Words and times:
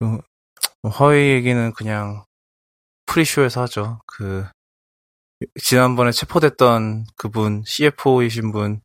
뭐, 0.00 0.20
화웨이 0.90 1.30
얘기는 1.30 1.72
그냥 1.72 2.24
pre-show에서 3.06 3.62
하죠. 3.62 4.00
그 4.06 4.46
지난번에 5.62 6.10
체포됐던 6.12 7.06
그분 7.16 7.62
CFO이신 7.66 8.52
분 8.52 8.80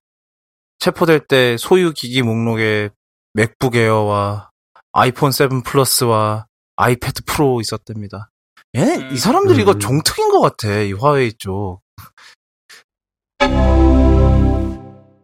체포될 0.80 1.28
때 1.28 1.58
소유 1.58 1.94
기기 1.94 2.22
목록에 2.22 2.90
MacBook 3.34 3.76
Air와 3.76 4.50
iPhone 4.92 5.32
7 5.32 5.50
Plus와 5.66 6.46
iPad 6.76 7.24
Pro 7.26 7.60
있었답니다. 7.62 8.30
얘네 8.76 8.98
음. 8.98 9.14
이 9.14 9.18
사람들이 9.18 9.62
이거 9.62 9.72
음. 9.72 9.80
종특인 9.80 10.30
것 10.30 10.42
같아 10.42 10.70
이 10.82 10.94
화웨이 10.94 11.34
쪽. 11.34 11.82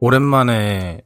오랜만에 0.01 1.01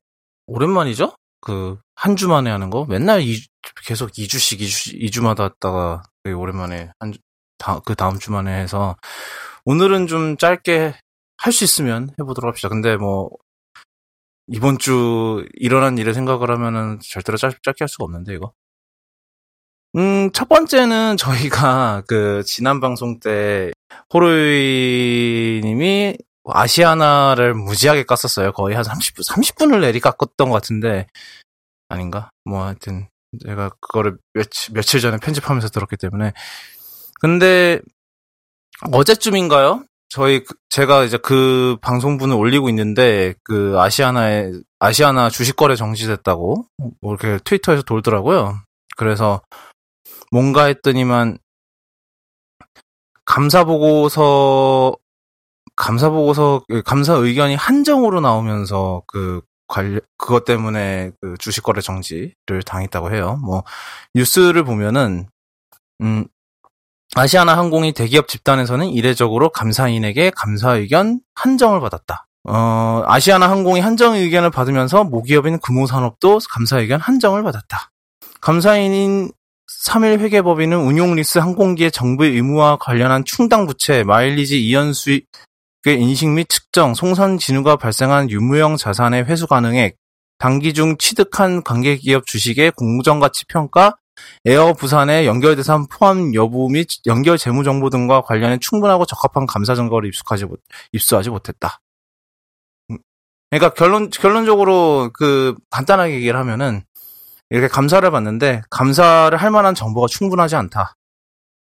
오랜만이죠? 0.48 1.16
그 1.42 1.78
한 1.96 2.16
주 2.16 2.28
만에 2.28 2.50
하는 2.50 2.70
거 2.70 2.86
맨날 2.86 3.22
이, 3.22 3.38
계속 3.86 4.12
2주씩 4.12 4.60
2주, 4.60 5.00
2주마다 5.10 5.44
했다가 5.46 6.04
되게 6.24 6.34
오랜만에 6.36 6.92
한 7.00 7.14
다, 7.58 7.80
그 7.86 7.96
다음 7.96 8.20
주 8.20 8.32
만에 8.32 8.60
해서 8.62 8.98
오늘은 9.66 10.08
좀 10.08 10.38
짧게 10.38 10.96
할 11.38 11.52
수 11.54 11.66
있으면 11.66 12.10
해보도록 12.20 12.48
합시다. 12.50 12.70
근데 12.70 12.96
뭐 12.96 13.30
이번 14.48 14.78
주 14.78 15.46
일어난 15.56 15.98
일을 15.98 16.14
생각을 16.14 16.50
하면은 16.52 17.00
절대로 17.02 17.38
짧, 17.38 17.52
짧게 17.62 17.78
할 17.82 17.90
수가 17.90 18.06
없는데 18.06 18.34
이거. 18.34 18.54
음, 19.96 20.32
첫 20.32 20.48
번째는 20.50 21.18
저희가 21.20 22.04
그 22.08 22.44
지난 22.46 22.80
방송 22.80 23.20
때 23.20 23.72
호로이 24.14 25.62
님이 25.64 26.18
아시아나를 26.46 27.54
무지하게 27.54 28.04
깠었어요. 28.04 28.54
거의 28.54 28.76
한 28.76 28.84
30분, 28.84 29.28
30분을 29.30 29.82
내리 29.82 30.00
깎았던 30.00 30.50
것 30.50 30.56
같은데 30.56 31.08
아닌가? 31.90 32.30
뭐 32.46 32.64
하여튼 32.66 33.08
제가 33.46 33.70
그거를 33.82 34.18
며칠, 34.34 34.74
며칠 34.74 35.00
전에 35.00 35.18
편집하면서 35.18 35.70
들었기 35.70 35.98
때문에 35.98 36.34
근데 37.22 37.80
어제쯤인가요? 38.92 39.84
저희 40.10 40.44
그- 40.44 40.54
제가 40.70 41.04
이제 41.06 41.18
그 41.18 41.78
방송분을 41.82 42.36
올리고 42.36 42.70
있는데 42.70 43.34
그 43.44 43.80
아시아나에 43.80 44.52
아시아나 44.80 45.30
주식 45.30 45.56
거래 45.56 45.76
정지됐다고 45.76 46.68
뭐 47.02 47.16
이렇게 47.16 47.40
트위터에서 47.44 47.82
돌더라고요. 47.84 48.60
그래서 48.98 49.42
뭔가 50.32 50.66
했더니만 50.66 51.38
감사 53.26 53.64
보고서 53.64 54.96
감사 55.76 56.10
보고서 56.10 56.64
그 56.68 56.84
감사 56.84 57.14
의견이 57.14 57.56
한정으로 57.56 58.22
나오면서 58.22 59.02
그 59.08 59.42
관련 59.74 60.02
그것 60.18 60.46
때문에 60.46 61.12
그 61.20 61.36
주식 61.40 61.64
거래 61.64 61.82
정지를 61.82 62.62
당했다고 62.64 63.12
해요. 63.12 63.40
뭐 63.44 63.64
뉴스를 64.14 64.64
보면은 64.64 65.28
음 66.02 66.26
아시아나 67.16 67.58
항공이 67.58 67.94
대기업 67.94 68.28
집단에서는 68.28 68.88
이례적으로 68.90 69.50
감사인에게 69.50 70.32
감사 70.36 70.76
의견 70.76 71.22
한정을 71.34 71.80
받았다. 71.80 72.28
어, 72.46 73.04
아시아나 73.08 73.50
항공이 73.50 73.80
한정 73.80 74.14
의견을 74.16 74.52
받으면서 74.52 75.04
모기업인 75.06 75.60
금호산업도 75.60 76.40
감사 76.50 76.78
의견 76.80 77.00
한정을 77.00 77.42
받았다. 77.42 77.92
감사인인 78.42 79.32
삼일 79.86 80.20
회계법인은 80.20 80.78
운용 80.78 81.16
리스 81.16 81.40
항공기의 81.40 81.92
정비 81.92 82.26
의무와 82.26 82.78
관련한 82.78 83.24
충당 83.26 83.66
부채, 83.66 84.04
마일리지 84.04 84.64
이연 84.64 84.94
수익의 84.94 85.26
인식 85.92 86.30
및 86.30 86.48
측정, 86.50 86.94
손상 86.94 87.38
징후가 87.38 87.76
발생한 87.76 88.30
유무형 88.30 88.78
자산의 88.78 89.26
회수 89.26 89.48
가능액, 89.48 89.98
당기 90.38 90.74
중 90.74 90.98
취득한 90.98 91.64
관계기업 91.64 92.26
주식의 92.26 92.72
공정가치 92.72 93.46
평가, 93.46 93.98
에어 94.46 94.74
부산의 94.74 95.26
연결 95.26 95.56
대상 95.56 95.88
포함 95.88 96.34
여부 96.36 96.70
및 96.70 96.88
연결 97.08 97.38
재무 97.38 97.64
정보 97.64 97.90
등과 97.90 98.22
관련해 98.22 98.60
충분하고 98.60 99.06
적합한 99.06 99.46
감사 99.48 99.76
증거를 99.76 100.08
입수하지 100.08 100.46
못, 100.46 100.62
입수하지 100.92 101.30
못했다. 101.30 101.80
음, 102.92 103.00
그러니까 103.50 103.74
결론 103.74 104.10
결론적으로 104.10 105.10
그 105.14 105.56
간단하게 105.70 106.16
얘기를 106.16 106.40
하면은 106.40 106.84
이렇게 107.50 107.68
감사를 107.68 108.10
받는데 108.10 108.62
감사를 108.70 109.36
할 109.38 109.52
만한 109.52 109.76
정보가 109.76 110.08
충분하지 110.08 110.56
않다 110.56 110.96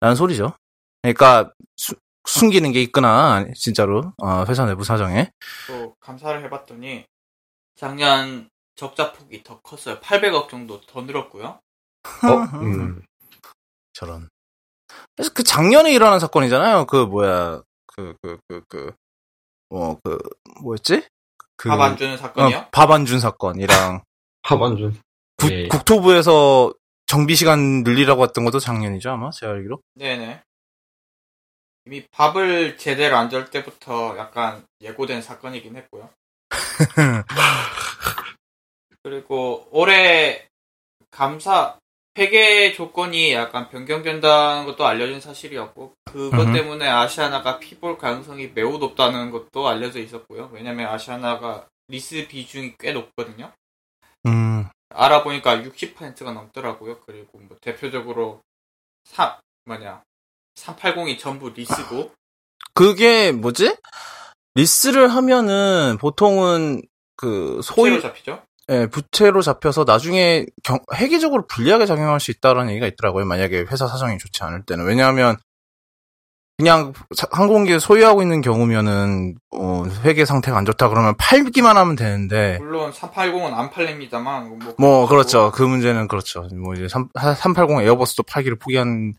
라는 0.01 0.15
소리죠. 0.15 0.53
그러니까 1.01 1.51
수- 1.77 1.95
숨기는 2.27 2.71
게 2.71 2.81
있거나 2.83 3.45
진짜로 3.55 4.13
어, 4.17 4.45
회사 4.47 4.65
내부 4.65 4.83
사정에 4.83 5.31
또 5.67 5.95
감사를 5.99 6.43
해봤더니 6.43 7.05
작년 7.75 8.49
적자 8.75 9.11
폭이 9.13 9.43
더 9.43 9.59
컸어요. 9.61 9.99
800억 9.99 10.49
정도 10.49 10.81
더 10.81 11.01
늘었고요. 11.01 11.45
어? 11.45 11.61
음. 12.61 13.01
저런. 13.93 14.29
그래서 15.15 15.31
그 15.33 15.43
작년에 15.43 15.91
일어난 15.93 16.19
사건이잖아요. 16.19 16.85
그 16.85 17.05
뭐야 17.05 17.61
그 17.87 18.15
그 18.21 18.37
그 18.47 18.61
그 18.69 18.91
뭐 19.69 19.97
그 19.97 20.17
뭐였지? 20.61 21.05
그 21.57 21.72
밥 21.72 21.87
안 21.87 21.97
주는 21.97 22.17
사건이요? 22.17 22.57
어, 22.57 22.67
밥 22.71 22.92
안 22.92 23.05
준 23.05 23.19
사건이랑 23.19 24.01
하반준. 24.43 24.95
국, 25.37 25.51
예. 25.51 25.67
국토부에서 25.67 26.73
정비 27.05 27.35
시간 27.35 27.83
늘리라고 27.83 28.23
했던 28.23 28.45
것도 28.45 28.59
작년이죠 28.59 29.09
아마 29.11 29.29
제가 29.31 29.53
알기로. 29.53 29.81
네네. 29.95 30.41
이미 31.89 32.05
밥을 32.11 32.77
제대로 32.77 33.17
안 33.17 33.31
줄 33.31 33.49
때부터 33.49 34.15
약간 34.19 34.63
예고된 34.79 35.23
사건이긴 35.23 35.75
했고요. 35.75 36.07
그리고 39.01 39.67
올해 39.71 40.47
감사 41.09 41.79
회계 42.15 42.73
조건이 42.73 43.33
약간 43.33 43.69
변경된다는 43.69 44.65
것도 44.65 44.85
알려진 44.85 45.19
사실이었고 45.19 45.93
그것 46.05 46.53
때문에 46.53 46.87
아시아나가 46.87 47.57
피볼 47.57 47.97
가능성이 47.97 48.49
매우 48.53 48.77
높다는 48.77 49.31
것도 49.31 49.67
알려져 49.67 49.99
있었고요. 49.99 50.51
왜냐면 50.53 50.89
아시아나가 50.89 51.67
리스 51.87 52.27
비중이 52.27 52.75
꽤 52.77 52.91
높거든요. 52.91 53.51
음. 54.27 54.69
알아보니까 54.89 55.57
60%가 55.63 56.33
넘더라고요. 56.33 56.99
그리고 57.07 57.39
뭐 57.39 57.57
대표적으로 57.61 58.41
사 59.05 59.39
뭐냐 59.65 60.03
380이 60.65 61.19
전부 61.19 61.49
리스고 61.49 62.11
그게 62.73 63.31
뭐지? 63.31 63.75
리스를 64.55 65.07
하면은 65.09 65.97
보통은 65.99 66.81
그 67.15 67.59
소유 67.63 67.85
소유로 67.89 68.01
잡히죠. 68.01 68.41
예, 68.69 68.87
부채로 68.87 69.41
잡혀서 69.41 69.83
나중에 69.83 70.45
경- 70.63 70.79
회계적으로 70.93 71.47
불리하게 71.47 71.85
작용할 71.85 72.19
수 72.19 72.31
있다라는 72.31 72.69
얘기가 72.71 72.85
있더라고요. 72.87 73.25
만약에 73.25 73.65
회사 73.69 73.87
사정이 73.87 74.17
좋지 74.19 74.43
않을 74.43 74.63
때는. 74.65 74.85
왜냐하면 74.85 75.37
그냥 76.57 76.93
사- 77.15 77.27
항공기 77.31 77.79
소유하고 77.79 78.21
있는 78.21 78.41
경우면은 78.41 79.35
어, 79.55 79.83
회계 80.03 80.25
상태가 80.25 80.57
안 80.57 80.65
좋다 80.65 80.89
그러면 80.89 81.15
팔기만 81.17 81.77
하면 81.77 81.95
되는데 81.95 82.57
물론 82.59 82.91
380은 82.91 83.53
안 83.53 83.69
팔립니다만 83.71 84.59
뭐, 84.59 84.75
뭐 84.77 85.07
그렇죠. 85.07 85.51
그 85.51 85.63
문제는 85.63 86.07
그렇죠. 86.07 86.47
뭐 86.53 86.73
이제 86.75 86.87
3, 86.89 87.07
380 87.15 87.81
에어버스도 87.81 88.23
팔기를 88.23 88.57
포기한 88.59 89.13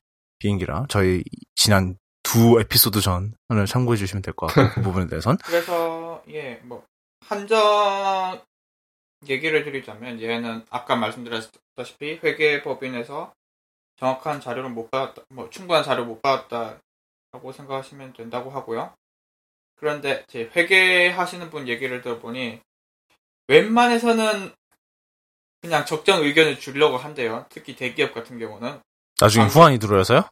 비행기라 0.45 0.87
저희 0.89 1.23
지난 1.55 1.97
두 2.23 2.59
에피소드 2.61 3.01
전을 3.01 3.67
참고해 3.67 3.97
주시면 3.97 4.23
될 4.23 4.35
것 4.35 4.47
같고 4.49 4.75
그 4.75 4.83
부분에 4.83 5.07
대해선 5.07 5.39
그래서 5.45 6.23
예 6.29 6.61
뭐 6.65 6.85
한정 7.27 8.43
얘기를 9.29 9.63
드리자면 9.65 10.21
얘는 10.21 10.65
아까 10.71 10.97
말씀드렸다시피 10.97 12.19
회계법인에서 12.25 13.33
정확한 13.99 14.41
자료를 14.41 14.71
못 14.71 14.91
받았다, 14.91 15.23
뭐 15.29 15.51
충분한 15.51 15.85
자료를 15.85 16.07
못 16.07 16.23
받았다라고 16.23 17.53
생각하시면 17.55 18.15
된다고 18.15 18.51
하고요. 18.51 18.95
그런데 19.77 20.25
제 20.29 20.51
회계하시는 20.57 21.51
분 21.51 21.69
얘기를 21.69 22.01
들어보니 22.01 22.61
웬만해서는 23.49 24.53
그냥 25.61 25.85
적정 25.85 26.23
의견을 26.25 26.59
주려고 26.59 26.97
한대요. 26.97 27.45
특히 27.51 27.77
대기업 27.77 28.15
같은 28.15 28.39
경우는 28.39 28.81
나중에 29.21 29.45
아. 29.45 29.49
후환이 29.49 29.79
들어와서요. 29.79 30.23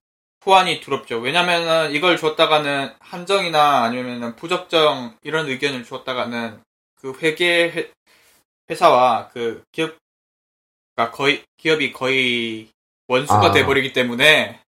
후환이 0.43 0.81
두렵죠. 0.81 1.19
왜냐면은 1.19 1.93
이걸 1.93 2.17
줬다가는 2.17 2.90
한정이나 3.00 3.82
아니면은 3.85 4.37
부적정 4.37 5.17
이런 5.23 5.49
의견을 5.49 5.85
줬다가는 5.85 6.61
그 6.96 7.12
회계 7.20 7.70
회, 7.70 7.90
회사와 8.70 9.29
그 9.32 9.62
기업가 9.73 11.11
거의 11.12 11.43
기업이 11.56 11.93
거의 11.93 12.69
원수가 13.08 13.46
아. 13.46 13.52
돼버리기 13.52 13.93
때문에 13.93 14.61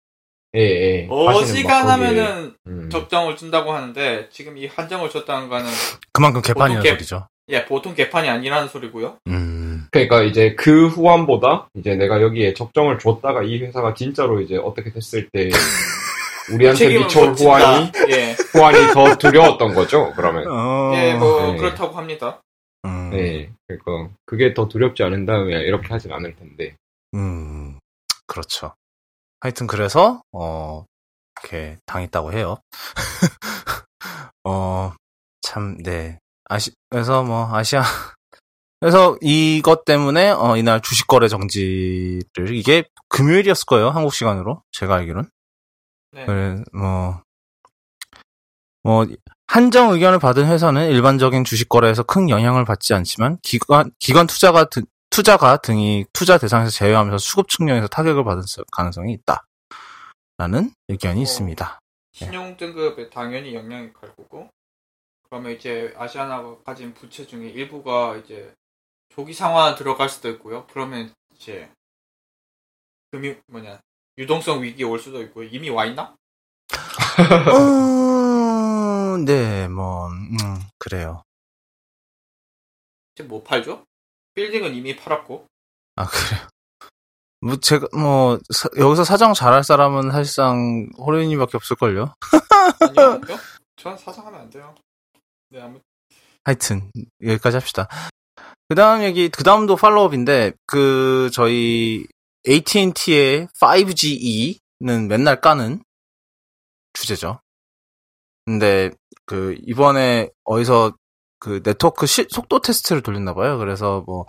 예, 0.56 0.60
예. 0.60 1.06
어지간하면은 1.08 2.56
음. 2.66 2.90
적정을 2.90 3.36
준다고 3.36 3.72
하는데 3.72 4.28
지금 4.30 4.58
이 4.58 4.66
한정을 4.66 5.10
줬다는 5.10 5.48
거는 5.48 5.70
그만큼 6.12 6.42
개판이라는 6.42 6.76
보통 6.76 6.82
개- 6.82 6.90
소리죠. 6.90 7.28
예 7.50 7.64
보통 7.64 7.94
개판이 7.94 8.28
아니라는 8.28 8.68
소리고요. 8.68 9.18
음. 9.28 9.49
그러니까 9.90 10.22
이제 10.22 10.54
그 10.54 10.86
후환보다 10.88 11.68
이제 11.74 11.94
내가 11.96 12.22
여기에 12.22 12.54
적정을 12.54 12.98
줬다가 12.98 13.42
이 13.42 13.58
회사가 13.58 13.94
진짜로 13.94 14.40
이제 14.40 14.56
어떻게 14.56 14.92
됐을 14.92 15.28
때 15.30 15.50
우리한테 16.52 16.98
미쳐올. 16.98 17.34
후환이 17.34 17.92
예, 18.10 18.32
후환이 18.52 18.92
더 18.92 19.16
두려웠던 19.16 19.74
거죠. 19.74 20.12
그러면. 20.16 20.46
어. 20.48 20.92
예, 20.96 21.14
뭐 21.14 21.52
네. 21.52 21.56
그렇다고 21.58 21.96
합니다. 21.96 22.40
음. 22.84 23.10
네. 23.10 23.50
그러니까 23.68 24.14
그게 24.26 24.54
더 24.54 24.66
두렵지 24.68 25.02
않은 25.02 25.26
다음에 25.26 25.52
이렇게 25.60 25.88
하진 25.88 26.12
않을 26.12 26.34
텐데. 26.36 26.74
음. 27.14 27.78
그렇죠. 28.26 28.74
하여튼 29.40 29.66
그래서 29.66 30.22
어 30.32 30.84
이렇게 31.42 31.78
당했다고 31.86 32.32
해요. 32.32 32.58
어 34.44 34.92
참 35.42 35.76
네. 35.82 36.18
아시 36.44 36.70
그래서 36.90 37.22
뭐 37.24 37.48
아시아 37.52 37.82
그래서 38.80 39.16
이것 39.20 39.84
때문에 39.84 40.30
어 40.30 40.56
이날 40.56 40.80
주식 40.80 41.06
거래 41.06 41.28
정지를 41.28 42.54
이게 42.54 42.84
금요일이었을 43.08 43.66
거예요. 43.66 43.90
한국 43.90 44.14
시간으로. 44.14 44.62
제가 44.72 44.94
알기로는. 44.96 45.28
네. 46.12 46.24
그래 46.26 46.62
뭐 46.72 47.22
뭐, 48.82 49.06
한정 49.46 49.90
의견을 49.92 50.18
받은 50.18 50.46
회사는 50.46 50.88
일반적인 50.90 51.44
주식 51.44 51.68
거래에서 51.68 52.02
큰 52.02 52.30
영향을 52.30 52.64
받지 52.64 52.94
않지만, 52.94 53.36
기관, 53.42 53.90
기관 53.98 54.26
투자가, 54.26 54.70
등- 54.70 54.86
투자가 55.10 55.58
등이 55.58 56.06
투자 56.14 56.38
대상에서 56.38 56.70
제외하면서 56.70 57.18
수급 57.18 57.48
측면에서 57.50 57.88
타격을 57.88 58.24
받을 58.24 58.42
수- 58.44 58.64
가능성이 58.72 59.12
있다. 59.12 59.44
라는 60.38 60.72
의견이 60.88 61.20
어. 61.20 61.22
있습니다. 61.22 61.78
신용 62.14 62.56
등급에 62.56 63.10
당연히 63.10 63.54
영향이 63.54 63.92
갈 63.92 64.16
거고 64.16 64.48
그러면 65.28 65.52
이제 65.52 65.92
아시아나가 65.98 66.56
가진 66.64 66.94
부채 66.94 67.26
중에 67.26 67.48
일부가 67.50 68.16
이제 68.16 68.54
조기 69.10 69.34
상환 69.34 69.74
들어갈 69.76 70.08
수도 70.08 70.28
있고요. 70.30 70.66
그러면 70.68 71.12
이제 71.34 71.70
금융 73.10 73.40
뭐냐 73.48 73.80
유동성 74.18 74.62
위기 74.62 74.84
올 74.84 74.98
수도 74.98 75.22
있고 75.22 75.42
이미 75.42 75.68
와 75.70 75.84
있나? 75.86 76.16
어, 77.52 79.16
네, 79.26 79.68
뭐, 79.68 80.08
음, 80.08 80.36
그래요. 80.78 81.22
이제 83.14 83.24
뭐 83.24 83.42
팔죠? 83.42 83.84
빌딩은 84.34 84.74
이미 84.74 84.96
팔았고 84.96 85.46
아, 85.96 86.06
그래요. 86.06 86.48
뭐, 87.42 87.56
제가, 87.56 87.88
뭐, 87.98 88.38
사- 88.54 88.68
여기서 88.78 89.02
사정 89.04 89.32
잘할 89.34 89.64
사람은 89.64 90.10
사실상 90.12 90.88
호련이밖에 90.98 91.56
없을걸요? 91.56 92.14
아니요 92.80 93.20
전 93.76 93.96
사상하면 93.98 94.40
안 94.42 94.50
돼요. 94.50 94.74
네 95.48 95.60
아무 95.60 95.80
하여튼 96.44 96.90
여기까지 97.22 97.56
합시다. 97.56 97.88
그 98.70 98.76
다음 98.76 99.02
얘기, 99.02 99.28
그 99.28 99.42
다음도 99.42 99.74
팔로업인데 99.74 100.52
그 100.64 101.28
저희 101.32 102.06
AT&T의 102.48 103.48
5GE는 103.60 105.08
맨날 105.08 105.40
까는 105.40 105.82
주제죠. 106.92 107.40
근데 108.46 108.92
그 109.26 109.56
이번에 109.66 110.30
어디서 110.44 110.94
그 111.40 111.60
네트워크 111.64 112.06
시- 112.06 112.28
속도 112.30 112.60
테스트를 112.60 113.02
돌렸나 113.02 113.34
봐요. 113.34 113.58
그래서 113.58 114.04
뭐 114.06 114.26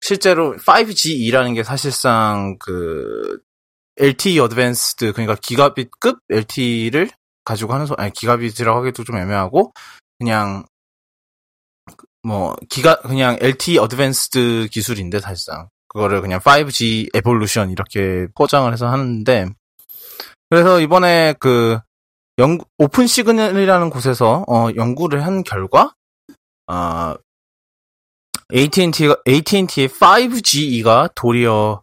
실제로 0.00 0.56
5GE라는 0.56 1.54
게 1.54 1.62
사실상 1.62 2.56
그 2.58 3.38
LTE 3.98 4.38
Advanced 4.38 5.12
그러니까 5.12 5.34
gigabit급 5.34 6.20
LTE를 6.30 7.10
가지고 7.44 7.74
하는 7.74 7.84
소 7.84 7.94
아니 7.98 8.14
gigabit이라고 8.14 8.78
하기도 8.78 9.04
좀 9.04 9.18
애매하고 9.18 9.74
그냥 10.18 10.64
뭐 12.24 12.56
기가 12.68 13.00
그냥 13.02 13.36
LTE 13.40 13.78
Advanced 13.78 14.68
기술인데 14.70 15.20
사실상 15.20 15.68
그거를 15.88 16.20
그냥 16.20 16.40
5G 16.40 17.14
Evolution 17.14 17.70
이렇게 17.70 18.26
포장을 18.34 18.72
해서 18.72 18.88
하는데 18.88 19.46
그래서 20.50 20.80
이번에 20.80 21.34
그 21.38 21.78
연구 22.38 22.64
OpenSignal이라는 22.78 23.90
곳에서 23.90 24.44
어 24.48 24.68
연구를 24.74 25.24
한 25.24 25.44
결과 25.44 25.94
아 26.66 27.16
AT&T가 28.52 29.16
AT&T의 29.28 29.88
5G가 29.88 31.12
도리어 31.14 31.82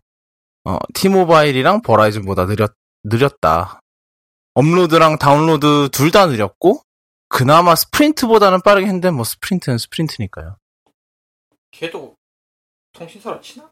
어 0.65 0.77
T-Mobile이랑 0.93 1.81
버라이즌보다 1.81 2.45
느렸 2.45 2.73
느렸다. 3.03 3.79
업로드랑 4.53 5.17
다운로드 5.17 5.89
둘 5.91 6.11
다 6.11 6.25
느렸고 6.27 6.81
그나마 7.31 7.75
스프린트보다는 7.75 8.61
빠르게 8.61 8.85
했는데 8.87 9.09
뭐 9.09 9.23
스프린트는 9.23 9.77
스프린트니까요. 9.77 10.57
걔도 11.71 12.15
통신사로 12.91 13.39
치나? 13.39 13.71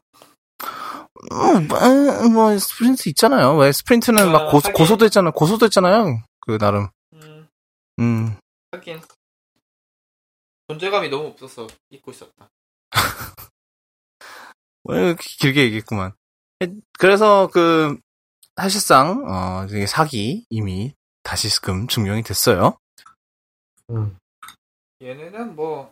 어, 1.30 1.60
뭐, 1.68 2.28
뭐 2.30 2.58
스프린트 2.58 3.08
있잖아요. 3.10 3.56
왜 3.56 3.70
스프린트는 3.72 4.32
막 4.32 4.42
아, 4.42 4.50
고소, 4.50 4.68
하긴. 4.68 4.72
고소도 4.72 5.04
했잖아요. 5.04 5.32
고소도 5.32 5.66
했잖아요. 5.66 6.22
그 6.40 6.58
나름. 6.58 6.88
음 7.12 7.48
음. 7.98 8.36
하긴 8.72 9.00
존재감이 10.68 11.10
너무 11.10 11.28
없어서 11.28 11.66
잊고 11.90 12.10
있었다. 12.12 12.48
뭐 14.84 14.96
이렇게 14.96 15.22
길게 15.38 15.62
얘기했구만. 15.64 16.14
그래서 16.98 17.48
그 17.52 17.98
사실상 18.56 19.24
어 19.26 19.66
사기 19.86 20.46
이미 20.48 20.94
다시금 21.22 21.88
증명이 21.88 22.22
됐어요. 22.22 22.78
음. 23.90 24.16
얘네는 25.02 25.56
뭐 25.56 25.90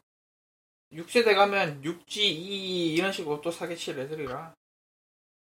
6세대 0.93 1.35
가면 1.35 1.83
6G, 1.83 2.17
2 2.19 2.95
이런 2.95 3.13
식으로 3.13 3.41
또 3.41 3.51
사기칠 3.51 3.99
애들이라 3.99 4.55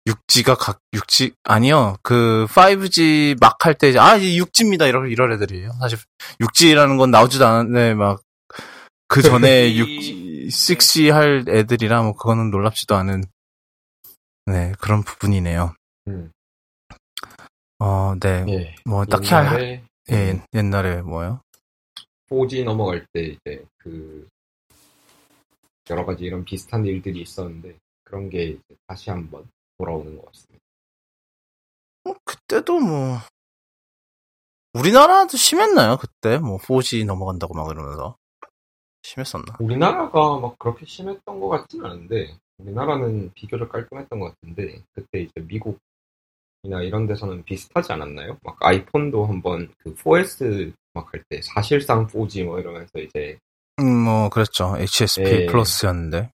6G가 0.08 0.56
각 0.58 0.78
6G 0.94 1.34
아니요. 1.44 1.96
그 2.02 2.46
5G 2.48 3.38
막 3.40 3.64
할 3.64 3.74
때 3.74 3.96
아, 3.98 4.16
이제 4.16 4.42
6G입니다. 4.42 4.88
이런 4.88 5.08
이런 5.10 5.32
애들이에요. 5.32 5.72
사실 5.80 5.98
6G라는 6.40 6.98
건 6.98 7.10
나오지도 7.10 7.46
않았는데 7.46 7.94
막그 7.94 9.22
전에 9.22 9.72
6G, 9.74 10.46
6G 10.48 11.10
할 11.10 11.44
애들이라 11.48 12.02
뭐 12.02 12.14
그거는 12.14 12.50
놀랍지도 12.50 12.96
않은 12.96 13.24
네, 14.46 14.72
그런 14.80 15.02
부분이네요. 15.04 15.74
음. 16.08 16.32
어, 17.78 18.14
네. 18.18 18.44
예. 18.48 18.74
뭐 18.84 19.04
딱히 19.04 19.28
할 19.34 19.44
옛날에 19.46 19.84
예, 20.10 20.42
옛날에 20.54 21.02
뭐요? 21.02 21.40
4G 22.30 22.64
넘어갈 22.64 23.06
때 23.12 23.24
이제 23.24 23.64
그 23.78 24.28
여러 25.90 26.06
가지 26.06 26.24
이런 26.24 26.44
비슷한 26.44 26.86
일들이 26.86 27.20
있었는데 27.20 27.76
그런 28.04 28.30
게 28.30 28.44
이제 28.44 28.76
다시 28.86 29.10
한번 29.10 29.48
돌아오는 29.76 30.16
것 30.16 30.26
같습니다. 30.26 30.64
어, 32.04 32.14
그때도 32.24 32.78
뭐 32.80 33.18
우리나라도 34.72 35.36
심했나요? 35.36 35.96
그때 35.96 36.38
뭐 36.38 36.58
4G 36.58 37.04
넘어간다고 37.04 37.54
막 37.54 37.70
이러면서 37.70 38.16
심했었나? 39.02 39.56
우리나라가 39.58 40.38
막 40.38 40.58
그렇게 40.58 40.86
심했던 40.86 41.40
것 41.40 41.48
같지는 41.48 41.86
않은데 41.86 42.36
우리나라는 42.58 43.32
비교적 43.34 43.68
깔끔했던 43.70 44.20
것 44.20 44.34
같은데 44.34 44.82
그때 44.92 45.22
이제 45.22 45.32
미국 45.40 45.78
이나 46.62 46.82
이런 46.82 47.06
데서는 47.06 47.42
비슷하지 47.44 47.92
않았나요? 47.92 48.36
막 48.42 48.56
아이폰도 48.60 49.26
한번 49.26 49.72
그 49.78 49.94
4S 49.94 50.72
막 50.94 51.12
할 51.14 51.22
때 51.28 51.40
사실상 51.42 52.06
4G 52.08 52.44
뭐 52.44 52.58
이러면서 52.60 52.90
이제 52.98 53.38
음, 53.80 54.04
뭐 54.04 54.28
그랬죠. 54.28 54.74
HSP 54.78 55.22
예. 55.24 55.46
플러스였는데 55.46 56.30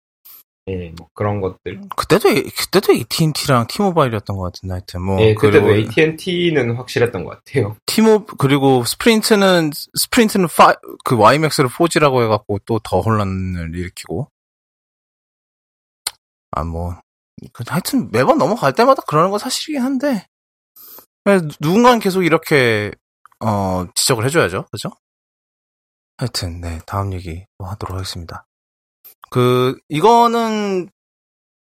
예, 0.68 0.92
뭐 0.98 1.08
그런 1.14 1.40
것들. 1.40 1.80
그때도 1.94 2.28
그때도 2.56 2.92
AT&T랑 2.92 3.68
T-모바일이었던 3.68 4.36
것 4.36 4.42
같은데 4.44 4.72
하여튼 4.72 5.02
뭐 5.02 5.20
예, 5.20 5.34
그때도 5.34 5.72
AT&T는 5.72 6.74
확실했던 6.74 7.22
것 7.24 7.38
같아요. 7.44 7.76
T-모 7.86 8.24
그리고 8.24 8.82
스프린트는 8.84 9.70
스프린트는 9.94 10.48
파, 10.56 10.74
그 11.04 11.16
YMAX를 11.16 11.68
4G라고 11.68 12.24
해갖고 12.24 12.58
또 12.66 12.80
더 12.82 13.00
혼란을 13.00 13.76
일으키고 13.76 14.28
아뭐 16.50 16.96
하여튼 17.66 18.10
매번 18.10 18.38
넘어갈 18.38 18.72
때마다 18.72 19.02
그러는 19.06 19.30
건 19.30 19.38
사실이긴 19.38 19.82
한데 19.82 20.26
누군가는 21.60 21.98
계속 21.98 22.22
이렇게 22.24 22.92
어 23.40 23.86
지적을 23.94 24.24
해줘야죠, 24.24 24.66
그죠? 24.70 24.90
하여튼 26.18 26.60
네 26.60 26.80
다음 26.86 27.12
얘기 27.12 27.44
또 27.58 27.66
하도록 27.66 27.96
하겠습니다. 27.96 28.44
그 29.30 29.78
이거는 29.88 30.88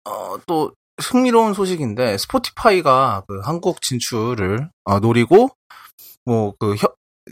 어 0.05 0.37
또 0.47 0.73
흥미로운 1.01 1.53
소식인데 1.53 2.17
스포티파이가 2.17 3.23
그 3.27 3.39
한국 3.41 3.81
진출을 3.81 4.69
어, 4.83 4.99
노리고 4.99 5.49
뭐 6.25 6.53
그 6.59 6.75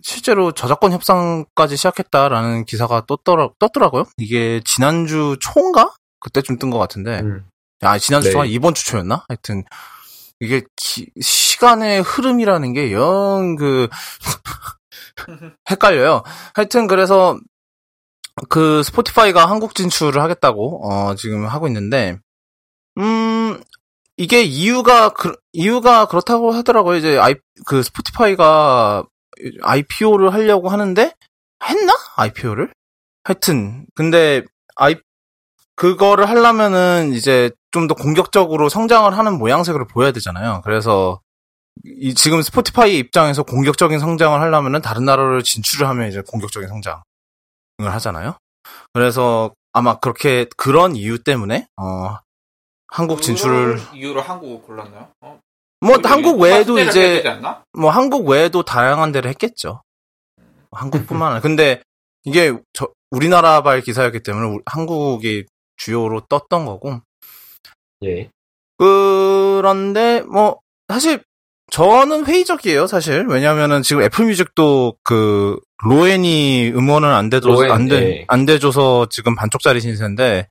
실제로 0.04 0.52
저작권 0.52 0.92
협상까지 0.92 1.76
시작했다라는 1.76 2.66
기사가 2.66 3.06
떴더라, 3.08 3.50
떴더라고요. 3.60 4.06
이게 4.18 4.62
지난주 4.64 5.36
초인가? 5.42 5.94
그때쯤 6.20 6.58
뜬 6.60 6.70
것 6.70 6.78
같은데. 6.78 7.20
음. 7.22 7.48
아, 7.82 7.98
지난주 7.98 8.28
네. 8.28 8.32
초가 8.34 8.46
이번 8.46 8.74
주 8.74 8.86
초였나? 8.86 9.26
하여튼, 9.28 9.64
이게 10.40 10.64
기- 10.76 11.12
시간의 11.22 12.02
흐름이라는 12.02 12.74
게 12.74 12.92
영 12.92 13.56
그, 13.58 13.88
헷갈려요. 15.70 16.24
하여튼 16.54 16.88
그래서 16.88 17.40
그 18.50 18.84
스포티파이가 18.84 19.46
한국 19.46 19.76
진출을 19.76 20.22
하겠다고, 20.22 20.90
어, 20.90 21.16
지금 21.16 21.46
하고 21.46 21.68
있는데, 21.68 22.18
음, 22.98 23.62
이게 24.18 24.42
이유가, 24.44 25.10
그, 25.10 25.36
이유가 25.54 26.06
그렇다고 26.06 26.52
하더라고요. 26.52 26.98
이제 26.98 27.18
아이, 27.18 27.36
그 27.66 27.84
스포티파이가 27.84 29.06
IPO를 29.62 30.34
하려고 30.34 30.70
하는데, 30.70 31.14
했나? 31.64 31.94
IPO를? 32.16 32.74
하여튼, 33.24 33.86
근데, 33.96 34.44
아이, 34.76 34.96
그거를 35.76 36.28
하려면은 36.30 37.14
이제 37.14 37.52
좀 37.72 37.88
더 37.88 37.94
공격적으로 37.96 38.68
성장을 38.70 39.16
하는 39.18 39.38
모양새를 39.38 39.86
보여야 39.88 40.12
되잖아요. 40.12 40.62
그래서 40.64 41.22
이 41.86 42.14
지금 42.14 42.42
스포티파이 42.42 42.98
입장에서 42.98 43.44
공격적인 43.44 44.00
성장을 44.00 44.40
하려면은 44.40 44.82
다른 44.82 45.06
나라를 45.06 45.44
진출을 45.44 45.88
하면 45.88 46.10
이제 46.10 46.22
공격적인 46.28 46.68
성장을 46.68 47.00
하잖아요. 47.80 48.36
그래서 48.94 49.54
아마 49.72 50.00
그렇게 50.00 50.48
그런 50.58 50.96
이유 50.96 51.24
때문에 51.24 51.68
어 51.78 52.18
한국 52.88 53.22
진출을 53.22 53.80
이유로 53.94 54.22
한국을 54.22 54.62
골랐나요? 54.64 55.08
어? 55.22 55.40
뭐 55.82 55.98
한국 56.04 56.40
외에도 56.42 56.78
이제? 56.90 57.22
뭐 57.74 57.92
한국 57.92 58.28
외에도 58.28 58.64
다양한 58.64 59.12
데를 59.12 59.30
했겠죠. 59.30 59.82
한국뿐만 60.72 61.28
아니라 61.30 61.42
근데 61.42 61.82
이게 62.24 62.58
저 62.74 62.90
우리나라발 63.12 63.82
기사였기 63.82 64.22
때문에 64.24 64.56
우- 64.58 64.62
한국이 64.66 65.46
주요로 65.78 66.22
떴던 66.30 66.66
거고 66.66 67.00
예. 68.06 68.30
그런데 68.78 70.22
뭐 70.22 70.60
사실 70.88 71.24
저는 71.72 72.26
회의적이에요 72.26 72.88
사실 72.88 73.26
왜냐면은 73.28 73.82
지금 73.84 74.02
애플 74.02 74.26
뮤직도 74.26 74.96
그 75.04 75.60
로엔이 75.84 76.72
음원을 76.76 77.10
안 77.10 77.30
대줘 77.30 77.48
로엔, 77.50 77.72
안, 77.72 77.88
대, 77.88 77.96
예. 77.96 78.26
안 78.28 78.46
대줘서 78.46 79.08
지금 79.10 79.36
반쪽짜리 79.36 79.80
신세인데 79.82 80.48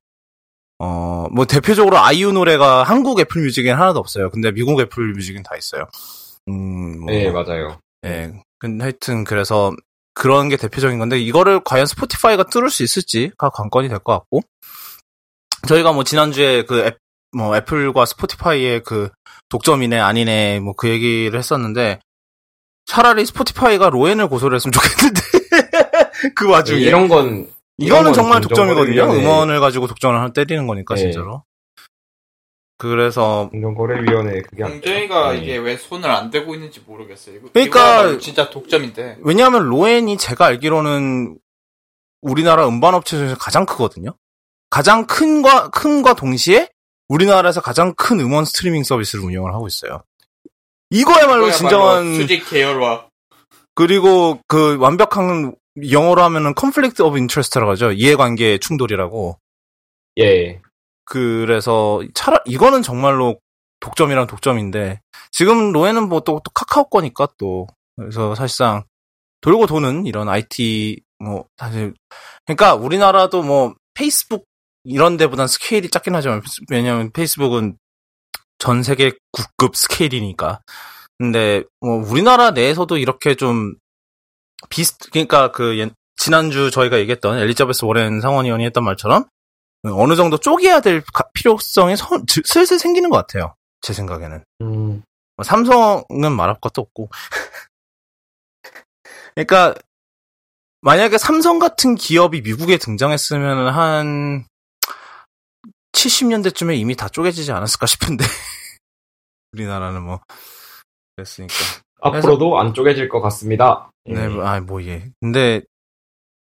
어 0.79 1.09
뭐 1.31 1.45
대표적으로 1.45 1.99
아이유 1.99 2.33
노래가 2.33 2.85
한국 2.85 3.21
애플 3.21 3.43
뮤직엔 3.43 3.77
하나도 3.77 3.99
없어요 3.99 4.31
근데 4.31 4.51
미국 4.51 4.81
애플 4.81 5.13
뮤직엔 5.13 5.43
다 5.43 5.57
있어요 5.57 5.85
음 6.49 7.01
뭐, 7.01 7.13
예, 7.13 7.31
맞아요. 7.31 7.79
예. 8.07 8.33
근데 8.59 8.85
하여튼 8.85 9.25
그래서 9.25 9.75
그런 10.15 10.49
게 10.49 10.57
대표적인 10.57 10.99
건데 10.99 11.19
이거를 11.19 11.61
과연 11.65 11.85
스포티파이가 11.87 12.45
뚫을 12.45 12.71
수 12.71 12.83
있을지가 12.83 13.51
관건이 13.51 13.89
될 13.89 13.99
것 13.99 14.13
같고 14.13 14.41
저희가 15.69 15.93
뭐 15.93 16.03
지난주에 16.05 16.63
그 16.63 16.81
앱, 16.81 16.99
뭐 17.33 17.57
애플과 17.57 18.05
스포티파이의 18.07 18.83
그 18.85 19.11
독점이네 19.49 19.99
아니네 19.99 20.61
뭐 20.61 20.75
그 20.75 20.89
얘기를 20.89 21.39
했었는데 21.39 22.01
차라리 22.87 23.25
스포티파이가 23.27 23.91
로엔을 23.91 24.29
고소를 24.29 24.57
했으면 24.57 24.73
좋겠는데 24.73 25.21
그 26.35 26.49
와중에 26.49 26.81
예, 26.81 26.85
이런 26.85 27.09
건 27.09 27.49
이거는 27.77 28.05
건 28.05 28.13
정말 28.15 28.41
독점이거든요. 28.41 29.03
음원을 29.13 29.61
가지고 29.61 29.87
독점을 29.87 30.19
하- 30.19 30.33
때리는 30.33 30.67
거니까 30.67 30.95
네. 30.95 31.03
진짜로. 31.03 31.45
그래서 32.79 33.49
공정거래위원회 33.51 34.41
그게 34.43 34.63
공정위가 34.63 35.35
예. 35.35 35.39
이게 35.39 35.57
왜 35.59 35.77
손을 35.77 36.09
안 36.11 36.31
대고 36.31 36.55
있는지 36.55 36.81
모르겠어요. 36.87 37.37
이거, 37.37 37.49
그러니까- 37.53 38.19
진짜 38.19 38.51
독점인데. 38.51 39.19
왜냐하면 39.21 39.65
로엔이 39.69 40.17
제가 40.17 40.47
알기로는 40.47 41.39
우리나라 42.23 42.67
음반업체 42.69 43.17
중에서 43.17 43.37
가장 43.37 43.67
크거든요. 43.67 44.15
가장 44.71 45.07
큰과 45.07 45.71
큰과 45.71 46.15
동시에 46.15 46.69
우리나라에서 47.09 47.61
가장 47.61 47.95
큰 47.95 48.21
음원 48.21 48.45
스트리밍 48.45 48.85
서비스를 48.85 49.25
운영을 49.25 49.55
하고 49.55 49.67
있어요. 49.67 50.03
이거야말로 50.91 51.51
진정한 51.51 52.15
수직 52.15 52.49
계열화. 52.49 53.09
그리고 53.75 54.41
그 54.47 54.77
완벽한 54.79 55.55
영어로 55.91 56.23
하면은 56.23 56.55
conflict 56.59 57.03
of 57.03 57.17
interest라고 57.17 57.71
하죠. 57.73 57.93
이해관계 57.93 58.59
충돌이라고. 58.59 59.39
예. 60.19 60.61
그래서 61.05 62.03
차라 62.15 62.41
이거는 62.45 62.83
정말로 62.83 63.39
독점이란 63.81 64.27
독점인데 64.27 65.01
지금 65.31 65.73
로에는 65.73 66.09
뭐또 66.09 66.41
카카오 66.53 66.89
거니까 66.89 67.29
또 67.39 67.67
그래서 67.97 68.35
사실상 68.35 68.85
돌고 69.41 69.67
도는 69.67 70.07
이런 70.07 70.29
IT 70.29 71.01
뭐 71.21 71.47
사실 71.57 71.95
그러니까 72.45 72.75
우리나라도 72.75 73.43
뭐 73.43 73.75
페이스북 73.95 74.48
이런 74.85 75.17
데보단 75.17 75.47
스케일이 75.49 75.89
작긴 75.91 76.15
하지만 76.15 76.43
왜냐면 76.71 77.11
페이스북은 77.13 77.77
전 78.59 78.83
세계 78.83 79.13
국급 79.33 79.77
스케일이니까 79.77 80.61
근데 81.19 81.63
뭐 81.81 81.97
우리나라 81.97 82.51
내에서도 82.53 82.97
이렇게 82.97 83.35
좀 83.35 83.75
비슷 84.71 84.99
그러니까 85.11 85.53
그 85.53 85.79
옛- 85.79 85.93
지난주 86.17 86.71
저희가 86.71 86.99
얘기했던 86.99 87.39
엘리자베스 87.39 87.85
워렌 87.85 88.21
상원의원이 88.21 88.65
했던 88.65 88.85
말처럼 88.85 89.25
어느 89.85 90.17
정도 90.17 90.39
쪼개야 90.39 90.81
될 90.81 91.03
가- 91.13 91.29
필요성이 91.33 91.97
서- 91.97 92.21
슬슬 92.45 92.79
생기는 92.79 93.11
것 93.11 93.17
같아요. 93.19 93.55
제 93.81 93.93
생각에는. 93.93 94.43
음, 94.63 95.03
뭐 95.37 95.45
삼성은 95.45 96.33
말할 96.37 96.57
것도 96.61 96.83
없고. 96.83 97.09
그러니까 99.37 99.75
만약에 100.81 101.19
삼성 101.19 101.59
같은 101.61 101.95
기업이 101.95 102.41
미국에 102.43 102.77
등장했으면 102.79 103.69
한 103.75 104.45
70년대쯤에 105.93 106.79
이미 106.79 106.95
다 106.97 107.09
쪼개지지 107.09 107.53
않았을까 107.53 107.87
싶은데 107.87 108.25
우리나라는 109.53 110.03
뭐 110.03 110.21
그랬으니까. 111.17 111.55
앞으로도 112.01 112.59
안 112.61 112.75
쪼개질 112.75 113.09
것 113.09 113.21
같습니다. 113.23 113.91
예. 114.07 114.15
네, 114.15 114.29
뭐, 114.29 114.47
아, 114.47 114.61
뭐, 114.61 114.83
예. 114.85 115.11
근데, 115.21 115.63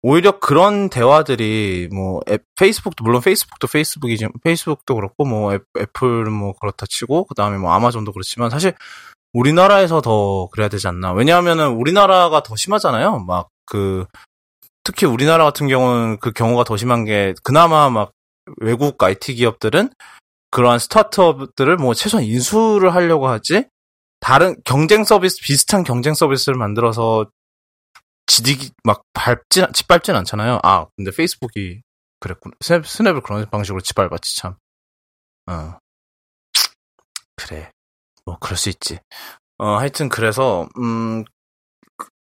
오히려 0.02 0.40
그런 0.40 0.90
대화들이, 0.90 1.90
뭐, 1.92 2.22
앱, 2.30 2.44
페이스북도, 2.56 3.04
물론 3.04 3.22
페이스북도 3.22 3.68
페이스북이지, 3.68 4.28
페이스북도 4.44 4.96
그렇고, 4.96 5.26
뭐, 5.26 5.54
앱, 5.54 5.64
애플은 5.78 6.32
뭐, 6.32 6.54
그렇다 6.54 6.86
치고, 6.88 7.26
그 7.26 7.36
다음에 7.36 7.58
뭐, 7.58 7.72
아마존도 7.74 8.14
그렇지만, 8.14 8.50
사실, 8.52 8.76
우리나라에서 9.34 10.02
더 10.02 10.48
그래야 10.52 10.70
되지 10.70 10.88
않나. 10.88 11.14
왜냐하면은, 11.14 11.70
우리나라가 11.72 12.44
더 12.44 12.56
심하잖아요. 12.56 13.20
막, 13.20 13.50
그, 13.66 14.06
특히 14.84 15.08
우리나라 15.08 15.44
같은 15.44 15.68
경우는 15.68 16.20
그 16.20 16.32
경우가 16.32 16.64
더 16.64 16.78
심한 16.78 17.06
게, 17.06 17.34
그나마 17.44 17.90
막, 17.90 18.12
외국 18.58 19.02
IT 19.02 19.36
기업들은, 19.36 19.90
그러한 20.52 20.80
스타트업들을 20.80 21.78
뭐, 21.78 21.94
최소한 21.94 22.26
인수를 22.26 22.94
하려고 22.94 23.28
하지, 23.28 23.66
다른 24.20 24.56
경쟁 24.66 25.04
서비스 25.04 25.38
비슷한 25.42 25.84
경쟁 25.84 26.14
서비스를 26.14 26.58
만들어서 26.58 27.30
지디기 28.28 28.72
막 28.84 29.04
밟진 29.14 29.66
짓밟진 29.74 30.16
않잖아요. 30.16 30.60
아 30.64 30.86
근데 30.96 31.12
페이스북이 31.12 31.82
그랬군. 32.20 32.52
스냅 32.62 32.86
스냅을 32.86 33.22
그런 33.22 33.50
방식으로 33.50 33.82
짓밟았지 33.82 34.38
참. 34.38 34.56
어 35.50 35.78
그래 37.36 37.72
뭐 38.26 38.38
그럴 38.40 38.58
수 38.58 38.70
있지. 38.70 39.00
어 39.58 39.78
하여튼 39.78 40.10
그래서 40.10 40.68
음 40.78 41.24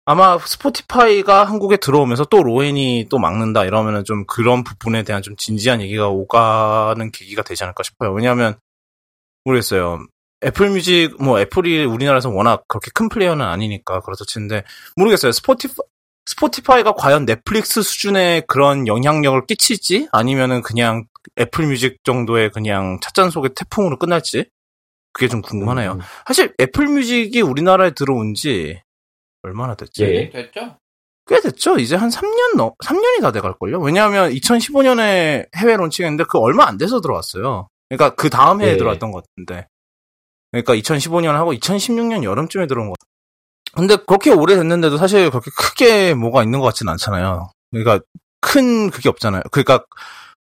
아마 0.06 0.38
스포티파이가 0.38 1.46
한국에 1.46 1.78
들어오면서 1.78 2.26
또 2.26 2.44
로엔이 2.44 3.08
또 3.10 3.20
막는다 3.20 3.64
이러면은 3.64 4.04
좀 4.04 4.26
그런 4.26 4.64
부분에 4.64 5.04
대한 5.04 5.22
좀 5.22 5.36
진지한 5.38 5.82
얘기가 5.82 6.10
오가는 6.10 7.12
계기가 7.12 7.42
되지 7.42 7.64
않을까 7.64 7.84
싶어요. 7.84 8.12
왜냐하면 8.12 8.56
모르겠어요. 9.46 10.06
애플 10.44 10.70
뮤직, 10.70 11.16
뭐, 11.22 11.40
애플이 11.40 11.86
우리나라에서 11.86 12.30
워낙 12.30 12.66
그렇게 12.68 12.92
큰 12.94 13.08
플레이어는 13.08 13.46
아니니까, 13.46 14.02
그렇다 14.02 14.26
치는데, 14.28 14.64
모르겠어요. 14.98 15.32
스포티파, 15.32 15.76
스포티파이가 16.26 16.94
과연 16.94 17.26
넷플릭스 17.26 17.82
수준의 17.82 18.44
그런 18.48 18.88
영향력을 18.88 19.46
끼칠지? 19.46 20.10
아니면은 20.12 20.62
그냥 20.62 21.06
애플 21.40 21.66
뮤직 21.66 22.04
정도의 22.04 22.52
그냥 22.52 23.00
찻잔 23.02 23.30
속의 23.30 23.52
태풍으로 23.56 23.98
끝날지? 23.98 24.46
그게 25.14 25.28
좀 25.28 25.42
궁금하네요. 25.42 25.94
음, 25.94 26.00
사실 26.26 26.54
애플 26.60 26.88
뮤직이 26.88 27.42
우리나라에 27.42 27.92
들어온 27.92 28.34
지 28.34 28.82
얼마나 29.44 29.76
됐지? 29.76 30.04
예. 30.04 30.30
됐죠? 30.30 30.78
꽤 31.28 31.40
됐죠? 31.40 31.78
이제 31.78 31.96
한 31.96 32.10
3년 32.10 32.56
넘, 32.58 32.72
3년이 32.84 33.22
다 33.22 33.32
돼갈걸요? 33.32 33.80
왜냐하면 33.80 34.32
2015년에 34.32 35.48
해외 35.56 35.76
론칭했는데 35.78 36.26
그 36.30 36.38
얼마 36.40 36.66
안 36.66 36.78
돼서 36.78 37.00
들어왔어요. 37.02 37.68
그러니까 37.90 38.16
그 38.16 38.30
다음 38.30 38.62
해에 38.62 38.72
예. 38.74 38.78
들어왔던 38.78 39.12
것 39.12 39.24
같은데. 39.24 39.68
그러니까 40.52 40.76
2015년 40.76 41.34
하고 41.34 41.54
2016년 41.54 42.24
여름쯤에 42.24 42.68
들어온 42.68 42.90
것 42.90 42.98
같아요. 43.00 43.14
근데 43.76 43.96
그렇게 44.06 44.32
오래 44.32 44.56
됐는데도 44.56 44.98
사실 44.98 45.30
그렇게 45.30 45.50
크게 45.58 46.14
뭐가 46.14 46.44
있는 46.44 46.60
것 46.60 46.66
같지는 46.68 46.92
않잖아요. 46.92 47.52
그러니까 47.72 48.00
큰 48.42 48.90
그게 48.92 49.10
없잖아요. 49.10 49.42
그러니까 49.52 49.84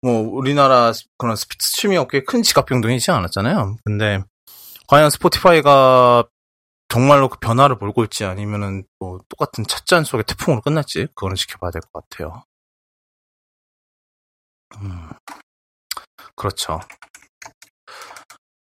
뭐 0.00 0.20
우리나라 0.22 0.92
그런 1.18 1.34
스피- 1.36 1.56
스트리밍 1.60 1.98
업계에 2.00 2.22
큰 2.22 2.42
지갑 2.42 2.66
변동이 2.66 2.96
있지 2.96 3.10
않았잖아요. 3.10 3.76
근데 3.84 4.22
과연 4.86 5.10
스포티파이가 5.10 6.24
정말로 6.88 7.28
그 7.28 7.38
변화를 7.38 7.76
몰고 7.76 8.04
있지 8.04 8.24
아니면은 8.24 8.84
뭐 8.98 9.20
똑같은 9.28 9.64
찻잔 9.66 10.04
속의 10.04 10.24
태풍으로 10.24 10.62
끝날지 10.62 11.06
그거는 11.14 11.36
지켜봐야 11.36 11.70
될 11.70 11.82
것 11.92 12.08
같아요. 12.08 12.42
음, 14.80 15.08
그렇죠. 16.36 16.80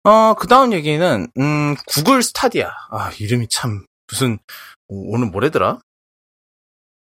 어, 0.03 0.33
그 0.33 0.47
다음 0.47 0.73
얘기는, 0.73 1.27
음, 1.37 1.75
구글 1.87 2.23
스타디아. 2.23 2.71
아, 2.89 3.11
이름이 3.19 3.47
참, 3.49 3.85
무슨, 4.07 4.39
오- 4.87 5.13
오늘 5.13 5.27
뭐래더라? 5.27 5.79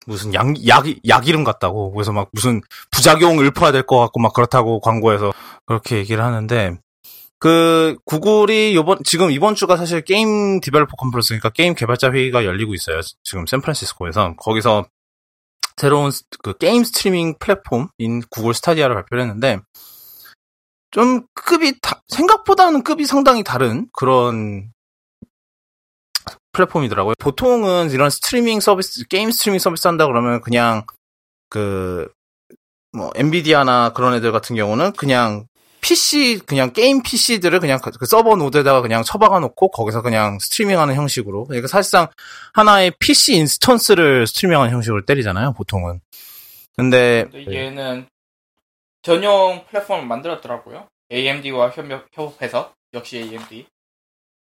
무슨 0.06 0.32
약, 0.34 0.46
약, 0.68 0.84
약 1.08 1.28
이름 1.28 1.44
같다고. 1.44 1.92
그래서 1.92 2.12
막 2.12 2.28
무슨 2.32 2.60
부작용 2.90 3.38
읊어야 3.40 3.72
될 3.72 3.82
것 3.84 3.98
같고 3.98 4.20
막 4.20 4.32
그렇다고 4.32 4.80
광고에서 4.80 5.32
그렇게 5.66 5.96
얘기를 5.98 6.22
하는데, 6.24 6.78
그, 7.38 7.96
구글이 8.04 8.74
요번, 8.74 8.98
지금 9.04 9.30
이번 9.30 9.54
주가 9.54 9.76
사실 9.76 10.00
Game 10.02 10.60
Developer 10.60 10.96
Conference니까 10.96 11.50
게임 11.50 11.74
개발자 11.74 12.10
회의가 12.12 12.44
열리고 12.44 12.74
있어요. 12.74 13.00
지금 13.22 13.46
샌프란시스코에서. 13.46 14.36
거기서 14.36 14.86
새로운 15.76 16.10
스- 16.10 16.24
그 16.42 16.56
게임 16.56 16.82
스트리밍 16.84 17.34
플랫폼인 17.38 18.22
구글 18.30 18.54
스타디아를 18.54 18.94
발표를 18.94 19.22
했는데, 19.22 19.60
좀 20.90 21.26
급이 21.34 21.78
다, 21.82 22.00
생각보다는 22.08 22.82
급이 22.82 23.04
상당히 23.04 23.44
다른 23.44 23.86
그런 23.92 24.72
플랫폼이더라고요. 26.52 27.14
보통은 27.18 27.90
이런 27.90 28.08
스트리밍 28.08 28.60
서비스, 28.60 29.06
게임 29.08 29.30
스트리밍 29.30 29.58
서비스 29.58 29.86
한다 29.86 30.06
그러면 30.06 30.40
그냥 30.40 30.86
그, 31.50 32.10
뭐, 32.92 33.10
엔비디아나 33.14 33.92
그런 33.92 34.14
애들 34.14 34.32
같은 34.32 34.56
경우는 34.56 34.92
그냥 34.92 35.46
PC, 35.86 36.40
그냥 36.46 36.72
게임 36.72 37.00
PC들을 37.00 37.60
그냥 37.60 37.78
그 37.80 38.06
서버 38.06 38.34
노드에다가 38.34 38.82
그냥 38.82 39.04
처박아 39.04 39.38
놓고 39.38 39.70
거기서 39.70 40.02
그냥 40.02 40.36
스트리밍하는 40.40 40.96
형식으로. 40.96 41.44
그러니까 41.44 41.68
사실상 41.68 42.08
하나의 42.54 42.90
PC 42.98 43.36
instance를 43.36 44.26
스트리밍하는 44.26 44.72
형식으로 44.72 45.04
때리잖아요, 45.04 45.52
보통은. 45.52 46.00
근데, 46.76 47.28
근데 47.30 47.54
얘는 47.54 48.08
전용 49.02 49.64
플랫폼을 49.70 50.06
만들었더라고요. 50.06 50.88
AMD와 51.12 51.70
협력, 51.70 52.08
협업해서. 52.12 52.74
역시 52.92 53.18
AMD. 53.18 53.66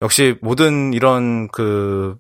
역시 0.02 0.36
모든 0.40 0.92
이런 0.92 1.48
그 1.48 2.16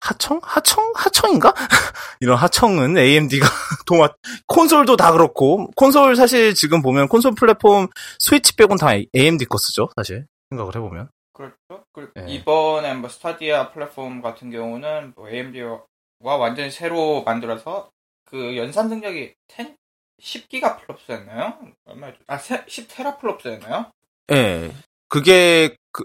하청? 0.00 0.40
하청? 0.42 0.92
하청인가? 0.94 1.54
이런 2.20 2.36
하청은 2.36 2.96
AMD가 2.96 3.46
도맡, 3.86 4.16
콘솔도 4.46 4.96
다 4.96 5.12
그렇고, 5.12 5.70
콘솔 5.76 6.16
사실 6.16 6.54
지금 6.54 6.82
보면 6.82 7.08
콘솔 7.08 7.34
플랫폼 7.34 7.88
스위치 8.18 8.54
빼곤 8.56 8.78
다 8.78 8.88
AMD 9.14 9.44
거 9.46 9.58
쓰죠, 9.58 9.88
사실. 9.96 10.26
생각을 10.50 10.76
해보면. 10.76 11.10
그렇죠. 11.32 11.84
그 11.92 12.10
네. 12.14 12.26
이번에 12.28 12.94
뭐 12.94 13.08
스타디아 13.08 13.70
플랫폼 13.70 14.22
같은 14.22 14.50
경우는 14.50 15.12
뭐 15.14 15.28
AMD와 15.28 15.82
완전히 16.20 16.70
새로 16.70 17.22
만들어서 17.22 17.90
그 18.24 18.56
연산 18.56 18.88
능력이 18.88 19.34
10, 19.48 19.76
10 20.20 20.80
gigaflops였나요? 20.80 21.58
얼마였죠? 21.86 22.18
아, 22.26 22.38
10 22.38 22.88
teraflops였나요? 22.88 23.90
예. 24.32 24.72
그게, 25.08 25.76
그, 25.92 26.04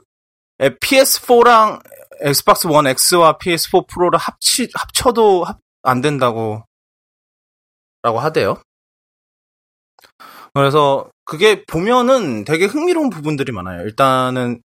PS4랑 0.60 1.82
엑스박스 2.22 2.68
원 2.68 2.86
X와 2.88 3.38
PS4 3.38 3.88
프로를 3.88 4.20
합치, 4.20 4.70
합쳐도 4.74 5.44
합, 5.44 5.60
안 5.84 6.02
된다고, 6.02 6.64
라고 8.02 8.20
하대요. 8.20 8.62
그래서 10.54 11.10
그게 11.26 11.66
보면은 11.66 12.44
되게 12.46 12.66
흥미로운 12.66 13.10
부분들이 13.10 13.52
많아요. 13.52 13.82
일단은 13.82 14.62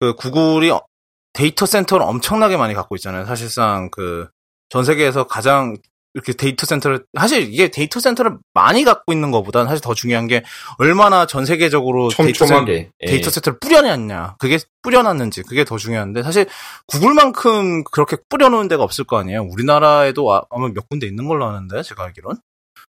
그 0.00 0.14
구글이 0.14 0.70
어- 0.70 0.84
데이터 1.32 1.66
센터를 1.66 2.06
엄청나게 2.06 2.56
많이 2.56 2.74
갖고 2.74 2.94
있잖아요. 2.96 3.24
사실상 3.26 3.90
그 3.90 4.28
전 4.70 4.82
세계에서 4.82 5.26
가장 5.28 5.76
이렇게 6.14 6.32
데이터 6.32 6.64
센터를 6.64 7.04
사실 7.18 7.52
이게 7.52 7.68
데이터 7.68 7.98
센터를 7.98 8.38
많이 8.54 8.84
갖고 8.84 9.12
있는 9.12 9.32
것보다는 9.32 9.66
사실 9.68 9.82
더 9.82 9.94
중요한 9.94 10.28
게 10.28 10.44
얼마나 10.78 11.26
전 11.26 11.44
세계적으로 11.44 12.08
데이터, 12.08 12.46
센, 12.46 12.48
촘촘하게. 12.48 12.90
예. 13.02 13.06
데이터 13.06 13.30
센터 13.30 13.50
를 13.50 13.58
뿌려놨냐 13.58 14.36
그게 14.38 14.58
뿌려놨는지 14.82 15.42
그게 15.42 15.64
더 15.64 15.76
중요한데 15.76 16.22
사실 16.22 16.46
구글만큼 16.86 17.82
그렇게 17.84 18.16
뿌려놓은 18.28 18.68
데가 18.68 18.84
없을 18.84 19.04
거 19.04 19.18
아니에요. 19.18 19.42
우리나라에도 19.42 20.32
아- 20.32 20.42
아마 20.50 20.68
몇 20.68 20.88
군데 20.88 21.06
있는 21.08 21.26
걸로 21.26 21.46
아는데 21.46 21.82
제가 21.82 22.04
알기론 22.04 22.38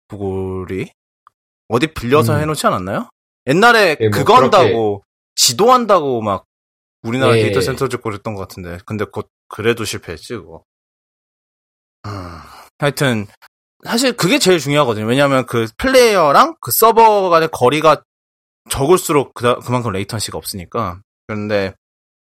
구글이 0.08 0.92
어디 1.68 1.88
빌려서 1.88 2.36
음. 2.36 2.40
해놓지 2.40 2.66
않았나요? 2.68 3.08
옛날에 3.48 3.96
예, 4.00 4.08
뭐 4.08 4.18
그거 4.18 4.36
한다고 4.36 5.02
지도한다고 5.34 6.22
막 6.22 6.44
우리나라 7.02 7.36
예. 7.36 7.42
데이터 7.42 7.60
센터 7.60 7.88
짓고 7.88 8.04
그랬던 8.04 8.34
것 8.34 8.42
같은데 8.42 8.78
근데 8.86 9.04
곧 9.04 9.28
그래도 9.48 9.84
실패했지 9.84 10.34
그거. 10.34 10.62
음, 12.06 12.10
하여튼 12.78 13.26
사실 13.84 14.12
그게 14.12 14.38
제일 14.38 14.58
중요하거든요. 14.58 15.06
왜냐하면 15.06 15.46
그 15.46 15.66
플레이어랑 15.76 16.56
그 16.60 16.70
서버 16.70 17.28
간의 17.28 17.48
거리가 17.52 18.02
적을수록 18.70 19.34
그, 19.34 19.58
그만큼 19.60 19.92
latency가 19.92 20.36
없으니까. 20.36 21.00
그런데 21.26 21.74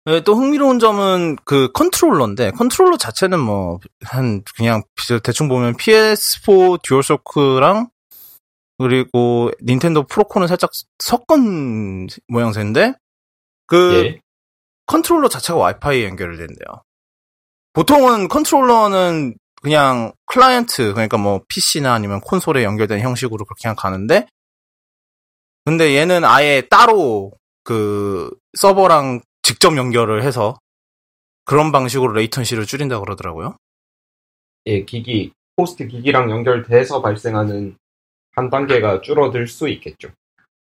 네, 0.07 0.21
또 0.21 0.35
흥미로운 0.35 0.79
점은 0.79 1.37
그 1.45 1.73
컨트롤러인데 1.73 2.51
컨트롤러 2.53 2.97
자체는 2.99 3.41
뭐 3.41 3.79
한 4.05 4.43
그냥 4.57 4.83
대충 5.23 5.49
보면 5.49 5.77
PS4 5.77 6.83
듀얼쇼크랑 6.83 7.89
그리고 8.79 9.51
닌텐도 9.63 10.07
프로콘을 10.07 10.47
살짝 10.49 10.71
섞은 10.99 12.09
모양새인데 12.29 12.95
그 13.67 14.05
예. 14.05 14.21
컨트롤러 14.87 15.29
자체가 15.29 15.59
와이파이 15.59 16.05
연결이 16.05 16.37
된대요. 16.37 16.83
보통은 17.73 18.29
컨트롤러는 18.29 19.37
그냥 19.65 20.13
클라이언트, 20.27 20.93
그러니까 20.93 21.17
뭐 21.17 21.41
PC나 21.49 21.95
아니면 21.95 22.21
콘솔에 22.21 22.63
연결된 22.63 23.01
형식으로 23.01 23.45
그렇게 23.47 23.63
그냥 23.63 23.75
가는데, 23.77 24.29
근데 25.65 25.97
얘는 25.97 26.25
아예 26.25 26.63
따로 26.71 27.33
그 27.65 28.31
서버랑 28.59 29.23
직접 29.43 29.77
연결을 29.77 30.23
해서 30.23 30.59
그런 31.47 31.73
방식으로 31.73 32.13
latency를 32.13 32.67
줄인다 32.67 33.01
그러더라고요. 33.01 33.57
예, 34.67 34.85
기기, 34.85 35.33
호스트 35.57 35.87
기기랑 35.89 36.31
연결돼서 36.31 37.01
발생하는 37.01 37.77
한 38.33 38.51
단계가 38.51 39.01
줄어들 39.01 39.47
수 39.47 39.69
있겠죠. 39.69 40.11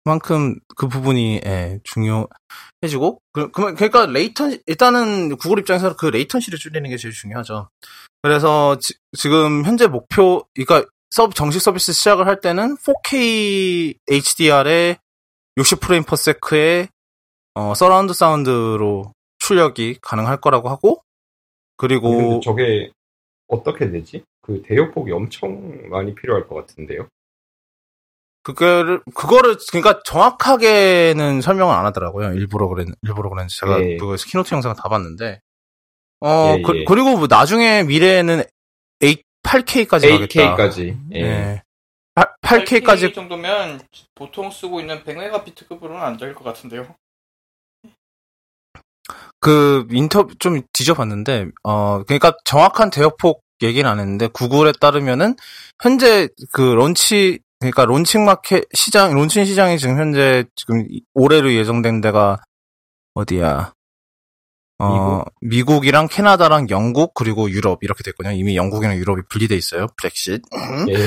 그만큼 0.03 0.59
그 0.75 0.87
부분이 0.87 1.41
예, 1.45 1.79
중요해지고 1.83 3.21
그, 3.31 3.51
그, 3.51 3.73
그러니까 3.73 4.05
laten- 4.05 4.59
일단은 4.65 5.37
구글 5.37 5.59
입장에서 5.59 5.95
그 5.95 6.07
latency를 6.07 6.59
줄이는 6.59 6.89
게 6.89 6.97
제일 6.97 7.13
중요하죠. 7.13 7.69
그래서 8.21 8.77
지, 8.79 8.93
금 9.29 9.63
현재 9.65 9.87
목표 9.87 10.45
그러니까 10.53 10.89
서브 11.09 11.33
정식 11.33 11.59
서비스 11.59 11.93
시작을 11.93 12.27
할 12.27 12.41
때는 12.41 12.75
4K 12.77 13.95
HDR에 14.09 14.97
60 15.57 15.79
frame 15.79 16.03
per 16.03 16.15
sec의 16.15 16.89
어, 17.55 17.73
서라운드 17.75 18.13
사운드로 18.13 19.13
출력이 19.39 19.99
가능할 20.01 20.41
거라고 20.41 20.69
하고 20.69 21.01
그리고 21.77 22.39
저게 22.41 22.91
어떻게 23.47 23.91
되지? 23.91 24.23
그 24.41 24.61
대역폭이 24.63 25.11
엄청 25.11 25.89
많이 25.89 26.15
필요할 26.15 26.47
것 26.47 26.55
같은데요. 26.55 27.07
그거를 28.43 29.01
그거를 29.15 29.57
그러니까 29.71 30.01
정확하게는 30.05 31.41
설명을 31.41 31.73
안 31.75 31.85
하더라고요. 31.85 32.33
일부러 32.33 32.67
그랬 32.67 32.87
일부러 33.03 33.29
그랬는지 33.29 33.59
제가 33.59 33.81
예. 33.81 33.97
그 33.97 34.15
keynote 34.15 34.53
영상 34.53 34.73
다 34.75 34.89
봤는데 34.89 35.39
어 36.21 36.55
예, 36.57 36.61
그, 36.61 36.77
예. 36.77 36.79
리고 36.83 37.17
뭐 37.17 37.27
나중에 37.29 37.83
미래에는 37.83 38.43
8 39.43 39.63
8K까지 39.63 40.09
가겠다. 40.09 40.55
8K까지. 40.57 40.97
예. 41.15 41.19
예. 41.19 41.63
8, 42.41 42.65
K까지 42.65 43.07
8K 43.07 43.15
정도면 43.15 43.81
보통 44.15 44.51
쓰고 44.51 44.79
있는 44.79 45.03
100메가비트급으로는 45.03 45.99
안 46.01 46.17
될 46.17 46.35
것 46.35 46.43
같은데요. 46.43 46.95
그 49.39 49.85
인터뷰 49.91 50.33
좀 50.39 50.61
뒤져봤는데 50.73 51.47
어 51.63 52.03
그러니까 52.03 52.33
정확한 52.45 52.89
대역폭 52.91 53.41
얘기는 53.61 53.89
안 53.89 53.99
했는데 53.99 54.27
구글에 54.27 54.71
따르면은 54.79 55.35
현재 55.81 56.29
그 56.53 56.61
론치 56.61 57.39
그러니까 57.63 57.85
론칭 57.85 58.25
마켓 58.25 58.65
시장 58.73 59.13
론칭 59.13 59.45
시장이 59.45 59.79
지금 59.79 59.97
현재 59.97 60.43
지금 60.55 60.85
올해로 61.13 61.53
예정된 61.53 62.01
데가 62.01 62.37
어디야? 63.13 63.73
어 64.79 65.23
미국? 65.39 65.85
이랑 65.85 66.09
캐나다랑 66.09 66.69
영국 66.69 67.13
그리고 67.13 67.49
유럽 67.49 67.79
이렇게 67.81 68.03
됐거든요. 68.03 68.35
이미 68.35 68.57
영국이랑 68.57 68.97
유럽이 68.97 69.21
분리돼 69.29 69.55
있어요. 69.55 69.87
브렉sit. 69.95 70.41
예. 70.89 71.05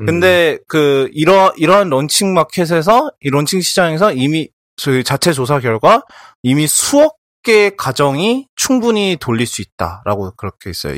음. 0.00 0.06
근데 0.06 0.58
그 0.68 1.08
이러 1.12 1.52
이러한 1.56 1.88
론칭 1.88 2.32
마켓에서 2.32 3.10
이 3.20 3.30
론칭 3.30 3.60
시장에서 3.60 4.12
이미 4.12 4.48
저희 4.76 5.02
자체 5.02 5.32
조사 5.32 5.58
결과 5.58 6.02
이미 6.44 6.68
수억 6.68 7.16
개의 7.42 7.76
가정이 7.76 8.46
충분히 8.54 9.16
돌릴 9.18 9.46
수 9.46 9.62
있다라고 9.62 10.32
그렇게 10.36 10.70
있어요. 10.70 10.94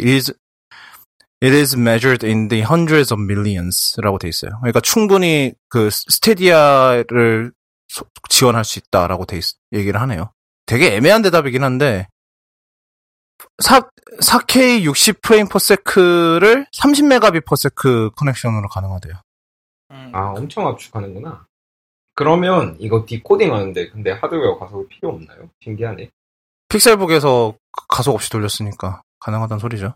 It 1.43 1.55
is 1.55 1.77
measured 1.77 2.25
in 2.27 2.49
the 2.49 2.63
hundreds 2.65 3.13
of 3.13 3.21
millions라고 3.23 4.19
돼 4.19 4.29
있어요. 4.29 4.51
그러니까 4.61 4.81
충분히 4.81 5.53
그 5.69 5.89
스테디아를 5.91 7.53
소- 7.89 8.07
지원할 8.29 8.65
수 8.65 8.79
있다라고 8.79 9.25
돼 9.25 9.39
있, 9.39 9.45
얘기를 9.73 10.01
하네요. 10.03 10.33
되게 10.67 10.95
애매한 10.97 11.23
대답이긴 11.23 11.63
한데 11.65 12.09
4, 13.59 13.81
4K 14.21 14.83
60 14.83 15.23
프레임 15.23 15.49
per 15.49 15.59
sec를 15.59 16.67
30 16.75 16.90
megabit 16.90 17.45
per 17.47 17.57
sec 17.57 18.11
connection으로 18.17 18.69
가능하대요. 18.69 19.15
음, 19.93 20.13
아, 20.15 20.33
엄청 20.37 20.67
압축하는구나. 20.67 21.47
그러면 22.15 22.77
이거 22.81 23.05
디코딩 23.07 23.55
하는데 23.55 23.89
근데 23.91 24.11
하드웨어 24.13 24.59
가속이 24.59 24.89
필요 24.89 25.11
없나요? 25.11 25.49
신기하네. 25.63 26.11
픽셀북에서 26.69 27.55
가속 27.89 28.15
없이 28.17 28.29
돌렸으니까 28.31 29.03
가능하다는 29.21 29.61
소리죠. 29.61 29.95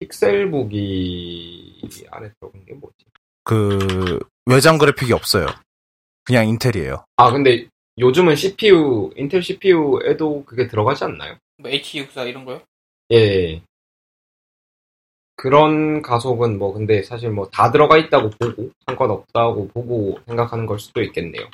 픽셀북이 0.00 1.80
안에 2.10 2.30
들어간 2.40 2.64
게 2.64 2.74
뭐지? 2.74 2.96
그 3.44 4.18
외장 4.46 4.78
그래픽이 4.78 5.12
없어요. 5.12 5.46
그냥 6.24 6.48
인텔이에요. 6.48 7.04
아, 7.16 7.30
근데 7.30 7.66
요즘은 7.98 8.36
CPU, 8.36 9.10
인텔 9.16 9.42
CPU에도 9.42 10.44
그게 10.44 10.66
들어가지 10.66 11.04
않나요? 11.04 11.36
뭐 11.58 11.70
H64 11.70 12.28
이런 12.28 12.44
거요? 12.44 12.60
예. 13.12 13.62
그런 15.36 16.02
가속은 16.02 16.58
뭐 16.58 16.72
근데 16.72 17.02
사실 17.02 17.30
뭐 17.30 17.48
다 17.50 17.70
들어가 17.70 17.96
있다고 17.96 18.30
보고 18.30 18.70
상관없다고 18.86 19.68
보고 19.68 20.18
생각하는 20.26 20.66
걸 20.66 20.78
수도 20.78 21.02
있겠네요. 21.02 21.44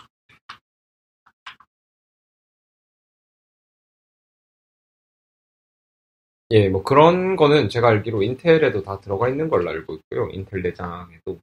예, 6.50 6.68
뭐 6.68 6.82
그런 6.84 7.34
거는 7.34 7.68
제가 7.68 7.88
알기로 7.88 8.22
인텔에도 8.22 8.82
다 8.82 9.00
들어가 9.00 9.28
있는 9.28 9.48
걸로 9.48 9.68
알고 9.70 9.94
있고요. 9.94 10.28
인텔 10.30 10.62
내장에도. 10.62 11.40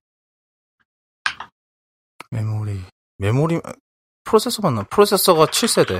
메모리. 2.31 2.79
메모리, 3.17 3.59
프로세서 4.23 4.61
맞나? 4.61 4.83
프로세서가 4.83 5.45
7세대. 5.47 5.99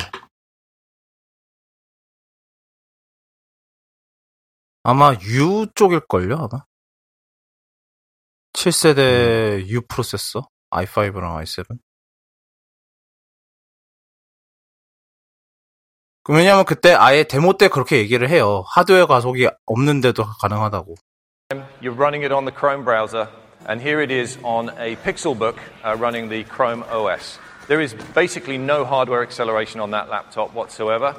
아마 4.84 5.14
U 5.14 5.68
쪽일걸요, 5.76 6.36
아마? 6.36 6.66
7세대 8.54 9.68
U 9.68 9.82
프로세서? 9.82 10.48
i5랑 10.72 11.44
i7? 11.44 11.78
왜냐면 16.30 16.64
그때 16.64 16.94
아예 16.94 17.24
데모 17.24 17.58
때 17.58 17.68
그렇게 17.68 17.98
얘기를 17.98 18.30
해요. 18.30 18.64
하드웨어 18.70 19.08
가속이 19.08 19.50
없는데도 19.66 20.24
가능하다고. 20.42 20.96
You're 21.82 21.92
running 21.92 22.24
it 22.24 22.32
on 22.32 22.46
the 22.46 22.52
Chrome 22.52 22.86
browser, 22.86 23.28
and 23.68 23.82
here 23.82 24.02
it 24.02 24.10
is 24.10 24.40
on 24.42 24.70
a 24.80 24.96
Pixelbook 25.04 25.58
uh, 25.84 25.98
running 26.00 26.30
the 26.30 26.46
Chrome 26.46 26.84
OS. 26.90 27.38
There 27.68 27.82
is 27.82 27.94
basically 28.16 28.58
no 28.58 28.86
hardware 28.86 29.22
acceleration 29.22 29.82
on 29.82 29.92
that 29.92 30.10
laptop 30.10 30.54
whatsoever. 30.56 31.16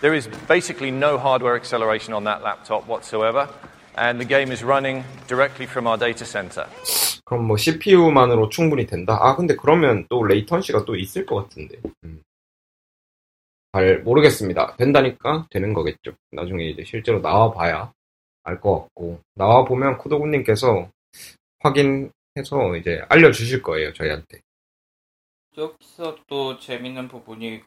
There 0.00 0.14
is 0.14 0.28
basically 0.48 0.90
no 0.90 1.18
hardware 1.18 1.54
acceleration 1.54 2.14
on 2.14 2.24
that 2.24 2.42
laptop 2.42 2.86
whatsoever, 2.88 3.48
and 3.94 4.18
the 4.18 4.24
game 4.24 4.52
is 4.52 4.64
running 4.64 5.04
directly 5.28 5.66
from 5.66 5.86
our 5.86 5.96
data 5.96 6.24
center. 6.24 6.66
그럼 7.24 7.46
뭐 7.46 7.56
CPU만으로 7.56 8.48
충분히 8.50 8.86
된다? 8.86 9.18
아, 9.20 9.34
근데 9.36 9.56
그러면 9.56 10.06
또 10.08 10.22
레이턴시가 10.22 10.84
또 10.84 10.96
있을 10.96 11.24
것 11.26 11.36
같은데. 11.36 11.78
음. 12.04 12.22
잘 13.72 14.02
모르겠습니다. 14.02 14.76
된다니까 14.76 15.46
되는 15.50 15.72
거겠죠. 15.74 16.12
나중에 16.30 16.64
이제 16.68 16.84
실제로 16.84 17.20
나와봐야 17.20 17.92
알 18.44 18.60
것 18.60 18.82
같고. 18.82 19.20
나와 19.34 19.64
보면 19.64 19.98
쿠도군님께서 19.98 20.90
확인해서 21.60 22.76
이제 22.78 23.00
알려주실 23.08 23.62
거예요, 23.62 23.92
저희한테. 23.94 24.40
여기서 25.56 26.16
또 26.28 26.58
재밌는 26.58 27.08
부분이 27.08 27.62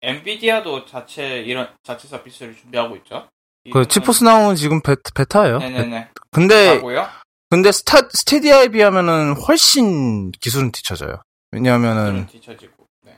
엔비디아도 0.00 0.86
자체 0.86 1.42
이런 1.42 1.68
자체 1.82 2.08
서비스를 2.08 2.56
준비하고 2.56 2.96
있죠. 2.96 3.28
그 3.72 3.86
치포스 3.86 4.24
나온 4.24 4.56
지금 4.56 4.80
베, 4.82 4.96
베타예요. 5.14 5.58
네네네. 5.58 6.08
근데 6.32 6.68
하고요. 6.76 7.06
근데 7.52 7.70
스타 7.70 7.98
스테디아에 8.10 8.68
비하면은 8.68 9.34
훨씬 9.34 10.32
기술은 10.32 10.72
뒤쳐져요. 10.72 11.20
왜냐하면은 11.50 12.06
좀 12.06 12.26
뒤처지고. 12.28 12.86
네. 13.02 13.12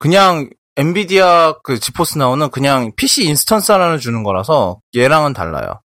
그냥 0.00 0.50
엔비디아 0.74 1.60
그 1.62 1.78
지포스 1.78 2.18
나오는 2.18 2.50
그냥 2.50 2.90
PC 2.96 3.26
instance 3.26 3.70
하나를 3.70 4.00
주는 4.00 4.24
거라서 4.24 4.80
얘랑은 4.96 5.34
달라요. 5.34 5.82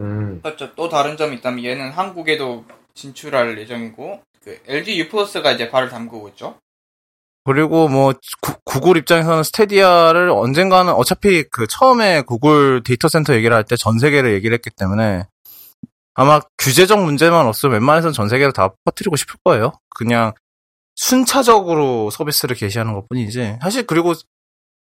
음, 0.00 0.40
그렇죠. 0.42 0.74
또 0.74 0.88
다른 0.88 1.16
점이 1.16 1.36
있다면 1.36 1.64
얘는 1.64 1.92
한국에도 1.92 2.64
진출할 2.94 3.56
예정이고 3.60 4.20
그 4.42 4.60
LG 4.66 4.98
유플러스가 4.98 5.52
이제 5.52 5.70
발을 5.70 5.88
담그고 5.88 6.30
있죠. 6.30 6.58
그리고 7.44 7.86
뭐 7.86 8.12
구, 8.40 8.54
구글 8.64 8.96
입장에서는 8.96 9.44
스타디아를 9.44 10.30
언젠가는 10.30 10.92
어차피 10.92 11.44
그 11.44 11.68
처음에 11.68 12.22
구글 12.22 12.82
데이터 12.82 13.08
센터 13.08 13.34
얘기를 13.36 13.54
할 13.54 13.62
때 13.62 13.76
전 13.76 14.00
세계를 14.00 14.32
얘기를 14.32 14.52
했기 14.52 14.70
때문에 14.70 15.26
아마 16.14 16.40
규제적 16.58 17.02
문제만 17.02 17.46
없으면 17.46 17.74
웬만해서는 17.74 18.12
전 18.12 18.28
세계로 18.28 18.52
다 18.52 18.74
퍼뜨리고 18.84 19.16
싶을 19.16 19.36
거예요. 19.44 19.72
그냥 19.96 20.32
순차적으로 20.96 22.10
서비스를 22.10 22.54
개시하는 22.56 22.92
것 22.92 23.08
뿐이지. 23.08 23.58
사실 23.62 23.86
그리고 23.86 24.12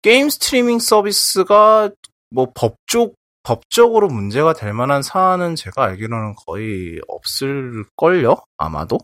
게임 0.02 0.30
스트리밍 0.30 0.80
서비스가 0.80 1.92
뭐 2.32 2.52
법적 2.56 3.14
법적으로 3.44 4.10
문제가 4.10 4.54
될 4.54 4.74
만한 4.74 5.02
사안은 5.02 5.56
제가 5.56 5.84
알기로는 5.84 6.36
거의 6.46 7.00
없을걸요? 7.08 8.36
아마도? 8.58 9.00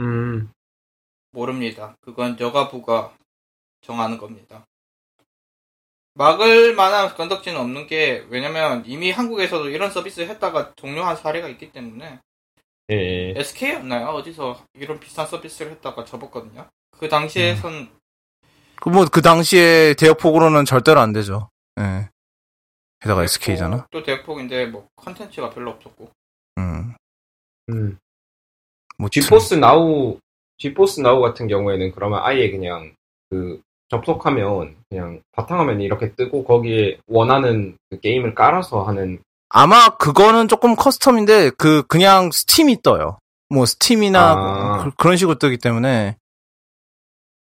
음, 0.00 0.50
모릅니다. 1.32 1.96
그건 2.00 2.38
여가부가 2.38 3.12
정하는 3.80 4.18
겁니다. 4.18 4.64
막을 6.14 6.74
만한 6.74 7.14
건덕지는 7.14 7.60
없는 7.60 7.86
게 7.86 8.24
왜냐면 8.28 8.84
이미 8.86 9.10
한국에서도 9.10 9.68
이런 9.68 9.90
서비스 9.90 10.20
했다가 10.20 10.74
종료한 10.76 11.16
사례가 11.16 11.48
있기 11.48 11.72
때문에 11.72 12.20
예, 12.90 13.34
SK였나요? 13.36 14.08
어디서 14.08 14.64
이런 14.74 15.00
비슷한 15.00 15.26
서비스를 15.26 15.72
했다가 15.72 16.04
접었거든요. 16.04 16.68
그 16.98 17.08
당시에선 17.08 17.90
그뭐 18.76 19.06
그 19.10 19.22
당시에 19.22 19.94
대역폭으로는 19.94 20.64
절대로 20.64 21.00
안 21.00 21.12
되죠. 21.12 21.48
예. 21.80 22.10
게다가 23.00 23.24
SK잖아. 23.24 23.86
또 23.90 24.02
대폭인데 24.02 24.66
뭐 24.66 24.86
컨텐츠가 24.96 25.50
별로 25.50 25.70
없었고 25.72 26.10
음. 26.58 26.94
음. 27.70 27.98
뭐 28.96 29.08
지포스 29.08 29.54
나우, 29.54 30.18
지포스 30.58 31.00
나우 31.00 31.20
같은 31.20 31.48
경우에는 31.48 31.92
그러면 31.92 32.20
아예 32.22 32.50
그냥 32.50 32.94
그 33.30 33.60
접속하면 33.88 34.76
그냥 34.88 35.20
바탕화면이 35.32 35.84
이렇게 35.84 36.12
뜨고 36.14 36.44
거기에 36.44 36.98
원하는 37.06 37.76
그 37.90 38.00
게임을 38.00 38.34
깔아서 38.34 38.82
하는 38.82 39.18
아마 39.48 39.96
그거는 39.96 40.48
조금 40.48 40.74
custom인데 40.74 41.56
그 41.56 41.84
그냥 41.86 42.30
스팀이 42.32 42.82
떠요. 42.82 43.18
뭐 43.48 43.66
스팀이나 43.66 44.34
아. 44.36 44.90
그런 44.96 45.16
식으로 45.16 45.38
뜨기 45.38 45.58
때문에 45.58 46.16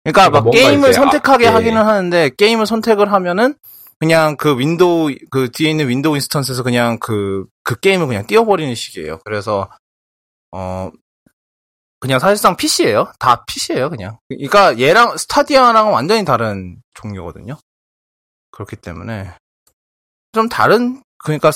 그러니까 0.04 0.30
그러니까 0.30 0.42
막 0.42 0.52
게임을 0.52 0.90
이제, 0.90 0.94
선택하게 0.94 1.48
아, 1.48 1.52
예. 1.52 1.54
하기는 1.54 1.82
하는데 1.82 2.30
게임을 2.38 2.66
선택을 2.66 3.12
하면은 3.12 3.56
그냥 4.00 4.36
그 4.36 4.58
윈도우 4.58 5.12
그 5.30 5.52
뒤에 5.52 5.70
있는 5.70 5.88
윈도우 5.88 6.16
instance에서 6.16 6.64
그냥 6.64 6.98
그그 6.98 7.80
게임을 7.82 8.08
그냥 8.08 8.26
띄워버리는 8.26 8.74
식이에요. 8.74 9.20
그래서 9.24 9.70
어 10.52 10.92
그냥 12.02 12.20
사실상 12.20 12.58
PC예요. 12.58 13.14
다 13.20 13.46
PC예요, 13.46 13.90
그냥. 13.90 14.18
그러니까 14.28 14.78
얘랑 14.80 15.18
스타디아랑은 15.18 15.94
완전히 15.94 16.26
다른 16.26 16.82
종류거든요. 16.96 17.58
그렇기 18.52 18.76
때문에 18.76 19.32
좀 20.34 20.50
다른 20.50 21.02
그러니까 21.20 21.52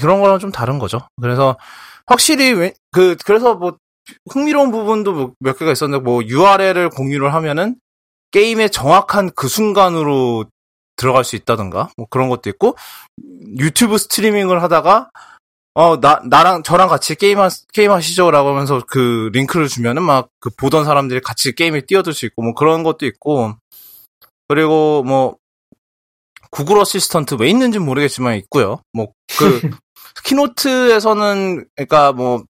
그런 0.00 0.20
거랑 0.22 0.38
좀 0.38 0.50
다른 0.50 0.78
거죠. 0.78 1.06
그래서 1.20 1.56
확실히 2.06 2.52
왜- 2.52 2.74
그 2.92 3.16
그래서 3.26 3.54
뭐 3.54 3.76
흥미로운 4.30 4.70
부분도 4.70 5.12
뭐몇 5.12 5.58
개가 5.58 5.72
있었는데 5.72 6.02
뭐 6.02 6.22
URL을 6.24 6.88
공유를 6.90 7.34
하면은 7.34 7.76
게임의 8.30 8.70
정확한 8.70 9.30
그 9.36 9.48
순간으로 9.48 10.46
들어갈 10.96 11.24
수 11.24 11.36
있다든가 11.36 11.90
뭐 11.98 12.06
그런 12.08 12.28
것도 12.30 12.48
있고 12.50 12.76
유튜브 13.58 13.98
스트리밍을 13.98 14.62
하다가 14.62 15.10
어 15.74 15.96
나 16.00 16.20
나랑 16.24 16.62
저랑 16.62 16.88
같이 16.88 17.14
게임 17.16 17.40
하, 17.40 17.48
게임 17.72 17.90
하시죠 17.90 18.30
라고 18.30 18.50
하면서 18.50 18.80
그 18.86 19.30
링크를 19.32 19.68
주면은 19.68 20.02
막 20.02 20.28
그 20.40 20.50
보던 20.50 20.84
사람들이 20.84 21.20
같이 21.20 21.54
게임에 21.54 21.82
뛰어들 21.86 22.12
수 22.12 22.26
있고 22.26 22.42
뭐 22.42 22.54
그런 22.54 22.82
것도 22.82 23.06
있고 23.06 23.54
그리고 24.48 25.02
뭐 25.02 25.36
구글 26.50 26.78
어시스턴트 26.78 27.36
왜 27.40 27.48
있는지 27.48 27.78
는 27.78 27.86
모르겠지만 27.86 28.36
있고요. 28.36 28.80
뭐 28.92 29.06
그 29.38 29.60
keynote에서는 30.24 31.66
그러니까 31.74 32.12
뭐 32.12 32.44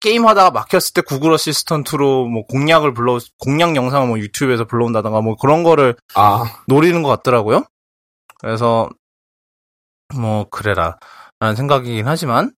게임 0.00 0.26
하다가 0.26 0.50
막혔을 0.52 0.94
때 0.94 1.02
구글 1.02 1.32
어시스턴트로 1.32 2.26
뭐 2.28 2.44
공략을 2.46 2.94
불러 2.94 3.18
공략 3.38 3.76
영상을 3.76 4.06
뭐 4.08 4.18
유튜브에서 4.18 4.64
불러온다던가 4.64 5.20
뭐 5.20 5.36
그런 5.36 5.62
거를 5.62 5.96
아, 6.14 6.44
노리는 6.68 7.02
것 7.02 7.08
같더라고요. 7.10 7.64
그래서 8.38 8.88
뭐 10.14 10.48
그래라 10.50 10.98
라는 11.40 11.56
생각이긴 11.56 12.06
하지만 12.08 12.52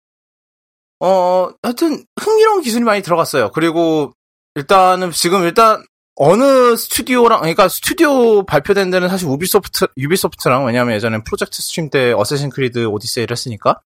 어 1.03 1.51
하여튼 1.63 2.05
흥미로운 2.21 2.63
기술이 2.63 2.85
많이 2.85 3.03
들어갔어요. 3.03 3.51
그리고 3.51 4.13
일단은 4.55 5.11
지금 5.11 5.43
일단 5.43 5.85
어느 6.15 6.77
스튜디오랑 6.77 7.41
그러니까 7.41 7.69
스튜디오 7.69 8.45
발표된 8.45 8.91
데는 8.91 9.09
사실 9.09 9.27
우비소프트 9.27 9.87
유비소프트랑 9.97 10.65
왜냐면 10.65 10.95
예전에 10.95 11.25
프로젝트 11.25 11.61
스트림 11.61 11.91
때 11.91 12.13
어쌔신 12.13 12.51
크리드 12.51 12.87
오디세이를 12.87 13.35
했으니까 13.35 13.81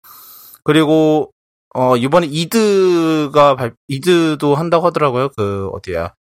그리고 0.63 1.31
어 1.75 1.97
이번에 1.97 2.25
이드가 2.27 3.55
발, 3.57 3.75
이드도 3.87 4.55
한다고 4.55 4.87
하더라고요. 4.87 5.29
그 5.29 5.67
어디야 5.73 6.15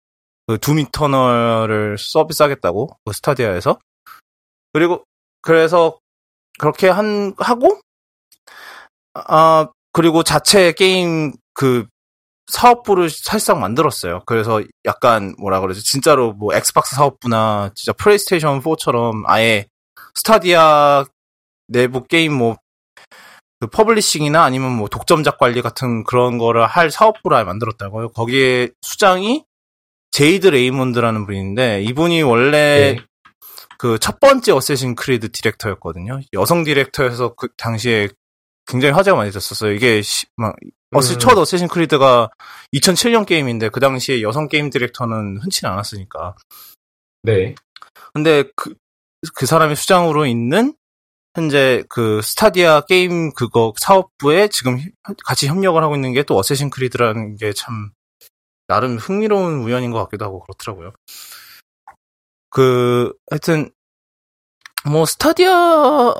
그 0.48 0.58
둠 0.58 0.88
이터널을 0.88 1.98
서비스하겠다고 1.98 2.96
그 3.04 3.12
스타디아에서 3.12 3.78
그리고 4.72 5.04
그래서 5.40 5.98
그렇게 6.58 6.88
한 6.88 7.34
하고 7.38 7.78
아 9.14 9.68
그리고 9.92 10.22
자체 10.22 10.72
게임 10.72 11.32
그 11.54 11.86
사업부를 12.48 13.10
사실상 13.10 13.60
만들었어요. 13.60 14.22
그래서 14.26 14.62
약간 14.84 15.34
뭐라 15.38 15.60
그러지 15.60 15.82
진짜로 15.84 16.32
뭐 16.32 16.54
엑스박스 16.54 16.96
사업부나 16.96 17.70
진짜 17.74 17.92
플레이스테이션 17.92 18.60
4처럼 18.62 19.22
아예 19.26 19.66
스타디아 20.14 21.04
내부 21.68 22.04
게임 22.04 22.34
뭐 22.34 22.56
그 23.60 23.66
publishing이나 23.66 24.42
아니면 24.42 24.72
뭐 24.72 24.88
독점작 24.88 25.38
관리 25.38 25.60
같은 25.60 26.02
그런 26.04 26.38
거를 26.38 26.66
할 26.66 26.90
사업부를 26.90 27.36
아예 27.36 27.44
만들었다고요. 27.44 28.08
거기에 28.12 28.70
수장이 28.80 29.44
제이드 30.10 30.48
레이몬드라는 30.48 31.26
분인데 31.26 31.82
이분이 31.82 32.22
원래 32.22 32.96
네. 32.96 33.04
그첫 33.78 34.18
번째 34.18 34.52
어쌔신 34.52 34.94
크리드 34.94 35.30
디렉터였거든요. 35.30 36.20
여성 36.32 36.64
디렉터여서 36.64 37.34
그 37.34 37.48
당시에 37.58 38.08
굉장히 38.66 38.92
화제가 38.94 39.16
많이 39.16 39.30
됐었어요. 39.30 39.72
이게 39.72 40.02
시, 40.02 40.26
막 40.36 40.54
어스 40.92 41.14
음. 41.14 41.18
첫 41.18 41.36
어쌔신 41.38 41.68
크리드가 41.68 42.30
2007년 42.74 43.26
게임인데 43.26 43.68
그 43.70 43.80
당시에 43.80 44.22
여성 44.22 44.48
게임 44.48 44.70
디렉터는 44.70 45.38
흔치는 45.42 45.72
않았으니까. 45.72 46.34
네. 47.22 47.54
근데 48.14 48.44
그, 48.56 48.74
그 49.34 49.46
사람이 49.46 49.76
수장으로 49.76 50.26
있는 50.26 50.74
현재 51.34 51.84
그 51.88 52.20
스타디아 52.22 52.80
게임 52.82 53.32
그거 53.34 53.72
사업부에 53.80 54.48
지금 54.48 54.78
히- 54.78 54.90
같이 55.24 55.46
협력을 55.46 55.80
하고 55.82 55.94
있는 55.94 56.12
게 56.12 56.22
또 56.24 56.36
어쌔신 56.36 56.70
크리드라는 56.70 57.36
게 57.36 57.52
참 57.52 57.90
나름 58.66 58.96
흥미로운 58.98 59.62
우연인 59.62 59.90
것 59.90 59.98
같기도 60.04 60.24
하고 60.24 60.40
그렇더라고요. 60.44 60.92
그 62.50 63.12
하여튼 63.30 63.70
뭐 64.84 65.04
스타디아 65.06 66.14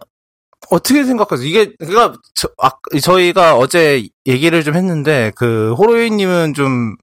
어떻게 0.68 1.05
생각하세요? 1.05 1.46
이게 1.49 1.73
그니까 1.79 2.12
저, 2.35 2.49
아, 2.59 2.70
저희가 3.03 3.57
어제 3.57 4.07
얘기를 4.27 4.62
좀 4.62 4.75
했는데 4.75 5.33
그 5.37 5.73
호로이님은 5.75 6.55
좀 6.55 6.96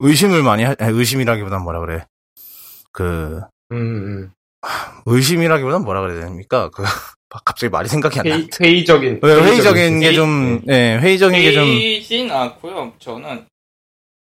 의심을 0.00 0.42
많이 0.42 0.62
하, 0.64 0.74
의심이라기보단 0.78 1.62
뭐라 1.62 1.80
그래 1.80 2.06
그 2.92 3.40
음, 3.72 3.76
음. 3.76 4.32
의심이라기보단 5.06 5.82
뭐라 5.82 6.02
그래야 6.02 6.20
됩니까? 6.24 6.70
그 6.72 6.82
갑자기 7.44 7.70
말이 7.70 7.88
생각이 7.88 8.18
안 8.20 8.26
나. 8.28 8.36
회의, 8.36 8.48
회의적인. 8.60 9.20
왜 9.22 9.34
회의적인 9.42 10.00
게 10.00 10.06
회의- 10.08 10.14
좀, 10.16 10.60
네. 10.64 10.94
예, 10.94 10.98
회의적인 10.98 11.40
게 11.40 11.52
좀, 11.52 11.64
베이진 11.64 12.30
않고요. 12.30 12.92
저는 12.98 13.46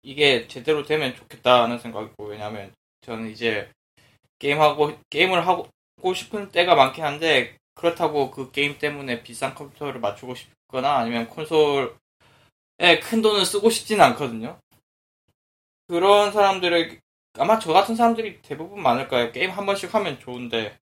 이게 0.03 0.49
제대로 0.49 0.83
되면 0.85 1.15
좋겠다는 1.15 1.79
생각이고 1.79 2.25
왜냐면 2.27 2.73
저는 3.03 3.31
이제 3.31 3.69
게임하고 4.39 4.97
게임을 5.11 5.47
하고 5.47 5.69
싶은 6.15 6.51
때가 6.51 6.75
많긴 6.75 7.05
한데 7.05 7.57
그렇다고 7.89 8.31
그 8.31 8.51
게임 8.51 8.79
때문에 8.79 9.23
비싼 9.23 9.55
컴퓨터를 9.55 10.01
맞추고 10.01 10.35
싶거나 10.35 10.97
아니면 10.97 11.29
콘솔에 11.29 11.91
큰 13.03 13.21
돈을 13.21 13.45
쓰고 13.45 13.69
싶지는 13.69 14.03
않거든요. 14.07 14.59
그런 15.89 16.33
사람들의 16.33 16.99
아마 17.39 17.59
저 17.59 17.75
같은 17.75 17.95
사람들이 17.95 18.41
대부분 18.41 18.83
많을 18.83 19.07
거예요. 19.09 19.33
게임 19.33 19.51
한 19.51 19.67
번씩 19.67 19.95
하면 19.95 20.19
좋은데 20.19 20.79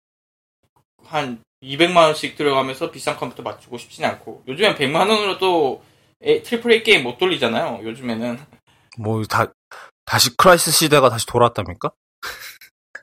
한 1.05 1.43
200만 1.63 1.97
원씩 1.97 2.37
들어가면서 2.37 2.93
비싼 2.93 3.17
컴퓨터 3.17 3.43
맞추고 3.43 3.79
싶진 3.79 4.05
않고 4.05 4.45
요즘엔 4.47 4.77
100만 4.77 5.09
원으로 5.11 5.39
또 5.39 5.83
에- 6.21 6.43
triple 6.43 6.71
A 6.71 6.83
게임 6.85 7.03
못 7.03 7.19
돌리잖아요. 7.19 7.81
요즘에는 7.83 8.39
뭐, 8.99 9.25
다, 9.25 9.53
다시 10.05 10.37
크라이스 10.37 10.71
시대가 10.71 11.09
다시 11.11 11.27
돌아왔답니까? 11.27 11.91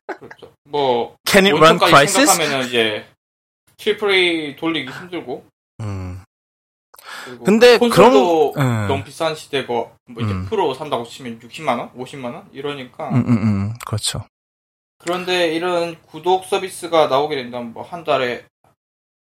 그렇죠. 0.06 0.54
뭐 0.64 1.18
run 1.28 1.54
온천까지 1.54 1.92
crisis? 1.92 2.26
생각하면은 2.28 2.68
이제 2.68 3.06
트리플 3.80 4.12
A 4.12 4.56
돌리기 4.56 4.92
힘들고 4.92 5.46
음. 5.82 6.24
근데 7.46 7.78
콘솔도 7.78 8.52
그런- 8.54 8.68
음. 8.68 8.88
너무 8.88 9.04
비싼 9.04 9.36
시대고 9.36 9.92
뭐 10.08 10.24
이제 10.24 10.32
음. 10.34 10.46
프로 10.46 10.74
산다고 10.74 11.04
치면 11.06 11.40
60만 11.40 11.80
원, 11.80 11.94
50만 11.94 12.34
원 12.34 12.50
이러니까 12.52 13.10
음, 13.10 13.24
음, 13.28 13.38
음, 13.38 13.74
그렇죠. 13.86 14.26
그런데 14.98 15.54
이런 15.56 16.02
구독 16.04 16.46
서비스가 16.46 17.08
나오게 17.08 17.36
된다면 17.36 17.74
뭐 17.74 17.84
한 17.84 18.04
달에 18.04 18.46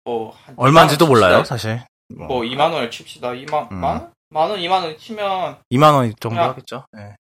뭐 0.04 0.32
한 0.46 0.54
얼마인지도 0.58 1.08
몰라요, 1.08 1.44
사실. 1.44 1.82
뭐, 2.16 2.28
뭐 2.28 2.42
2만 2.42 2.72
원을 2.74 2.92
칩시다. 2.92 3.30
2만 3.32 3.72
음. 3.72 3.78
만 3.78 3.96
원? 4.02 4.13
만 4.30 4.50
원, 4.52 4.60
2만 4.60 4.84
원 4.84 4.98
치면 4.98 5.60
2만 5.72 5.94
원 5.96 6.13
정도 6.20 6.38
야. 6.39 6.50
하겠죠. 6.50 6.86
예. 6.98 7.16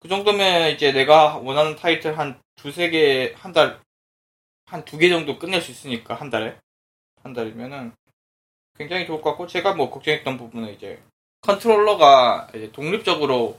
그 0.00 0.08
정도면 0.08 0.70
이제 0.72 0.90
내가 0.92 1.36
원하는 1.36 1.76
타이틀 1.76 2.18
한 2.18 2.40
두세 2.56 2.90
개, 2.90 3.34
한 3.36 3.52
달, 3.52 3.78
한 4.66 4.84
두 4.84 4.98
개 4.98 5.08
정도 5.08 5.38
끝낼 5.38 5.60
수 5.60 5.70
있으니까, 5.70 6.14
한 6.14 6.28
달에. 6.30 6.56
한 7.22 7.32
달이면은 7.32 7.92
굉장히 8.76 9.06
좋을 9.06 9.20
것 9.20 9.30
같고, 9.30 9.46
제가 9.46 9.74
뭐 9.74 9.90
걱정했던 9.90 10.38
부분은 10.38 10.74
이제 10.74 11.02
컨트롤러가 11.42 12.48
이제 12.54 12.70
독립적으로 12.72 13.58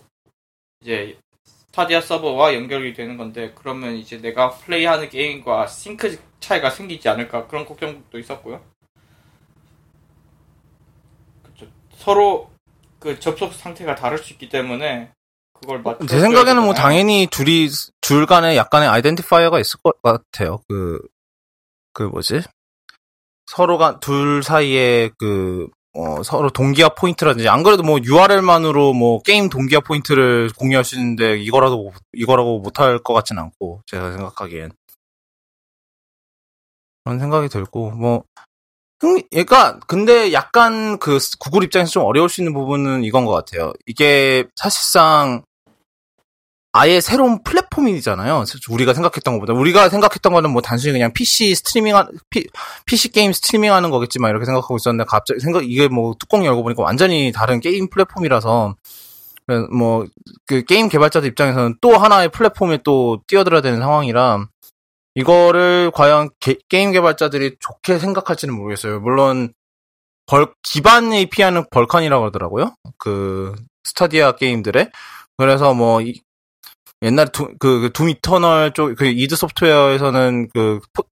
이제 0.81 1.17
스타디아 1.45 2.01
서버와 2.01 2.55
연결이 2.55 2.93
되는 2.93 3.17
건데, 3.17 3.51
그러면 3.55 3.95
이제 3.95 4.21
내가 4.21 4.51
플레이하는 4.51 5.09
게임과 5.09 5.67
싱크 5.67 6.19
차이가 6.39 6.69
생기지 6.69 7.07
않을까, 7.09 7.47
그런 7.47 7.65
걱정도 7.65 8.19
있었고요. 8.19 8.63
그쵸. 11.43 11.67
서로 11.95 12.51
그 12.99 13.19
접속 13.19 13.53
상태가 13.53 13.95
다를 13.95 14.17
수 14.17 14.33
있기 14.33 14.49
때문에, 14.49 15.11
그걸 15.53 15.81
맞춰. 15.81 16.05
제 16.05 16.19
생각에는 16.19 16.63
뭐 16.63 16.73
당연히 16.73 17.27
둘이, 17.31 17.69
둘 18.01 18.25
간에 18.25 18.57
약간의 18.57 18.89
identifier가 18.89 19.59
있을 19.59 19.79
것 19.81 20.01
같아요. 20.01 20.59
그, 20.67 20.99
그 21.93 22.03
뭐지? 22.03 22.41
서로가, 23.55 23.99
둘 23.99 24.41
사이에 24.41 25.11
그, 25.19 25.67
어, 25.93 26.23
서로 26.23 26.49
동기화 26.49 26.89
포인트라든지, 26.95 27.47
안 27.47 27.61
그래도 27.61 27.83
뭐 27.83 27.99
URL만으로 28.03 28.93
뭐 28.93 29.21
게임 29.21 29.47
동기화 29.47 29.81
포인트를 29.81 30.49
공유할 30.57 30.83
수 30.83 30.95
있는데, 30.95 31.37
이거라도, 31.37 31.83
못- 31.83 31.93
이거라고 32.13 32.59
못할 32.59 32.97
것 32.97 33.13
같진 33.13 33.37
않고, 33.37 33.81
제가 33.85 34.11
생각하기엔. 34.13 34.71
그런 37.03 37.19
생각이 37.19 37.47
들고, 37.49 37.91
뭐, 37.91 38.23
흥, 38.99 39.21
얘가, 39.33 39.79
근데 39.81 40.33
약간 40.33 40.97
그 40.97 41.19
구글 41.39 41.63
입장에서 41.63 41.91
좀 41.91 42.03
어려울 42.05 42.29
수 42.29 42.41
있는 42.41 42.53
부분은 42.53 43.03
이건 43.03 43.25
것 43.25 43.33
같아요. 43.33 43.73
이게 43.85 44.45
사실상 44.55 45.43
아예 46.73 46.99
새로운 47.01 47.43
플랫폼이잖아요. 47.43 48.45
우리가 48.69 48.93
생각했던 48.93 49.35
것보다. 49.35 49.53
우리가 49.53 49.89
생각했던 49.89 50.33
거는 50.33 50.49
뭐 50.51 50.61
단순히 50.61 50.93
그냥 50.93 51.13
PC 51.13 51.55
스트리밍, 51.55 51.95
피, 52.29 52.47
PC 52.85 53.11
게임 53.11 53.31
스트리밍 53.31 53.71
하는 53.71 53.91
거겠지만 53.91 54.31
이렇게 54.31 54.45
생각하고 54.45 54.75
있었는데 54.75 55.05
갑자기 55.07 55.39
생각, 55.39 55.63
이게 55.63 55.87
뭐 55.87 56.15
뚜껑 56.19 56.45
열고 56.45 56.63
보니까 56.63 56.83
완전히 56.83 57.31
다른 57.31 57.59
게임 57.59 57.89
플랫폼이라서 57.89 58.75
뭐 59.71 60.05
그 60.45 60.63
게임 60.63 60.89
개발자들 60.89 61.29
입장에서는 61.29 61.77
또 61.81 61.97
하나의 61.97 62.29
플랫폼에 62.29 62.79
또 62.83 63.21
뛰어들어야 63.27 63.61
되는 63.61 63.79
상황이라 63.79 64.45
이거를 65.15 65.91
과연 65.93 66.29
게, 66.39 66.57
임 66.73 66.91
개발자들이 66.91 67.57
좋게 67.59 67.99
생각할지는 67.99 68.55
모르겠어요. 68.55 68.99
물론 68.99 69.53
벌 70.25 70.53
기반 70.63 71.13
API는 71.13 71.65
Vulkan이라고 71.69 72.21
그러더라고요. 72.21 72.75
그 72.97 73.55
스타디아 73.83 74.33
게임들의 74.33 74.91
그래서 75.37 75.73
뭐 75.73 76.01
이, 76.01 76.21
옛날 77.03 77.31
두, 77.31 77.53
그, 77.59 77.81
그, 77.81 77.91
Doom 77.93 78.09
Eternal 78.09 78.73
쪽, 78.73 78.95
그, 78.95 79.05
id 79.05 79.35
Software에서는 79.35 80.49
그, 80.53 80.79
포, 80.93 81.03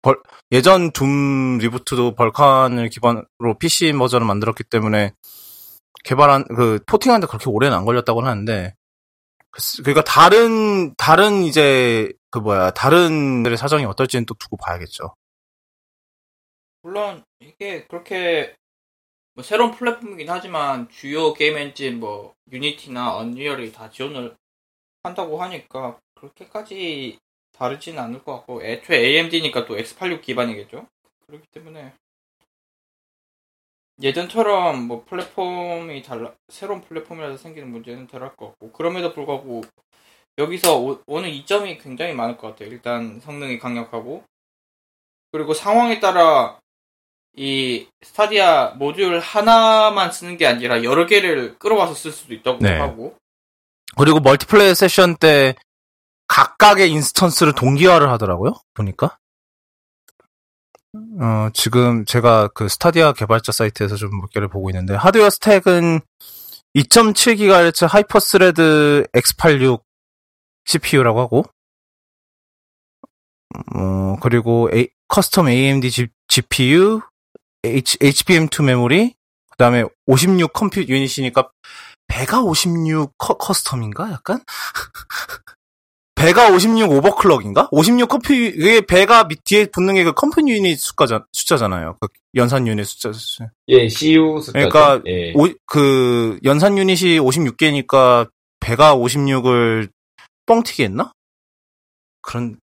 벌, 0.00 0.16
예전 0.52 0.92
Doom 0.92 1.58
reboot도 1.58 2.14
Vulkan을 2.14 2.88
기반으로 2.88 3.58
PC 3.58 3.92
버전을 3.92 4.26
만들었기 4.26 4.64
때문에, 4.64 5.12
개발한, 6.04 6.44
그, 6.56 6.78
porting하는데 6.86 7.26
그렇게 7.26 7.50
오래는 7.50 7.76
안 7.76 7.84
걸렸다고 7.84 8.22
하는데, 8.22 8.74
그- 9.50 9.82
그러니까 9.82 10.02
다른, 10.04 10.94
다른 10.96 11.42
이제, 11.42 12.12
그 12.30 12.38
뭐야, 12.38 12.70
다른 12.70 13.42
들의 13.42 13.58
사정이 13.58 13.84
어떨지는 13.84 14.24
또 14.26 14.34
두고 14.34 14.56
봐야겠죠. 14.56 15.14
물론 16.82 17.22
이게 17.40 17.86
그렇게 17.86 18.54
뭐 19.34 19.44
새로운 19.44 19.70
플랫폼이긴 19.70 20.28
하지만 20.28 20.88
주요 20.88 21.32
게임 21.32 21.56
엔진 21.56 22.00
뭐 22.00 22.34
유니티나 22.50 23.14
언리얼이 23.16 23.72
다 23.72 23.88
지원을 23.90 24.36
한다고 25.02 25.42
하니까 25.42 25.98
그렇게까지 26.14 27.18
다르지는 27.52 28.02
않을 28.02 28.22
것 28.24 28.36
같고 28.36 28.62
애초에 28.64 28.98
AMD니까 28.98 29.66
또 29.66 29.76
X86 29.76 30.22
기반이겠죠. 30.22 30.86
그렇기 31.26 31.46
때문에 31.48 31.92
예전처럼 34.00 34.86
뭐 34.86 35.04
플랫폼이 35.04 36.02
달라 36.02 36.32
새로운 36.48 36.80
플랫폼이라서 36.80 37.36
생기는 37.36 37.70
문제는 37.70 38.06
덜 38.06 38.22
할 38.22 38.34
것 38.36 38.48
같고 38.48 38.72
그럼에도 38.72 39.12
불구하고 39.12 39.62
여기서 40.38 40.78
오, 40.80 41.02
오는 41.06 41.28
이점이 41.28 41.78
굉장히 41.78 42.14
많을 42.14 42.36
것 42.36 42.48
같아요. 42.48 42.70
일단 42.70 43.20
성능이 43.20 43.58
강력하고 43.58 44.24
그리고 45.30 45.52
상황에 45.54 46.00
따라 46.00 46.58
이 47.34 47.86
스타디아 48.02 48.74
모듈 48.76 49.18
하나만 49.20 50.10
쓰는 50.12 50.36
게 50.36 50.46
아니라 50.46 50.84
여러 50.84 51.06
개를 51.06 51.58
끌어와서 51.58 51.94
쓸 51.94 52.12
수도 52.12 52.34
있다고 52.34 52.58
네. 52.60 52.78
하고 52.78 53.16
그리고 53.96 54.20
multiplayer 54.20 54.74
session 54.74 55.16
때 55.16 55.54
각각의 56.28 56.90
instance를 56.90 57.54
동기화를 57.54 58.10
하더라고요. 58.10 58.54
보니까. 58.74 59.18
어, 60.94 61.48
지금 61.54 62.04
제가 62.04 62.48
그 62.48 62.68
스타디아 62.68 63.12
개발자 63.12 63.52
사이트에서 63.52 63.96
좀 63.96 64.10
몇 64.20 64.30
개를 64.30 64.48
보고 64.48 64.68
있는데 64.70 64.94
하드웨어 64.94 65.30
stack은 65.30 66.00
2.7GHz 66.74 67.86
hyperthread 67.88 69.06
X86 69.14 69.82
CPU라고 70.66 71.20
하고 71.20 71.44
어, 73.74 74.16
그리고 74.20 74.68
A- 74.72 74.88
custom 75.08 75.48
AMD 75.48 75.90
G, 75.90 76.08
GPU, 76.28 77.00
H, 77.64 77.98
HBM2 77.98 78.64
메모리, 78.64 79.14
그 79.50 79.56
다음에 79.58 79.84
56 80.06 80.52
compute 80.52 80.88
unit이니까 80.88 81.50
Vega 82.12 82.42
56 82.42 83.16
커, 83.16 83.38
custom인가? 83.38 84.12
약간? 84.12 84.40
Vega 86.14 86.50
56 86.50 86.90
overclock인가? 86.90 87.68
56 87.72 88.06
커피, 88.08 88.48
이게 88.48 88.82
Vega 88.82 89.24
밑 89.24 89.42
뒤에 89.44 89.64
붙는 89.66 89.94
게 89.94 90.04
그 90.04 90.12
compute 90.12 90.52
unit 90.52 90.76
숫자자, 90.78 91.24
숫자잖아요. 91.32 91.96
그 92.00 92.08
연산 92.34 92.66
유닛 92.68 92.84
숫자. 92.84 93.10
예, 93.68 93.88
CU 93.88 94.40
숫자죠. 94.40 94.52
그러니까 94.52 95.00
예. 95.06 95.32
오, 95.34 95.48
그 95.66 96.38
연산 96.44 96.76
유닛이 96.76 97.18
56개니까 97.18 98.30
배가 98.60 98.94
56을 98.94 99.90
뻥튀기 100.44 100.84
했나? 100.84 101.12
그런 102.20 102.58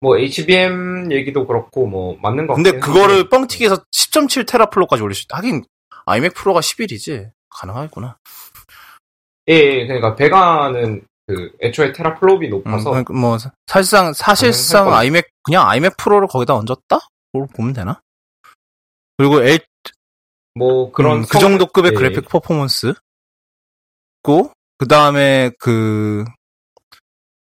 뭐 0.00 0.16
HBM 0.18 1.12
얘기도 1.12 1.46
그렇고 1.46 1.86
뭐 1.86 2.16
맞는 2.22 2.46
거 2.46 2.54
근데 2.54 2.72
같긴 2.72 2.80
그거를. 2.94 3.28
뻥튀기해서 3.28 3.84
10.7 3.92 4.48
테라플로까지 4.48 5.02
올릴 5.02 5.14
수 5.14 5.24
있다. 5.24 5.36
하긴 5.36 5.64
아이맥 6.06 6.32
프로가 6.34 6.60
11이지. 6.60 7.30
가능하겠구나. 7.50 8.16
예, 9.48 9.54
예, 9.54 9.86
그러니까 9.86 10.14
배가는 10.14 11.06
그 11.26 11.50
애초에 11.62 11.92
테라플롭이 11.92 12.46
음, 12.48 12.50
높아서 12.50 12.90
그러니까 12.90 13.14
뭐 13.14 13.38
사- 13.38 13.50
사실상 13.66 14.12
사실상 14.12 14.92
아이맥 14.92 15.28
그냥 15.42 15.68
아이맥 15.68 15.96
프로를 15.96 16.28
거기다 16.28 16.54
얹었다? 16.54 16.98
로 17.32 17.46
보면 17.46 17.72
되나? 17.72 18.00
그리고 19.16 19.42
L 19.42 19.58
뭐 20.54 20.92
그런 20.92 21.18
음, 21.18 21.22
그 21.22 21.38
성- 21.38 21.40
정도 21.40 21.66
급의 21.66 21.92
예, 21.92 21.96
그래픽 21.96 22.28
퍼포먼스. 22.28 22.94
고, 24.22 24.50
그 24.78 24.88
다음에 24.88 25.50
그, 25.58 26.24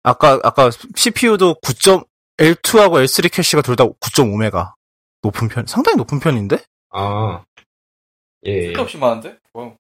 아까, 0.04 0.39
아까 0.43 0.69
CPU도 0.95 1.56
9. 1.56 2.06
L2하고 2.38 3.04
L3 3.04 3.30
캐시가 3.32 3.62
둘 3.62 3.75
다 3.75 3.84
9.5메가. 3.86 4.73
높은 5.21 5.47
편, 5.49 5.65
상당히 5.67 5.97
높은 5.97 6.19
편인데? 6.19 6.58
아, 6.91 7.43
예, 8.45 8.67
쓸데없이 8.67 8.97
많은데? 8.97 9.38
와우. 9.54 9.75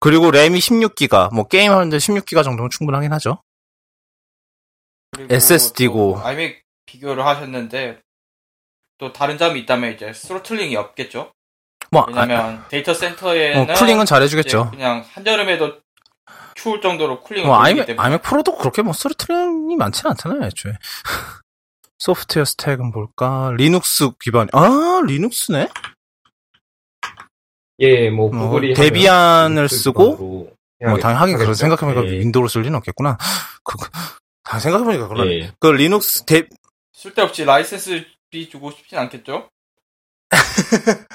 그리고 0.00 0.30
램이 0.30 0.58
16기가, 0.58 1.32
뭐 1.34 1.46
게임 1.46 1.72
하는데 1.72 1.96
16기가 1.96 2.44
정도면 2.44 2.70
충분하긴 2.70 3.12
하죠. 3.14 3.42
그리고 5.12 5.34
SSD 5.34 5.88
고. 5.88 6.16
또 6.18 6.26
아이맥 6.26 6.62
비교를 6.86 7.24
하셨는데 7.24 8.00
또 8.98 9.12
다른 9.12 9.38
점이 9.38 9.60
있다면 9.60 9.94
이제 9.94 10.12
throttling이 10.12 10.76
없겠죠. 10.76 11.32
뭐, 11.90 12.02
아, 12.02 12.06
왜냐면 12.08 12.64
데이터 12.68 12.92
센터에는 12.94 13.70
어, 13.70 13.74
cooling은 13.74 14.06
잘해주겠죠. 14.06 14.70
그냥 14.70 15.04
한여름에도 15.12 15.78
추울 16.54 16.80
정도로 16.80 17.20
cooling을 17.20 17.46
뭐, 17.46 17.60
아이맥, 17.60 17.86
때문에 17.86 18.02
아이맥 18.04 18.22
프로도 18.22 18.56
그렇게 18.56 18.82
뭐, 18.82 18.92
throttling이 18.92 19.76
많지는 19.76 20.10
않잖아요, 20.12 20.44
애초에. 20.46 20.72
소프트웨어 21.98 22.44
stack은 22.44 22.90
볼까? 22.92 23.52
리눅스 23.56 24.10
기반, 24.20 24.48
아, 24.52 25.00
리눅스네? 25.06 25.68
예, 27.80 28.10
뭐 28.10 28.30
뭐, 28.30 28.46
구글이 28.48 28.74
데비안을 28.74 29.56
하면 29.56 29.68
쓰고, 29.68 30.16
뭐, 30.16 30.98
당연히 30.98 31.18
하긴, 31.18 31.34
그런 31.36 31.48
하겠죠? 31.48 31.54
생각해보니까 31.54 32.06
예, 32.14 32.20
윈도우를 32.20 32.48
쓸 32.48 32.62
리는 32.62 32.76
없겠구나. 32.76 33.18
그, 33.64 33.76
다 34.44 34.58
생각해보니까 34.58 35.08
그러네. 35.08 35.30
예. 35.40 35.52
그 35.58 35.66
리눅스 35.68 36.24
데, 36.24 36.46
쓸데없이 36.92 37.44
라이센스 37.44 38.04
비 38.30 38.48
주고 38.48 38.70
싶진 38.70 38.98
않겠죠. 38.98 39.48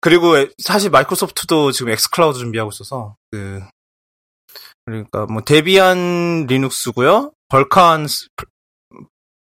그리고 0.00 0.36
에- 0.36 0.48
사실 0.62 0.90
마이크로소프트도 0.90 1.72
지금 1.72 1.90
xCloud 1.92 2.38
준비하고 2.38 2.70
있어서 2.72 3.16
그 3.30 3.62
그러니까 4.84 5.26
뭐 5.26 5.40
데비안 5.42 6.44
리눅스고요. 6.46 7.32
벌칸 7.48 8.06
스- 8.06 8.28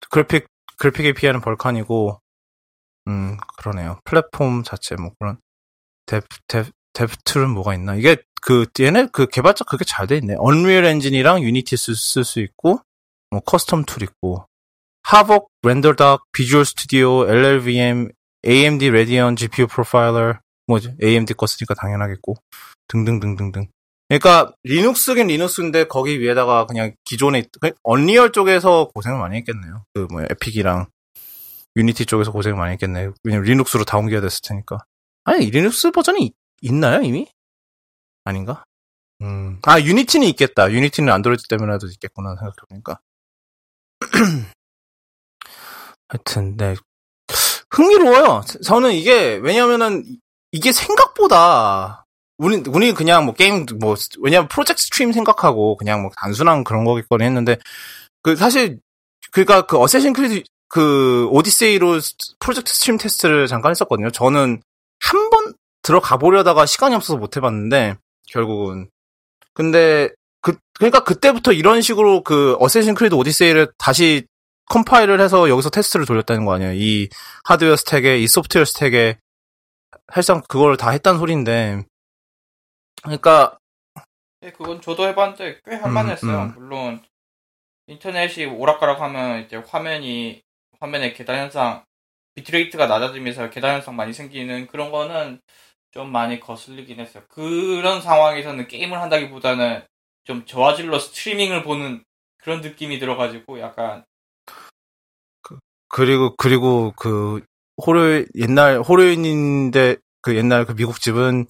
그래픽 0.10 0.47
그래픽 0.78 1.06
API는 1.06 1.41
벌칸이고 1.41 2.19
음 3.08 3.38
그러네요. 3.58 3.99
플랫폼 4.06 4.63
자체 4.63 4.95
뭐 4.95 5.12
그런 5.19 5.38
dev 6.06 6.28
dev 6.48 6.72
dev 6.94 7.10
tool은 7.10 7.50
뭐가 7.50 7.74
있나? 7.76 7.96
이게 7.96 8.18
그 8.42 8.66
얘네 8.80 9.08
그 9.12 9.28
개발자 9.28 9.63
그게 9.66 9.86
잘 9.86 10.08
돼 10.08 10.18
있네. 10.18 10.36
언리얼 10.38 10.86
엔진이랑 10.86 11.44
유니티 11.44 11.76
쓸 11.78 11.96
수 11.96 12.39
있고 12.39 12.80
뭐 13.32 13.39
custom 13.42 13.86
tool 13.88 14.04
있고 14.04 14.46
Havok, 15.04 15.50
RenderDoc, 15.63 16.24
Visual 16.32 16.66
Studio, 16.66 17.28
LLVM, 17.28 18.10
AMD 18.46 18.89
Radeon 18.89 19.36
GPU 19.36 19.68
Profiler 19.68 20.39
뭐지? 20.68 20.96
AMD 21.04 21.34
거 21.34 21.46
쓰니까 21.48 21.74
당연하겠고 21.74 22.36
등등등등등. 22.88 23.68
그러니까 24.10 24.54
리눅스긴 24.63 25.28
리눅스인데 25.28 25.86
거기 25.86 26.20
위에다가 26.20 26.66
그냥 26.68 26.94
기존에 27.06 27.46
언리얼 27.84 28.32
쪽에서 28.32 28.89
고생을 28.94 29.18
많이 29.20 29.38
했겠네요. 29.38 29.84
그 29.94 30.08
뭐 30.12 30.22
에픽이랑 30.30 30.88
유니티 31.76 32.06
쪽에서 32.06 32.32
고생을 32.32 32.58
많이 32.58 32.74
했겠네요. 32.74 33.13
왜냐면 33.24 33.46
리눅스로 33.48 33.84
다 33.86 33.98
옮겨야 33.98 34.22
됐을 34.22 34.42
테니까. 34.44 34.78
아니 35.26 35.50
리눅스 35.50 35.92
버전이 35.92 36.24
있- 36.26 36.36
있나요 36.62 37.02
이미? 37.02 37.28
아닌가? 38.24 38.64
음. 39.22 39.60
아 39.64 39.80
유니티는 39.80 40.28
있겠다. 40.30 40.72
유니티는 40.72 41.12
안드로이드 41.12 41.48
때문에도 41.48 41.88
있겠구나 41.88 42.36
생각해보니까. 42.36 43.00
하여튼 46.10 46.58
네 46.58 46.76
흥미로워요. 47.72 48.44
저는 48.64 48.92
이게 48.94 49.36
왜냐면은 49.42 50.04
이게 50.52 50.72
생각보다 50.72 52.06
우리 52.38 52.58
우리 52.68 52.94
그냥 52.94 53.26
뭐 53.26 53.34
게임 53.34 53.66
뭐 53.80 53.96
왜냐면 54.22 54.48
Project 54.48 54.84
Stream 54.84 55.12
생각하고 55.14 55.78
그냥 55.78 56.02
뭐 56.02 56.12
단순한 56.18 56.64
그런 56.64 56.84
거겠거니 56.86 57.24
했는데 57.24 57.58
그 58.22 58.36
사실 58.36 58.80
그러니까 59.32 59.66
그 59.66 59.78
어쌔신 59.80 60.14
크리드 60.14 60.44
그 60.68 61.28
오디세이로 61.32 62.00
스- 62.00 62.16
Project 62.39 62.74
Stream 62.74 62.98
테스트를 62.98 63.48
잠깐 63.48 63.72
했었거든요. 63.72 64.12
저는 64.12 64.62
한 65.04 65.30
번 65.30 65.54
들어가 65.82 66.18
보려다가 66.18 66.66
시간이 66.66 66.96
없어서 66.96 67.18
못 67.18 67.36
해봤는데 67.36 67.98
결국은 68.30 68.89
근데 69.54 70.10
그 70.42 70.58
그러니까 70.76 71.04
그때부터 71.04 71.52
이런 71.52 71.82
식으로 71.82 72.24
그 72.24 72.56
어쌔신 72.60 72.96
크리드 72.96 73.13
오디세이를 73.16 73.74
다시 73.78 74.26
컴파일을 74.70 75.20
해서 75.20 75.50
여기서 75.50 75.70
테스트를 75.70 76.06
돌렸다는 76.06 76.46
거 76.46 76.54
아니에요. 76.54 76.74
이 76.74 77.10
하드웨어 77.44 77.76
stack에 77.76 78.18
이 78.20 78.28
소프트웨어 78.28 78.66
stack에 78.66 79.18
사실상 80.13 80.42
그걸 80.48 80.78
다 80.78 80.89
했단 80.92 81.18
소리인데 81.18 81.84
그러니까 83.04 83.58
예, 84.44 84.52
그건 84.52 84.82
저도 84.82 85.06
해봤는데 85.08 85.60
꽤 85.66 85.76
할만했어요. 85.76 86.42
음. 86.44 86.54
물론 86.56 87.02
인터넷이 87.88 88.46
오락가락하면 88.46 89.44
이제 89.44 89.58
화면이 89.58 90.42
화면에 90.80 91.13
계단 91.13 91.38
현상 91.39 91.84
bitrate가 92.36 92.88
낮아지면서 92.88 93.50
계단 93.50 93.76
현상 93.76 93.96
많이 93.96 94.13
생기는 94.13 94.67
그런 94.67 94.91
거는 94.91 95.39
좀 95.91 96.12
많이 96.12 96.39
거슬리긴 96.39 97.00
했어요. 97.00 97.24
그런 97.30 98.02
상황에서는 98.02 98.67
게임을 98.67 99.00
한다기보다는 99.02 99.84
좀 100.24 100.46
저화질로 100.46 101.00
스트리밍을 101.00 101.63
보는 101.63 102.04
그런 102.38 102.62
느낌이 102.62 103.00
들어가지고 103.00 103.60
약간 103.60 104.04
그리고 105.88 106.36
그리고 106.38 106.91
그 106.96 107.41
호르 107.86 108.26
옛날 108.36 108.82
호르인인데 108.82 109.98
그 110.22 110.36
옛날 110.36 110.65
그 110.65 110.74
미국 110.76 111.00
집은 111.00 111.46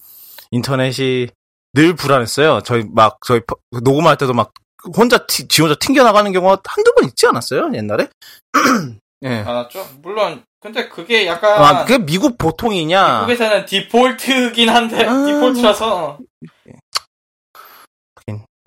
인터넷이 0.50 1.28
늘 1.72 1.94
불안했어요. 1.94 2.60
저희 2.64 2.84
막 2.94 3.18
저희 3.24 3.40
퍼- 3.40 3.56
녹음할 3.82 4.16
때도 4.18 4.34
막 4.34 4.52
혼자 4.96 5.26
티, 5.26 5.48
지 5.48 5.62
혼자 5.62 5.74
튕겨 5.76 6.02
나가는 6.02 6.30
경우가 6.30 6.60
한두 6.66 6.92
번 6.94 7.06
있지 7.08 7.26
않았어요? 7.26 7.70
옛날에? 7.74 8.08
예. 9.24 9.42
많았죠. 9.42 9.86
물론 10.02 10.44
근데 10.60 10.88
그게 10.88 11.26
약간 11.26 11.62
아, 11.62 11.84
그게 11.84 11.98
미국 11.98 12.38
보통이냐? 12.38 13.20
미국에서는 13.20 13.66
디폴트긴 13.66 14.68
한데 14.68 15.04
아, 15.04 15.26
디폴트라서 15.26 16.18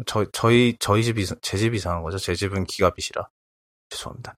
저, 0.06 0.26
저희, 0.32 0.76
저희 0.80 1.04
집이, 1.04 1.26
제 1.42 1.58
집이 1.58 1.78
이상한 1.78 2.04
거죠. 2.04 2.20
제 2.20 2.36
집은 2.36 2.66
gigabit이라. 2.66 3.28
죄송합니다. 3.90 4.36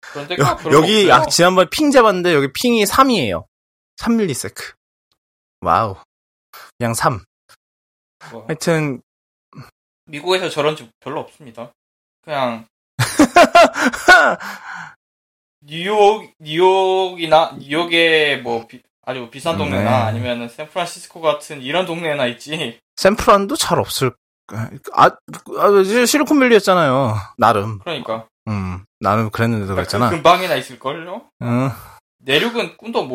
그런 0.00 0.26
데가 0.26 0.44
여, 0.44 0.52
없어요. 0.52 1.12
아, 1.12 1.26
지난번에 1.26 1.68
ping 1.70 1.90
재봤는데, 1.90 2.34
여기 2.34 2.52
ping이 2.52 2.84
3이에요. 2.84 3.46
3 3.98 4.06
millisec. 4.06 4.74
Wow. 5.60 5.96
그냥 6.78 6.94
3. 6.94 7.22
뭐. 8.32 8.44
하여튼, 8.48 9.02
미국에서 10.06 10.48
저런 10.48 10.74
집 10.74 10.90
별로 10.98 11.20
없습니다. 11.20 11.72
그냥 12.22 12.66
뉴욕 15.62 16.26
뉴욕이나 16.38 17.56
뉴욕의 17.58 18.42
뭐 18.42 18.66
비- 18.66 18.82
아주 19.04 19.28
비싼 19.30 19.58
동네나 19.58 19.82
네. 19.82 19.88
아니면 19.88 20.48
샌프란시스코 20.48 21.20
같은 21.20 21.60
이런 21.62 21.84
동네나 21.86 22.26
있지. 22.28 22.78
샌프란도 22.96 23.56
잘 23.56 23.78
없을, 23.78 24.12
아, 24.92 25.04
아, 25.04 25.82
실리콘밸리였잖아요. 26.06 27.14
나름. 27.38 27.78
그러니까 27.80 28.26
음, 28.48 28.84
나름 29.00 29.30
그랬는데도 29.30 29.74
그랬잖아. 29.74 30.10
그 30.10 30.16
근방이나 30.16 30.54
있을걸요. 30.56 31.22
응. 31.42 31.70
내륙은 32.18 32.76
꿈도 32.76 33.06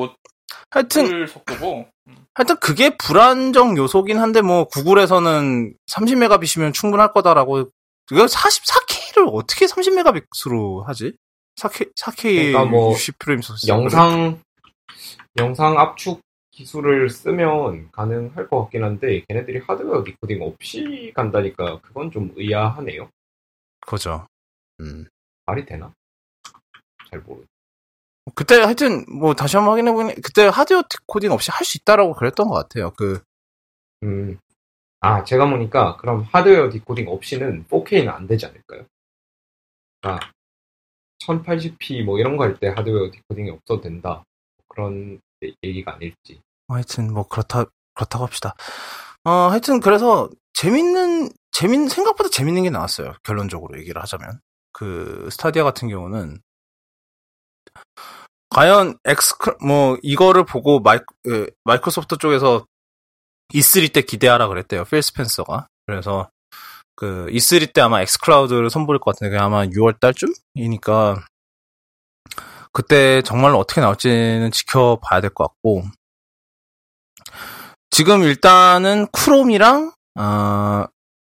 하여튼, 0.71 1.03
못을 1.03 1.27
속도고 1.27 1.87
하여튼 2.33 2.57
그게 2.57 2.95
불안정 2.97 3.77
요소긴 3.77 4.19
한데, 4.19 4.41
뭐, 4.41 4.65
구글에서는 4.65 5.73
30메가빗이면 5.89 6.73
충분할 6.73 7.13
거다라고, 7.13 7.69
이거 8.11 8.25
44K를 8.25 9.29
어떻게 9.33 9.65
30메가빗으로 9.67 10.83
하지? 10.85 11.15
4K, 11.56 11.93
4K 11.95 12.22
그러니까 12.51 12.66
뭐 12.66 12.93
60프레임 12.93 13.41
소스. 13.41 13.68
영상 13.68 14.41
영상 15.38 15.78
압축 15.80 16.22
기술을 16.51 17.10
쓰면 17.10 17.91
가능할 17.91 18.47
것 18.47 18.62
같긴 18.64 18.84
한데 18.84 19.24
걔네들이 19.28 19.60
하드웨어 19.68 20.03
디코딩 20.06 20.41
없이 20.41 21.12
간다니까 21.16 21.80
그건 21.82 22.12
좀 22.12 22.32
의아하네요. 22.36 23.10
그죠. 23.86 24.26
음. 24.80 25.06
말이 25.45 25.66
되나? 25.66 25.93
잘 27.10 27.20
모르. 27.20 27.43
그때 28.34 28.56
하여튼 28.62 29.06
뭐 29.08 29.34
다시 29.36 29.56
한번 29.58 29.74
확인해 29.74 29.91
보니 29.91 30.16
그때 30.22 30.45
하드웨어 30.47 30.84
decoding 30.89 31.32
없이 31.32 31.51
할 31.51 31.66
수 31.66 31.78
있다라고 31.78 32.14
그랬던 32.14 32.47
것 32.47 32.56
같아요. 32.56 32.91
그 32.91 33.22
음. 34.03 34.38
아, 35.01 35.24
제가 35.24 35.47
보니까 35.49 35.97
그럼 35.97 36.22
하드웨어 36.32 36.70
decoding 36.69 37.07
없이는 37.10 37.66
4K는 37.66 38.08
안 38.10 38.26
되지 38.28 38.45
않을까요? 38.47 38.86
그러니까 40.01 40.32
1080p 41.26 42.03
뭐 42.03 42.19
이런 42.19 42.38
거 42.38 42.43
할 42.43 42.57
때 42.59 42.67
하드웨어 42.69 43.11
decoding이 43.11 43.49
없어도 43.51 43.82
된다. 43.82 44.23
그런 44.67 45.19
얘기가 45.63 45.93
아닐지. 45.93 46.41
하여튼 46.67 47.13
뭐 47.13 47.28
그렇다 47.28 47.65
그렇다고 47.93 48.26
합시다. 48.26 48.55
어 49.23 49.30
하여튼 49.49 49.80
그래서 49.80 50.30
재밌는 50.53 51.30
재밌 51.51 51.89
생각보다 51.89 52.30
재밌는 52.30 52.63
게 52.63 52.69
나왔어요. 52.69 53.13
결론적으로 53.23 53.78
얘기를 53.80 54.01
하자면 54.01 54.39
그 54.73 55.28
스타디아 55.32 55.63
같은 55.63 55.88
경우는 55.89 56.39
과연 58.49 58.97
엑스 59.05 59.34
뭐 59.61 59.97
이거를 60.01 60.45
보고 60.45 60.80
마이, 60.80 60.99
그, 61.23 61.49
마이크로소프트 61.65 62.17
쪽에서 62.17 62.65
E3 63.53 63.93
때 63.93 64.01
기대하라 64.01 64.47
그랬대요. 64.47 64.86
필 64.86 65.01
스펜서가. 65.01 65.67
그래서 65.86 66.30
그 66.95 67.27
E3 67.29 67.73
때 67.73 67.81
아마 67.81 68.01
엑스클라우드를 68.01 68.69
선보일 68.69 68.99
것 68.99 69.15
같은데 69.15 69.37
아마 69.37 69.65
6월 69.65 69.99
달쯤이니까 69.99 71.25
그때 72.71 73.21
정말로 73.21 73.57
어떻게 73.59 73.81
나올지는 73.81 74.51
지켜봐야 74.51 75.21
될 75.21 75.29
것 75.31 75.45
같고 75.47 75.83
지금 77.89 78.23
일단은 78.23 79.07
크롬이랑 79.11 79.93
어, 80.19 80.85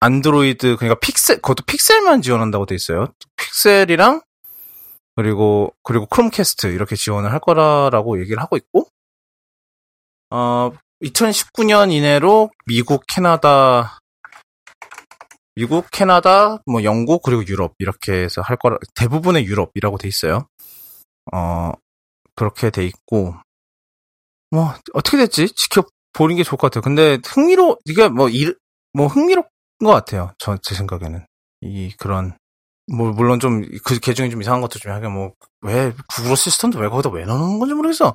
안드로이드 0.00 0.76
그러니까 0.76 0.98
픽셀 1.00 1.36
그것도 1.36 1.64
픽셀만 1.66 2.22
지원한다고 2.22 2.66
돼 2.66 2.74
있어요. 2.74 3.08
픽셀이랑 3.36 4.22
그리고 5.16 5.74
그리고 5.82 6.06
크롬캐스트 6.06 6.68
이렇게 6.68 6.96
지원을 6.96 7.32
할 7.32 7.40
거라라고 7.40 8.20
얘기를 8.20 8.40
하고 8.42 8.56
있고 8.56 8.86
어 10.30 10.70
2019년 11.02 11.92
이내로 11.92 12.50
미국, 12.66 13.04
캐나다 13.06 13.99
미국, 15.60 15.90
캐나다, 15.90 16.56
뭐 16.64 16.84
영국 16.84 17.22
그리고 17.22 17.46
유럽 17.46 17.74
이렇게 17.78 18.12
해서 18.12 18.40
할 18.40 18.56
거라 18.56 18.78
대부분의 18.94 19.44
유럽이라고 19.44 19.98
돼 19.98 20.08
있어요. 20.08 20.46
어 21.34 21.72
그렇게 22.34 22.70
돼 22.70 22.86
있고 22.86 23.34
뭐 24.50 24.74
어떻게 24.94 25.18
됐지 25.18 25.48
지켜보는 25.54 26.36
게 26.36 26.44
좋을 26.44 26.56
것 26.58 26.70
같아요. 26.70 26.80
근데 26.82 27.18
흥미로 27.26 27.76
이게 27.84 28.08
뭐뭐 28.08 29.08
흥미로운 29.10 29.44
것 29.84 29.90
같아요. 29.90 30.32
저 30.38 30.56
제 30.62 30.74
생각에는 30.74 31.26
이 31.60 31.92
그런 31.98 32.32
뭐 32.90 33.12
물론 33.12 33.38
좀그 33.38 34.00
계중이 34.00 34.30
좀 34.30 34.40
이상한 34.40 34.62
것도 34.62 34.78
좀 34.78 34.92
하게 34.92 35.08
뭐 35.08 35.34
왜 35.62 35.92
구글 36.08 36.36
시스템도 36.36 36.78
왜 36.78 36.88
거기다 36.88 37.10
왜 37.10 37.24
넣는 37.26 37.58
건지 37.58 37.74
모르겠어. 37.74 38.14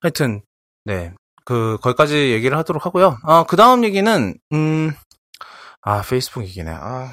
하여튼 0.00 0.40
네. 0.86 1.12
그 1.44 1.78
거기까지 1.82 2.32
얘기를 2.32 2.56
하도록 2.58 2.84
하고요. 2.86 3.18
아, 3.22 3.44
그다음 3.44 3.84
얘기는 3.84 4.34
음 4.52 4.92
아, 5.88 6.02
페이스북 6.02 6.42
얘기네. 6.42 6.70
아, 6.72 7.12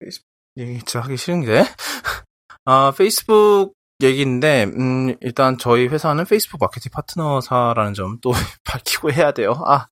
페이스북 0.00 0.26
얘기 0.56 0.78
진짜 0.78 1.00
하기 1.02 1.16
싫은데. 1.16 1.64
아, 2.64 2.92
페이스북 2.96 3.74
얘기인데 4.02 4.64
음, 4.64 5.14
일단 5.20 5.58
저희 5.58 5.86
회사는 5.86 6.24
페이스북 6.24 6.58
마케팅 6.60 6.90
파트너사라는 6.92 7.94
점 7.94 8.18
또 8.20 8.32
밝히고 8.64 9.12
해야 9.12 9.30
돼요. 9.32 9.52
아. 9.64 9.86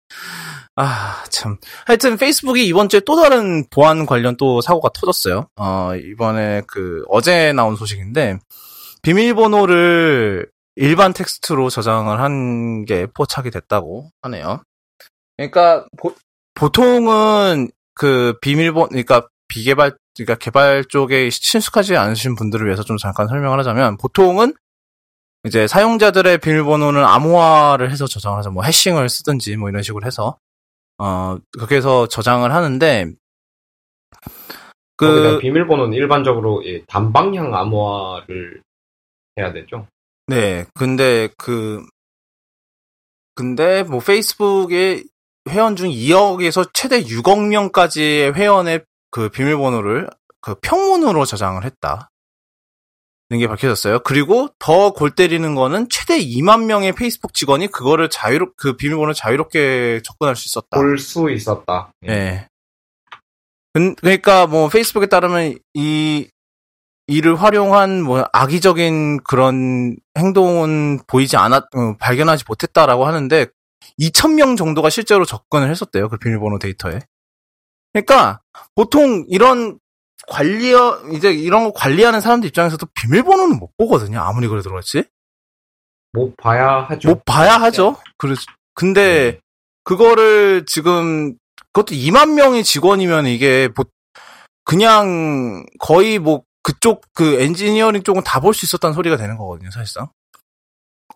아, 0.76 1.24
참. 1.30 1.58
하여튼 1.86 2.16
페이스북이 2.16 2.66
이번 2.66 2.88
주에 2.88 3.00
또 3.00 3.16
다른 3.16 3.64
보안 3.70 4.04
관련 4.06 4.36
또 4.36 4.60
사고가 4.60 4.90
터졌어요. 4.94 5.46
어, 5.56 5.94
이번에 5.96 6.62
그 6.66 7.04
어제 7.08 7.52
나온 7.52 7.76
소식인데 7.76 8.38
비밀번호를 9.02 10.50
일반 10.76 11.12
텍스트로 11.12 11.70
저장을 11.70 12.20
한 12.20 12.84
게 12.86 13.06
포착이 13.06 13.50
됐다고 13.50 14.10
하네요. 14.22 14.62
그러니까 15.36 15.86
보, 15.96 16.68
통은 16.70 17.70
그 17.98 18.38
비밀번 18.40 18.90
그러니까 18.90 19.28
비개발 19.48 19.92
그러니까 20.16 20.36
개발 20.36 20.84
쪽에 20.84 21.28
친숙하지 21.30 21.96
않으신 21.96 22.36
분들을 22.36 22.64
위해서 22.64 22.82
좀 22.82 22.96
잠깐 22.96 23.28
설명을 23.28 23.58
하자면 23.58 23.98
보통은 23.98 24.54
이제 25.44 25.66
사용자들의 25.66 26.38
비밀번호는 26.38 27.04
암호화를 27.04 27.90
해서 27.90 28.06
저장을 28.06 28.38
하죠. 28.38 28.50
뭐 28.50 28.62
해싱을 28.62 29.08
쓰든지 29.08 29.56
뭐 29.56 29.68
이런 29.68 29.82
식으로 29.82 30.06
해서 30.06 30.38
어 30.98 31.38
그렇게 31.52 31.76
해서 31.76 32.06
저장을 32.06 32.52
하는데 32.52 33.12
그 34.96 35.38
비밀번호는 35.40 35.92
일반적으로 35.92 36.62
예, 36.66 36.84
단방향 36.86 37.54
암호화를 37.54 38.62
해야 39.38 39.52
되죠. 39.52 39.86
네, 40.26 40.66
근데 40.74 41.28
그 41.36 41.84
근데 43.34 43.82
뭐 43.84 44.00
페이스북에 44.00 45.04
회원 45.48 45.76
중 45.76 45.88
2억에서 45.88 46.68
최대 46.72 47.02
6억 47.02 47.46
명까지의 47.48 48.34
회원의 48.34 48.84
그 49.10 49.28
비밀번호를 49.28 50.08
그 50.40 50.54
평문으로 50.60 51.24
저장을 51.24 51.64
했다. 51.64 52.10
는게 53.30 53.46
밝혀졌어요. 53.46 53.98
그리고 54.04 54.48
더 54.58 54.90
골 54.92 55.10
때리는 55.10 55.54
거는 55.54 55.88
최대 55.90 56.18
2만 56.18 56.64
명의 56.64 56.92
페이스북 56.92 57.34
직원이 57.34 57.66
그거를 57.66 58.08
자유롭 58.08 58.56
그 58.56 58.74
비밀번호를 58.76 59.12
자유롭게 59.14 60.00
접근할 60.02 60.34
수 60.34 60.46
있었다. 60.48 60.68
볼 60.78 60.98
수 60.98 61.30
있었다. 61.30 61.92
네. 62.00 62.48
그러니까 64.00 64.46
뭐 64.46 64.68
페이스북에 64.68 65.06
따르면 65.06 65.58
이 65.74 66.28
이를 67.06 67.36
활용한 67.36 68.02
뭐 68.02 68.24
악의적인 68.32 69.22
그런 69.24 69.96
행동은 70.16 71.00
보이지 71.06 71.36
않았 71.36 71.64
어, 71.74 71.96
발견하지 71.98 72.44
못했다라고 72.48 73.06
하는데 73.06 73.46
2,000명 73.98 74.56
정도가 74.56 74.90
실제로 74.90 75.24
접근을 75.24 75.70
했었대요. 75.70 76.08
그 76.08 76.18
비밀번호 76.18 76.58
데이터에. 76.58 77.00
그러니까 77.92 78.40
보통 78.74 79.24
이런 79.28 79.78
관리 80.28 80.72
이제 81.14 81.32
이런 81.32 81.64
거 81.64 81.72
관리하는 81.72 82.20
사람들 82.20 82.48
입장에서도 82.48 82.84
비밀번호는 82.94 83.58
못 83.58 83.70
보거든요. 83.76 84.20
아무리 84.20 84.46
그래도 84.48 84.70
그렇지. 84.70 85.04
못 86.12 86.36
봐야 86.36 86.80
하죠. 86.88 87.08
못 87.08 87.24
봐야 87.24 87.60
하죠. 87.60 87.96
그래 88.18 88.34
근데 88.74 89.32
네. 89.32 89.40
그거를 89.84 90.64
지금 90.66 91.34
그것도 91.72 91.94
2만 91.94 92.34
명의 92.34 92.62
직원이면 92.64 93.26
이게 93.26 93.68
그냥 94.64 95.64
거의 95.78 96.18
뭐 96.18 96.42
그쪽 96.62 97.02
그 97.14 97.40
엔지니어링 97.40 98.02
쪽은 98.02 98.22
다 98.24 98.40
볼 98.40 98.52
수 98.52 98.66
있었다는 98.66 98.94
소리가 98.94 99.16
되는 99.16 99.36
거거든요, 99.38 99.70
사실상. 99.70 100.08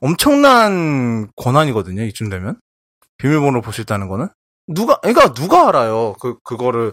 엄청난 0.03 1.29
권한이거든요, 1.37 2.03
이쯤 2.03 2.29
되면. 2.29 2.61
비밀번호 3.19 3.61
볼 3.63 3.73
수 3.73 3.81
있다는 3.81 4.09
거는. 4.09 4.29
누가, 4.67 4.99
그러니까 5.01 5.33
누가 5.33 5.69
알아요, 5.69 6.15
그, 6.21 6.39
그거를. 6.45 6.93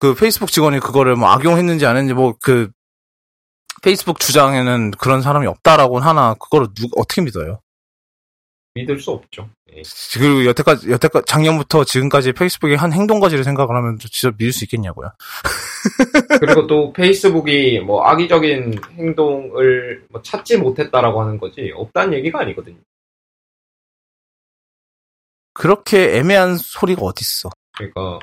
그 0.00 0.14
페이스북 0.14 0.50
직원이 0.52 0.80
그거를 0.80 1.16
뭐 1.16 1.28
악용했는지 1.30 1.86
안 1.86 1.96
했는지 1.96 2.14
뭐 2.14 2.34
그 2.42 2.70
페이스북 3.82 4.18
주장에는 4.20 4.92
그런 4.92 5.22
사람이 5.22 5.46
없다라고는 5.46 6.06
하나 6.06 6.34
그거를 6.34 6.68
누가 6.74 6.92
어떻게 6.96 7.22
믿어요? 7.22 7.60
믿을 8.74 8.98
수 8.98 9.12
없죠. 9.12 9.48
예. 9.72 9.82
그리고 10.14 10.44
여태까지, 10.46 10.90
여태까지, 10.90 11.26
작년부터 11.26 11.84
지금까지 11.84 12.32
페이스북의 12.32 12.76
한 12.76 12.92
행동까지를 12.92 13.44
생각을 13.44 13.74
하면 13.76 13.98
진짜 13.98 14.34
믿을 14.36 14.52
수 14.52 14.64
있겠냐고요. 14.64 15.12
그리고 16.40 16.66
또 16.66 16.92
페이스북이 16.92 17.80
뭐 17.80 18.02
악의적인 18.04 18.80
행동을 18.98 20.04
뭐 20.10 20.20
찾지 20.22 20.58
못했다라고 20.58 21.20
하는 21.20 21.38
거지, 21.38 21.72
없다는 21.74 22.14
얘기가 22.14 22.40
아니거든요. 22.40 22.78
그렇게 25.52 26.18
애매한 26.18 26.56
소리가 26.56 27.02
어딨어. 27.02 27.50
그러니까, 27.76 28.18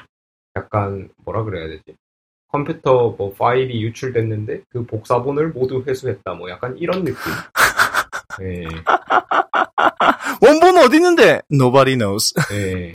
약간, 0.58 1.10
뭐라 1.24 1.44
그래야 1.44 1.68
되지? 1.68 1.96
컴퓨터 2.50 3.16
뭐 3.18 3.34
파일이 3.34 3.82
유출됐는데 3.82 4.64
그 4.70 4.86
복사본을 4.86 5.50
모두 5.52 5.82
회수했다. 5.88 6.34
뭐 6.34 6.50
약간 6.50 6.78
이런 6.78 7.06
느낌. 7.06 7.16
네. 8.40 8.66
원본 10.42 10.78
어디 10.78 10.98
있는데? 10.98 11.42
Nobody 11.52 11.98
knows. 11.98 12.34
네. 12.50 12.94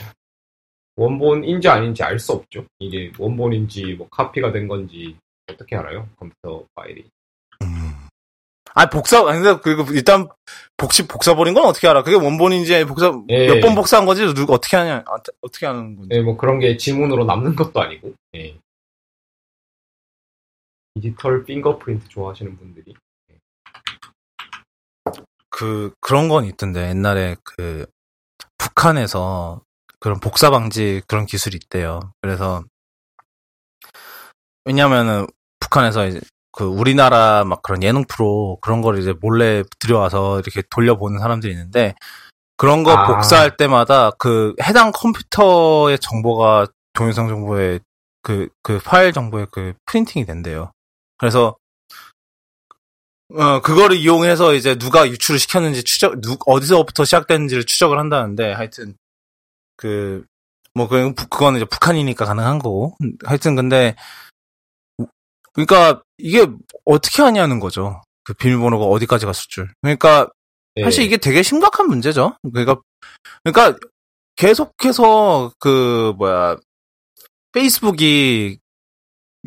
원본인지 0.97 1.69
아닌지 1.69 2.03
알 2.03 2.19
수 2.19 2.33
없죠. 2.33 2.65
이게 2.79 3.13
원본인지 3.19 3.95
뭐 3.95 4.09
카피가 4.11 4.53
된 4.53 4.67
건지 4.69 5.17
어떻게 5.51 5.77
알아요? 5.77 6.09
컴퓨터 6.19 6.65
파일이. 6.75 7.05
음. 7.63 8.09
아 8.75 8.89
복사 8.89 9.27
아니 9.29 9.43
그 9.63 9.85
일단 9.95 10.29
복시 10.77 11.07
복사 11.07 11.35
버린 11.35 11.55
건 11.55 11.65
어떻게 11.65 11.89
알아? 11.89 12.03
그게 12.03 12.17
원본인지 12.17 12.85
복사 12.87 13.13
예. 13.29 13.47
몇번 13.55 13.75
복사한 13.75 14.05
거지 14.07 14.23
누가 14.35 14.55
어떻게 14.55 14.77
하냐 14.77 15.03
아, 15.07 15.17
어떻게 15.41 15.67
하는 15.67 15.97
건지. 15.97 16.09
네, 16.11 16.21
뭐 16.21 16.37
그런 16.37 16.59
게 16.59 16.77
지문으로 16.77 17.25
남는 17.25 17.57
것도 17.57 17.81
아니고. 17.81 18.13
예. 18.37 18.57
디지털 20.95 21.45
핑거프린트 21.45 22.09
좋아하시는 22.09 22.57
분들이 22.57 22.95
그 25.57 25.91
그런 26.03 26.29
건 26.29 26.45
있던데 26.45 26.91
옛날에 26.91 27.35
그 27.43 27.87
북한에서 28.59 29.63
그런 30.01 30.21
복사 30.21 30.51
방지 30.51 31.01
그런 31.09 31.25
기술이 31.25 31.57
있대요. 31.57 32.13
그래서 32.21 32.63
왜냐면은 34.67 35.27
북한에서 35.61 36.09
이제 36.09 36.21
그 36.53 36.65
우리나라 36.65 37.45
막 37.45 37.63
그런 37.63 37.83
예능 37.83 38.05
프로 38.05 38.59
그런 38.61 38.83
거를 38.83 39.01
이제 39.01 39.15
몰래 39.19 39.63
들여와서 39.79 40.41
이렇게 40.41 40.63
돌려보는 40.69 41.21
사람들이 41.21 41.55
있는데 41.55 41.95
그런 42.59 42.83
거 42.83 42.93
아. 42.93 43.07
복사할 43.07 43.57
때마다 43.57 44.11
그 44.19 44.55
해당 44.63 44.93
컴퓨터의 44.93 45.99
정보가 46.01 46.67
동영상 46.93 47.29
정보에 47.29 47.81
그, 48.21 48.51
그 48.63 48.79
파일 48.85 49.15
정보에 49.15 49.47
그 49.51 49.73
프린팅이 49.87 50.27
된대요. 50.27 50.73
그래서 51.17 51.57
어, 53.35 53.61
그거를 53.61 53.97
이용해서 53.97 54.55
이제 54.55 54.77
누가 54.77 55.09
유출을 55.09 55.39
시켰는지 55.39 55.83
추적, 55.83 56.21
누, 56.21 56.37
어디서부터 56.47 57.05
시작됐는지를 57.05 57.65
추적을 57.65 57.99
한다는데, 57.99 58.53
하여튼, 58.53 58.97
그, 59.77 60.25
뭐, 60.75 60.87
그, 60.89 61.13
부- 61.15 61.29
그거는 61.29 61.59
이제 61.61 61.65
북한이니까 61.69 62.25
가능한 62.25 62.59
거고. 62.61 62.97
하여튼, 63.25 63.57
근데, 63.57 63.97
그러니까, 65.53 66.03
이게 66.19 66.47
어떻게 66.85 67.23
하냐는 67.23 67.59
거죠. 67.61 68.03
그 68.25 68.35
비밀번호가 68.35 68.85
어디까지 68.85 69.27
갔을 69.27 69.47
줄. 69.49 69.73
그러니까, 69.83 70.29
네. 70.77 70.85
사실 70.85 71.03
이게 71.05 71.17
되게 71.17 71.43
심각한 71.43 71.89
문제죠. 71.89 72.37
그러니까, 72.53 72.81
그러니까, 73.43 73.79
계속해서, 74.37 75.53
그, 75.59 76.13
뭐야, 76.19 76.57
페이스북이 77.53 78.59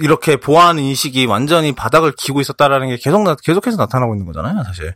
이렇게 0.02 0.38
보안 0.38 0.80
인식이 0.80 1.26
완전히 1.26 1.74
바닥을 1.74 2.14
기고 2.18 2.42
있었다라는 2.42 2.88
게 2.90 2.98
계속 2.98 3.24
나, 3.24 3.36
계속해서 3.36 3.78
나타나고 3.78 4.16
있는 4.16 4.26
거잖아요, 4.26 4.64
사실. 4.64 4.96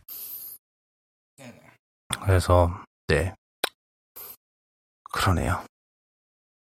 그래서 2.22 2.70
네 3.08 3.34
그러네요. 5.12 5.64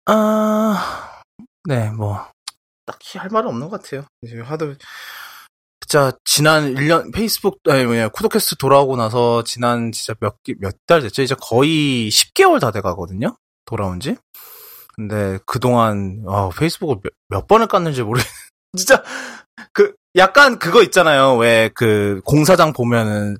아, 0.06 1.22
네, 1.64 1.90
뭐 1.90 2.26
딱히 2.86 3.18
할 3.18 3.28
말은 3.30 3.48
없는 3.48 3.68
것 3.68 3.82
같아요. 3.82 4.04
이제 4.22 4.40
하도 4.40 4.74
진짜 5.80 6.12
지난 6.24 6.74
1년 6.74 7.12
페이스북 7.12 7.60
아니 7.68 7.84
뭐냐 7.84 8.08
쿠도캐스트 8.10 8.56
돌아오고 8.56 8.96
나서 8.96 9.42
지난 9.44 9.90
진짜 9.92 10.14
몇몇달 10.20 11.02
됐죠. 11.02 11.22
이제 11.22 11.34
거의 11.40 12.08
10개월 12.10 12.60
다 12.60 12.70
돼가거든요. 12.70 13.36
돌아온 13.64 14.00
지. 14.00 14.16
근데 14.98 15.38
그동안 15.46 16.24
아, 16.26 16.50
페이스북을 16.58 16.96
몇, 17.00 17.12
몇 17.28 17.46
번을 17.46 17.68
깠는지 17.68 18.02
모르겠. 18.02 18.26
진짜 18.76 19.04
그 19.72 19.94
약간 20.16 20.58
그거 20.58 20.82
있잖아요. 20.82 21.36
왜 21.36 21.70
그 21.76 22.20
공사장 22.24 22.72
보면은 22.72 23.36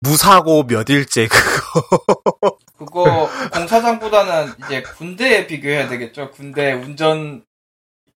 무사고 0.00 0.64
몇 0.66 0.88
일째 0.90 1.26
그거. 1.26 2.58
그거 2.76 3.28
공사장보다는 3.54 4.52
이제 4.66 4.82
군대에 4.82 5.46
비교해야 5.46 5.88
되겠죠. 5.88 6.30
군대 6.30 6.72
운전 6.74 7.42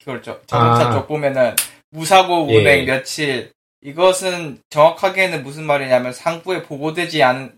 그렇죠. 0.03 0.41
자동차 0.45 0.89
아. 0.89 0.91
쪽 0.91 1.07
보면은 1.07 1.55
무사고 1.91 2.47
예. 2.49 2.57
운행 2.57 2.85
며칠 2.85 3.53
이것은 3.81 4.59
정확하게는 4.69 5.43
무슨 5.43 5.63
말이냐면 5.65 6.11
상부에 6.11 6.63
보고되지 6.63 7.23
않은 7.23 7.57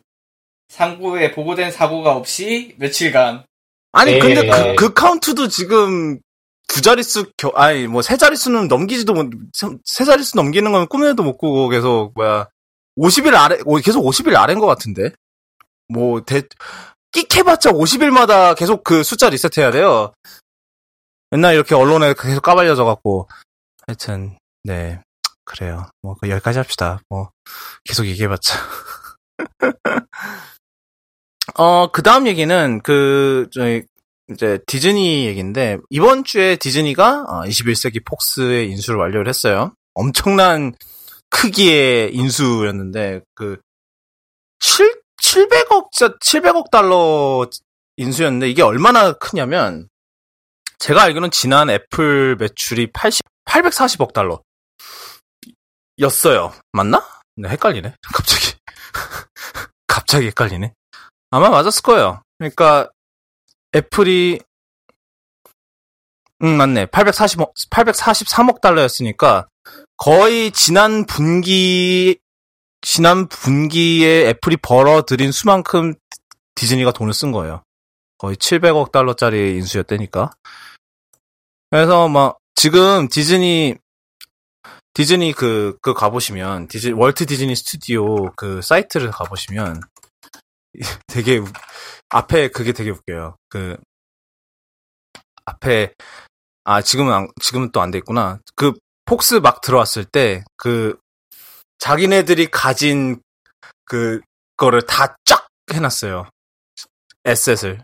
상부에 0.69 1.31
보고된 1.31 1.71
사고가 1.71 2.15
없이 2.15 2.75
며칠간 2.77 3.45
아니 3.93 4.13
예, 4.13 4.19
근데 4.19 4.45
예. 4.47 4.49
그, 4.49 4.75
그 4.75 4.93
카운트도 4.93 5.47
지금 5.47 6.19
두 6.67 6.81
자릿수 6.81 7.31
겨, 7.37 7.49
아니 7.55 7.87
뭐 7.87 8.01
세 8.01 8.17
자릿수는 8.17 8.67
넘기지도 8.67 9.13
못, 9.13 9.29
세- 9.53 9.67
세 9.85 10.03
자릿수 10.05 10.35
넘기는 10.35 10.69
건 10.71 10.87
꿈에도 10.87 11.23
못 11.23 11.37
꾸고 11.37 11.69
계속 11.69 12.11
뭐야 12.15 12.47
50일 12.97 13.35
아래 13.35 13.57
오, 13.65 13.75
계속 13.77 14.03
50일 14.03 14.35
아래인 14.35 14.59
것 14.59 14.65
같은데 14.65 15.11
뭐 15.87 16.21
대, 16.21 16.41
끽해봤자 17.11 17.71
50일마다 17.71 18.55
계속 18.55 18.83
그 18.83 19.03
숫자 19.03 19.29
리셋해야 19.29 19.71
돼요. 19.71 20.13
맨날 21.29 21.53
이렇게 21.55 21.75
언론에 21.75 22.13
계속 22.19 22.41
까발려져 22.41 22.85
갖고 22.85 23.27
하여튼 23.87 24.37
네 24.63 24.99
그래요. 25.45 25.87
뭐그 26.01 26.29
여기까지 26.29 26.57
합시다. 26.57 27.01
뭐 27.09 27.29
계속 27.83 28.05
얘기해봤자. 28.07 28.57
어, 31.55 31.91
그 31.91 32.01
다음 32.01 32.25
얘기는, 32.27 32.81
그, 32.81 33.47
저희, 33.51 33.83
이제, 34.31 34.59
디즈니 34.65 35.27
얘기인데, 35.27 35.77
이번 35.89 36.23
주에 36.23 36.55
디즈니가, 36.55 37.25
어, 37.27 37.41
21세기 37.43 38.03
폭스의 38.05 38.71
인수를 38.71 38.99
완료를 38.99 39.27
했어요. 39.27 39.75
엄청난 39.93 40.73
크기의 41.29 42.15
인수였는데, 42.15 43.21
그, 43.35 43.59
7, 44.59 45.01
700억, 45.21 45.91
진짜 45.91 46.15
700억 46.19 46.71
달러 46.71 47.47
인수였는데, 47.97 48.49
이게 48.49 48.63
얼마나 48.63 49.13
크냐면, 49.13 49.89
제가 50.79 51.03
알기로는 51.03 51.29
지난 51.29 51.69
애플 51.69 52.35
매출이 52.37 52.91
80, 52.93 53.21
840억 53.45 54.13
달러. 54.13 54.41
였어요. 55.99 56.51
맞나? 56.71 57.07
네, 57.35 57.49
헷갈리네. 57.49 57.93
갑자기. 58.11 58.53
갑자기 59.87 60.27
헷갈리네. 60.27 60.73
아마 61.33 61.49
맞았을 61.49 61.81
거예요. 61.81 62.21
그러니까 62.37 62.91
애플이 63.75 64.39
음 66.43 66.47
맞네. 66.57 66.85
840억 66.85 67.53
843억 67.71 68.61
달러였으니까 68.61 69.47
거의 69.97 70.51
지난 70.51 71.07
분기 71.07 72.19
지난 72.81 73.27
분기에 73.27 74.29
애플이 74.29 74.57
벌어들인 74.57 75.31
수만큼 75.31 75.95
디즈니가 76.53 76.91
돈을 76.91 77.15
쓴 77.15 77.31
거예요. 77.31 77.63
거의 78.19 78.35
700억 78.35 78.91
달러짜리 78.91 79.55
인수였다니까. 79.55 80.29
그래서 81.71 82.09
막 82.09 82.37
지금 82.53 83.07
디즈니 83.07 83.75
디즈니 84.93 85.33
그, 85.33 85.79
그 85.81 85.95
가보시면, 85.95 86.67
디즈, 86.67 86.89
월트 86.95 87.25
디즈니 87.25 87.55
스튜디오 87.55 88.31
그 88.35 88.61
사이트를 88.61 89.09
가보시면, 89.09 89.81
되게, 91.07 91.37
우- 91.37 91.45
앞에 92.09 92.49
그게 92.49 92.71
되게 92.73 92.89
웃겨요. 92.89 93.37
그, 93.49 93.77
앞에, 95.45 95.93
아, 96.63 96.81
지금은, 96.81 97.13
안- 97.13 97.27
지금은 97.41 97.71
또 97.71 97.81
안 97.81 97.91
돼 97.91 97.97
있구나. 97.99 98.39
그, 98.55 98.73
폭스 99.05 99.35
막 99.35 99.61
들어왔을 99.61 100.05
때, 100.05 100.43
그, 100.57 100.97
자기네들이 101.79 102.47
가진 102.51 103.21
그, 103.85 104.21
거를 104.55 104.81
다 104.85 105.15
쫙 105.25 105.47
해놨어요. 105.73 106.29
에셋을. 107.25 107.83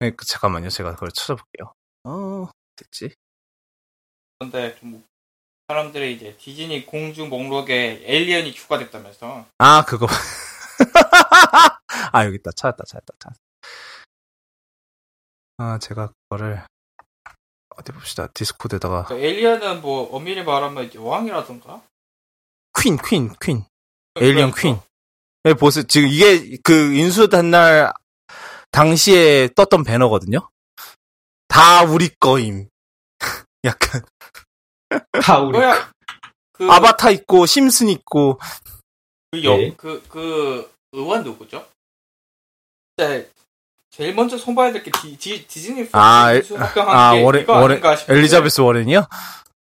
네, 0.00 0.10
그, 0.10 0.24
잠깐만요. 0.26 0.68
제가 0.70 0.94
그걸 0.94 1.10
찾아볼게요. 1.12 1.72
어, 2.04 2.48
됐지? 2.76 3.14
그런데 4.38 4.76
좀 4.78 5.02
사람들이 5.68 6.14
이제 6.14 6.36
디즈니 6.36 6.86
공주 6.86 7.26
목록에 7.26 8.02
에일리언이 8.04 8.52
추가됐다면서 8.54 9.46
아, 9.58 9.84
그거. 9.84 10.06
아, 12.12 12.24
여기 12.24 12.36
있다. 12.36 12.50
찾았다, 12.52 12.84
찾았다, 12.84 13.14
찾았다. 13.18 13.40
아, 15.58 15.78
제가 15.78 16.12
그거를, 16.28 16.62
어디 17.76 17.92
봅시다. 17.92 18.28
디스코드에다가. 18.28 19.04
그 19.04 19.14
에일리언은 19.14 19.80
뭐 19.80 20.14
엄밀히 20.14 20.42
말하면 20.42 20.84
이제 20.84 20.98
왕이라던가 20.98 21.82
queen, 22.80 22.98
queen, 22.98 23.34
queen. 23.40 23.64
에일리언 24.16 24.50
그러니까 24.50 24.60
queen. 24.60 24.80
네, 25.44 25.54
보스, 25.54 25.86
지금 25.86 26.08
이게 26.08 26.58
그 26.62 26.94
인수된 26.94 27.50
날, 27.50 27.92
당시에 28.70 29.48
떴던 29.54 29.84
배너거든요? 29.84 30.50
다 31.48 31.84
우리 31.84 32.10
거임. 32.20 32.68
약간, 33.64 34.02
다 35.22 35.40
우리 35.40 35.58
뭐야 35.58 35.90
그, 36.52 36.70
아바타 36.70 37.10
있고, 37.10 37.46
심슨 37.46 37.88
있고, 37.88 38.38
그, 39.30 39.44
여, 39.44 39.56
네. 39.56 39.74
그, 39.76 40.02
그 40.08 40.70
의원 40.92 41.22
누구죠? 41.22 41.66
네, 42.96 43.28
제일 43.90 44.14
먼저 44.14 44.38
손봐야 44.38 44.72
될 44.72 44.82
게 44.82 44.90
디즈니 44.90 45.88
아, 45.92 46.32
합병한 46.34 46.96
아, 46.96 47.14
게 47.14 47.22
워렌, 47.22 47.42
이거 47.42 47.52
워렌, 47.54 47.72
아닌가 47.72 47.96
싶은데 47.96 48.18
엘리자베스 48.18 48.60
워렌이요? 48.62 49.06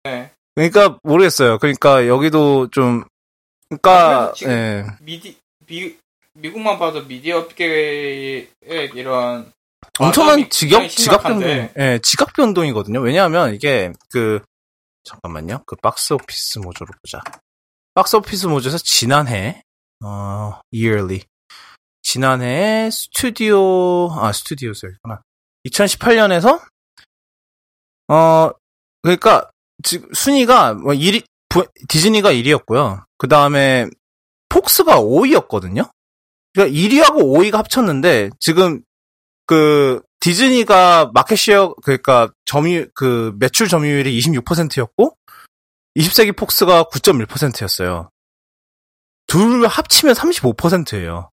네. 0.03 0.31
그러니까, 0.55 0.97
모르겠어요. 1.03 1.59
그러니까, 1.59 2.07
여기도 2.07 2.69
좀, 2.71 3.03
그러니까, 3.69 4.33
지금 4.35 4.51
예. 4.51 4.85
미디 5.01 5.37
미 5.67 5.95
미국만 6.33 6.79
봐도 6.79 7.05
미디어 7.05 7.39
업계의 7.39 8.49
이런 8.95 9.51
엄청난 9.99 10.39
마감이 10.39 10.49
지각, 10.49 11.23
변동, 11.23 11.49
예, 11.77 11.99
지각 12.01 12.33
변동이거든요. 12.33 12.99
왜냐하면 13.01 13.53
이게 13.53 13.91
그, 14.09 14.41
잠깐만요. 15.03 15.63
그 15.65 15.75
박스 15.77 16.13
오피스 16.13 16.59
모조로 16.59 16.91
보자. 17.01 17.21
박스 17.93 18.15
오피스 18.15 18.47
모조에서 18.47 18.77
지난해, 18.77 19.61
어, 20.03 20.59
yearly. 20.73 21.23
지난해 22.01 22.89
스튜디오, 22.91 24.11
아, 24.11 24.31
스튜디오스 24.31 24.85
여기구나. 24.87 25.21
2018년에서, 25.67 26.61
어, 28.07 28.51
그러니까, 29.01 29.49
지금 29.83 30.09
순위가 30.13 30.75
뭐 30.75 30.93
1위, 30.93 31.23
디즈니가 31.87 32.31
1위였고요. 32.31 33.03
그 33.17 33.27
다음에 33.27 33.87
폭스가 34.49 34.99
5위였거든요. 34.99 35.89
그러니까 36.53 36.77
1위하고 36.77 37.21
5위가 37.23 37.53
합쳤는데 37.53 38.29
지금 38.39 38.83
그 39.45 40.01
디즈니가 40.19 41.11
마켓 41.13 41.37
쉐어 41.37 41.73
그러니까 41.83 42.31
점유 42.45 42.87
그 42.93 43.33
매출 43.39 43.67
점유율이 43.67 44.17
26%였고 44.19 45.17
20세기 45.97 46.35
폭스가 46.37 46.83
9.1%였어요. 46.83 48.09
둘 49.27 49.65
합치면 49.65 50.15
35%예요. 50.15 51.30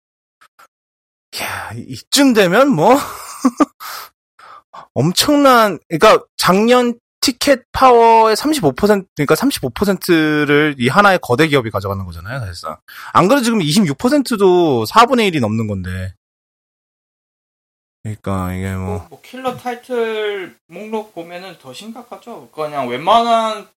이야, 1.37 1.71
이쯤 1.75 2.33
되면 2.33 2.69
뭐 2.69 2.95
엄청난 4.93 5.79
그러니까 5.87 6.25
작년 6.37 6.99
티켓 7.19 7.63
파워의 7.71 8.35
35% 8.35 9.07
그러니까 9.15 9.35
35%를 9.35 10.75
이 10.77 10.87
하나의 10.87 11.19
거대 11.21 11.47
기업이 11.47 11.69
가져가는 11.71 12.03
거잖아요, 12.05 12.39
사실상. 12.39 12.77
안 13.13 13.27
그래도 13.27 13.43
지금 13.43 13.59
26%도 13.59 14.85
4분의 14.85 15.31
1이 15.31 15.41
넘는 15.41 15.67
건데. 15.67 16.13
그러니까 18.01 18.53
이게 18.53 18.73
뭐 18.73 18.85
뭐, 18.85 19.07
뭐 19.09 19.21
킬러 19.21 19.57
타이틀 19.57 20.55
목록 20.67 21.13
보면은 21.13 21.57
더 21.59 21.73
심각하죠. 21.73 22.49
그냥 22.51 22.87
웬만한 22.87 23.67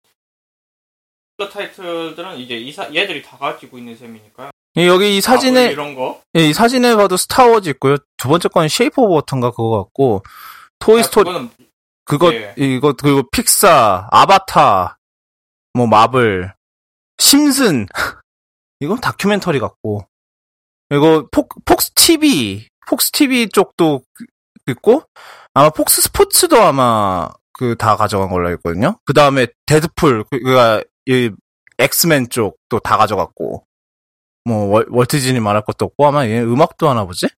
킬러 1.37 1.51
타이틀들은 1.51 2.39
이제 2.39 2.57
이사, 2.57 2.95
얘들이 2.95 3.23
다 3.23 3.37
가지고 3.37 3.79
있는 3.79 3.97
셈이니까요. 3.97 4.51
여기 4.77 5.17
이 5.17 5.21
사진에 5.21 5.67
이런 5.73 5.95
거. 5.95 6.23
예, 6.37 6.49
이 6.49 6.53
사진에 6.53 6.95
봐도 6.97 7.17
스타워즈 7.17 7.69
있고요. 7.71 7.97
두 8.17 8.29
번째 8.29 8.49
건 8.49 8.69
Shape 8.69 9.01
of 9.01 9.15
Water인가 9.15 9.51
그거 9.51 9.71
같고 9.83 10.23
토이 10.79 11.01
아, 11.01 11.03
스토리 11.03 11.25
그거는 11.25 11.51
그거 12.05 12.33
예. 12.35 12.55
이거 12.57 12.93
그리고 12.93 13.23
픽사, 13.31 14.09
아바타, 14.11 14.99
뭐 15.75 15.87
마블, 15.87 16.53
심슨 17.19 17.87
이거 18.81 18.97
다큐멘터리 18.97 19.59
같고 19.61 20.07
이거 20.91 21.27
폭 21.31 21.49
폭스 21.65 21.93
TV, 21.95 22.67
폭스 22.89 23.11
TV 23.13 23.49
쪽도 23.51 24.03
있고 24.69 25.03
아마 25.55 25.71
폭스 25.71 26.01
스포츠도 26.03 26.57
아마 26.61 27.29
그 27.53 27.77
다 27.77 27.97
가져간 27.97 28.31
걸로 28.31 28.49
알고 28.49 28.71
있거든요. 28.71 28.99
그 29.05 29.13
다음에 29.13 29.47
데드풀 29.67 30.25
그가 30.31 30.83
이 31.07 31.31
엑스맨 31.79 32.31
쪽도 32.31 32.79
다 32.81 32.97
가져갔고 32.97 33.65
뭐 34.45 34.67
월, 34.67 34.87
월트 34.89 35.19
디즈니 35.19 35.41
말할 35.41 35.65
것도 35.65 35.85
없고 35.87 36.07
아마 36.07 36.27
얘 36.27 36.41
음악도 36.41 36.89
하나 36.89 37.05
보지? 37.05 37.29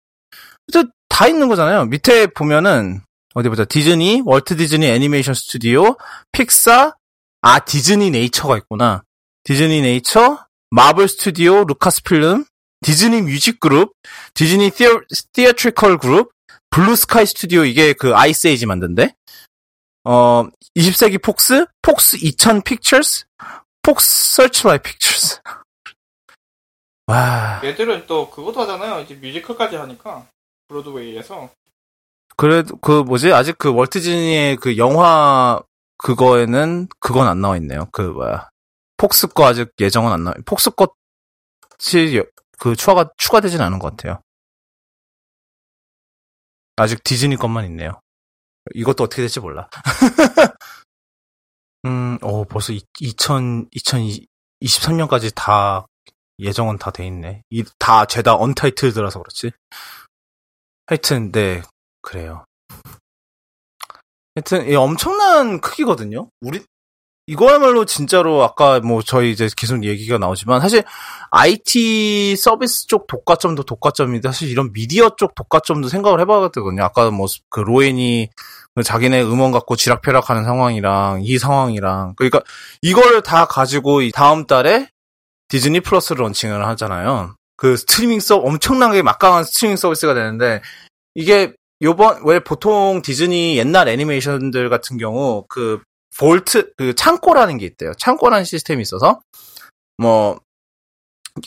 다 1.12 1.28
있는 1.28 1.48
거잖아요. 1.48 1.84
밑에 1.84 2.26
보면은 2.26 3.02
어디 3.34 3.48
보자. 3.48 3.64
디즈니, 3.64 4.22
월트 4.24 4.56
디즈니 4.56 4.86
애니메이션 4.86 5.34
스튜디오, 5.34 5.96
픽사, 6.32 6.94
아, 7.42 7.58
Disneynature가 7.60 8.56
있구나. 8.58 9.02
Disneynature, 9.44 10.38
마블 10.70 11.08
스튜디오, 11.08 11.64
루카스 11.64 12.02
필름, 12.02 12.44
디즈니 12.82 13.22
뮤직 13.22 13.60
그룹, 13.60 13.92
디즈니 14.34 14.70
Thea, 14.70 15.00
Theatrical 15.32 15.98
그룹, 15.98 16.32
블루 16.70 16.96
스카이 16.96 17.26
스튜디오, 17.26 17.64
이게 17.64 17.92
그 17.92 18.14
아이스 18.14 18.48
에이지 18.48 18.66
만든데, 18.66 19.14
어, 20.04 20.44
20세기 20.76 21.22
폭스, 21.22 21.66
폭스 21.82 22.16
2000 22.22 22.62
픽처스, 22.62 23.26
폭스 23.82 24.34
Searchlight 24.36 24.78
픽처스. 24.78 25.40
와, 27.06 27.60
얘들은 27.64 28.06
또 28.06 28.30
그것도 28.30 28.60
하잖아요. 28.62 29.00
이제 29.00 29.14
뮤지컬까지 29.16 29.76
하니까 29.76 30.26
브로드웨이에서 30.68 31.50
그래도 32.36 32.76
그 32.78 33.02
뭐지 33.02 33.32
아직 33.32 33.58
그 33.58 33.72
월트 33.72 33.98
디즈니의 34.00 34.56
그 34.56 34.76
영화 34.78 35.60
그거에는 35.98 36.88
그건 37.00 37.26
안 37.28 37.40
나와 37.40 37.56
있네요. 37.58 37.88
그 37.92 38.02
뭐야 38.02 38.48
폭스 38.96 39.28
거 39.28 39.44
아직 39.44 39.70
예정은 39.80 40.12
안 40.12 40.24
나와. 40.24 40.34
폭스 40.46 40.70
것이 40.70 42.16
여- 42.16 42.24
그 42.58 42.74
추가가 42.76 43.10
추가되진 43.18 43.60
않은 43.60 43.78
것 43.78 43.90
같아요. 43.90 44.20
아직 46.76 47.02
디즈니 47.04 47.36
것만 47.36 47.64
있네요. 47.66 48.00
이것도 48.74 49.04
어떻게 49.04 49.22
될지 49.22 49.40
몰라. 49.40 49.68
음, 51.84 52.16
어 52.22 52.44
벌써 52.44 52.72
2000 53.00 53.68
2023년까지 53.74 55.32
다 55.34 55.86
예정은 56.38 56.78
다 56.78 56.90
돼 56.90 57.06
있네. 57.06 57.42
이 57.50 57.64
다 57.78 58.06
죄다 58.06 58.36
언타이틀드라서 58.36 59.20
그렇지. 59.22 59.52
하여튼 60.86 61.32
네 61.32 61.62
그래요. 62.02 62.44
하여튼 64.34 64.68
이 64.68 64.74
엄청난 64.74 65.60
크기거든요. 65.60 66.28
우리 66.40 66.64
이거야말로 67.28 67.84
진짜로 67.84 68.42
아까 68.42 68.80
뭐 68.80 69.00
저희 69.02 69.30
이제 69.30 69.48
계속 69.56 69.84
얘기가 69.84 70.18
나오지만 70.18 70.60
사실 70.60 70.82
IT 71.30 72.34
서비스 72.36 72.86
쪽 72.88 73.06
독과점도 73.06 73.62
독과점인데 73.62 74.28
사실 74.28 74.48
이런 74.50 74.72
미디어 74.72 75.10
쪽 75.16 75.34
독과점도 75.36 75.88
생각을 75.88 76.20
해봐야 76.20 76.48
되거든요. 76.48 76.82
아까 76.82 77.10
뭐 77.10 77.26
그 77.48 77.60
로엔이 77.60 78.28
그 78.74 78.82
자기네 78.82 79.22
음원 79.22 79.52
갖고 79.52 79.76
쥐락펴락하는 79.76 80.44
상황이랑 80.44 81.20
이 81.22 81.38
상황이랑 81.38 82.14
그러니까 82.16 82.40
이걸 82.80 83.22
다 83.22 83.44
가지고 83.44 84.00
이 84.02 84.10
다음 84.10 84.46
달에 84.46 84.88
디즈니 85.52 85.80
플러스를 85.80 86.22
launching을 86.24 86.66
하잖아요. 86.68 87.36
그 87.58 87.76
스트리밍 87.76 88.20
서 88.20 88.38
엄청나게 88.38 89.02
막강한 89.02 89.44
스트리밍 89.44 89.76
서비스가 89.76 90.14
되는데 90.14 90.62
이게 91.14 91.52
요번 91.82 92.22
왜 92.24 92.40
보통 92.40 93.02
디즈니 93.02 93.58
옛날 93.58 93.86
애니메이션들 93.88 94.70
같은 94.70 94.96
경우 94.96 95.44
그 95.50 95.82
vault 96.16 96.72
그 96.78 96.94
창고라는 96.94 97.58
게 97.58 97.66
있대요. 97.66 97.92
창고라는 97.98 98.46
시스템이 98.46 98.80
있어서 98.80 99.20
뭐 99.98 100.38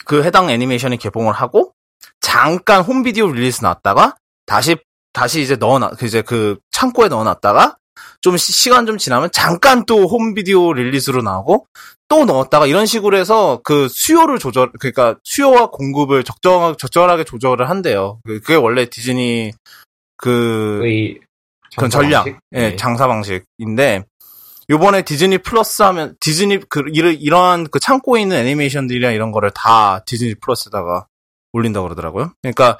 그 0.04 0.24
해당 0.24 0.50
애니메이션이 0.50 0.96
개봉을 0.98 1.32
하고 1.32 1.72
잠깐 2.20 2.82
홈비디오 2.82 3.30
release 3.30 3.62
나왔다가 3.62 4.16
다시 4.44 4.76
다시 5.12 5.40
이제 5.42 5.54
넣어놔 5.56 5.92
이제 6.02 6.22
그 6.22 6.58
창고에 6.72 7.06
넣어놨다가 7.08 7.76
좀 8.20 8.36
시- 8.36 8.52
시간 8.52 8.84
좀 8.86 8.98
지나면 8.98 9.30
잠깐 9.32 9.84
또 9.86 10.08
홈비디오 10.08 10.72
release로 10.72 11.22
나오고 11.22 11.66
또 12.08 12.24
넣었다가 12.24 12.66
이런 12.66 12.86
식으로 12.86 13.16
해서 13.16 13.60
그 13.64 13.88
수요를 13.88 14.38
조절 14.38 14.70
그러니까 14.78 15.16
수요와 15.24 15.70
공급을 15.70 16.22
적정 16.24 16.76
적절하게 16.76 17.24
조절을 17.24 17.68
한대요. 17.68 18.20
그- 18.24 18.40
그게 18.40 18.54
원래 18.54 18.86
디즈니 18.86 19.52
그 20.16 20.80
장사 21.70 21.98
전략? 22.00 22.26
예, 22.26 22.36
네. 22.50 22.76
장사 22.76 23.06
방식인데 23.08 24.04
요번에 24.70 25.02
디즈니 25.02 25.38
플러스 25.38 25.82
하면 25.82 26.16
디즈니 26.20 26.58
그 26.68 26.82
이러한 26.88 27.68
그 27.70 27.78
창고에 27.78 28.22
있는 28.22 28.36
애니메이션들이랑 28.38 29.12
이런 29.12 29.30
거를 29.30 29.50
다 29.54 30.00
디즈니 30.06 30.34
플러스에다가 30.36 31.06
올린다 31.52 31.80
고 31.80 31.84
그러더라고요. 31.86 32.32
그러니까 32.42 32.78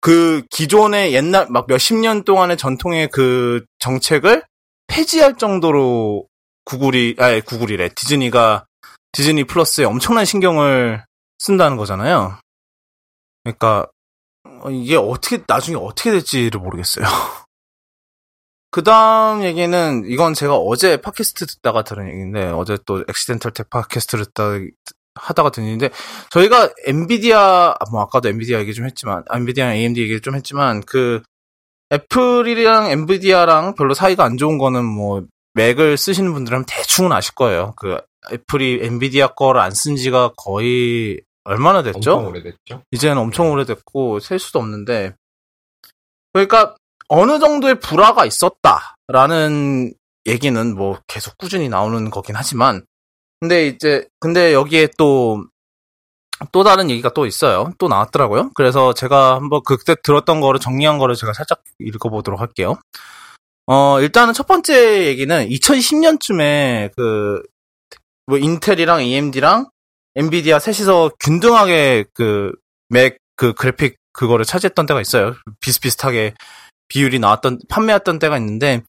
그 0.00 0.42
기존의 0.50 1.12
옛날 1.14 1.46
막 1.50 1.66
몇십 1.68 1.96
년 1.96 2.22
동안의 2.24 2.56
전통의 2.56 3.08
그 3.08 3.64
정책을 3.78 4.44
폐지할 4.86 5.36
정도로 5.36 6.26
구글이 6.68 7.16
아니 7.18 7.40
구글이래 7.40 7.88
디즈니가 7.94 8.66
디즈니 9.12 9.44
플러스에 9.44 9.86
엄청난 9.86 10.26
신경을 10.26 11.02
쓴다는 11.38 11.78
거잖아요. 11.78 12.38
그러니까 13.42 13.86
어, 14.44 14.70
이게 14.70 14.96
어떻게 14.96 15.42
나중에 15.46 15.76
어떻게 15.76 16.10
될지를 16.10 16.60
모르겠어요. 16.60 17.06
그 18.70 18.82
다음 18.82 19.44
얘기는, 19.44 20.04
이건 20.06 20.34
제가 20.34 20.56
어제 20.56 21.00
팟캐스트 21.00 21.46
듣다가 21.46 21.84
들은 21.84 22.06
얘기인데, 22.08 22.48
어제 22.48 22.76
또 22.84 23.02
Accidental 23.08 23.52
Tech 23.52 23.70
Podcast를 23.70 24.26
듣다, 24.26 24.58
하다가 25.14 25.50
얘기인데, 25.58 25.88
저희가 26.30 26.70
엔비디아, 26.86 27.76
뭐 27.90 28.02
아까도 28.02 28.28
엔비디아 28.28 28.58
얘기 28.60 28.74
좀 28.74 28.84
했지만, 28.84 29.24
엔비디아랑 29.32 29.74
AMD 29.74 30.02
얘기 30.02 30.20
좀 30.20 30.34
했지만, 30.34 30.82
그, 30.82 31.22
애플이랑 31.92 32.90
엔비디아랑 32.90 33.74
별로 33.74 33.94
사이가 33.94 34.22
안 34.22 34.36
좋은 34.36 34.58
거는 34.58 34.84
뭐, 34.84 35.22
맥을 35.58 35.96
쓰시는 35.96 36.32
분들은 36.32 36.64
대충은 36.66 37.12
아실 37.12 37.34
거예요. 37.34 37.74
그, 37.76 37.98
애플이 38.32 38.80
엔비디아 38.82 39.28
거를 39.34 39.60
안 39.60 39.72
쓴 39.72 39.96
지가 39.96 40.32
거의 40.36 41.20
얼마나 41.44 41.82
됐죠? 41.82 41.96
엄청 41.98 42.26
오래됐죠. 42.26 42.82
이제는 42.90 43.18
엄청 43.18 43.50
오래됐고 43.50 44.20
셀 44.20 44.38
수도 44.38 44.58
없는데 44.58 45.14
그러니까 46.32 46.76
어느 47.08 47.38
정도의 47.38 47.80
불화가 47.80 48.26
있었다라는 48.26 49.94
얘기는 50.26 50.74
뭐 50.76 50.98
계속 51.06 51.38
꾸준히 51.38 51.68
나오는 51.70 52.10
거긴 52.10 52.36
하지만 52.36 52.84
근데 53.40 53.66
이제 53.68 54.06
근데 54.20 54.52
여기에 54.52 54.88
또또 54.98 56.64
다른 56.64 56.90
얘기가 56.90 57.10
또 57.14 57.24
있어요. 57.24 57.72
또 57.78 57.88
나왔더라고요. 57.88 58.50
그래서 58.54 58.92
제가 58.92 59.36
한번 59.36 59.62
그때 59.64 59.94
들었던 60.02 60.40
거를 60.42 60.60
정리한 60.60 60.98
거를 60.98 61.14
제가 61.14 61.32
살짝 61.32 61.62
읽어보도록 61.78 62.40
할게요. 62.40 62.76
어, 63.70 64.00
일단은 64.00 64.32
첫 64.32 64.46
번째 64.46 65.06
얘기는 65.08 65.46
2010년쯤에 65.46 66.90
그, 66.96 67.42
뭐, 68.24 68.38
인텔이랑 68.38 69.02
AMD랑 69.02 69.68
엔비디아 70.14 70.58
셋이서 70.58 71.10
균등하게 71.20 72.06
그, 72.14 72.52
맥, 72.88 73.18
그 73.36 73.52
그래픽 73.52 73.96
그거를 74.12 74.46
차지했던 74.46 74.86
때가 74.86 75.02
있어요. 75.02 75.34
비슷비슷하게 75.60 76.32
비율이 76.88 77.18
나왔던, 77.18 77.60
판매했던 77.68 78.18
때가 78.18 78.38
있는데, 78.38 78.84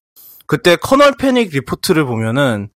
그때 0.48 0.78
kernel 0.78 1.12
panic 1.18 1.50
리포트를 1.52 2.06
보면은, 2.06 2.70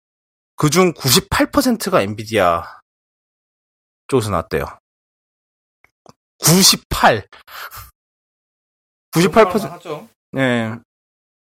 그중 0.55 0.93
98%가 0.95 2.01
엔비디아 2.01 2.63
쪽에서 4.07 4.31
나왔대요. 4.31 4.65
98! 6.39 7.27
98%, 9.11 9.69
하죠. 9.69 10.09
네. 10.31 10.79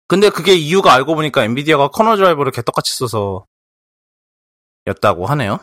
근데 0.08 0.30
그게 0.30 0.54
이유가 0.54 0.94
알고 0.94 1.16
보니까 1.16 1.44
엔비디아가 1.44 1.90
kernel 1.90 2.18
드라이버를 2.18 2.52
개떡같이 2.52 2.96
써서 2.96 3.46
였다고 4.88 5.26
하네요. 5.28 5.60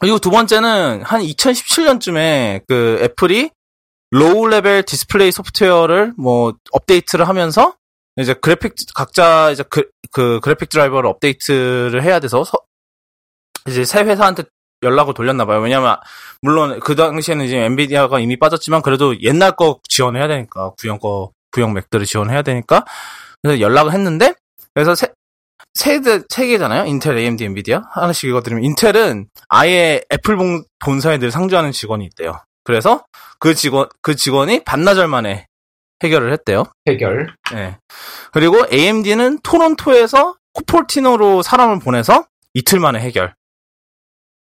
그리고 0.00 0.18
두 0.18 0.30
번째는 0.30 1.02
한 1.02 1.20
2017년쯤에 1.20 2.62
그 2.66 2.98
애플이 3.02 3.50
low 4.10 4.48
level 4.48 4.82
디스플레이 4.82 5.30
소프트웨어를 5.30 6.14
뭐 6.16 6.54
업데이트를 6.72 7.28
하면서 7.28 7.74
이제 8.16 8.34
그래픽 8.34 8.74
각자 8.94 9.50
이제 9.50 9.62
그, 9.68 9.88
그 10.10 10.40
그래픽 10.40 10.68
드라이버를 10.68 11.08
업데이트를 11.08 12.02
해야 12.02 12.18
돼서 12.18 12.44
서, 12.44 12.58
이제 13.68 13.84
세 13.84 14.02
회사한테 14.02 14.44
연락을 14.82 15.14
돌렸나 15.14 15.44
봐요. 15.44 15.60
왜냐면 15.60 15.96
물론 16.42 16.80
그 16.80 16.96
당시에는 16.96 17.44
이제 17.44 17.58
엔비디아가 17.58 18.18
이미 18.18 18.38
빠졌지만 18.38 18.82
그래도 18.82 19.20
옛날 19.22 19.54
거 19.54 19.80
지원해야 19.88 20.26
되니까 20.26 20.72
구형 20.78 20.98
거 20.98 21.30
구형 21.52 21.72
맥들을 21.74 22.06
지원해야 22.06 22.42
되니까 22.42 22.84
그래서 23.42 23.60
연락을 23.60 23.92
했는데 23.92 24.34
그래서 24.74 24.94
세, 24.94 25.12
세대 25.74 26.22
세 26.28 26.46
개잖아요. 26.46 26.86
인텔, 26.86 27.16
AMD, 27.16 27.44
엔비디아 27.44 27.82
하나씩 27.90 28.28
읽어드리면 28.28 28.64
인텔은 28.64 29.28
아예 29.48 30.02
애플 30.12 30.36
본, 30.36 30.64
본사에 30.78 31.18
늘 31.18 31.30
상주하는 31.30 31.72
직원이 31.72 32.04
있대요. 32.06 32.42
그래서 32.64 33.04
그 33.38 33.54
직원 33.54 33.88
그 34.02 34.14
직원이 34.14 34.62
반나절 34.64 35.08
만에 35.08 35.46
해결을 36.02 36.32
했대요. 36.32 36.64
해결. 36.88 37.34
네. 37.52 37.76
그리고 38.32 38.64
AMD는 38.72 39.40
토론토에서 39.42 40.36
코폴티노로 40.54 41.42
사람을 41.42 41.78
보내서 41.80 42.26
이틀 42.54 42.80
만에 42.80 42.98
해결. 43.00 43.34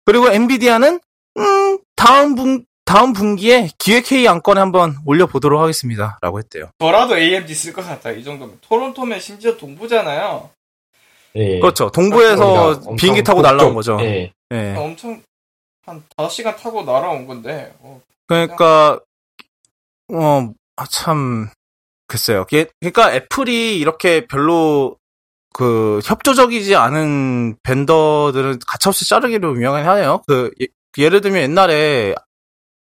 그리고 0.04 0.30
엔비디아는 0.30 1.00
음, 1.38 1.78
다음 1.96 2.34
분 2.34 2.64
다음 2.88 3.12
분기에 3.12 3.68
기획 3.78 4.10
회의 4.10 4.26
안건에 4.26 4.60
한번 4.60 4.96
올려 5.04 5.26
보도록 5.26 5.60
하겠습니다 5.60 6.18
라고 6.22 6.38
했대요. 6.38 6.70
저라도 6.78 7.18
AMD 7.18 7.54
쓸 7.54 7.74
것 7.74 7.86
같다. 7.86 8.10
이 8.12 8.24
정도면 8.24 8.56
토론토면 8.62 9.20
심지어 9.20 9.58
동부잖아요. 9.58 10.48
예. 11.34 11.60
그렇죠. 11.60 11.90
동부에서 11.90 12.68
엄청 12.70 12.96
비행기 12.96 13.22
타고 13.22 13.42
북쪽, 13.42 13.56
날라온 13.56 13.74
거죠. 13.74 13.98
예. 14.00 14.32
예. 14.52 14.74
엄청 14.74 15.20
한 15.84 16.02
5시간 16.16 16.56
타고 16.56 16.82
날아온 16.82 17.26
건데 17.26 17.74
어, 17.80 18.00
그러니까 18.26 18.98
어, 20.10 20.50
아, 20.76 20.86
참 20.90 21.50
글쎄요. 22.06 22.46
게- 22.46 22.68
그러니까 22.80 23.12
애플이 23.14 23.78
이렇게 23.78 24.26
별로 24.26 24.96
그 25.52 26.00
협조적이지 26.04 26.74
않은 26.74 27.56
벤더들은 27.62 28.60
가차없이 28.66 29.06
자르기로 29.06 29.54
유명하네요. 29.56 30.22
그 30.26 30.50
예- 30.62 30.68
예를 30.96 31.20
들면 31.20 31.42
옛날에 31.42 32.14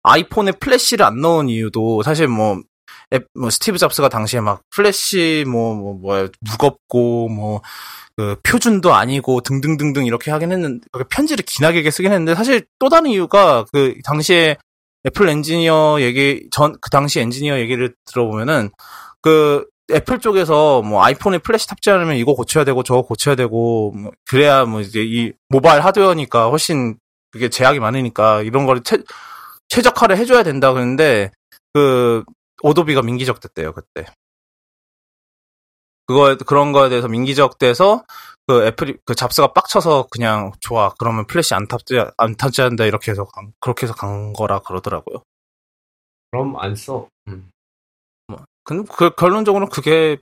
아이폰에 0.04 0.52
플래시를 0.52 1.04
안 1.04 1.20
넣은 1.20 1.48
이유도 1.48 2.02
사실 2.04 2.28
뭐, 2.28 2.60
앱- 3.12 3.26
뭐 3.34 3.50
스티브 3.50 3.78
잡스가 3.78 4.08
당시에 4.08 4.40
막 4.40 4.62
플래시 4.70 5.44
뭐 5.48 5.74
뭐 5.74 5.94
뭐야 5.94 6.28
무겁고 6.40 7.28
뭐 7.28 7.62
그 8.16 8.36
표준도 8.44 8.94
아니고 8.94 9.40
등등등등 9.40 10.06
이렇게 10.06 10.30
하긴 10.30 10.52
했는데 10.52 10.86
편지를 11.10 11.44
길게 11.44 11.90
쓰긴 11.90 12.12
했는데 12.12 12.36
사실 12.36 12.64
또 12.78 12.88
다른 12.88 13.10
이유가 13.10 13.64
그 13.72 13.96
당시에 14.04 14.56
애플 15.04 15.28
엔지니어 15.28 15.96
얘기 16.00 16.46
전 16.52 16.74
그 16.80 16.90
당시 16.90 17.18
엔지니어 17.18 17.58
얘기를 17.58 17.92
들어보면은 18.04 18.70
그 19.20 19.66
애플 19.92 20.20
쪽에서 20.20 20.80
뭐 20.82 21.02
아이폰에 21.02 21.38
플래시 21.38 21.66
탑재하려면 21.66 22.14
이거 22.16 22.34
고쳐야 22.34 22.62
되고 22.64 22.84
저거 22.84 23.02
고쳐야 23.02 23.34
되고 23.34 23.90
뭐 23.96 24.12
그래야 24.28 24.64
뭐 24.64 24.80
이제 24.80 25.02
이 25.04 25.32
모바일 25.48 25.80
하드웨어니까 25.84 26.50
훨씬 26.50 26.96
그게 27.32 27.48
제약이 27.48 27.80
많으니까 27.80 28.42
이런 28.42 28.64
거를 28.64 28.82
최, 28.84 28.98
최적화를 29.74 30.16
해줘야 30.16 30.44
된다 30.44 30.72
그랬는데 30.72 31.32
그 31.72 32.22
어도비가 32.62 33.02
밍기적댔대요 33.02 33.72
그때 33.72 34.06
그거 36.06 36.36
그런 36.36 36.72
거에 36.72 36.88
대해서 36.88 37.08
밍기적대서 37.08 38.04
그 38.46 38.66
애플이 38.66 38.98
그 39.04 39.14
잡스가 39.14 39.52
빡쳐서 39.52 40.06
그냥 40.10 40.52
좋아 40.60 40.90
그러면 40.98 41.26
플래시 41.26 41.54
안 41.54 41.66
탑재 41.66 42.06
안 42.18 42.36
탑재한다 42.36 42.84
이렇게 42.84 43.10
해서 43.10 43.24
간- 43.24 43.52
그렇게 43.58 43.86
해서 43.86 43.94
간 43.94 44.32
거라 44.32 44.60
그러더라고요. 44.60 45.22
그럼 46.30 46.56
안 46.58 46.76
써. 46.76 47.08
음. 47.28 47.50
근데 48.64 48.88
그 48.96 49.10
결론적으로 49.14 49.68
그게 49.68 50.18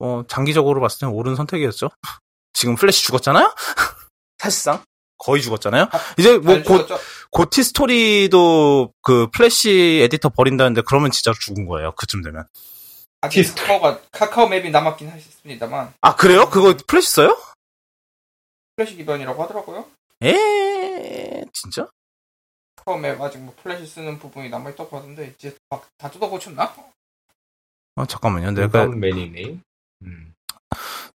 어 0.00 0.24
장기적으로 0.28 0.80
봤을 0.80 1.00
때는 1.00 1.14
옳은 1.14 1.36
선택이었죠. 1.36 1.88
지금 2.52 2.74
플래시 2.74 3.04
죽었잖아요. 3.04 3.54
사실상 4.38 4.82
거의 5.22 5.40
죽었잖아요. 5.40 5.86
이제 6.18 6.36
뭐 6.38 6.60
죽었죠? 6.62 6.98
그 7.30 7.62
티스토리도 7.62 8.92
그 9.02 9.28
플래시 9.30 10.00
에디터 10.04 10.30
버린다는데 10.30 10.82
그러면 10.86 11.10
진짜로 11.12 11.36
죽은 11.40 11.66
거예요. 11.66 11.92
그쯤 11.92 12.22
되면. 12.22 12.46
아직 13.20 13.54
카카오가 13.54 14.00
카카오 14.10 14.48
맵이 14.48 14.70
남았긴 14.70 15.08
하셨습니다만 15.08 15.94
아 16.00 16.16
그래요? 16.16 16.50
그거 16.50 16.76
플래시 16.88 17.08
써요? 17.10 17.38
플래시 18.76 18.96
기반이라고 18.96 19.40
하더라고요. 19.44 19.86
에 20.24 21.44
진짜? 21.52 21.86
카카오 22.76 22.96
맵 22.98 23.20
아직 23.20 23.38
뭐 23.38 23.54
플래시 23.62 23.86
쓰는 23.86 24.18
부분이 24.18 24.48
남아있다고 24.50 24.96
하던데 24.96 25.32
이제 25.38 25.56
막 25.70 25.86
다 25.98 26.10
뜯어 26.10 26.28
고쳤나? 26.28 26.74
어 27.94 28.06
잠깐만요. 28.06 28.50
내가 28.52 28.86
맥이네. 28.86 29.58
음. 30.02 30.31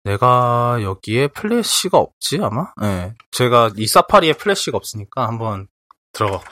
내가 0.05 0.77
여기에 0.83 1.29
플래시가 1.29 1.97
없지 1.97 2.39
아마? 2.41 2.71
네. 2.79 3.15
제가 3.31 3.71
이 3.75 3.87
사파리에 3.87 4.33
플래시가 4.33 4.77
없으니까 4.77 5.27
한번 5.27 5.67
들어가 6.13 6.43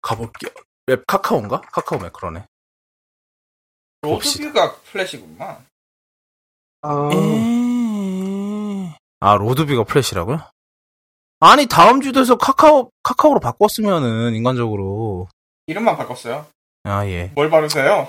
가볼게요. 0.00 0.50
웹 0.86 1.06
카카오인가? 1.06 1.60
카카오 1.60 1.98
맵 1.98 2.12
그러네. 2.14 2.46
로드뷰가 4.00 4.76
플래시구만. 4.84 5.64
아, 6.80 7.10
에이. 7.12 8.94
아 9.20 9.34
로드뷰가 9.34 9.84
플래시라고요? 9.84 10.40
아니 11.40 11.66
다음 11.66 12.00
지도에서 12.00 12.38
카카오 12.38 12.90
카카오로 13.02 13.40
바꿨으면은 13.40 14.34
인간적으로 14.34 15.28
이름만 15.66 15.98
바꿨어요. 15.98 16.46
아 16.84 17.06
예. 17.06 17.30
뭘 17.34 17.50
바라세요? 17.50 18.08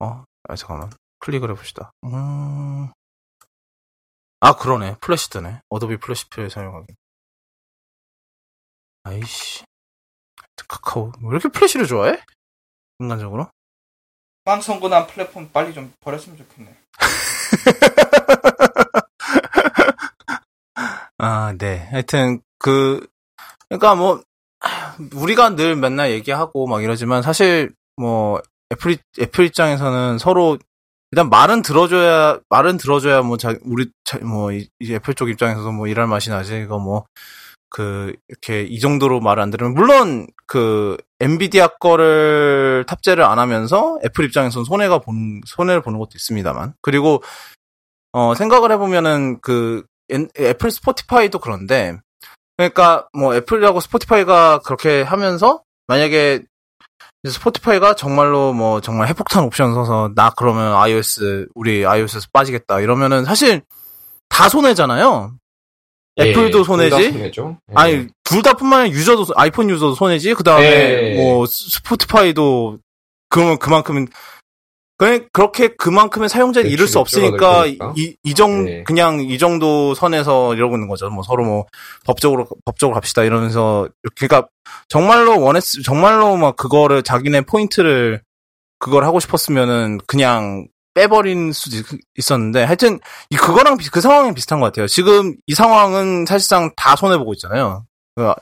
어, 0.00 0.24
아, 0.48 0.56
잠깐만. 0.56 0.90
클릭을 1.20 1.50
해봅시다. 1.50 1.92
음... 2.04 2.88
아, 4.40 4.56
그러네. 4.56 4.96
플래시 5.00 5.30
뜨네. 5.30 5.60
어도비 5.68 5.98
플래시 5.98 6.28
표에 6.30 6.48
사용하기. 6.48 6.94
아이씨. 9.02 9.64
카카오. 10.68 11.12
왜 11.22 11.28
이렇게 11.30 11.48
플래시를 11.48 11.86
좋아해? 11.86 12.20
인간적으로? 13.00 13.50
빵 14.44 14.60
선고난 14.60 15.06
플랫폼 15.06 15.50
빨리 15.50 15.74
좀 15.74 15.92
버렸으면 16.00 16.38
좋겠네. 16.38 16.76
아, 21.18 21.52
네. 21.58 21.88
하여튼, 21.90 22.40
그, 22.58 23.06
그러니까 23.68 23.94
뭐, 23.96 24.22
우리가 25.14 25.56
늘 25.56 25.74
맨날 25.74 26.10
얘기하고 26.12 26.66
막 26.66 26.82
이러지만 26.82 27.22
사실 27.22 27.74
뭐, 27.96 28.40
애플, 28.72 28.96
애플 29.20 29.46
입장에서는 29.46 30.18
서로 30.18 30.58
일단 31.10 31.30
말은 31.30 31.62
들어줘야, 31.62 32.38
말은 32.50 32.76
들어줘야 32.76 33.22
뭐, 33.22 33.36
자, 33.36 33.54
우리, 33.62 33.90
자, 34.04 34.18
뭐, 34.18 34.52
이, 34.52 34.68
이 34.80 34.94
애플 34.94 35.14
쪽 35.14 35.30
입장에서도 35.30 35.72
뭐 35.72 35.86
일할 35.86 36.06
맛이 36.06 36.28
나지. 36.30 36.60
이거 36.60 36.78
뭐, 36.78 37.06
그, 37.70 38.14
이렇게 38.28 38.62
이 38.62 38.78
정도로 38.78 39.20
말을 39.20 39.42
안 39.42 39.50
들으면, 39.50 39.74
물론 39.74 40.26
그, 40.46 40.96
엔비디아 41.20 41.68
거를 41.80 42.84
탑재를 42.86 43.24
안 43.24 43.38
하면서 43.38 43.98
애플 44.04 44.24
입장에서는 44.26 44.64
손해가 44.64 44.98
본, 44.98 45.40
손해를 45.46 45.80
보는 45.82 45.98
것도 45.98 46.10
있습니다만. 46.14 46.74
그리고, 46.82 47.22
어, 48.12 48.34
생각을 48.34 48.70
해보면은 48.72 49.40
그, 49.40 49.84
엔- 50.10 50.28
애플 50.38 50.70
스포티파이도 50.70 51.38
그런데, 51.38 51.98
그러니까 52.56 53.08
뭐 53.16 53.34
애플하고 53.36 53.80
스포티파이가 53.80 54.60
그렇게 54.64 55.02
하면서 55.02 55.62
만약에 55.86 56.42
스포티파이가 57.26 57.94
정말로 57.94 58.52
뭐 58.52 58.80
정말 58.80 59.08
핵폭탄 59.08 59.44
옵션 59.44 59.74
써서 59.74 60.12
나 60.14 60.30
그러면 60.36 60.74
iOS 60.74 61.48
우리 61.54 61.84
iOS에서 61.84 62.28
빠지겠다 62.32 62.80
이러면은 62.80 63.24
사실 63.24 63.62
다 64.28 64.48
손해잖아요. 64.48 65.32
애플도 66.20 66.60
예, 66.60 66.64
손해지. 66.64 66.96
예. 67.18 67.32
아니 67.74 68.06
둘 68.24 68.42
다뿐만 68.42 68.80
아니라 68.82 68.96
유저도 68.96 69.24
손- 69.24 69.34
아이폰 69.38 69.70
유저도 69.70 69.94
손해지. 69.94 70.34
그 70.34 70.42
다음에 70.42 70.66
예. 70.66 71.14
뭐 71.16 71.46
스- 71.46 71.70
스포티파이도 71.70 72.78
그러면 73.30 73.58
그만큼 73.58 74.06
그냥 74.98 75.28
그렇게 75.32 75.68
그만큼의 75.76 76.28
사용자를 76.28 76.68
잃을 76.70 76.88
수 76.88 76.98
없으니까 76.98 77.62
테니까. 77.64 77.94
이, 77.96 78.16
이 78.24 78.34
정, 78.34 78.68
예. 78.68 78.82
그냥 78.82 79.20
이 79.20 79.38
정도 79.38 79.94
선에서 79.94 80.54
이러고 80.54 80.74
있는 80.74 80.88
거죠. 80.88 81.08
뭐 81.08 81.22
서로 81.22 81.44
뭐 81.44 81.66
법적으로, 82.04 82.46
법적으로 82.64 82.94
갑시다 82.94 83.22
이러면서. 83.22 83.88
그러니까 84.16 84.48
정말로 84.88 85.40
원했, 85.40 85.62
정말로 85.84 86.36
막 86.36 86.56
그거를 86.56 87.02
자기네 87.04 87.42
포인트를 87.42 88.20
그걸 88.80 89.04
하고 89.04 89.20
싶었으면은 89.20 89.98
그냥 90.08 90.66
빼버린 90.94 91.52
수도 91.52 91.76
있- 91.76 92.00
있었는데 92.16 92.64
하여튼 92.64 92.98
이 93.30 93.36
그거랑 93.36 93.76
비- 93.76 93.88
그 93.90 94.00
상황이 94.00 94.34
비슷한 94.34 94.58
것 94.58 94.66
같아요. 94.66 94.88
지금 94.88 95.36
이 95.46 95.54
상황은 95.54 96.26
사실상 96.26 96.72
다 96.76 96.96
손해보고 96.96 97.34
있잖아요. 97.34 97.84
그 98.18 98.34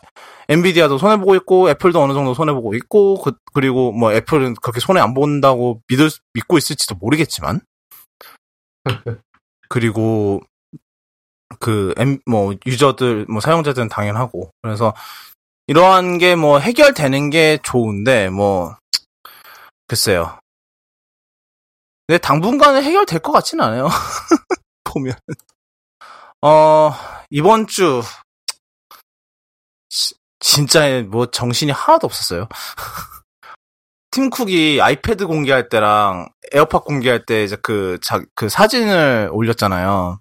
엔비디아도 0.49 0.97
손해 0.99 1.19
보고 1.19 1.35
있고 1.37 1.69
애플도 1.71 2.01
어느 2.03 2.15
정도 2.15 2.33
손해 2.35 2.53
보고 2.53 2.75
있고 2.75 3.21
그, 3.23 3.33
리고뭐 3.61 4.13
애플은 4.15 4.55
그렇게 4.63 4.81
손해 4.81 5.01
안 5.01 5.13
본다고 5.15 5.83
믿을 5.89 6.09
수- 6.11 6.21
믿고 6.33 6.57
있을지도 6.59 6.95
모르겠지만 6.97 7.61
그리고 9.69 10.41
그, 11.61 11.95
M, 11.97 12.19
뭐, 12.27 12.55
유저들, 12.67 13.27
뭐, 13.29 13.41
사용자들은 13.41 13.89
당연하고. 13.89 14.51
그래서, 14.63 14.95
이러한 15.69 16.19
게 16.19 16.35
뭐, 16.35 16.59
해결되는 16.59 17.31
게 17.31 17.59
좋은데, 17.63 18.29
뭐, 18.31 18.77
글쎄요. 19.87 20.39
근데 22.07 22.19
당분간은 22.19 22.83
해결될 22.83 23.21
것 23.21 23.33
같지는 23.33 23.65
않아요. 23.65 23.89
보면. 24.85 25.15
어, 26.43 26.93
이번 27.31 27.67
주, 27.67 28.03
지- 28.03 28.26
진짜 30.47 31.03
뭐 31.03 31.27
정신이 31.27 31.73
하나도 31.73 32.07
없었어요. 32.07 32.47
팀쿡이 34.13 34.81
아이패드 34.81 35.27
공개할 35.27 35.69
때랑 35.69 36.29
에어팟 36.53 36.83
공개할 36.83 37.27
때 37.27 37.43
이제 37.43 37.57
그, 37.61 37.99
자, 38.01 38.21
그 38.37 38.49
사진을 38.49 39.31
올렸잖아요. 39.33 40.21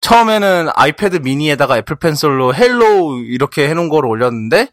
처음에는 0.00 0.70
아이패드 0.74 1.18
미니에다가 1.18 1.76
애플 1.76 1.96
펜슬로 1.96 2.54
hello 2.54 3.20
이렇게 3.20 3.68
해놓은 3.68 3.90
거를 3.90 4.08
올렸는데, 4.08 4.68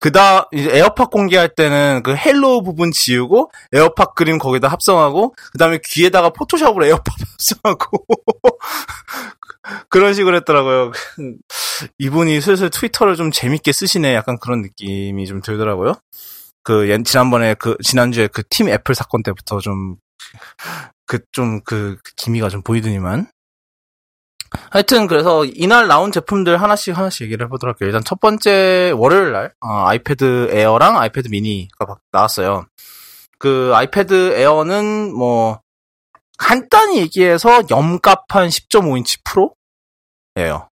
그다 0.00 0.48
이제 0.52 0.70
에어팟 0.78 1.06
공개할 1.06 1.48
때는 1.54 2.02
그 2.04 2.14
hello 2.14 2.62
부분 2.62 2.92
지우고 2.92 3.50
에어팟 3.72 4.14
그림 4.14 4.38
거기다 4.38 4.68
합성하고 4.68 5.34
그다음에 5.52 5.80
귀에다가 5.84 6.30
포토샵으로 6.30 6.86
에어팟 6.86 7.02
합성하고 7.32 8.06
그런 9.88 10.14
식으로 10.14 10.36
했더라고요. 10.36 10.92
이분이 11.98 12.40
슬슬 12.40 12.70
트위터를 12.70 13.16
좀 13.16 13.30
재밌게 13.30 13.72
쓰시네. 13.72 14.14
약간 14.14 14.38
그런 14.38 14.62
느낌이 14.62 15.26
좀 15.26 15.40
들더라고요. 15.42 15.94
그 16.62 16.88
옛- 16.90 17.04
지난번에 17.04 17.54
그 17.54 17.76
지난주에 17.82 18.26
그 18.28 18.42
팀 18.48 18.68
애플 18.68 18.94
사건 18.94 19.22
때부터 19.22 19.58
좀 19.60 19.96
그 21.06 21.20
좀그 21.32 21.96
기미가 22.16 22.50
좀 22.50 22.60
보이더니만 22.62 23.30
하여튼 24.70 25.06
그래서 25.06 25.44
이날 25.44 25.88
나온 25.88 26.12
제품들 26.12 26.60
하나씩 26.60 26.96
하나씩 26.96 27.22
얘기를 27.22 27.46
해보도록 27.46 27.74
할게요. 27.74 27.88
일단 27.88 28.02
첫 28.04 28.20
번째 28.20 28.92
월요일 28.96 29.32
날 29.32 29.54
어, 29.60 29.86
아이패드 29.86 30.48
에어랑 30.52 30.98
아이패드 30.98 31.28
미니가 31.28 31.86
막 31.86 32.00
나왔어요. 32.12 32.66
그 33.38 33.72
아이패드 33.74 34.34
에어는 34.34 35.14
뭐 35.14 35.60
간단히 36.38 36.98
얘기해서 36.98 37.62
염가판 37.70 38.48
10.5인치 38.48 39.20
프로예요. 39.24 40.68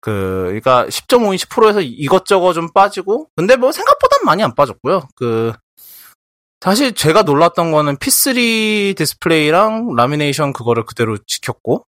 그 0.00 0.44
그러니까 0.46 0.86
10.5인치 0.86 1.48
프로에서 1.48 1.80
이것저것 1.80 2.54
좀 2.54 2.72
빠지고 2.72 3.28
근데 3.36 3.56
뭐 3.56 3.70
생각보단 3.70 4.20
많이 4.24 4.42
안 4.42 4.54
빠졌고요. 4.54 5.08
그 5.14 5.52
사실 6.60 6.92
제가 6.92 7.22
놀랐던 7.22 7.72
거는 7.72 7.96
P3 7.96 8.96
디스플레이랑 8.96 9.94
lamination 9.96 10.52
그거를 10.52 10.84
그대로 10.84 11.18
지켰고 11.18 11.84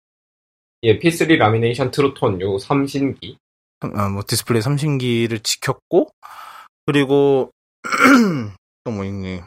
예, 0.84 1.00
P3 1.00 1.36
lamination 1.38 1.92
True 1.92 2.17
Tone 2.17 2.42
요 2.42 2.58
삼신기. 2.58 3.36
아, 3.82 4.10
뭐 4.10 4.24
디스플레이 4.28 4.62
삼신기를 4.62 5.40
지켰고 5.40 6.10
그리고 6.86 7.52
또 8.84 8.92
뭐 8.92 9.06
있니? 9.06 9.42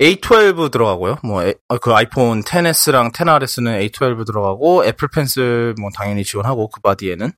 A12 0.00 0.70
들어가고요. 0.70 1.16
뭐 1.24 1.42
그 1.80 1.92
아이폰 1.94 2.42
10s랑 2.42 3.12
10R에는 3.12 3.90
A12 3.90 4.26
들어가고 4.26 4.84
애플 4.84 5.08
펜슬 5.08 5.74
뭐 5.80 5.90
당연히 5.94 6.22
지원하고 6.24 6.68
그 6.68 6.80
바디에는 6.80 7.32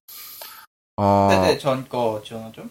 1세대 0.96 1.58
전거 1.58 2.20
지원하죠? 2.24 2.68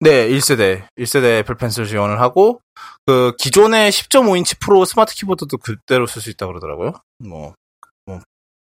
네, 0.00 0.28
1세대. 0.28 0.86
1세대 0.98 1.38
애플 1.38 1.54
펜슬 1.56 1.86
지원을 1.86 2.20
하고, 2.20 2.60
그, 3.06 3.32
기존의 3.38 3.90
10.5인치 3.90 4.60
프로 4.60 4.84
스마트 4.84 5.14
키보드도 5.14 5.56
그대로 5.56 6.06
쓸 6.06 6.20
수 6.20 6.28
있다고 6.28 6.52
그러더라고요. 6.52 6.92
뭐, 7.18 7.40
뭐, 7.40 7.54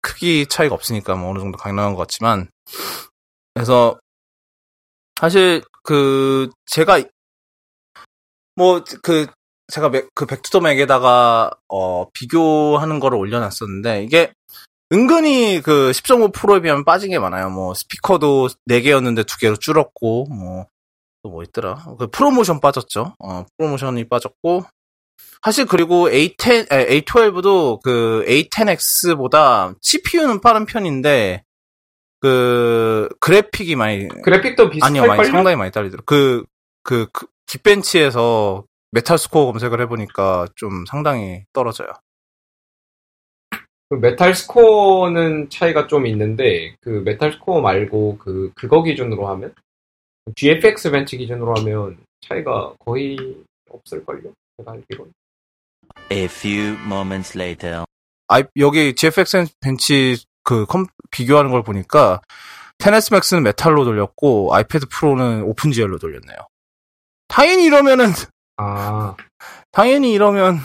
크기 0.02 0.46
차이가 0.46 0.74
없으니까 0.74 1.16
뭐 1.16 1.30
어느 1.30 1.38
정도 1.38 1.58
당연한 1.58 1.94
것 1.94 2.00
같지만. 2.02 2.48
그래서, 3.54 3.98
사실, 5.20 5.62
그, 5.84 6.50
제가, 6.66 7.02
뭐, 8.56 8.82
그, 9.02 9.26
제가 9.72 9.88
맥- 9.88 10.08
그 10.14 10.26
백투더맥에다가, 10.26 11.50
어, 11.68 12.10
비교하는 12.12 13.00
거를 13.00 13.18
올려놨었는데, 13.18 14.04
이게, 14.04 14.32
은근히 14.92 15.60
그 15.62 15.92
10.5 15.92 16.32
프로에 16.32 16.60
비하면 16.62 16.84
빠진 16.84 17.10
게 17.10 17.18
많아요. 17.18 17.50
뭐, 17.50 17.74
스피커도 17.74 18.48
4개였는데 18.66 19.24
2개로 19.24 19.56
줄었고, 19.60 20.26
뭐, 20.26 20.66
또 21.24 21.30
뭐 21.30 21.42
있더라. 21.44 21.84
그 21.98 22.08
프로모션 22.08 22.60
빠졌죠. 22.60 23.14
어, 23.20 23.44
ProMotion이 23.58 24.08
빠졌고. 24.08 24.64
사실 25.44 25.66
그리고 25.66 26.08
A10, 26.08 26.68
A12도 26.68 27.82
그 27.82 28.24
A10X보다 28.28 29.74
CPU는 29.80 30.40
빠른 30.40 30.66
편인데, 30.66 31.42
그, 32.20 33.08
그래픽이 33.18 33.74
많이, 33.74 34.06
그래픽도 34.08 34.70
아니요, 34.82 35.06
많이? 35.06 35.24
상당히 35.24 35.56
많이 35.56 35.72
딸리더라고요. 35.72 36.04
그, 36.04 36.44
그, 36.84 37.06
그, 37.12 37.26
Geekbench에서 37.46 38.64
메탈 38.92 39.18
스코어 39.18 39.46
검색을 39.46 39.80
해 39.80 39.86
보니까 39.86 40.46
좀 40.54 40.84
상당히 40.86 41.44
떨어져요. 41.52 41.88
그 43.88 43.96
메탈 43.96 44.34
스코어는 44.34 45.50
차이가 45.50 45.86
좀 45.86 46.06
있는데 46.06 46.76
그 46.80 47.02
메탈 47.04 47.32
스코어 47.32 47.60
말고 47.60 48.18
그 48.18 48.52
그거 48.54 48.82
기준으로 48.82 49.28
하면 49.28 49.54
GFXBench 50.34 51.18
기준으로 51.18 51.54
하면 51.56 51.98
차이가 52.20 52.72
거의 52.78 53.18
없을걸요? 53.68 54.32
제가 54.62 54.72
알기로. 54.72 55.08
A 56.10 56.24
few 56.24 56.78
moments 56.84 57.36
later. 57.36 57.84
아, 58.28 58.42
여기 58.56 58.94
GFXBench 58.94 60.24
그 60.42 60.64
컴, 60.66 60.86
비교하는 61.10 61.50
걸 61.50 61.62
보니까 61.62 62.20
10S 62.78 63.12
Max는 63.12 63.42
메탈로 63.42 63.84
돌렸고 63.84 64.54
아이패드 64.54 64.86
프로는 64.86 65.42
OpenGL로 65.42 65.98
돌렸네요. 65.98 66.38
당연히 67.28 67.64
이러면은 67.64 68.06
아, 68.56 69.16
당연히 69.70 70.12
이러면 70.12 70.58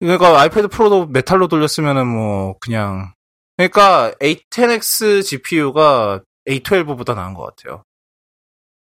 그러니까 0.00 0.40
아이패드 0.40 0.68
프로도 0.68 1.06
메탈로 1.06 1.48
돌렸으면은 1.48 2.06
뭐 2.06 2.56
그냥 2.60 3.12
그러니까 3.56 4.12
A10X 4.20 5.24
GPU가 5.24 6.22
A12보다 6.48 7.14
나은 7.14 7.34
것 7.34 7.56
같아요. 7.56 7.82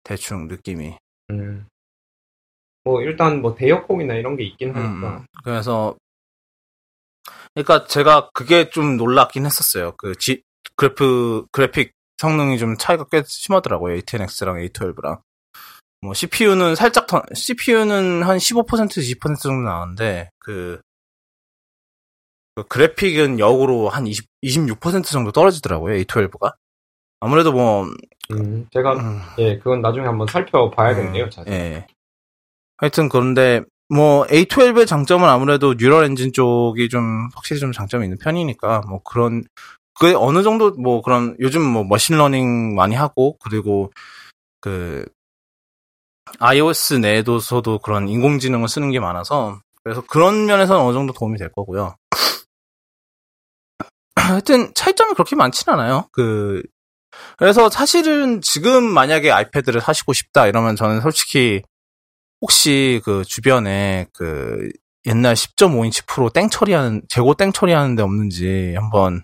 대충 0.03 0.47
느낌이. 0.47 0.97
음. 1.32 1.68
뭐 2.89 3.03
일단 3.03 3.41
뭐 3.41 3.53
대역공이나 3.53 4.15
이런 4.15 4.35
게 4.35 4.43
있긴 4.43 4.69
음, 4.69 4.75
하니까. 4.75 5.17
음. 5.17 5.25
그래서 5.43 5.95
그러니까 7.53 7.85
제가 7.85 8.31
그게 8.33 8.71
좀 8.71 8.97
놀랍긴 8.97 9.45
했었어요. 9.45 9.93
그 9.95 10.15
G, 10.17 10.41
그래프 10.75 11.45
그래픽 11.51 11.93
성능이 12.17 12.57
좀 12.57 12.75
차이가 12.77 13.05
꽤 13.11 13.21
심하더라고요. 13.25 13.95
A10X랑 13.97 14.71
A12랑. 14.71 15.21
뭐 16.01 16.13
CPU는 16.13 16.75
살짝 16.75 17.05
더 17.05 17.21
CPU는 17.33 18.23
한 18.23 18.37
15% 18.37 18.65
20% 18.65 19.39
정도 19.39 19.69
나왔는데 19.69 20.31
그, 20.39 20.81
그 22.55 22.63
그래픽은 22.63 23.37
역으로 23.37 23.89
한 23.89 24.07
20, 24.07 24.25
26% 24.43 25.03
정도 25.05 25.31
떨어지더라고요. 25.31 25.95
A12가. 25.95 26.53
아무래도 27.19 27.51
뭐 27.51 27.85
음, 28.31 28.65
제가 28.71 28.93
음, 28.93 29.21
예 29.37 29.57
그건 29.57 29.81
나중에 29.81 30.07
한번 30.07 30.25
살펴봐야겠네요. 30.27 31.25
음, 31.25 31.29
자세히. 31.29 31.53
예. 31.53 31.87
하여튼 32.80 33.09
그런데 33.09 33.61
뭐 33.89 34.25
A12의 34.27 34.88
장점은 34.88 35.27
아무래도 35.27 35.75
Neural 35.77 36.05
엔진 36.05 36.32
쪽이 36.32 36.89
좀 36.89 37.30
확실히 37.36 37.59
좀 37.59 37.71
장점이 37.71 38.05
있는 38.05 38.17
편이니까 38.17 38.84
뭐 38.88 39.01
그런 39.03 39.43
그 39.99 40.15
어느 40.15 40.43
정도 40.43 40.71
뭐 40.71 41.01
그런 41.01 41.36
요즘 41.39 41.61
뭐 41.61 41.84
machine 41.84 42.26
learning 42.26 42.75
많이 42.75 42.95
하고 42.95 43.38
그리고 43.39 43.91
그 44.61 45.05
iOS 46.39 46.95
내에서도 46.95 47.80
그런 47.80 48.07
인공지능을 48.07 48.69
쓰는 48.69 48.91
게 48.91 48.99
많아서 48.99 49.59
그래서 49.84 50.01
그런 50.01 50.45
면에서는 50.45 50.82
어느 50.82 50.93
정도 50.93 51.11
도움이 51.11 51.38
될 51.38 51.51
거고요. 51.51 51.95
하여튼 54.15 54.71
차이점이 54.73 55.13
그렇게 55.13 55.36
많진 55.36 55.69
않아요. 55.73 56.07
그 56.13 56.63
그래서 57.38 57.69
사실은 57.69 58.41
지금 58.41 58.84
만약에 58.84 59.32
아이패드를 59.32 59.82
사시고 59.82 60.13
싶다 60.13 60.47
이러면 60.47 60.75
저는 60.75 61.01
솔직히 61.01 61.63
혹시 62.41 63.01
그 63.03 63.23
주변에 63.25 64.07
그 64.13 64.69
옛날 65.05 65.33
10.5인치 65.33 66.05
프로 66.07 66.29
땡 66.29 66.49
처리하는 66.49 67.01
재고 67.09 67.33
땡 67.33 67.51
처리하는 67.51 67.95
데 67.95 68.03
없는지 68.03 68.75
한번 68.75 69.23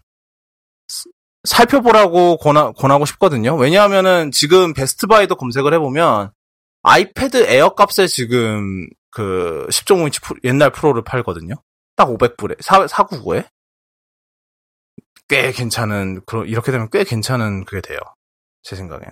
스- 0.87 1.09
살펴보라고 1.43 2.37
권하, 2.37 2.71
권하고 2.71 3.05
싶거든요. 3.05 3.55
왜냐하면은 3.55 4.31
지금 4.31 4.73
Best 4.73 5.01
Buy도 5.01 5.35
검색을 5.35 5.73
해보면 5.73 6.31
아이패드 6.83 7.47
에어 7.49 7.69
값에 7.75 8.07
지금 8.07 8.87
그 9.11 9.65
10.5인치 9.69 10.21
프로- 10.21 10.39
옛날 10.43 10.71
프로를 10.71 11.03
팔거든요. 11.03 11.55
딱 11.95 12.07
500불에 12.09 12.61
4, 12.61 12.85
499에 12.85 13.47
꽤 15.27 15.51
괜찮은 15.51 16.21
그런 16.25 16.47
이렇게 16.47 16.71
되면 16.71 16.89
꽤 16.91 17.03
괜찮은 17.03 17.65
그게 17.65 17.81
돼요. 17.81 17.97
제 18.63 18.75
생각엔. 18.75 19.03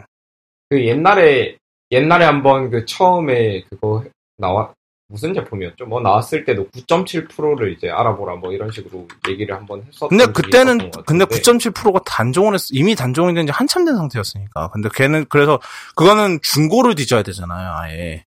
그 0.69 0.85
옛날에 0.85 1.57
옛날에 1.93 2.25
한번 2.25 2.69
그 2.69 2.85
처음에 2.85 3.63
그거 3.69 4.03
나와 4.37 4.73
무슨 5.09 5.33
제품이었죠? 5.33 5.85
뭐 5.85 6.01
나왔을 6.01 6.43
때도 6.43 6.67
9.7 6.69 6.95
프로를 6.95 7.73
이제 7.73 7.89
알아보라 7.89 8.35
뭐 8.37 8.51
이런 8.51 8.71
식으로 8.71 9.07
얘기를 9.29 9.55
한번 9.55 9.83
했었던 9.87 10.09
근데 10.09 10.25
그때는 10.25 10.77
근데 11.05 11.25
같은데. 11.25 11.25
9.7%가 11.25 11.99
단종을 12.05 12.55
했 12.55 12.61
이미 12.71 12.95
단종이 12.95 13.33
된 13.35 13.45
지 13.45 13.51
한참 13.51 13.85
된 13.85 13.95
상태였으니까. 13.95 14.69
근데 14.71 14.89
걔는 14.93 15.25
그래서 15.29 15.59
그거는 15.95 16.39
중고를 16.41 16.95
뒤져야 16.95 17.21
되잖아요, 17.21 17.73
아예. 17.75 18.23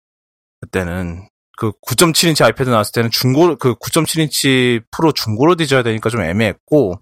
그때는 0.62 1.28
그 1.58 1.72
9.7인치 1.88 2.44
아이패드 2.44 2.70
나왔을 2.70 2.92
때는 2.94 3.12
중고 3.12 3.56
그 3.58 3.76
9.7인치 3.76 4.84
프로 4.92 5.12
중고로 5.14 5.56
뒤져야 5.56 5.84
되니까 5.84 6.10
좀 6.10 6.22
애매했고. 6.22 7.00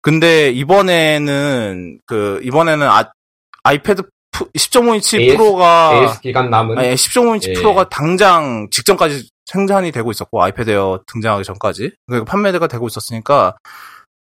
근데 0.00 0.50
이번에는 0.50 1.98
그 2.06 2.40
이번에는 2.44 2.86
아, 2.88 3.12
아이패드 3.64 4.02
10.5인치 4.32 5.20
AS 5.20 5.36
프로가 5.36 5.94
AS 5.94 6.20
기간 6.20 6.50
남은 6.50 6.78
아니, 6.78 6.94
10.5인치 6.94 7.50
예. 7.50 7.52
프로가 7.54 7.88
당장 7.88 8.68
직전까지 8.70 9.30
생산이 9.46 9.92
되고 9.92 10.10
있었고 10.10 10.42
아이패드 10.42 10.70
에어 10.70 11.02
등장하기 11.06 11.44
전까지 11.44 11.92
그러니까 12.06 12.30
판매가 12.30 12.66
되고 12.66 12.86
있었으니까 12.86 13.56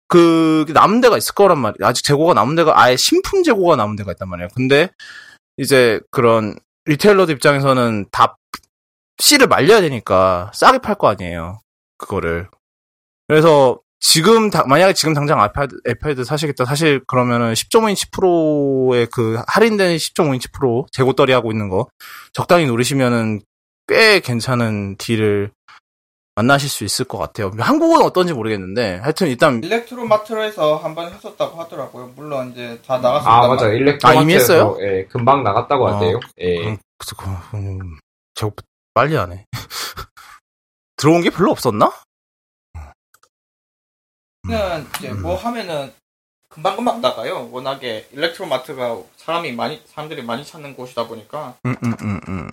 그 0.07 0.65
남은 0.73 1.01
데가 1.01 1.17
있을 1.17 1.35
거란 1.35 1.59
말이야. 1.59 1.87
아직 1.87 2.03
재고가 2.03 2.33
남은 2.33 2.55
데가 2.55 2.81
아예 2.81 2.97
신품 2.97 3.43
재고가 3.43 3.75
남은 3.75 3.95
데가 3.95 4.11
있단 4.13 4.27
말이야. 4.27 4.47
근데 4.55 4.89
이제 5.57 5.99
그런 6.09 6.57
retailer들 6.85 7.35
입장에서는 7.35 8.07
다 8.11 8.35
씨를 9.19 9.47
말려야 9.47 9.81
되니까 9.81 10.49
싸게 10.55 10.79
팔 10.79 10.95
거 10.95 11.09
아니에요. 11.09 11.61
그거를. 11.97 12.47
그래서 13.27 13.79
지금 13.99 14.49
다- 14.49 14.63
만약에 14.65 14.93
지금 14.93 15.13
당장 15.13 15.41
아이패드, 15.41 15.75
아이패드 15.85 16.23
사시겠다. 16.23 16.65
사실 16.65 17.01
그러면은 17.05 17.53
10.5인치 17.53 18.11
프로의 18.11 19.07
그 19.11 19.41
할인된 19.47 19.97
10.5인치 19.97 20.51
프로 20.53 20.87
재고떨이 20.91 21.31
하고 21.33 21.51
있는 21.51 21.69
거 21.69 21.87
적당히 22.33 22.65
노리시면은 22.65 23.41
꽤 23.87 24.19
괜찮은 24.19 24.95
deal을 24.97 25.51
만나실 26.35 26.69
수 26.69 26.85
있을 26.85 27.03
것 27.05 27.17
같아요. 27.17 27.51
한국은 27.59 28.01
어떤지 28.01 28.31
모르겠는데 28.33 28.99
하여튼 29.03 29.27
일단 29.27 29.61
일렉트로 29.61 30.05
마트에서 30.05 30.77
한번 30.77 31.11
했었다고 31.13 31.59
하더라고요. 31.59 32.13
물론 32.15 32.51
이제 32.51 32.79
다 32.87 32.97
나갔습니다. 32.99 33.29
아 33.43 33.47
맞아 33.49 33.67
일렉트로마트에서 33.67 34.07
아, 34.07 34.21
이미 34.21 34.33
했어요? 34.35 34.77
예, 34.79 35.03
금방 35.11 35.43
나갔다고 35.43 35.85
어. 35.85 35.95
하대요. 35.95 36.19
예. 36.39 36.67
음, 36.69 36.77
그래서 36.97 37.15
그, 37.51 37.57
음, 37.57 37.97
재고 38.35 38.53
빨리 38.93 39.15
하네. 39.15 39.45
들어온 40.95 41.21
게 41.21 41.29
별로 41.29 41.51
없었나? 41.51 41.91
는 44.47 44.85
이제 44.97 45.11
뭐 45.13 45.35
하면은 45.35 45.93
금방 46.49 46.75
금방 46.75 47.01
나가요. 47.01 47.49
워낙에 47.51 48.07
일렉트로마트가 48.11 48.97
사람이 49.17 49.51
많이 49.53 49.81
사람들이 49.85 50.23
많이 50.23 50.45
찾는 50.45 50.75
곳이다 50.75 51.07
보니까 51.07 51.55
음, 51.65 51.75
음, 51.83 51.93
음, 52.01 52.19
음. 52.27 52.49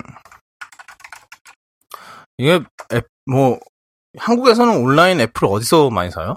이게 2.37 2.59
앱, 2.93 3.07
뭐 3.25 3.59
한국에서는 4.17 4.77
온라인 4.77 5.19
애플 5.21 5.47
어디서 5.47 5.89
많이 5.89 6.11
사요? 6.11 6.35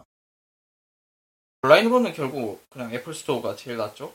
온라인으로는 1.63 2.15
결국 2.15 2.65
그냥 2.71 2.93
애플 2.95 3.13
스토어가 3.13 3.57
제일 3.57 3.77
낫죠. 3.77 4.15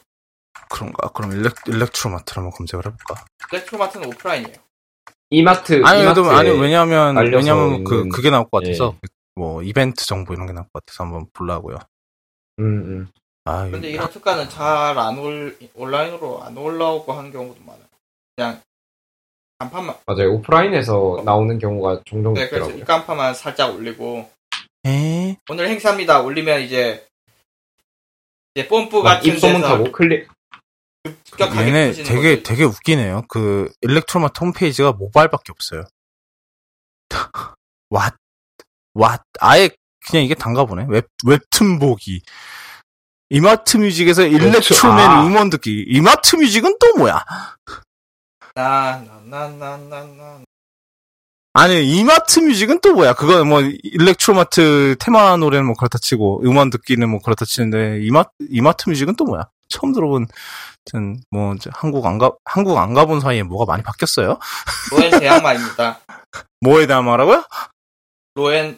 그런가? 0.70 1.10
그럼 1.10 1.34
일렉, 1.34 1.54
일렉트로마트를 1.68 2.38
한번 2.42 2.58
검색을 2.58 2.86
해볼까? 2.88 3.26
일렉트로마트는 3.52 4.08
오프라인이에요. 4.08 4.58
이마트 5.32 5.84
아니, 5.86 6.02
그래도, 6.02 6.26
아니, 6.32 6.50
왜냐면, 6.50 7.16
왜냐면 7.18 7.84
그, 7.84 8.04
있는- 8.06 8.10
그게 8.12 8.30
나올 8.32 8.50
것 8.50 8.64
예. 8.64 8.72
같아서, 8.72 8.96
뭐, 9.36 9.62
이벤트 9.62 10.06
정보 10.06 10.34
이런 10.34 10.48
게 10.48 10.54
나올 10.54 10.66
것 10.72 10.86
같아서 10.86 11.04
한번 11.04 11.28
보려고요. 11.34 11.78
음, 12.60 12.64
음. 12.66 13.08
아, 13.46 13.70
근데 13.70 13.90
이런 13.92 14.10
특가는 14.10 14.50
잘 14.50 14.98
안 14.98 15.18
올, 15.20 15.56
온라인으로 15.76 16.42
안 16.44 16.58
올라오고 16.58 17.14
하는 17.14 17.32
경우도 17.32 17.62
많아요. 17.64 17.86
그냥 18.36 18.62
간판만, 19.60 19.96
맞아요 20.06 20.34
오프라인에서 20.34 21.22
나오는 21.24 21.60
경우가 21.60 22.02
종종 22.06 22.34
네, 22.34 22.48
그래서 22.50 22.66
있더라고요. 22.66 22.82
이 22.82 22.86
간판만 22.86 23.34
살짝 23.36 23.74
올리고 23.76 24.30
에? 24.86 25.38
오늘 25.50 25.70
행사입니다. 25.70 26.22
올리면 26.22 26.62
이제 26.62 27.08
이제 28.56 28.68
뽐뿌 28.68 29.04
막 29.04 29.16
같은 29.18 29.34
입소문 29.34 29.62
데서 29.62 29.78
타고 29.78 29.92
클릭 29.92 30.28
급격하게 31.04 31.68
얘네 31.68 31.88
퍼지는 31.88 32.10
되게, 32.10 32.30
거지. 32.38 32.44
되게 32.44 32.64
웃기네요. 32.64 33.24
그, 33.30 33.72
일렉트로마트 33.82 34.40
홈페이지가 34.44 34.94
모바일밖에 34.94 35.52
없어요. 35.52 35.84
왓, 37.92 38.16
왓, 38.96 39.22
아예 39.40 39.70
그냥 40.08 40.24
이게 40.26 40.34
단가 40.36 40.66
보네. 40.66 40.86
웹, 40.90 41.08
웹툰 41.26 41.80
보기. 41.80 42.22
이마트 43.30 43.78
뮤직에서 43.78 44.24
일렉트로맨 44.24 45.06
아. 45.06 45.26
음원 45.26 45.50
듣기. 45.50 45.86
이마트 45.88 46.36
뮤직은 46.36 46.78
또 46.80 46.98
뭐야? 46.98 47.24
나나나나나나 48.54 50.44
아니, 51.58 51.88
이마트 51.90 52.42
뮤직은 52.42 52.82
또 52.82 52.94
뭐야? 52.94 53.14
그거 53.14 53.44
뭐, 53.46 53.62
일렉트로마트 53.62 54.98
테마 55.00 55.38
노래는 55.38 55.66
뭐 55.66 55.76
그렇다 55.76 55.98
치고, 55.98 56.42
음원 56.44 56.70
듣기는 56.70 57.10
뭐 57.10 57.22
그렇다 57.22 57.46
치는데, 57.46 58.02
이마, 58.04 58.26
이마트 58.50 58.90
뮤직은 58.90 59.16
또 59.16 59.24
뭐야? 59.24 59.48
처음 59.70 59.94
들어본, 59.94 60.28
뭐, 61.32 61.56
한국 61.72 62.06
안 62.06 62.18
가, 62.18 62.32
한국 62.44 62.78
안 62.78 62.94
가본 62.94 63.22
사이에 63.22 63.44
뭐가 63.44 63.66
많이 63.66 63.84
바뀌었어요? 63.84 64.38
로엔 64.92 65.20
대항마입니다. 65.20 66.00
뭐에 66.60 66.88
대항마라고요? 66.88 67.46
로엔 68.36 68.78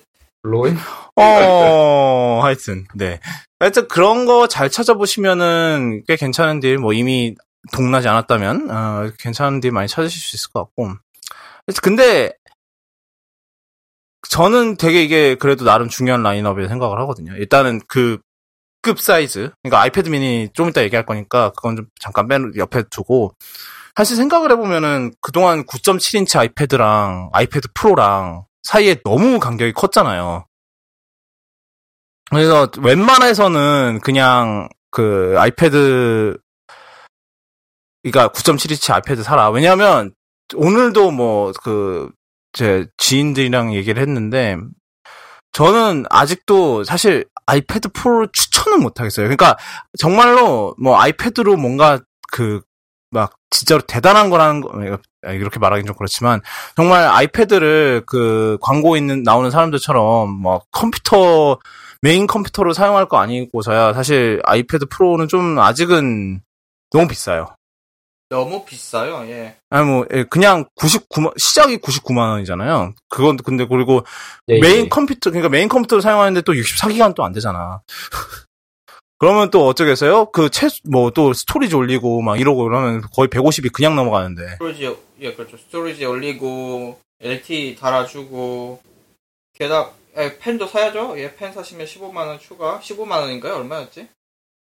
로인 0.49 0.77
어, 1.15 2.39
하여튼, 2.43 2.85
네. 2.95 3.19
하여튼 3.59 3.87
그런 3.87 4.25
거 4.25 4.47
잘 4.47 4.69
찾아보시면은 4.69 6.03
꽤 6.07 6.15
괜찮은 6.15 6.59
deal, 6.59 6.77
뭐 6.77 6.93
이미 6.93 7.35
동나지 7.73 8.07
않았다면, 8.07 8.69
어, 8.71 9.11
괜찮은 9.19 9.59
deal 9.59 9.71
많이 9.71 9.87
찾으실 9.87 10.19
수 10.21 10.35
있을 10.35 10.51
것 10.51 10.63
같고. 10.65 10.91
근데, 11.81 12.31
저는 14.29 14.77
되게 14.77 15.03
이게 15.03 15.35
그래도 15.35 15.63
나름 15.65 15.89
중요한 15.89 16.21
라인업이라 16.23 16.67
생각을 16.67 16.99
하거든요. 17.01 17.33
일단은 17.35 17.81
그, 17.87 18.19
급 18.81 18.99
사이즈. 18.99 19.51
그러니까 19.63 19.81
아이패드 19.81 20.09
미니 20.09 20.49
좀 20.53 20.69
이따 20.69 20.81
얘기할 20.83 21.05
거니까 21.05 21.51
그건 21.51 21.75
좀 21.75 21.85
잠깐 21.99 22.27
맨 22.27 22.51
옆에 22.55 22.83
두고. 22.89 23.33
사실 23.95 24.15
생각을 24.15 24.51
해보면은 24.51 25.13
그동안 25.21 25.65
9.7인치 25.65 26.37
아이패드랑 26.39 27.31
아이패드 27.33 27.69
프로랑 27.73 28.45
사이에 28.67 28.95
너무 29.03 29.39
간격이 29.39 29.71
컸잖아요. 29.73 30.45
그래서 32.29 32.69
웬만해서는 32.81 34.01
그냥 34.03 34.67
그 34.91 35.35
아이패드 35.37 36.37
그러니까 38.03 38.27
9.7인치 38.33 38.93
아이패드 38.93 39.23
사라. 39.23 39.49
왜냐하면 39.49 40.13
오늘도 40.55 41.11
뭐 41.11 41.53
그 41.63 42.11
제 42.53 42.87
지인들이랑 42.97 43.75
얘기를 43.75 44.01
했는데 44.01 44.57
저는 45.51 46.05
아직도 46.09 46.83
사실 46.85 47.25
아이패드 47.45 47.89
프로를 47.89 48.29
추천은 48.33 48.81
못 48.81 48.99
하겠어요. 48.99 49.25
그러니까 49.27 49.57
정말로 49.99 50.75
뭐 50.81 50.99
아이패드로 50.99 51.55
뭔가 51.57 51.99
그 52.31 52.61
막 53.11 53.36
진짜로 53.49 53.81
대단한 53.81 54.29
거라는 54.29 54.61
거 54.61 54.71
아, 55.25 55.31
이렇게 55.31 55.59
말하긴 55.59 55.85
좀 55.85 55.95
그렇지만 55.95 56.41
정말 56.75 57.07
아이패드를 57.07 58.03
그 58.05 58.57
광고에 58.61 59.23
나오는 59.23 59.49
사람들처럼 59.49 60.29
뭐 60.29 60.61
컴퓨터 60.71 61.59
메인 62.01 62.27
컴퓨터로 62.27 62.73
사용할 62.73 63.07
거 63.07 63.17
아니고서야 63.17 63.93
사실 63.93 64.41
아이패드 64.45 64.85
프로는 64.89 65.27
좀 65.27 65.59
아직은 65.59 66.41
너무 66.91 67.07
비싸요. 67.07 67.47
너무 68.29 68.65
비싸요. 68.65 69.25
예. 69.29 69.55
아니 69.69 69.85
뭐 69.87 70.05
예, 70.13 70.23
그냥 70.25 70.65
99만 70.79 71.33
시작이 71.39 71.77
99만 71.77 72.29
원이잖아요. 72.31 72.93
그건 73.09 73.37
근데 73.37 73.65
그리고 73.65 74.03
예, 74.49 74.59
메인 74.59 74.85
예. 74.85 74.89
컴퓨터 74.89 75.29
그러니까 75.29 75.49
메인 75.49 75.69
컴퓨터를 75.69 76.01
사용하는데 76.01 76.41
또 76.41 76.53
64기가는 76.53 77.15
또 77.15 77.25
안 77.25 77.31
되잖아. 77.31 77.81
그러면 79.19 79.49
또 79.49 79.65
어쩌겠어요? 79.67 80.27
그 80.31 80.55
최 80.55 80.78
뭐 80.78 81.10
또 81.10 81.33
storage 81.33 81.75
올리고 81.75 82.21
막 82.21 82.39
이러고 82.39 82.63
그러면 82.65 83.01
거의 83.15 83.27
150이 83.29 83.71
그냥 83.73 83.95
넘어가는데. 83.95 84.51
storage 84.53 84.95
예 85.21 85.33
그렇죠. 85.33 85.57
storage 85.57 86.05
올리고 86.05 86.99
LTE 87.21 87.77
달아주고 87.79 88.81
게다가 89.57 89.91
예, 90.17 90.37
펜도 90.39 90.67
사야죠. 90.67 91.15
예, 91.19 91.35
펜 91.35 91.51
사시면 91.53 91.85
15만 91.85 92.27
원 92.27 92.39
추가. 92.39 92.79
15만 92.79 93.21
원인가요? 93.21 93.55
얼마였지? 93.55 94.07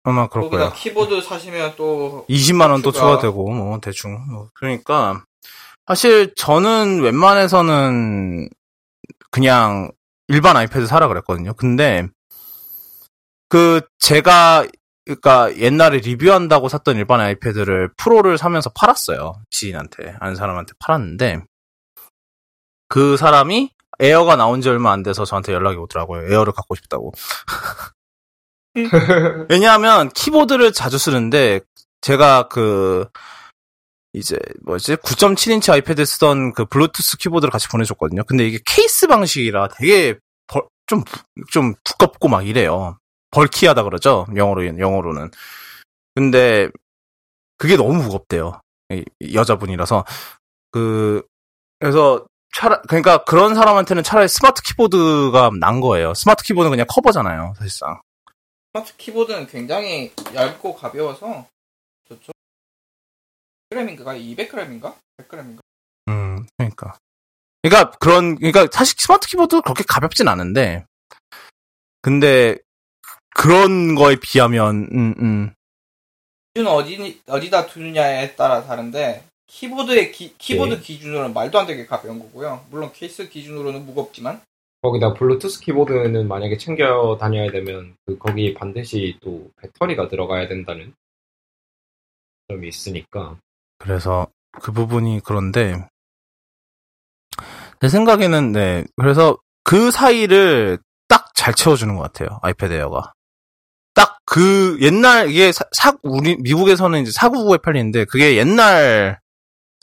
아마 0.04 0.28
그럴 0.28 0.50
거예요. 0.50 0.72
키보드 0.74 1.22
사시면 1.22 1.74
또 1.76 2.26
20만 2.30 2.70
원 2.72 2.82
또 2.82 2.92
추가. 2.92 3.08
추가되고 3.18 3.50
뭐 3.52 3.80
대충 3.82 4.18
뭐 4.32 4.50
그러니까 4.54 5.24
사실 5.88 6.34
저는 6.36 7.02
웬만해서는 7.02 8.50
그냥 9.32 9.92
일반 10.30 10.56
아이패드 10.56 10.88
사라 10.88 11.08
그랬거든요. 11.10 11.54
근데 11.54 12.08
그 13.50 13.82
제가 13.98 14.66
그러니까 15.06 15.56
옛날에 15.58 15.98
리뷰한다고 15.98 16.70
샀던 16.70 16.98
일반 16.98 17.20
아이패드를 17.20 17.94
프로를 17.98 18.38
사면서 18.38 18.70
팔았어요. 18.70 19.34
지인한테 19.50 20.16
아는 20.20 20.36
사람한테 20.36 20.74
팔았는데 20.80 21.42
그 22.88 23.18
사람이 23.18 23.72
에어가 24.00 24.36
나온 24.36 24.62
지 24.62 24.70
얼마 24.70 24.92
안 24.92 25.04
돼서 25.04 25.26
저한테 25.26 25.54
연락이 25.54 25.78
오더라고요. 25.78 26.32
에어를 26.32 26.54
갖고 26.54 26.76
싶다고. 26.76 27.12
왜냐하면 29.50 30.10
키보드를 30.10 30.72
자주 30.72 30.98
쓰는데 30.98 31.62
제가 32.02 32.48
그 32.48 33.08
이제 34.14 34.38
뭐지 34.64 34.96
9.7인치 34.98 35.72
아이패드 35.72 36.06
쓰던 36.06 36.54
그 36.54 36.66
블루투스 36.66 37.18
키보드를 37.18 37.52
같이 37.52 37.68
보내줬거든요. 37.68 38.24
근데 38.24 38.48
이게 38.48 38.60
케이스 38.66 39.08
방식이라 39.08 39.70
되게 39.70 40.18
좀좀 40.88 41.76
두껍고 41.84 42.28
막 42.28 42.48
이래요. 42.48 42.98
bulky하다 43.32 43.84
그러죠. 43.84 44.26
영어로 44.36 44.66
영어로는. 44.80 45.32
근데 46.16 46.70
그게 47.58 47.76
너무 47.76 48.02
무겁대요. 48.02 48.62
여자분이라서 49.34 50.06
그 50.72 51.24
그래서 51.80 52.26
차라 52.56 52.82
그러니까 52.82 53.24
그런 53.24 53.56
사람한테는 53.56 54.04
차라리 54.04 54.28
스마트 54.28 54.62
키보드가 54.64 55.52
난 55.60 55.80
거예요. 55.82 56.14
스마트 56.14 56.44
키보드는 56.44 56.72
그냥 56.72 56.88
커버잖아요, 56.90 57.54
사실상. 57.58 58.02
스마트 58.74 58.96
키보드는 58.98 59.48
굉장히 59.48 60.12
얇고 60.34 60.76
가벼워서 60.76 61.48
좋죠. 62.08 62.32
그램인가 63.70 64.16
200g인가? 64.16 64.96
100g인가? 65.18 65.60
음, 66.10 66.46
그러니까. 66.58 66.98
그러니까 67.62 67.92
그런 68.00 68.36
그러니까 68.36 68.68
사실 68.72 68.96
스마트 68.98 69.28
키보드 69.28 69.62
그렇게 69.62 69.84
가볍진 69.88 70.28
않은데 70.28 70.86
근데 72.02 72.58
그런 73.40 73.96
거에 73.96 74.18
비하면 74.18 74.90
음, 74.92 75.16
음. 75.20 75.54
기준 76.54 76.68
어디 76.68 77.22
어디다 77.26 77.68
두느냐에 77.68 78.36
따라 78.36 78.64
다른데 78.64 79.24
키보드의 79.48 80.12
기, 80.12 80.36
키보드 80.38 80.76
네. 80.76 80.80
기준으로는 80.82 81.34
말도 81.34 81.58
안 81.58 81.66
되게 81.66 81.86
가벼운 81.86 82.20
거고요. 82.20 82.66
물론 82.70 82.92
케이스 82.94 83.30
기준으로는 83.30 83.86
무겁지만 83.86 84.42
거기다 84.82 85.14
블루투스 85.14 85.62
키보드는 85.62 86.28
만약에 86.28 86.58
챙겨 86.58 87.18
다녀야 87.20 87.50
되면 87.50 87.96
그 88.06 88.18
거기 88.18 88.54
반드시 88.54 89.18
또 89.22 89.50
배터리가 89.62 90.10
들어가야 90.10 90.50
된다는 90.50 90.94
점이 92.50 92.68
있으니까 92.68 93.38
그래서 93.78 94.28
그 94.52 94.74
부분이 94.74 95.22
그런데 95.24 95.88
내 97.80 97.88
생각에는 97.88 98.52
네 98.52 98.84
그래서 98.98 99.38
그 99.64 99.92
사이를 99.92 100.80
딱 101.08 101.30
잘 101.40 101.54
채워주는 101.54 101.96
것 101.96 102.02
같아요 102.02 102.38
아이패드 102.42 102.74
에어가 102.74 103.14
딱 104.00 104.20
그 104.26 104.78
옛날 104.82 105.30
이게 105.32 105.52
사, 105.52 105.66
사, 105.72 105.92
우리 106.04 106.38
미국에서는 106.38 107.02
이제 107.02 107.12
사구구에 107.12 107.58
팔리는데 107.58 108.06
그게 108.06 108.38
옛날 108.38 109.20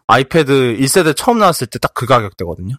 아이패드 0.06 0.76
1세대 0.78 1.16
처음 1.16 1.38
나왔을 1.40 1.66
때 1.66 1.78
딱 1.80 1.92
그 1.94 2.06
가격대거든요. 2.06 2.76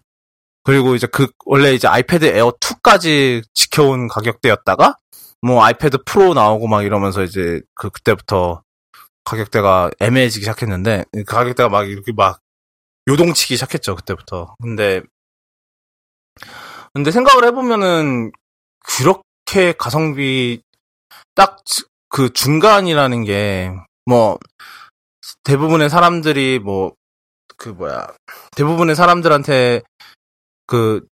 그리고 0.64 0.96
이제 0.96 1.08
그 1.08 1.28
원래 1.46 1.74
이제 1.74 1.88
아이패드 1.88 2.26
에어 2.26 2.52
2까지 2.62 3.44
지켜온 3.54 4.08
가격대였다가 4.08 4.96
뭐 5.42 5.64
아이패드 5.64 6.00
프로 6.06 6.34
나오고 6.34 6.68
막 6.68 6.84
이러면서 6.84 7.24
이제 7.24 7.62
그 7.76 7.90
그때부터 7.90 8.64
가격대가 9.26 9.92
애매해지기 10.00 10.44
시작했는데 10.46 11.04
그 11.12 11.24
가격대가 11.26 11.70
막 11.70 11.90
이렇게 11.90 12.14
막 12.14 12.40
요동치기 13.10 13.56
시작했죠 13.56 13.96
그때부터. 13.96 14.56
근데 14.62 15.02
근데 16.94 17.12
생각을 17.12 17.44
해보면은 17.46 18.32
그렇게 18.86 19.74
가성비 19.74 20.62
딱 21.36 21.58
그 22.10 22.32
중간이라는 22.34 23.24
게 23.26 23.72
뭐 24.06 24.38
대부분의 25.44 25.90
사람들이 25.90 26.60
뭐 26.60 26.94
그 27.58 27.70
뭐야 27.70 28.08
대부분의 28.56 28.96
사람들한테 28.96 29.82
그 30.68 31.06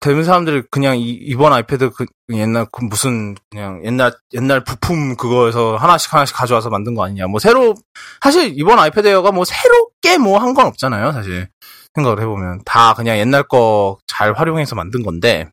대부분 0.00 0.24
사람들이 0.24 0.62
그냥 0.70 0.96
이, 0.98 1.34
번 1.36 1.52
아이패드 1.52 1.90
그 1.90 2.06
옛날 2.32 2.66
그 2.72 2.82
무슨 2.84 3.36
그냥 3.50 3.84
옛날 3.84 4.12
옛날 4.32 4.64
부품 4.64 5.16
그거에서 5.16 5.76
하나씩 5.76 6.12
하나씩 6.12 6.34
가져와서 6.34 6.70
만든 6.70 6.94
거 6.94 7.04
아니냐. 7.04 7.26
뭐 7.28 7.38
새로 7.38 7.74
사실 8.22 8.52
이번 8.58 8.78
아이패드 8.80 9.06
에어가 9.06 9.30
뭐 9.32 9.44
새롭게 9.44 10.18
뭐 10.18 10.38
한 10.40 10.54
건 10.54 10.66
없잖아요. 10.66 11.12
사실 11.12 11.48
생각을 11.94 12.20
해보면 12.22 12.62
다 12.64 12.94
그냥 12.94 13.18
옛날 13.18 13.42
거 13.44 13.98
잘 14.08 14.32
활용해서 14.32 14.74
만든 14.74 15.02
건데 15.04 15.50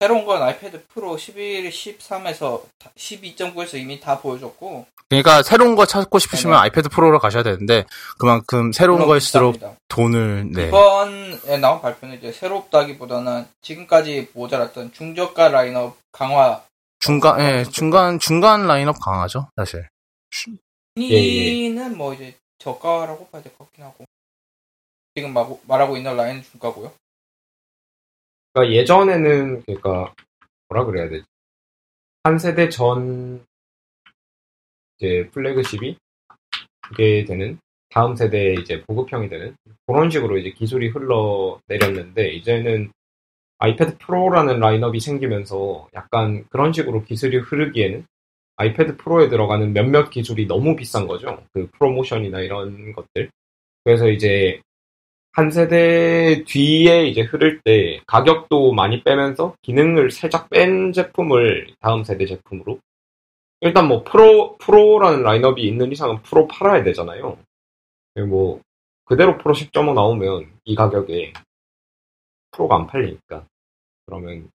새로운 0.00 0.24
건 0.24 0.42
아이패드 0.42 0.86
프로 0.88 1.16
11, 1.18 1.70
13에서 1.70 2.62
12.9에서 2.96 3.78
이미 3.80 3.98
다 3.98 4.20
보여줬고. 4.20 4.86
그러니까 5.08 5.42
새로운 5.42 5.74
거 5.74 5.86
찾고 5.86 6.18
싶으시면 6.20 6.52
네네. 6.52 6.62
아이패드 6.62 6.88
프로로 6.90 7.18
가셔야 7.18 7.42
되는데 7.42 7.84
그만큼 8.18 8.70
새로운 8.72 9.04
거일수록 9.06 9.58
돈을 9.88 10.52
네. 10.52 10.68
이번에 10.68 11.56
나온 11.60 11.80
발표는 11.80 12.18
이제 12.18 12.30
새롭다기보다는 12.30 13.46
지금까지 13.62 14.28
모자랐던 14.34 14.92
중저가 14.92 15.48
라인업 15.48 15.96
강화. 16.12 16.62
중간, 17.00 17.40
예, 17.40 17.64
중간 17.64 18.18
중간 18.18 18.66
라인업 18.66 18.96
강화죠, 19.00 19.50
사실. 19.56 19.88
미니는 20.94 21.82
예, 21.82 21.86
예. 21.86 21.96
뭐 21.96 22.12
이제 22.14 22.36
저가라고 22.58 23.28
봐야 23.28 23.42
될 23.42 23.52
것 23.56 23.64
같긴 23.66 23.84
하고. 23.84 24.04
지금 25.14 25.34
말하고 25.66 25.96
있는 25.96 26.16
라인은 26.16 26.42
중가고요. 26.42 26.92
그러니까 28.58 28.72
예전에는 28.72 29.62
그러니까 29.62 30.12
뭐라 30.68 30.84
그래야 30.84 31.08
되지? 31.08 31.24
한 32.24 32.38
세대 32.38 32.68
전 32.68 33.44
이제 34.96 35.28
플래그십이 35.32 35.96
그게 36.82 37.24
되는 37.24 37.58
다음 37.90 38.16
세대 38.16 38.54
이제 38.54 38.82
보급형이 38.82 39.28
되는 39.28 39.56
그런 39.86 40.10
식으로 40.10 40.38
이제 40.38 40.50
기술이 40.50 40.88
흘러 40.88 41.60
내렸는데 41.68 42.32
이제는 42.32 42.92
아이패드 43.58 43.98
프로라는 43.98 44.58
라인업이 44.58 44.98
생기면서 45.00 45.88
약간 45.94 46.44
그런 46.50 46.72
식으로 46.72 47.04
기술이 47.04 47.38
흐르기에는 47.38 48.04
아이패드 48.56 48.96
프로에 48.96 49.28
들어가는 49.28 49.72
몇몇 49.72 50.10
기술이 50.10 50.46
너무 50.46 50.74
비싼 50.74 51.06
거죠. 51.06 51.44
그 51.52 51.68
프로모션이나 51.72 52.40
이런 52.40 52.92
것들. 52.92 53.30
그래서 53.84 54.08
이제 54.08 54.60
한 55.38 55.52
세대 55.52 56.42
뒤에 56.48 57.06
이제 57.06 57.20
흐를 57.20 57.60
때 57.60 58.00
가격도 58.08 58.72
많이 58.72 59.04
빼면서 59.04 59.54
기능을 59.62 60.10
살짝 60.10 60.50
뺀 60.50 60.92
제품을 60.92 61.76
다음 61.78 62.02
세대 62.02 62.26
제품으로 62.26 62.80
일단 63.60 63.86
뭐 63.86 64.02
프로 64.02 64.56
프로라는 64.58 65.22
라인업이 65.22 65.62
있는 65.62 65.92
이상은 65.92 66.22
프로 66.22 66.48
팔아야 66.48 66.82
되잖아요. 66.82 67.38
뭐 68.28 68.60
그대로 69.04 69.38
프로 69.38 69.54
10.5 69.54 69.94
나오면 69.94 70.50
이 70.64 70.74
가격에 70.74 71.32
프로가 72.50 72.74
안 72.74 72.88
팔리니까 72.88 73.46
그러면 74.06 74.50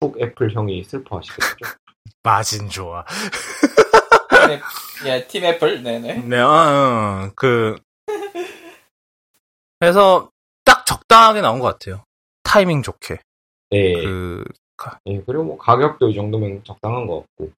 훅 0.00 0.18
애플 0.18 0.50
형이 0.50 0.82
슬퍼하시겠죠. 0.84 1.76
마진 2.24 2.70
좋아. 2.70 3.04
예, 5.04 5.26
팀 5.26 5.44
애플, 5.44 5.82
네네. 5.82 6.22
네, 6.22 6.38
아, 6.38 7.26
어, 7.28 7.32
그 7.36 7.76
그래서 9.86 10.30
딱 10.64 10.86
적당하게 10.86 11.40
나온 11.40 11.58
것 11.58 11.66
같아요. 11.66 12.04
타이밍 12.44 12.82
좋게. 12.82 13.18
네. 13.70 13.94
그, 13.94 14.44
네, 15.04 15.20
그리고 15.26 15.42
뭐 15.42 15.58
가격도 15.58 16.08
이 16.08 16.14
정도면 16.14 16.62
적당한 16.62 17.08
것 17.08 17.22
같고. 17.22 17.50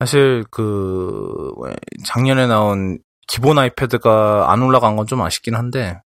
사실 0.00 0.44
그 0.50 1.52
작년에 2.06 2.46
나온 2.46 2.98
기본 3.28 3.58
아이패드가 3.58 4.50
안 4.50 4.62
올라간 4.62 4.96
건 4.96 5.06
좀 5.06 5.20
아쉽긴 5.20 5.54
한데 5.54 6.00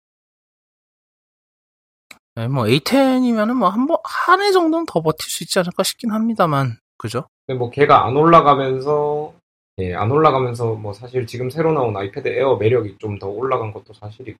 네, 2.36 2.48
뭐 2.48 2.64
A10이면은 2.64 3.54
뭐 3.58 3.68
한 3.70 3.86
번 3.86 3.98
한 4.06 4.42
해 4.42 4.54
정도는 4.54 4.86
더 4.86 5.02
버틸 5.02 5.30
수 5.30 5.44
있지 5.44 5.60
않을까 5.60 5.84
싶긴 5.84 6.12
합니다만 6.12 6.78
그죠? 6.98 7.28
근데 7.46 7.60
뭐 7.60 7.70
걔가 7.70 8.06
안 8.06 8.16
올라가면서 8.16 9.34
예, 9.80 9.94
안 9.94 10.12
올라가면서 10.12 10.74
뭐 10.74 10.94
사실 10.94 11.28
지금 11.28 11.50
새로 11.50 11.72
나온 11.72 11.96
아이패드 11.96 12.28
에어 12.28 12.56
매력이 12.56 12.98
좀 13.00 13.20
더 13.20 13.28
올라간 13.28 13.74
것도 13.74 13.94
사실이고. 13.94 14.38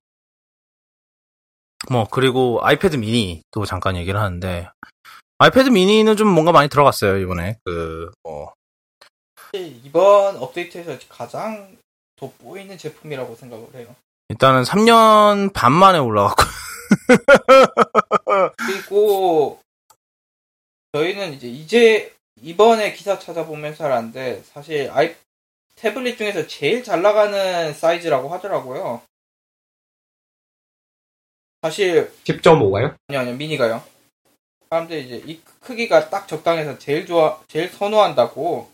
뭐 1.92 2.08
그리고 2.10 2.60
아이패드 2.64 2.96
미니도 2.96 3.66
잠깐 3.66 3.96
얘기를 3.96 4.20
하는데 4.20 4.68
아이패드 5.38 5.70
미니는 5.70 6.18
좀 6.18 6.28
뭔가 6.28 6.52
많이 6.52 6.70
들어갔어요 6.70 7.20
이번에 7.20 7.58
그뭐 7.64 8.54
이번 9.54 10.38
업데이트에서 10.38 10.98
가장 11.08 11.78
돋보이는 12.18 12.78
제품이라고 12.78 13.36
생각을 13.36 13.68
해요. 13.76 13.96
일단은 14.30 14.64
3년 14.64 15.54
반 15.54 15.72
만에 15.72 16.00
올라갔고 16.00 16.44
그리고 18.58 19.60
저희는 20.94 21.34
이제 21.34 21.48
이제 21.48 22.14
이번에 22.42 22.94
기사 22.94 23.20
찾아보면서 23.20 23.86
알았는데 23.86 24.42
사실 24.46 24.90
아이 24.92 25.16
태블릿 25.78 26.18
중에서 26.18 26.48
제일 26.48 26.84
잘 26.84 27.02
나가는 27.02 27.74
사이즈라고 27.74 28.30
하더라고요. 28.30 29.02
사실 31.62 32.12
10.5가요? 32.24 32.96
아니요, 33.08 33.22
아니요, 33.22 33.36
미니가요. 33.36 33.84
사람들이 34.70 35.06
이제 35.06 35.24
이 35.26 35.40
크기가 35.62 36.10
딱 36.10 36.28
적당해서 36.28 36.78
제일 36.78 37.06
좋아, 37.06 37.40
제일 37.48 37.70
선호한다고. 37.70 38.70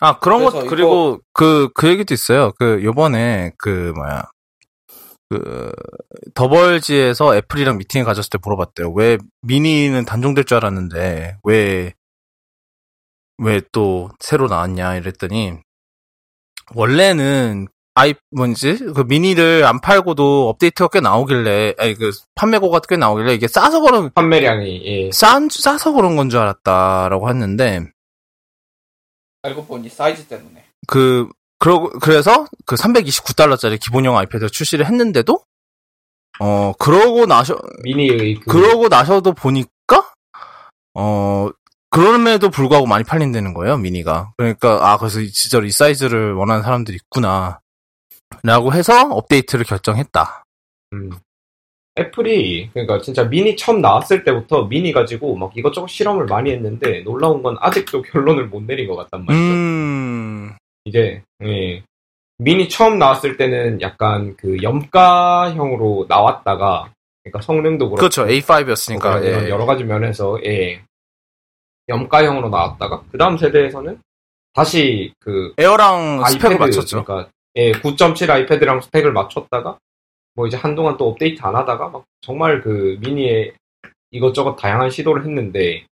아, 0.00 0.18
그런 0.18 0.44
것, 0.44 0.52
그리고 0.68 1.20
그, 1.32 1.68
그 1.74 1.88
얘기도 1.88 2.14
있어요. 2.14 2.52
그, 2.58 2.82
요번에, 2.82 3.52
그, 3.58 3.92
뭐야. 3.96 4.24
그, 5.30 5.72
더벌지에서 6.34 7.36
애플이랑 7.36 7.78
미팅을 7.78 8.04
가졌을 8.04 8.30
때 8.30 8.38
물어봤대요. 8.42 8.92
왜 8.92 9.18
미니는 9.42 10.04
단종될 10.04 10.44
줄 10.44 10.56
알았는데, 10.58 11.38
왜, 11.44 11.92
왜 13.38 13.60
또 13.72 14.10
새로 14.20 14.46
나왔냐, 14.48 14.96
이랬더니, 14.96 15.58
원래는 16.74 17.68
아이 17.96 18.14
뭔지 18.30 18.76
그 18.76 19.02
미니를 19.06 19.64
안 19.64 19.80
팔고도 19.80 20.48
업데이트가 20.48 20.88
꽤 20.88 21.00
나오길래 21.00 21.74
아니 21.78 21.94
그 21.94 22.10
판매고가 22.34 22.80
꽤 22.88 22.96
나오길래 22.96 23.34
이게 23.34 23.46
싸서 23.46 23.80
그런 23.80 24.10
판매량이 24.12 24.82
예. 24.84 25.10
싼 25.12 25.48
싸서 25.50 25.92
그런 25.92 26.16
건 26.16 26.28
줄 26.28 26.40
알았다라고 26.40 27.28
했는데 27.28 27.86
알고 29.42 29.66
보니 29.66 29.88
사이즈 29.90 30.26
때문에. 30.26 30.64
그 30.86 31.28
그러 31.58 31.88
그래서 32.00 32.46
그 32.66 32.74
329달러짜리 32.76 33.78
기본형 33.80 34.16
아이패드 34.16 34.50
출시를 34.50 34.86
했는데도 34.86 35.44
어 36.40 36.72
그러고 36.78 37.26
나셔 37.26 37.56
미니의 37.84 38.40
그 38.40 38.46
그러고 38.50 38.88
나셔도 38.88 39.32
보니까 39.34 40.12
어 40.94 41.48
그럼에도 41.94 42.50
불구하고 42.50 42.86
많이 42.86 43.04
팔린다는 43.04 43.54
거예요 43.54 43.76
미니가 43.76 44.32
그러니까 44.36 44.92
아 44.92 44.98
그래서 44.98 45.20
진짜로 45.32 45.64
이 45.64 45.70
사이즈를 45.70 46.34
원하는 46.34 46.62
사람들이 46.62 46.96
있구나 46.96 47.60
라고 48.42 48.72
해서 48.72 49.08
업데이트를 49.10 49.64
결정했다 49.64 50.44
음. 50.92 51.10
애플이 51.98 52.70
그러니까 52.72 53.00
진짜 53.00 53.24
미니 53.24 53.56
처음 53.56 53.80
나왔을 53.80 54.24
때부터 54.24 54.64
미니 54.64 54.92
가지고 54.92 55.36
막 55.36 55.56
이것저것 55.56 55.86
실험을 55.86 56.26
많이 56.26 56.50
했는데 56.50 57.02
놀라운 57.02 57.42
건 57.42 57.56
아직도 57.60 58.02
결론을 58.12 58.46
못 58.46 58.62
내린 58.62 58.88
것 58.88 58.96
같단 58.96 59.24
말이죠. 59.24 59.44
음 59.44 60.56
이제 60.84 61.22
예. 61.44 61.82
미니 62.38 62.68
처음 62.68 62.98
나왔을 62.98 63.36
때는 63.36 63.80
약간 63.80 64.36
그 64.36 64.60
염가형으로 64.60 66.06
나왔다가 66.08 66.90
그러니까 67.22 67.40
성능도 67.40 67.90
그렇고 67.90 67.96
그렇죠 67.96 68.26
A5였으니까 68.26 69.18
뭐 69.18 69.20
이런 69.20 69.48
여러 69.48 69.64
가지 69.64 69.84
면에서 69.84 70.38
예. 70.44 70.82
염가형으로 71.88 72.48
나왔다가 72.48 73.02
그 73.10 73.18
다음 73.18 73.36
세대에서는 73.36 74.00
다시 74.52 75.12
그 75.18 75.52
에어랑 75.58 76.24
스펙을 76.26 76.52
아이패드, 76.52 76.62
맞췄죠 76.62 77.04
그러니까 77.04 77.30
예, 77.56 77.72
9.7 77.72 78.30
아이패드랑 78.30 78.80
스펙을 78.82 79.12
맞췄다가 79.12 79.78
뭐 80.34 80.46
이제 80.46 80.56
한동안 80.56 80.96
또 80.96 81.08
업데이트 81.08 81.40
안 81.42 81.54
하다가 81.56 81.88
막 81.90 82.04
정말 82.20 82.60
그 82.60 82.98
미니에 83.00 83.52
이것저것 84.10 84.56
다양한 84.56 84.90
시도를 84.90 85.24
했는데 85.24 85.86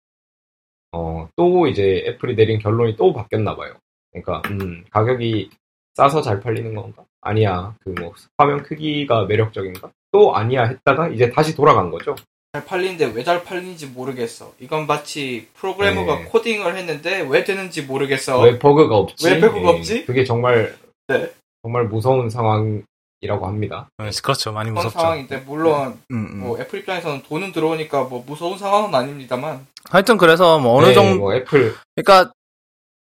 어, 0.92 1.28
또 1.36 1.66
이제 1.66 2.04
애플이 2.06 2.34
내린 2.34 2.58
결론이 2.58 2.96
또 2.96 3.12
바뀌었나 3.12 3.54
봐요. 3.56 3.74
그러니까 4.10 4.42
음, 4.50 4.84
가격이 4.90 5.50
싸서 5.94 6.22
잘 6.22 6.40
팔리는 6.40 6.74
건가? 6.74 7.04
아니야. 7.20 7.74
그 7.84 7.90
뭐 7.90 8.14
화면 8.38 8.62
크기가 8.62 9.24
매력적인가? 9.24 9.90
또 10.12 10.34
아니야 10.34 10.64
했다가 10.64 11.08
이제 11.08 11.30
다시 11.30 11.54
돌아간 11.54 11.90
거죠. 11.90 12.14
잘 12.52 12.64
팔리는데 12.64 13.12
왜 13.14 13.24
잘 13.24 13.44
팔리는지 13.44 13.86
모르겠어. 13.88 14.52
이건 14.58 14.86
마치 14.86 15.48
프로그래머가 15.54 16.18
네. 16.20 16.24
코딩을 16.24 16.76
했는데 16.76 17.20
왜 17.28 17.44
되는지 17.44 17.82
모르겠어. 17.82 18.40
왜 18.40 18.58
버그가 18.58 18.96
없지? 18.96 19.26
왜 19.26 19.40
버그가 19.40 19.68
예, 19.72 19.76
없지? 19.76 20.06
그게 20.06 20.24
정말 20.24 20.74
네. 21.08 21.30
정말 21.62 21.84
무서운 21.84 22.30
상황이라고 22.30 23.46
합니다. 23.46 23.88
네, 23.98 24.10
그렇죠 24.22 24.52
많이 24.52 24.70
그런 24.70 24.76
무섭죠 24.84 24.98
상황인데 24.98 25.36
물론 25.38 26.00
음, 26.10 26.16
음. 26.32 26.38
뭐 26.40 26.58
애플 26.58 26.78
입장에서는 26.78 27.22
돈은 27.24 27.52
들어오니까 27.52 28.04
뭐 28.04 28.24
무서운 28.26 28.56
상황은 28.56 28.94
아닙니다만 28.94 29.66
하여튼 29.90 30.16
그래서 30.16 30.58
뭐 30.58 30.78
어느 30.78 30.86
네, 30.86 30.94
정도 30.94 31.18
뭐 31.18 31.34
애플 31.34 31.74
그러니까 31.94 32.32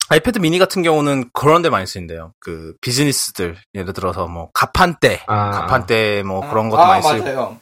아이패드 0.08 0.40
미니 0.40 0.58
같은 0.58 0.82
경우는 0.82 1.30
그런 1.32 1.62
데 1.62 1.70
많이 1.70 1.86
쓰인대요. 1.86 2.32
그 2.40 2.74
비즈니스들 2.80 3.56
예를 3.74 3.92
들어서 3.92 4.26
뭐 4.26 4.50
가판대, 4.52 5.22
아, 5.28 5.52
가판대 5.52 6.24
뭐 6.24 6.40
그런 6.50 6.68
것도 6.68 6.82
아, 6.82 6.86
많이 6.88 7.02
쓰이고 7.04 7.22
맞아요. 7.24 7.60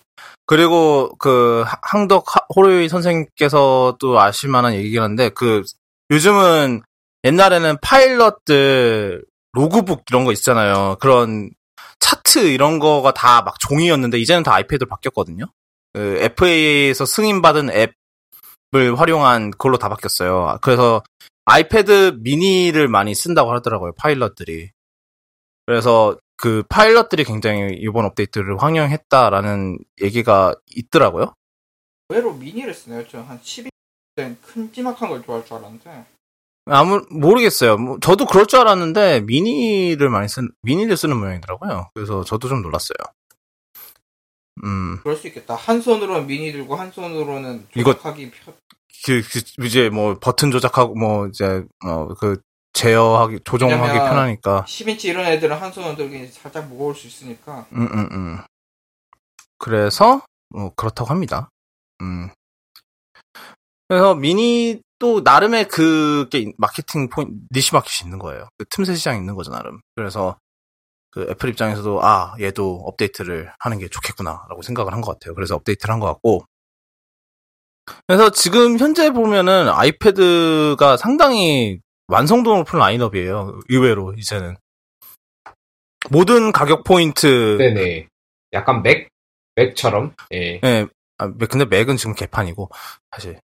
그리고 0.49 1.15
그 1.19 1.62
하- 1.66 1.79
항덕 1.83 2.25
하- 2.35 2.41
호로이 2.57 2.89
선생님께서도 2.89 4.19
아실 4.19 4.49
만한 4.51 4.75
얘기긴 4.75 5.03
한데 5.03 5.29
그 5.29 5.62
요즘은 6.11 6.83
옛날에는 7.25 7.77
파일럿들 7.83 9.25
logbook 9.53 10.05
이런 10.11 10.25
거 10.25 10.33
있잖아요. 10.33 10.97
그런 11.01 11.51
차트 12.01 12.39
이런 12.49 12.79
거가 12.79 13.12
다 13.12 13.43
막 13.43 13.59
종이였는데 13.61 14.19
이제는 14.19 14.43
다 14.43 14.55
아이패드로 14.55 14.89
바뀌었거든요. 14.89 15.45
그 15.93 16.16
FAA에서 16.20 17.05
승인받은 17.05 17.70
앱을 17.70 18.99
활용한 18.99 19.51
그걸로 19.53 19.77
다 19.79 19.89
바뀌었어요. 19.91 20.59
그래서 20.62 21.03
아이패드 21.45 22.19
미니를 22.20 22.89
많이 22.89 23.15
쓴다고 23.15 23.53
하더라고요. 23.53 23.93
파일럿들이. 23.99 24.70
그래서 25.66 26.16
그 26.39 26.62
파일럿들이 26.69 27.24
굉장히 27.24 27.74
이번 27.81 28.05
업데이트를 28.05 28.62
환영했다라는 28.62 29.78
얘기가 30.01 30.55
있더라고요. 30.74 31.35
의외로 32.09 32.32
미니를 32.32 32.73
쓰네요. 32.73 33.06
저한 33.09 33.40
12된 33.40 34.40
큼지막한 34.43 35.09
걸 35.10 35.23
좋아할 35.24 35.44
줄 35.44 35.56
알았는데 35.56 36.05
아무 36.66 37.05
모르겠어요. 37.10 37.77
뭐, 37.77 37.98
저도 38.01 38.27
그럴 38.27 38.47
줄 38.47 38.60
알았는데 38.60 39.23
미니를 39.23 40.09
많이 40.10 40.28
쓴 40.28 40.48
미니를 40.62 40.97
쓰는 40.97 41.16
모양이더라고요. 41.19 41.90
그래서 41.93 42.23
저도 42.24 42.48
좀 42.48 42.62
놀랐어요. 42.62 42.97
음, 44.65 45.01
그럴 45.02 45.16
수 45.16 45.27
있겠다. 45.28 45.55
한 45.56 45.81
손으로는 45.81 46.27
미니 46.27 46.52
들고 46.52 46.77
한 46.77 46.90
손으로는 46.93 47.66
이거- 47.77 47.93
조작하기 47.94 48.31
편- 48.31 48.55
그, 49.06 49.23
그 49.23 49.66
이제 49.66 49.89
뭐 49.90 50.19
버튼 50.20 50.51
조작하고 50.51 50.94
뭐 50.94 51.27
이제 51.28 51.65
뭐그 51.85 52.40
제어하기 52.79 53.41
조정하기 53.45 53.99
편하니까. 53.99 54.65
10인치 54.69 55.07
이런 55.07 55.27
애들은 55.27 55.57
한 55.57 55.73
손으로 55.73 55.97
들기 55.97 56.27
살짝 56.29 56.69
무거울 56.69 56.95
수 56.95 57.09
있으니까 57.09 57.67
음, 57.73 57.89
음, 57.93 58.09
음. 58.13 58.39
그래서 59.59 60.23
뭐 60.51 60.73
그렇다고 60.77 61.11
합니다. 61.11 61.49
음. 62.03 62.31
그래서 63.89 64.15
미니 64.15 64.81
또 65.01 65.21
나름의 65.23 65.67
그게 65.69 66.39
있- 66.39 66.55
마케팅 66.59 67.09
포인트 67.09 67.33
niche 67.53 67.75
market이 67.75 68.07
있는 68.07 68.19
거예요. 68.21 68.49
그 68.57 68.65
틈새 68.71 68.95
시장이 68.95 69.19
있는 69.19 69.35
거죠 69.35 69.51
나름. 69.51 69.81
그래서 69.97 70.39
그 71.11 71.27
애플 71.31 71.49
입장에서도 71.49 72.01
아 72.05 72.35
얘도 72.41 72.83
업데이트를 72.87 73.51
하는 73.59 73.79
게 73.79 73.89
좋겠구나라고 73.89 74.63
생각을 74.63 74.93
한 74.93 75.01
것 75.01 75.19
같아요. 75.19 75.35
그래서 75.35 75.57
업데이트를 75.57 75.93
한 75.93 76.01
것 76.01 76.07
같고. 76.07 76.45
그래서 78.07 78.31
지금 78.31 78.79
현재 78.79 79.11
보면은 79.11 79.69
아이패드가 79.69 80.97
상당히 80.99 81.81
완성도 82.13 82.57
높은 82.57 82.79
라인업이에요. 82.79 83.61
의외로 83.69 84.15
이제는 84.15 84.57
모든 86.11 86.53
가격 86.53 86.85
포인트 86.85 87.57
네네. 87.59 88.09
약간 88.55 88.83
맥 88.83 89.09
맥처럼 89.57 90.15
예 90.33 90.61
예, 90.65 90.87
아, 91.19 91.29
근데 91.51 91.65
맥은 91.65 91.97
지금 91.97 92.15
개판이고, 92.15 92.71
사실. 93.11 93.41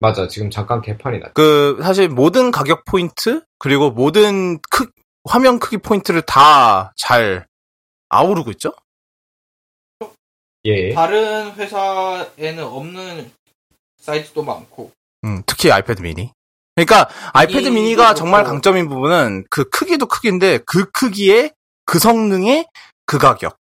맞아 0.00 0.26
지금 0.26 0.50
잠깐 0.50 0.82
개판이 0.82 1.18
났. 1.18 1.32
그, 1.34 1.78
사실 1.82 2.08
모든 2.08 2.50
가격 2.50 2.84
포인트, 2.84 3.42
그리고 3.58 3.90
모든 3.90 4.58
크, 4.70 4.90
화면 5.24 5.58
크기 5.58 5.76
포인트를 5.78 6.22
다 6.22 6.92
잘 6.96 7.46
아우르고 8.08 8.50
있죠? 8.52 8.72
예 10.66 10.92
다른 10.94 11.52
회사에는 11.54 12.64
없는 12.64 13.30
사이즈도 13.98 14.42
많고 14.42 14.92
음, 15.24 15.42
특히 15.46 15.70
아이패드 15.70 16.00
미니. 16.02 16.32
그러니까, 16.76 17.08
아이패드 17.32 17.68
미니도 17.68 17.72
미니가 17.74 18.14
정말 18.14 18.42
그렇고. 18.42 18.54
강점인 18.54 18.88
부분은 18.88 19.44
그 19.48 19.68
크기도 19.68 20.06
크기인데, 20.06 20.58
그 20.66 20.90
크기에, 20.90 21.52
그 21.84 21.98
성능에, 21.98 22.66
그 23.06 23.18
가격. 23.18 23.56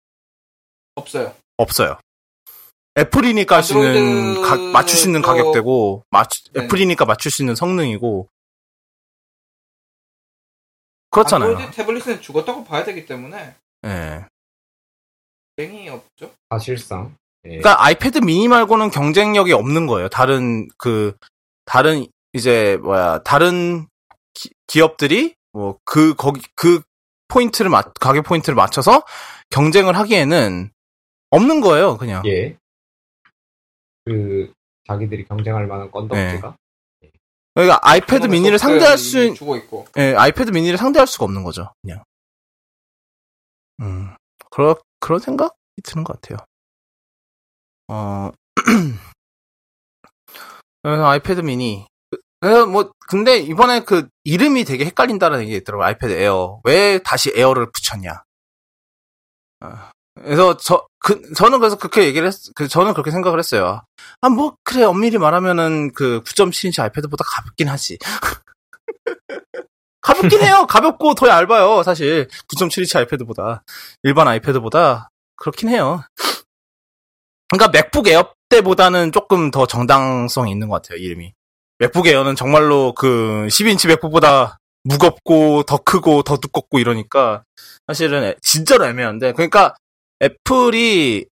없어요. 0.95 1.35
없어요. 1.59 1.99
애플이니까 2.99 3.57
할수 3.57 3.75
있는, 3.75 4.41
가- 4.43 4.57
맞출 4.57 4.97
수 4.99 5.09
있는 5.09 5.21
또- 5.23 5.29
가격대고, 5.29 6.05
맞추, 6.11 6.43
네. 6.53 6.65
애플이니까 6.65 7.05
맞출 7.05 7.31
수 7.31 7.43
있는 7.43 7.55
성능이고, 7.55 8.29
그렇잖아요. 11.11 11.51
안드로이드 11.51 11.77
태블릿은 11.77 12.21
죽었다고 12.23 12.65
봐야 12.65 12.85
되기 12.85 13.05
때문에 13.05 13.55
예. 13.85 14.25
땡이 15.57 15.87
없죠. 15.91 16.33
사실상 16.49 17.15
예. 17.45 17.49
그러니까 17.59 17.85
아이패드 17.85 18.19
미니 18.21 18.49
말고는 18.49 18.91
경쟁력이 18.91 19.53
없는 19.53 19.87
거예요. 19.87 20.09
다른 20.09 20.69
그 20.79 21.15
다른 21.67 22.07
이제 22.33 22.77
뭐야 22.79 23.23
다른 23.25 23.87
기, 24.67 24.81
업들이 24.81 25.35
뭐 25.53 25.79
그 25.85 26.15
거기 26.15 26.41
그 26.55 26.83
포인트를 27.29 27.71
맞 27.71 27.93
가격 27.95 28.25
포인트를 28.25 28.55
맞춰서 28.55 29.03
경쟁을 29.51 29.97
하기에는 29.97 30.71
없는 31.31 31.61
거예요. 31.61 31.97
그냥. 31.99 32.23
예. 32.27 32.57
그 34.05 34.53
자기들이 34.89 35.25
경쟁할 35.27 35.67
만한 35.67 35.91
건덕지가 35.91 36.57
그러니까 37.55 37.79
아이패드 37.83 38.27
미니를 38.27 38.59
상대할 38.59 38.99
수 38.99 39.35
주고 39.35 39.57
있고 39.57 39.87
예, 39.99 40.15
아이패드 40.15 40.51
미니를 40.51 40.79
상대할 40.79 41.07
수가 41.07 41.25
없는 41.27 41.45
거죠. 41.45 41.73
그냥. 41.83 42.03
음. 43.81 44.15
그런 44.51 44.75
그런 45.01 45.19
생각이 45.21 45.55
드는 45.85 46.05
것 46.05 46.21
같아요. 46.21 46.39
어. 47.89 48.31
그래서 50.83 51.07
아이패드 51.07 51.41
미니. 51.41 51.87
뭐 52.67 52.93
근데 53.09 53.39
이번에 53.39 53.81
그 53.81 54.09
이름이 54.25 54.65
되게 54.65 54.85
헷갈린다는 54.87 55.41
얘기 55.43 55.57
있더라고요. 55.57 55.87
아이패드 55.87 56.13
에어. 56.15 56.61
왜 56.65 56.99
다시 56.99 57.33
에어를 57.35 57.69
붙였냐. 57.73 58.23
어, 59.65 59.91
그래서 60.17 60.57
저 60.57 60.87
그 61.05 61.33
저는 61.35 61.59
그래서 61.59 61.77
그렇게 61.77 62.05
얘기를 62.05 62.29
했, 62.29 62.35
그 62.55 62.69
저는 62.69 62.93
그렇게 62.95 63.11
생각을 63.11 63.39
했어요. 63.41 63.83
아 64.21 64.29
뭐 64.29 64.57
그래 64.65 64.85
엄밀히 64.85 65.19
말하면은 65.19 65.93
그 65.95 66.23
9.7인치 66.25 66.81
아이패드보다 66.81 67.25
가볍긴 67.27 67.69
하지. 67.69 67.99
가볍긴 70.01 70.43
해요. 70.43 70.67
가볍고 70.69 71.15
더 71.15 71.29
얇아요. 71.29 71.83
사실 71.83 72.29
9.7인치 72.49 72.97
아이패드보다 72.99 73.65
일반 74.05 74.29
아이패드보다 74.29 75.11
그렇긴 75.37 75.69
해요. 75.71 76.03
그러니까 77.49 77.71
MacBook 77.71 78.07
Air 78.09 78.33
때보다는 78.49 79.11
조금 79.13 79.51
더 79.51 79.67
정당성이 79.67 80.53
있는 80.53 80.69
것 80.69 80.81
같아요. 80.83 80.99
이름이. 80.99 81.33
MacBook 81.83 82.07
Air는 82.07 82.37
정말로 82.37 82.93
그 82.95 83.49
10인치 83.51 83.89
MacBook보다 83.89 84.59
무겁고 84.85 85.65
더 85.65 85.79
크고 85.79 86.23
더 86.23 86.37
두껍고 86.37 86.79
이러니까 86.79 87.43
사실은 87.89 88.23
애- 88.23 88.37
진짜로 88.41 88.87
애매한데 88.87 89.33
그러니까 89.33 89.75
Apple이 90.23 91.27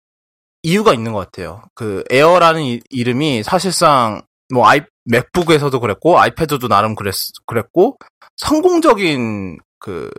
이유가 0.62 0.94
있는 0.94 1.12
것 1.12 1.18
같아요. 1.18 1.62
그 1.74 2.02
Air라는 2.10 2.62
이, 2.62 2.80
이름이 2.88 3.42
사실상 3.42 4.22
뭐 4.50 4.66
아이 4.66 4.80
MacBook에서도 5.04 5.78
그랬고 5.80 6.18
iPad도 6.18 6.66
나름 6.68 6.94
그랬 6.94 7.14
그랬고 7.44 7.98
성공적인 8.38 9.58
그 9.78 10.10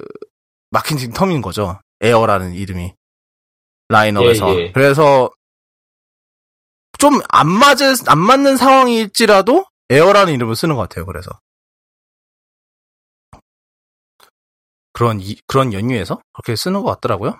마케팅 0.69 1.11
term인 1.11 1.41
거죠. 1.41 1.79
Air라는 2.01 2.53
이름이 2.53 2.93
라인업에서 3.89 4.53
예, 4.53 4.59
예. 4.65 4.71
그래서 4.73 5.31
좀 6.99 7.19
안 7.29 7.47
맞을 7.47 7.95
안 8.07 8.19
맞는 8.19 8.57
상황일지라도 8.57 9.65
에어라는 9.89 10.33
이름을 10.33 10.55
쓰는 10.55 10.75
것 10.75 10.81
같아요. 10.83 11.05
그래서 11.05 11.31
그런 14.93 15.19
이- 15.21 15.37
그런 15.47 15.73
연유에서 15.73 16.21
그렇게 16.33 16.55
쓰는 16.55 16.81
것 16.81 16.87
같더라고요. 16.95 17.39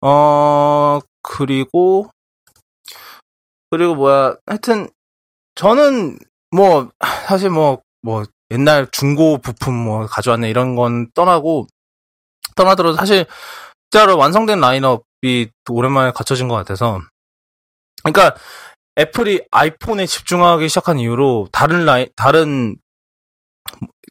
어 0.00 1.00
그리고 1.22 2.10
그리고 3.70 3.94
뭐야 3.96 4.36
하여튼 4.46 4.88
저는 5.56 6.18
뭐 6.50 6.90
사실 7.26 7.50
뭐뭐 7.50 8.24
옛날 8.52 8.88
중고 8.92 9.38
부품 9.38 9.74
뭐 9.74 10.06
가져왔네 10.06 10.48
이런 10.48 10.76
건 10.76 11.10
떠나고 11.12 11.66
떠나더라도 12.56 12.96
사실 12.96 13.26
진짜로 13.90 14.18
완성된 14.18 14.60
라인업이 14.60 15.50
또 15.64 15.74
오랜만에 15.74 16.12
갖춰진 16.12 16.48
것 16.48 16.54
같아서 16.56 17.00
그러니까 18.04 18.36
애플이 18.98 19.46
아이폰에 19.50 20.06
집중하기 20.06 20.68
시작한 20.68 20.98
이후로 20.98 21.48
다른 21.52 21.84
라인 21.84 22.08
다른 22.16 22.76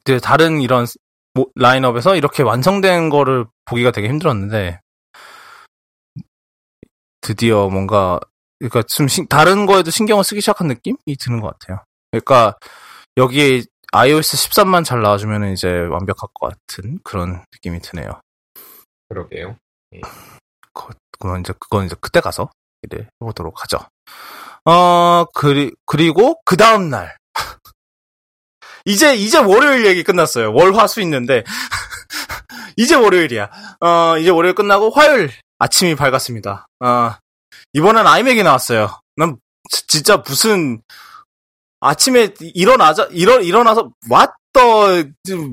그 0.03 0.19
다른 0.19 0.61
이런 0.61 0.85
모- 1.33 1.51
라인업에서 1.55 2.15
이렇게 2.15 2.41
완성된 2.43 3.09
거를 3.09 3.45
보기가 3.65 3.91
되게 3.91 4.07
힘들었는데 4.07 4.79
드디어 7.21 7.69
뭔가 7.69 8.19
그러니까 8.59 8.83
좀 8.83 9.07
신- 9.07 9.27
다른 9.27 9.65
거에도 9.65 9.91
신경을 9.91 10.23
쓰기 10.23 10.41
시작한 10.41 10.67
느낌이 10.67 10.97
드는 11.19 11.41
것 11.41 11.57
같아요. 11.59 11.83
그러니까 12.11 12.57
여기에 13.17 13.63
iOS 13.91 14.37
13만 14.37 14.83
잘 14.85 15.01
나와주면 15.01 15.51
이제 15.51 15.67
완벽할 15.69 16.29
것 16.33 16.49
같은 16.67 16.99
그런 17.03 17.43
느낌이 17.53 17.79
드네요. 17.81 18.21
그러게요. 19.09 19.57
그- 20.73 20.93
그건 21.11 21.41
이제 21.41 21.53
그건 21.59 21.85
이제 21.85 21.95
그때 21.99 22.21
가서 22.21 22.49
해보도록 23.21 23.61
하죠. 23.63 23.79
어 24.69 25.25
그리 25.33 25.71
그리고 25.85 26.39
그 26.45 26.57
다음 26.57 26.89
날 26.89 27.15
이제 28.85 29.15
이제 29.15 29.37
월요일 29.37 29.85
얘기 29.85 30.03
끝났어요. 30.03 30.53
월 30.53 30.73
화 30.75 30.87
수 30.87 31.01
있는데 31.01 31.43
이제 32.77 32.95
월요일이야. 32.95 33.49
어 33.81 34.17
이제 34.17 34.29
월요일 34.29 34.55
끝나고 34.55 34.91
화요일 34.91 35.31
아침이 35.59 35.95
밝았습니다. 35.95 36.67
어 36.83 37.11
이번엔 37.73 38.05
아이맥이 38.05 38.43
나왔어요. 38.43 38.99
난 39.15 39.37
지- 39.69 39.87
진짜 39.87 40.17
무슨 40.17 40.81
아침에 41.79 42.33
일어나자 42.55 43.07
일어 43.11 43.39
일어나서 43.39 43.91
what 44.09 44.63
the 44.63 45.03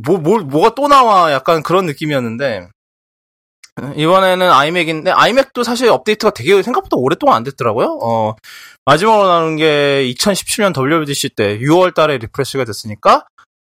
뭐 0.06 0.18
뭐 0.18 0.38
뭐가 0.40 0.74
또 0.74 0.88
나와 0.88 1.32
약간 1.32 1.62
그런 1.62 1.86
느낌이었는데 1.86 2.68
이번에는 3.96 4.50
iMac인데 4.50 5.10
iMac도 5.10 5.64
사실 5.64 5.88
업데이트가 5.88 6.30
되게 6.30 6.62
생각보다 6.62 6.96
오랫동안 6.96 7.36
안 7.38 7.42
됐더라고요. 7.44 7.98
어, 8.02 8.36
마지막으로 8.84 9.26
나온 9.26 9.56
게 9.56 10.04
2017년 10.14 10.72
WWDC 10.76 11.30
때 11.30 11.58
6월 11.58 11.92
달에 11.94 12.18
refresh가 12.18 12.64
됐으니까 12.64 13.26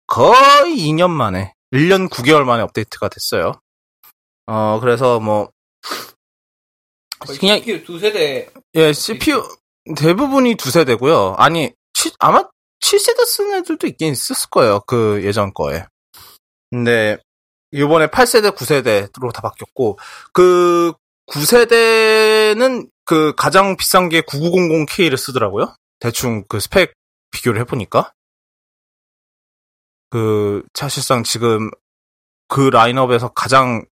거의 0.06 0.76
2년 0.76 1.08
만에 1.10 1.54
1년 1.72 2.10
9개월 2.10 2.44
만에 2.44 2.62
업데이트가 2.62 3.08
됐어요. 3.08 3.54
어, 4.46 4.78
그래서 4.80 5.20
뭐 5.20 5.48
그냥 7.40 7.58
CPU 7.60 7.84
두 7.84 7.98
세대 7.98 8.50
예, 8.74 8.92
CPU 8.92 9.42
대부분이 9.96 10.56
두 10.56 10.70
세대고요. 10.70 11.34
아니, 11.38 11.72
치- 11.94 12.12
아마 12.18 12.42
7세대 12.80 13.24
쓰는 13.26 13.58
애들도 13.58 13.86
있긴 13.86 14.12
있었을 14.12 14.48
거예요. 14.50 14.80
그 14.86 15.22
예전 15.24 15.52
거에. 15.54 15.84
근데 16.70 17.18
이번에 17.74 18.06
8세대, 18.06 18.54
9세대로 18.56 19.32
다 19.32 19.40
바뀌었고 19.42 19.98
그 20.32 20.92
9세대는 21.26 22.88
그 23.04 23.34
가장 23.36 23.76
비싼 23.76 24.08
게 24.08 24.20
9900K를 24.22 25.16
쓰더라고요. 25.16 25.74
대충 26.00 26.44
그 26.48 26.60
스펙 26.60 26.92
비교를 27.32 27.60
해보니까. 27.62 28.12
그 30.10 30.62
사실상 30.74 31.24
지금 31.24 31.70
그 32.48 32.68
라인업에서 32.68 33.28
가장 33.32 33.84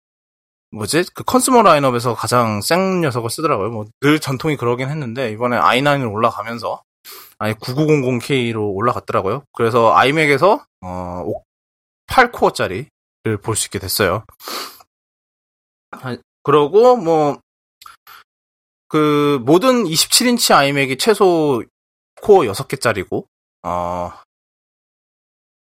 뭐지? 0.73 1.05
그 1.15 1.24
consumer 1.24 1.62
라인업에서 1.62 2.15
가장 2.15 2.61
센 2.62 3.01
녀석을 3.01 3.31
쓰더라고요. 3.31 3.70
뭐 3.70 3.86
늘 4.02 4.20
전통이 4.20 4.57
그러긴 4.57 4.89
했는데 4.90 5.31
이번에 5.32 5.57
i9을 5.59 6.12
올라가면서 6.12 6.82
아니 7.39 7.55
9900K로 7.55 8.74
올라갔더라고요. 8.74 9.44
그래서 9.52 9.94
iMac에서 9.97 10.65
어 10.82 11.24
8코어짜리를 12.09 12.86
볼 13.42 13.55
수 13.56 13.66
있게 13.66 13.78
됐어요. 13.78 14.24
아, 15.92 16.16
그러고 16.42 16.97
뭐 16.97 17.40
그 18.88 19.38
모든 19.44 19.84
27인치 19.84 20.52
iMac이 20.52 20.98
최소 20.98 21.62
코어 22.22 22.40
6개짜리고 22.52 23.24
어 23.62 24.10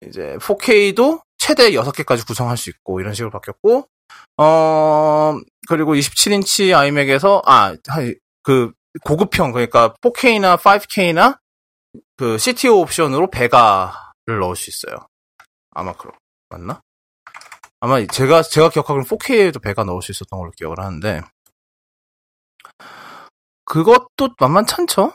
이제 0.06 0.36
4K도 0.38 1.22
최대 1.38 1.70
6개까지 1.70 2.26
구성할 2.26 2.58
수 2.58 2.68
있고 2.68 3.00
이런 3.00 3.14
식으로 3.14 3.30
바뀌었고 3.30 3.88
어, 4.36 5.34
그리고 5.68 5.94
27인치 5.94 6.76
아이맥에서, 6.76 7.40
아, 7.46 7.74
하- 7.88 8.12
그, 8.42 8.72
고급형, 9.04 9.52
그러니까 9.52 9.94
4K나 10.02 10.58
5K나 10.58 11.38
그 12.16 12.36
CTO 12.36 12.80
옵션으로 12.80 13.30
베가를 13.30 14.38
넣을 14.40 14.54
수 14.56 14.68
있어요. 14.70 15.06
아마 15.70 15.94
그럼, 15.94 16.14
맞나? 16.50 16.80
아마 17.84 18.02
제가, 18.06 18.40
제가 18.40 18.70
기억하기로는 18.70 19.04
4K에도 19.04 19.60
베가 19.60 19.84
넣을 19.84 20.00
수 20.00 20.10
있었던 20.10 20.38
걸로 20.38 20.50
기억을 20.52 20.80
하는데, 20.80 21.20
그것도 23.66 24.30
만만찮죠? 24.40 25.12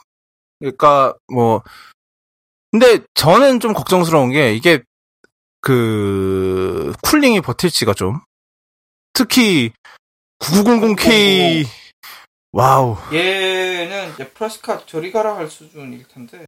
그러니까, 0.60 1.16
뭐, 1.34 1.64
근데 2.70 3.00
저는 3.16 3.60
좀 3.60 3.74
걱정스러운 3.74 4.30
게, 4.30 4.54
이게, 4.54 4.84
그, 5.62 6.94
cooling이 7.02 7.42
버틸지가 7.42 7.96
좀, 7.96 8.20
특히 9.14 9.72
9900K 10.38 11.66
wow 12.52 12.98
얘는 13.12 14.14
이제 14.14 14.30
플러스카 14.30 14.86
저리 14.86 15.12
가라 15.12 15.36
할 15.36 15.50
수준일 15.50 16.08
텐데 16.08 16.46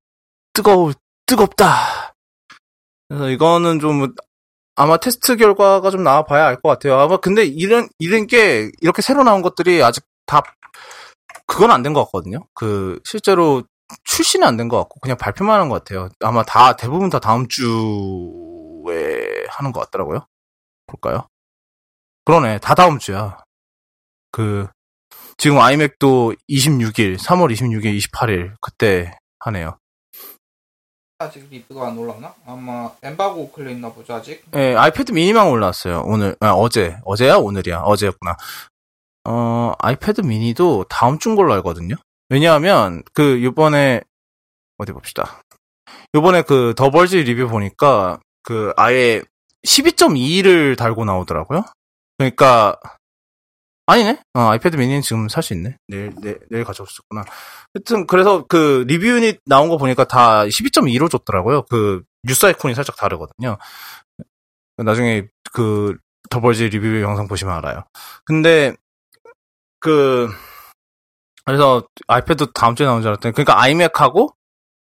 뜨거우 0.53 0.93
뜨겁다. 1.26 2.14
그래서 3.07 3.30
이거는 3.30 3.80
좀 3.80 4.15
아마 4.82 4.98
테스트 4.98 5.36
결과가 5.36 5.91
좀 5.91 6.03
나와봐야 6.03 6.45
알 6.48 6.56
것 6.62 6.70
같아요. 6.70 6.99
아마 6.99 7.18
근데 7.18 7.45
이런 7.45 7.88
이런 7.99 8.26
게 8.28 8.72
이렇게 8.82 9.02
새로 9.03 9.24
나온 9.24 9.41
것들이 9.44 9.84
아직 9.84 10.03
다 10.26 10.41
그건 11.45 11.70
안 11.72 11.84
된 11.84 11.94
것 11.94 12.03
같거든요. 12.06 12.48
그 12.56 12.99
실제로 13.03 13.64
출시는 14.06 14.48
안 14.48 14.58
된 14.58 14.70
것 14.70 14.78
같고 14.80 14.99
그냥 15.02 15.18
발표만 15.18 15.60
한 15.60 15.70
것 15.70 15.84
같아요. 15.84 16.10
아마 16.22 16.44
다 16.44 16.76
대부분 16.76 17.10
다 17.10 17.20
다음 17.20 17.48
주에 17.48 19.45
하는 19.49 19.72
것 19.72 19.82
같더라고요. 19.82 20.26
볼까요? 20.88 21.28
그러네, 22.26 22.60
다 22.60 22.74
다음 22.76 22.98
주야. 22.99 23.38
그 24.32 24.68
지금 25.38 25.60
아이맥도 25.60 26.34
26일, 26.49 27.18
3월 27.20 27.52
26일, 27.53 27.98
28일 27.99 28.53
그때 28.62 29.18
하네요. 29.40 29.78
아직 31.22 31.48
리뷰가 31.49 31.88
안 31.88 31.98
올라오나? 31.98 32.34
아마 32.45 32.91
엠바고 33.02 33.52
걸려 33.52 33.69
있나 33.72 33.91
보죠 33.91 34.14
아직. 34.14 34.43
예, 34.56 34.76
아이패드 34.76 35.11
미니만 35.11 35.48
올라왔어요. 35.48 36.03
오늘, 36.06 36.35
아, 36.39 36.52
어제. 36.52 36.98
어제야? 37.06 37.35
오늘이야? 37.38 37.81
어제였구나. 37.81 38.38
어, 39.26 39.73
iPad 39.80 40.22
mini도 40.22 40.86
다음 40.89 41.19
주인 41.19 41.35
걸로 41.35 41.53
알거든요? 41.53 41.95
왜냐하면, 42.30 43.03
그, 43.14 43.43
요번에, 43.43 44.02
어디 44.77 44.91
봅시다. 44.91 45.41
요번에 46.15 46.41
그, 46.41 46.73
The 46.76 46.90
Verge 46.90 47.15
리뷰 47.18 47.48
보니까, 47.48 48.19
그, 48.43 48.73
아예 48.77 49.22
12.2를 49.65 50.77
달고 50.77 51.06
나오더라고요? 51.06 51.64
그러니까, 52.18 52.77
아니네? 53.88 54.20
어, 54.34 54.40
iPad 54.41 54.78
mini는 54.78 55.02
지금 55.02 55.28
살 55.28 55.44
수 55.44 55.53
있네. 55.53 55.78
내일, 55.88 56.64
가져올 56.64 56.88
수 56.88 57.02
있구나. 57.03 57.24
하여튼, 57.74 58.08
그래서 58.08 58.45
그, 58.48 58.86
리뷰 58.88 59.08
유닛 59.08 59.40
나온 59.45 59.70
거 59.70 59.78
보니까 59.78 60.06
다 60.06 60.45
12.2로 60.45 61.10
줬더라고요. 61.10 61.64
그, 61.64 62.03
뉴스 62.24 62.45
아이콘이 62.45 62.76
살짝 62.76 62.95
다르거든요. 62.95 63.58
나중에 64.78 65.28
그 65.53 65.98
더벌지 66.30 66.70
리뷰 66.70 67.02
영상 67.02 67.28
보시면 67.28 67.53
알아요. 67.56 67.84
근데 68.26 68.74
그 69.80 70.30
그래서 71.45 71.84
아이패드 72.08 72.52
다음 72.53 72.76
주에 72.76 72.86
나온 72.86 73.02
줄 73.02 73.10
알았더니 73.10 73.34
그러니까 73.34 73.60
아이맥하고 73.60 74.34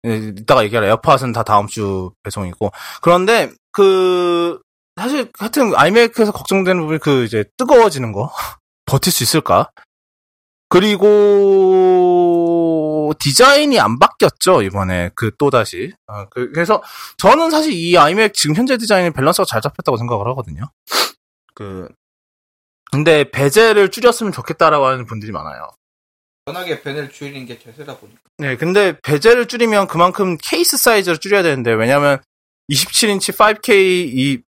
예, 0.06 0.16
이따가 0.16 0.64
얘기할 0.64 0.84
에어팟은 0.84 1.32
다 1.32 1.42
다음 1.42 1.66
주 1.66 2.10
배송이고 2.22 2.70
그런데 3.02 3.50
그 3.72 4.60
사실 5.00 5.30
하여튼 5.38 5.74
아이맥에서 5.74 6.32
걱정되는 6.32 6.80
부분이 6.82 6.98
그 6.98 7.24
이제 7.24 7.44
뜨거워지는 7.56 8.12
거 8.12 8.30
버틸 8.88 9.12
수 9.12 9.22
있을까? 9.22 9.70
그리고 11.88 13.12
디자인이 13.18 13.78
안 13.80 13.98
바뀌었죠 13.98 14.62
이번에 14.62 15.10
그 15.14 15.30
또 15.38 15.50
다시 15.50 15.92
어, 16.06 16.28
그, 16.28 16.50
그래서 16.52 16.82
저는 17.16 17.50
사실 17.50 17.72
이 17.72 17.96
iMac 17.96 18.34
지금 18.34 18.54
현재 18.56 18.76
디자인이 18.76 19.10
밸런스가 19.12 19.44
잘 19.46 19.60
잡혔다고 19.62 19.96
생각을 19.96 20.26
하거든요. 20.28 20.64
그 21.54 21.88
근데 22.90 23.30
bezel을 23.30 23.90
줄였으면 23.90 24.32
좋겠다라고 24.32 24.86
하는 24.86 25.06
분들이 25.06 25.30
많아요. 25.32 25.70
워낙에 26.46 26.80
베넬 26.82 27.10
줄이는 27.10 27.44
게 27.46 27.58
대세다 27.58 27.98
보니까. 27.98 28.20
네, 28.38 28.56
근데 28.56 28.98
bezel을 29.02 29.46
줄이면 29.46 29.86
그만큼 29.86 30.36
케이스 30.42 30.76
사이즈를 30.78 31.18
줄여야 31.18 31.42
되는데 31.42 31.72
왜냐면 31.72 32.20
27인치 32.72 33.36
5K 33.36 33.70
이 33.74 34.42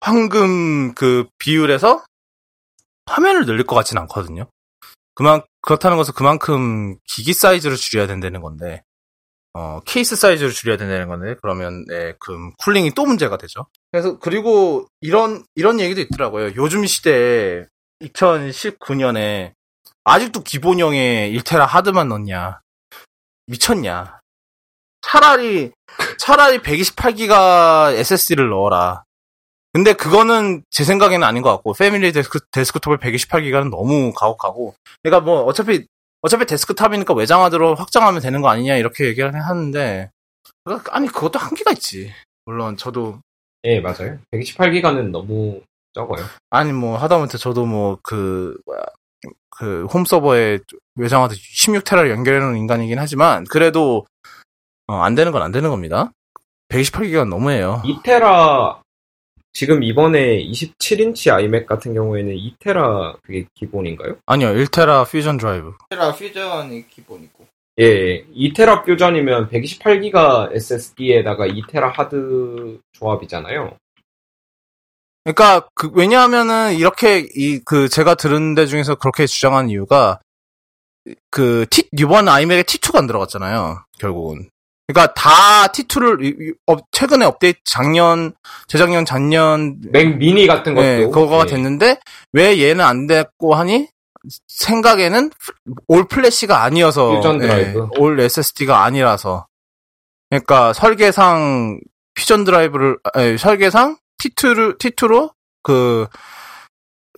황금 0.00 0.94
그 0.94 1.26
비율에서 1.38 2.04
화면을 3.06 3.46
늘릴 3.46 3.64
것 3.64 3.74
같지는 3.76 4.02
않거든요. 4.02 4.46
그만 5.14 5.42
그렇다는 5.60 5.96
것은 5.96 6.14
그만큼 6.14 6.96
기기 7.06 7.32
사이즈를 7.34 7.76
줄여야 7.76 8.06
된다는 8.06 8.40
건데 8.40 8.82
어 9.54 9.80
케이스 9.84 10.16
사이즈를 10.16 10.50
줄여야 10.50 10.76
된다는 10.78 11.08
건데 11.08 11.36
그러면 11.42 11.84
네, 11.86 12.14
그 12.18 12.50
cooling이 12.58 12.92
또 12.92 13.04
문제가 13.04 13.36
되죠. 13.36 13.66
그래서 13.90 14.18
그리고 14.18 14.86
이런 15.00 15.44
이런 15.54 15.80
얘기도 15.80 16.00
있더라고요. 16.00 16.54
요즘 16.56 16.86
시대에 16.86 17.66
2019년에 18.00 19.52
아직도 20.04 20.42
기본형에 20.42 21.30
1테라 21.32 21.66
하드만 21.66 22.08
넣냐 22.08 22.60
미쳤냐? 23.46 24.20
차라리 25.02 25.72
차라리 26.18 26.58
128기가 26.60 27.92
SSD를 27.94 28.48
넣어라. 28.48 29.04
근데 29.72 29.94
그거는 29.94 30.62
제 30.70 30.84
생각에는 30.84 31.26
아닌 31.26 31.42
것 31.42 31.50
같고 31.50 31.72
패밀리 31.72 32.12
데스크, 32.12 32.40
데스크톱에 32.50 32.96
128기가는 32.98 33.70
너무 33.70 34.12
가혹하고 34.12 34.74
그러니까 35.02 35.24
뭐 35.24 35.42
어차피 35.44 35.86
어차피 36.20 36.44
데스크탑이니까 36.46 37.14
외장하드로 37.14 37.74
확장하면 37.76 38.20
되는 38.20 38.42
거 38.42 38.48
아니냐 38.48 38.76
이렇게 38.76 39.06
얘기를 39.06 39.34
하는데 39.34 40.10
아니 40.90 41.08
그것도 41.08 41.38
한계가 41.38 41.72
있지 41.72 42.12
물론 42.44 42.76
저도 42.76 43.20
예, 43.64 43.80
맞아요. 43.80 44.18
128기가는 44.34 45.10
너무 45.10 45.60
적어요. 45.94 46.24
아니 46.50 46.72
뭐 46.72 46.96
하다못해 46.98 47.38
저도 47.38 47.64
뭐 47.64 47.98
그 48.02 48.56
뭐야 48.66 48.80
그 49.50 49.86
홈 49.92 50.04
서버에 50.04 50.58
외장하드 50.96 51.34
16테라를 51.36 52.10
연결해 52.10 52.40
놓은 52.40 52.56
인간이긴 52.56 52.98
하지만 52.98 53.44
그래도 53.44 54.04
어, 54.88 54.96
안 54.96 55.14
되는 55.14 55.30
건 55.32 55.42
안 55.42 55.52
되는 55.52 55.70
겁니다 55.70 56.10
128기가 56.68 57.26
너무해요 57.28 57.82
2테라 57.84 58.80
지금 59.52 59.82
이번에 59.82 60.42
27인치 60.44 61.32
iMac 61.32 61.66
같은 61.66 61.92
경우에는 61.94 62.34
2테라 62.34 63.20
그게 63.22 63.44
기본인가요? 63.54 64.16
아니요 64.26 64.48
1테라 64.48 65.06
Fusion 65.10 65.36
Drive 65.36 65.72
테라 65.90 66.12
퓨전이 66.14 66.88
기본이고. 66.88 67.46
예, 67.80 68.24
2테라 68.26 68.84
퓨전이면 68.84 69.48
128기가 69.50 70.54
SSD에다가 70.54 71.46
2테라 71.46 71.92
하드 71.92 72.80
조합이잖아요. 72.92 73.76
그러니까 75.24 75.68
그 75.74 75.90
왜냐하면은 75.94 76.74
이렇게 76.74 77.26
이 77.36 77.60
그 77.64 77.88
제가 77.88 78.14
들은 78.16 78.54
데 78.54 78.66
중에서 78.66 78.96
그렇게 78.96 79.26
주장한 79.26 79.70
이유가 79.70 80.18
그 81.30 81.66
T 81.70 81.88
이번 81.98 82.28
아이맥에 82.28 82.62
T2가 82.62 82.96
안 82.98 83.06
들어갔잖아요. 83.06 83.84
결국은. 83.98 84.48
그러니까 84.92 85.14
다 85.14 85.66
T2를 85.68 86.54
최근에 86.90 87.24
업데이트 87.24 87.60
작년 87.64 88.32
재작년 88.68 89.04
작년 89.04 89.80
맥 89.90 90.18
미니 90.18 90.46
같은 90.46 90.74
것도 90.74 90.86
네, 90.86 91.04
그거가 91.06 91.44
예. 91.46 91.46
됐는데 91.46 91.98
왜 92.32 92.60
얘는 92.60 92.84
안 92.84 93.06
됐고 93.06 93.54
하니 93.54 93.88
생각에는 94.48 95.30
all 95.88 96.06
flash가 96.06 96.62
아니어서 96.62 97.16
Fusion 97.16 97.38
Drive. 97.38 97.78
예, 97.80 98.00
all 98.00 98.20
SSD가 98.20 98.84
아니라서 98.84 99.46
그러니까 100.30 100.72
설계상 100.72 101.80
Fusion 102.14 102.44
Drive를 102.44 102.98
아니, 103.14 103.38
설계상 103.38 103.96
T2를 104.18 104.78
T2로 104.78 105.32
그, 105.62 106.06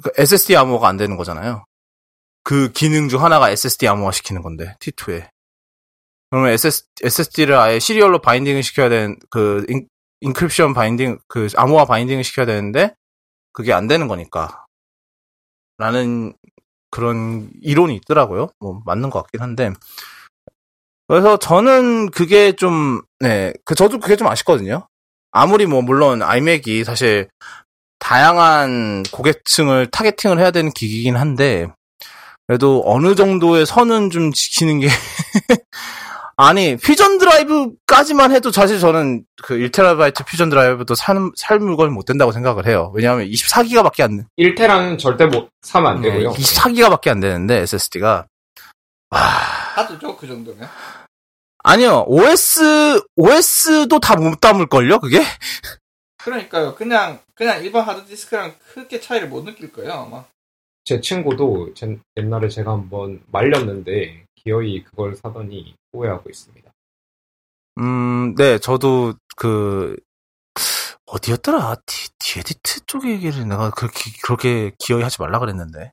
그 0.02 0.10
SSD 0.16 0.56
암호가 0.56 0.88
안 0.88 0.96
되는 0.96 1.16
거잖아요. 1.16 1.64
그 2.42 2.72
기능 2.72 3.08
중 3.08 3.22
하나가 3.22 3.50
SSD 3.50 3.88
암호화 3.88 4.12
시키는 4.12 4.42
건데 4.42 4.76
T2에 4.80 5.28
그러면 6.34 6.50
SS, 6.50 6.86
SSD를 7.00 7.54
아예 7.54 7.78
serial로 7.78 8.18
binding을 8.18 8.64
시켜야 8.64 8.88
되는 8.88 9.16
그 9.30 9.64
인, 9.68 9.86
encryption 10.20 10.74
binding 10.74 11.20
그 11.28 11.46
암호화 11.56 11.84
binding을 11.84 12.24
시켜야 12.24 12.44
되는데 12.44 12.92
그게 13.52 13.72
안 13.72 13.86
되는 13.86 14.08
거니까 14.08 14.66
라는 15.78 16.34
그런 16.90 17.50
이론이 17.62 17.94
있더라고요. 17.94 18.48
뭐 18.58 18.82
맞는 18.84 19.10
것 19.10 19.22
같긴 19.22 19.42
한데 19.42 19.72
그래서 21.06 21.36
저는 21.36 22.10
그게 22.10 22.50
좀 22.50 23.02
네, 23.20 23.52
그 23.64 23.76
저도 23.76 24.00
그게 24.00 24.16
좀 24.16 24.26
아쉽거든요. 24.26 24.88
아무리 25.30 25.66
뭐 25.66 25.82
물론 25.82 26.20
아이맥이 26.20 26.82
사실 26.82 27.28
다양한 28.00 29.04
고객층을 29.12 29.92
targeting을 29.92 30.40
해야 30.40 30.50
되는 30.50 30.72
기기긴 30.72 31.14
한데 31.14 31.68
그래도 32.48 32.82
어느 32.86 33.14
정도의 33.14 33.66
선은 33.66 34.10
좀 34.10 34.32
지키는 34.32 34.80
게 34.80 34.88
아니 36.36 36.76
Fusion 36.76 37.18
Drive까지만 37.18 38.32
해도 38.34 38.50
사실 38.50 38.80
저는 38.80 39.24
그 39.42 39.54
1테라바이트 39.56 40.26
Fusion 40.26 40.50
Drive도 40.50 40.94
살, 40.96 41.16
살 41.36 41.58
물건이 41.60 41.92
못 41.92 42.04
된다고 42.04 42.32
생각을 42.32 42.66
해요. 42.66 42.90
왜냐하면 42.94 43.26
24기가밖에 43.28 44.02
안 44.02 44.26
1테라는 44.38 44.98
절대 44.98 45.26
못 45.26 45.48
사면 45.62 45.92
안 45.96 46.02
되고요. 46.02 46.32
24기가밖에 46.32 47.08
안 47.08 47.20
되는데 47.20 47.58
SSD가 47.60 48.26
아 49.10 49.16
하드죠 49.18 50.16
그 50.16 50.26
정도면. 50.26 50.68
아니요 51.66 52.04
OS 52.08 53.00
OS도 53.16 53.98
다 54.00 54.16
못 54.16 54.40
담을걸요 54.40 54.98
그게? 54.98 55.22
그러니까요. 56.18 56.74
그냥 56.74 57.20
그냥 57.34 57.62
일반 57.64 57.84
하드 57.86 58.04
디스크랑 58.06 58.54
크게 58.74 59.00
차이를 59.00 59.28
못 59.28 59.44
느낄 59.44 59.72
거예요 59.72 59.92
아마. 59.92 60.24
제 60.84 61.00
친구도 61.00 61.72
제- 61.74 61.98
옛날에 62.16 62.48
제가 62.48 62.72
한번 62.72 63.22
말렸는데 63.30 64.24
기어이 64.42 64.82
그걸 64.84 65.14
사더니 65.16 65.74
후회하고 65.94 66.30
있습니다. 66.30 66.70
음, 67.78 68.34
네, 68.36 68.58
저도 68.58 69.14
그 69.36 69.96
어디였더라? 71.06 71.76
디, 71.86 72.10
디에디트 72.18 72.86
쪽 72.86 73.06
얘기를 73.08 73.46
내가 73.48 73.70
그렇게 73.70 74.10
그렇게 74.24 74.72
기어이 74.78 75.02
하지 75.02 75.20
말라 75.20 75.38
그랬는데 75.38 75.92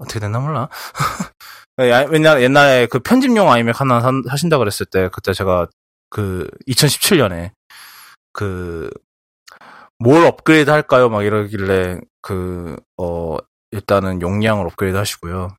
어떻게 0.00 0.20
됐나 0.20 0.40
몰라. 0.40 0.68
야, 1.80 2.12
옛날 2.12 2.42
옛날에 2.42 2.86
그 2.86 2.98
편집용 3.00 3.50
iMac 3.50 3.80
하나 3.80 4.00
산- 4.00 4.24
하신다 4.28 4.58
그랬을 4.58 4.86
때 4.86 5.08
그때 5.12 5.32
제가 5.32 5.68
그 6.10 6.48
2017년에 6.68 7.52
그 8.32 8.90
뭘 10.00 10.24
업그레이드 10.26 10.70
할까요? 10.70 11.08
막 11.08 11.24
이러길래 11.24 12.00
그 12.22 12.76
어 12.98 13.38
일단은 13.72 14.22
용량을 14.22 14.66
업그레이드 14.66 14.96
하시고요. 14.96 15.56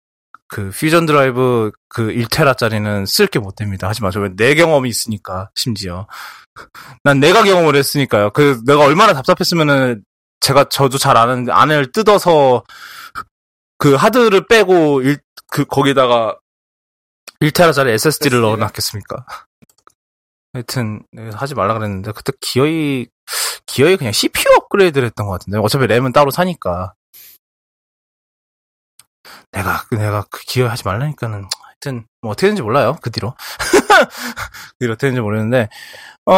그 0.50 0.72
퓨전 0.72 1.06
드라이브 1.06 1.72
그 1.90 2.08
1테라짜리는 2.10 3.06
쓸 3.06 3.28
게 3.28 3.40
못 3.40 3.56
됩니다. 3.56 3.88
하지만 3.88 4.12
저는 4.12 4.36
내 4.36 4.56
경험이 4.56 4.90
있으니까 4.90 5.50
심지어 5.56 6.08
난 7.04 7.20
내가 7.20 7.44
경험을 7.44 7.76
했으니까요. 7.76 8.32
그 8.32 8.60
내가 8.66 8.84
얼마나 8.84 9.14
답답했으면은 9.14 10.04
제가 10.42 10.66
저도 10.70 10.98
잘 10.98 11.18
아는 11.18 11.50
안을 11.50 11.92
뜯어서 11.92 12.64
그 13.78 13.94
하드를 13.96 14.48
빼고 14.48 15.02
일, 15.04 15.20
그 15.52 15.66
거기다가 15.66 16.38
1테라짜리 17.42 17.90
SSD를 17.90 18.42
넣어 18.42 18.56
놨겠습니까? 18.58 19.26
하여튼 20.54 21.04
네, 21.12 21.30
하지 21.32 21.54
말라 21.54 21.76
그랬는데 21.76 22.12
그때 22.12 22.34
기어이 22.42 23.08
기어이 23.68 23.98
그냥 23.98 24.12
CPU 24.12 24.52
업그레이드를 24.58 25.06
했던 25.06 25.28
것 25.28 25.34
같은데 25.34 25.60
어차피 25.60 25.86
램은 25.86 26.12
따로 26.12 26.32
사니까 26.32 26.94
내가 29.52 29.84
그 29.90 29.96
내가 29.96 30.24
그 30.30 30.42
기어이 30.42 30.68
하지 30.70 30.84
말라니까는 30.86 31.48
하여튼 31.64 32.06
뭐 32.22 32.32
어떻게 32.32 32.48
되는지 32.48 32.62
몰라요 32.62 32.98
그 33.02 33.10
뒤로. 33.12 33.34
그 34.74 34.76
뒤로 34.80 34.94
어떻게 34.94 35.08
되는지 35.08 35.22
모르는데. 35.22 35.70
어 36.26 36.34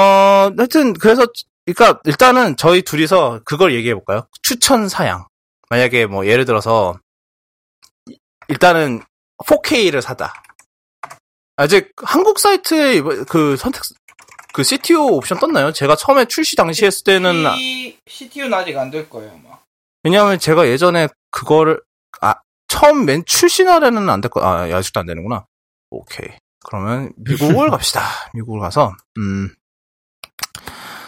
하여튼 0.57 0.93
그래서 0.93 1.25
그러니까 1.65 1.99
일단은 2.05 2.55
저희 2.57 2.81
둘이서 2.81 3.41
그걸 3.45 3.73
얘기해 3.73 3.93
볼까요? 3.93 4.27
추천 4.41 4.87
사양. 4.89 5.27
만약에 5.69 6.05
뭐 6.05 6.25
예를 6.25 6.45
들어서 6.45 6.97
일단은 8.47 9.01
4K를 9.45 10.01
사다. 10.01 10.33
아직 11.55 11.91
한국 11.97 12.39
사이트에 12.39 13.01
그 13.01 13.55
선택 13.57 13.81
그 14.53 14.63
CTO 14.63 15.15
옵션 15.15 15.39
떴나요? 15.39 15.71
제가 15.71 15.95
처음에 15.95 16.25
출시 16.25 16.55
당시 16.55 16.85
했을 16.85 17.03
때는 17.05 17.45
아- 17.45 17.55
C, 17.55 17.97
CTU는 18.07 18.53
아직 18.53 18.77
안 18.77 18.91
될 18.91 19.09
거예요, 19.09 19.31
아마. 19.31 19.57
왜냐하면 20.03 20.39
제가 20.39 20.67
예전에 20.67 21.07
그거를 21.29 21.75
아 21.75 21.90
처음 22.71 23.05
맨 23.05 23.23
날에는 23.65 24.09
안 24.09 24.21
될 24.21 24.29
거. 24.29 24.41
아 24.41 24.61
아직도 24.63 25.01
안 25.01 25.05
되는구나. 25.05 25.45
오케이. 25.89 26.29
그러면 26.63 27.11
미국을 27.17 27.69
갑시다. 27.71 28.01
미국을 28.33 28.61
가서 28.61 28.93
음 29.17 29.53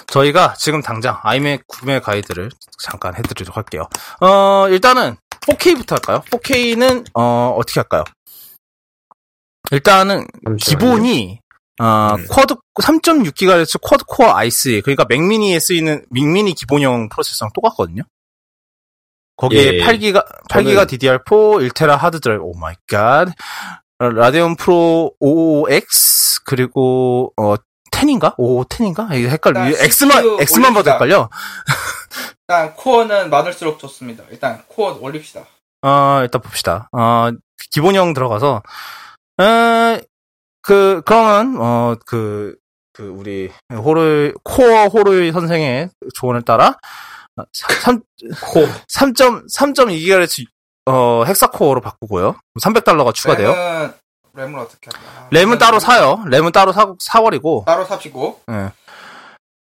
저희가 0.07 0.55
지금 0.55 0.81
당장 0.81 1.19
아이맥 1.23 1.65
구매 1.67 1.99
가이드를 1.99 2.49
잠깐 2.79 3.15
해드리도록 3.15 3.55
할게요. 3.55 3.87
어 4.19 4.67
일단은 4.69 5.15
4K부터 5.41 5.91
할까요? 5.91 6.21
4K는 6.29 7.05
어 7.13 7.55
어떻게 7.57 7.79
할까요? 7.79 8.03
일단은 9.71 10.25
잠시만요. 10.45 10.57
기본이 10.57 11.39
어, 11.81 12.15
음. 12.15 12.27
쿼드 12.27 12.55
3.6GHz 12.81 13.79
쿼드 13.81 14.03
코어 14.05 14.33
i3 14.35 14.83
그러니까 14.83 15.05
맥미니에 15.07 15.59
쓰이는 15.59 16.05
맥미니 16.11 16.53
기본형 16.55 17.09
프로세서랑 17.09 17.51
똑같거든요. 17.53 18.03
거기에 19.35 19.79
예. 19.79 19.85
8기가 19.85 20.25
8기가 20.49 20.85
DDR4 20.87 21.69
1테라 21.69 21.97
하드 21.97 22.19
드라이브 22.19 22.43
oh 22.43 22.53
my 22.53 22.75
god. 22.87 23.29
Radeon 23.99 24.55
Pro 24.55 25.13
55X 25.21 26.43
그리고 26.45 27.31
어 27.37 27.55
10인가? 27.91 28.35
5510인가? 28.37 29.13
이게 29.15 29.29
헷갈려. 29.29 29.65
일단 29.67 29.85
X만 29.85 30.37
X만 30.41 30.73
봐도. 30.73 30.91
헷갈려. 30.91 31.29
일단 32.41 32.73
코어는 32.75 33.29
많을수록 33.29 33.79
좋습니다. 33.79 34.23
일단 34.29 34.63
코어 34.67 34.97
올립시다. 34.99 35.45
어, 35.83 36.19
일단 36.21 36.41
봅시다. 36.41 36.89
어, 36.91 37.29
기본형 37.71 38.13
들어가서, 38.13 38.63
에, 39.41 40.01
그, 40.61 41.01
그러면, 41.05 41.57
어, 41.59 41.95
그, 42.05 42.55
그, 42.93 43.03
우리, 43.03 43.51
호르, 43.73 44.33
코어 44.43 44.87
호르 44.87 45.31
선생의 45.31 45.89
조언을 46.15 46.43
따라, 46.43 46.77
3, 47.53 47.99
코. 48.41 48.61
3.2GHz, 48.87 50.45
어, 50.85 51.23
hexa-core로 51.25 51.81
바꾸고요. 51.81 52.35
300달러가 52.61 53.13
추가돼요. 53.13 53.53
램은, 53.53 53.93
램을 54.33 54.59
어떻게 54.59 54.89
할까? 54.93 55.27
램은 55.31 55.57
따로 55.57 55.79
사요. 55.79 56.23
램은 56.29 56.51
따로 56.51 56.71
사, 56.73 56.93
사버리고, 56.99 57.63
따로 57.65 57.85
삽시고. 57.85 58.41
예. 58.51 58.71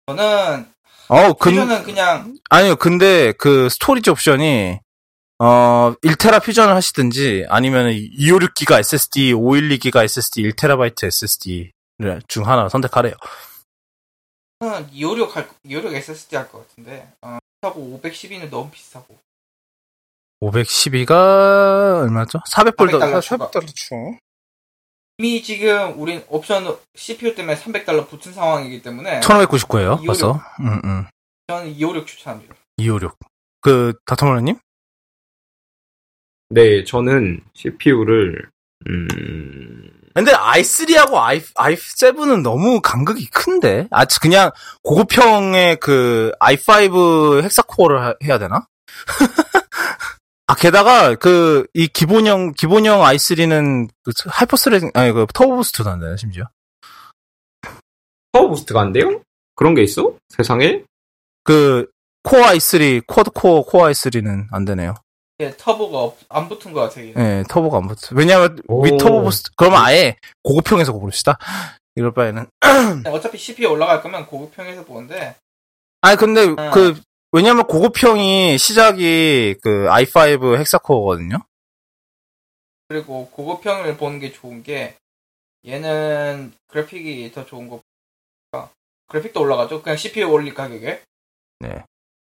저는, 0.07 0.67
어, 1.07 1.33
근, 1.33 1.51
퓨전은 1.53 1.83
그냥, 1.83 2.37
아니요, 2.49 2.75
근데 2.75 3.31
그 3.33 3.69
storage 3.69 4.09
옵션이 4.09 4.79
어 5.43 5.93
1테라 6.03 6.43
퓨전을 6.43 6.75
하시든지 6.75 7.47
아니면 7.49 7.87
256기가 7.91 8.79
SSD, 8.79 9.33
512기가 9.33 10.03
SSD, 10.03 10.43
1테라바이트 10.51 11.05
SSD를 11.05 12.21
중 12.27 12.47
하나 12.47 12.69
선택하래요. 12.69 13.13
저는 14.59 14.87
256 14.91 15.35
할, 15.35 15.49
256 15.65 15.95
SSD 15.95 16.35
할 16.35 16.47
것 16.51 16.67
같은데, 16.69 17.11
어, 17.23 17.39
하고 17.61 17.99
512는 18.03 18.49
너무 18.49 18.69
비싸고. 18.71 19.17
512가 20.41 22.01
얼마죠? 22.01 22.39
400불 22.49 22.91
더 22.91 22.99
400달러 22.99 23.21
추가. 23.21 23.49
400달러 23.51 23.75
추. 23.75 24.17
이미 25.19 25.43
지금 25.43 25.99
우린 25.99 26.23
옵션 26.27 26.75
CPU 26.95 27.35
때문에 27.35 27.55
300달러 27.55 28.09
붙은 28.09 28.33
상황이기 28.33 28.81
때문에 28.81 29.19
1599예요. 29.19 30.01
256. 30.01 30.05
벌써. 30.07 30.31
음, 30.61 30.81
음. 30.83 31.05
저는 31.47 31.69
256 31.69 32.07
추천합니다. 32.07 32.55
256. 32.77 33.19
그 33.61 33.93
다터멀러 34.05 34.41
님? 34.41 34.57
네, 36.49 36.83
저는 36.83 37.41
CPU를 37.53 38.49
음, 38.89 40.00
근데 40.13 40.31
i3하고 40.33 41.15
i, 41.15 41.41
i7은 41.41 42.41
너무 42.41 42.81
간극이 42.81 43.27
큰데? 43.27 43.87
아, 43.91 44.05
그냥 44.21 44.51
고급형의 44.83 45.77
그 45.79 46.31
i5 46.39 47.43
hexa-core를 47.43 48.01
하- 48.03 48.15
해야 48.23 48.37
되나? 48.39 48.67
아, 50.47 50.55
게다가 50.55 51.15
그 51.15 51.65
이 51.73 51.87
기본형 51.87 52.53
기본형 52.53 52.99
i3는 53.01 53.87
그 54.03 54.11
hyper-threa 54.25 54.81
아니 54.93 55.11
그 55.13 55.25
Turbo 55.33 55.55
Boost도 55.55 55.89
안 55.89 55.99
되네, 55.99 56.17
심지어. 56.17 56.43
power 58.33 58.49
boost가 58.49 58.81
안 58.81 58.91
돼요? 58.91 59.21
그런 59.55 59.73
게 59.75 59.83
있어? 59.83 60.13
세상에? 60.29 60.83
그 61.43 61.89
코어 62.23 62.41
i3, 62.53 63.05
quad 63.07 63.31
core 63.31 63.63
코어 63.63 63.89
i3는 63.91 64.47
안 64.51 64.65
되네요. 64.65 64.93
예, 65.41 65.51
turbo가 65.57 65.99
없- 65.99 66.19
안 66.29 66.47
붙은 66.47 66.71
것 66.71 66.81
같아요. 66.81 67.07
예, 67.17 67.43
turbo가 67.49 67.77
안 67.77 67.87
붙어. 67.87 68.15
왜냐면 68.15 68.61
오. 68.67 68.85
위 68.85 68.95
Turbo 68.97 69.23
Boost 69.23 69.49
그러면 69.57 69.81
아예 69.83 70.15
고급형에서 70.43 70.93
고릅시다. 70.93 71.37
이럴 71.95 72.13
바에는 72.13 72.45
어차피 73.07 73.37
CPU 73.37 73.69
올라갈 73.69 74.01
거면 74.01 74.27
고급형에서 74.27 74.85
보는데 74.85 75.35
아니 76.01 76.15
근데 76.15 76.53
아. 76.57 76.69
그 76.71 76.99
왜냐면 77.31 77.65
고급형이 77.65 78.57
시작이 78.57 79.55
그 79.61 79.87
i5 79.89 80.57
헥사코어거든요. 80.59 81.37
그리고 82.87 83.29
고급형을 83.31 83.97
보는 83.97 84.19
게 84.19 84.31
좋은 84.31 84.63
게 84.63 84.95
얘는 85.65 86.53
그래픽이 86.67 87.31
더 87.31 87.45
좋은 87.45 87.67
거니까 87.69 88.71
그래픽도 89.07 89.39
올라가죠. 89.41 89.81
그냥 89.81 89.97
CPU 89.97 90.29
올릴 90.29 90.53
가격에 90.53 91.01
네. 91.59 91.83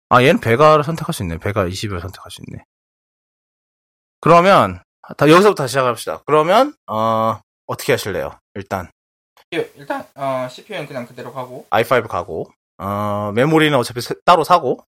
아 0.09 0.21
얘는 0.23 0.39
베가를 0.39 0.83
선택할 0.83 1.13
수 1.13 1.23
있네. 1.23 1.37
베가 1.37 1.65
20을 1.65 2.01
선택할 2.01 2.31
수 2.31 2.41
있네. 2.47 2.63
그러면 4.21 4.81
다 5.17 5.29
여기서부터 5.29 5.63
다시 5.63 5.71
시작합시다. 5.71 6.21
그러면 6.25 6.73
어 6.87 7.39
어떻게 7.67 7.93
하실래요? 7.93 8.37
일단 8.55 8.89
CPU, 9.51 9.67
일단 9.75 10.05
어, 10.15 10.47
CPU는 10.49 10.87
그냥 10.87 11.05
그대로 11.05 11.33
가고 11.33 11.65
i5 11.69 12.07
가고 12.07 12.49
어 12.77 13.31
메모리는 13.35 13.77
어차피 13.77 14.01
세- 14.01 14.15
따로 14.25 14.43
사고 14.43 14.83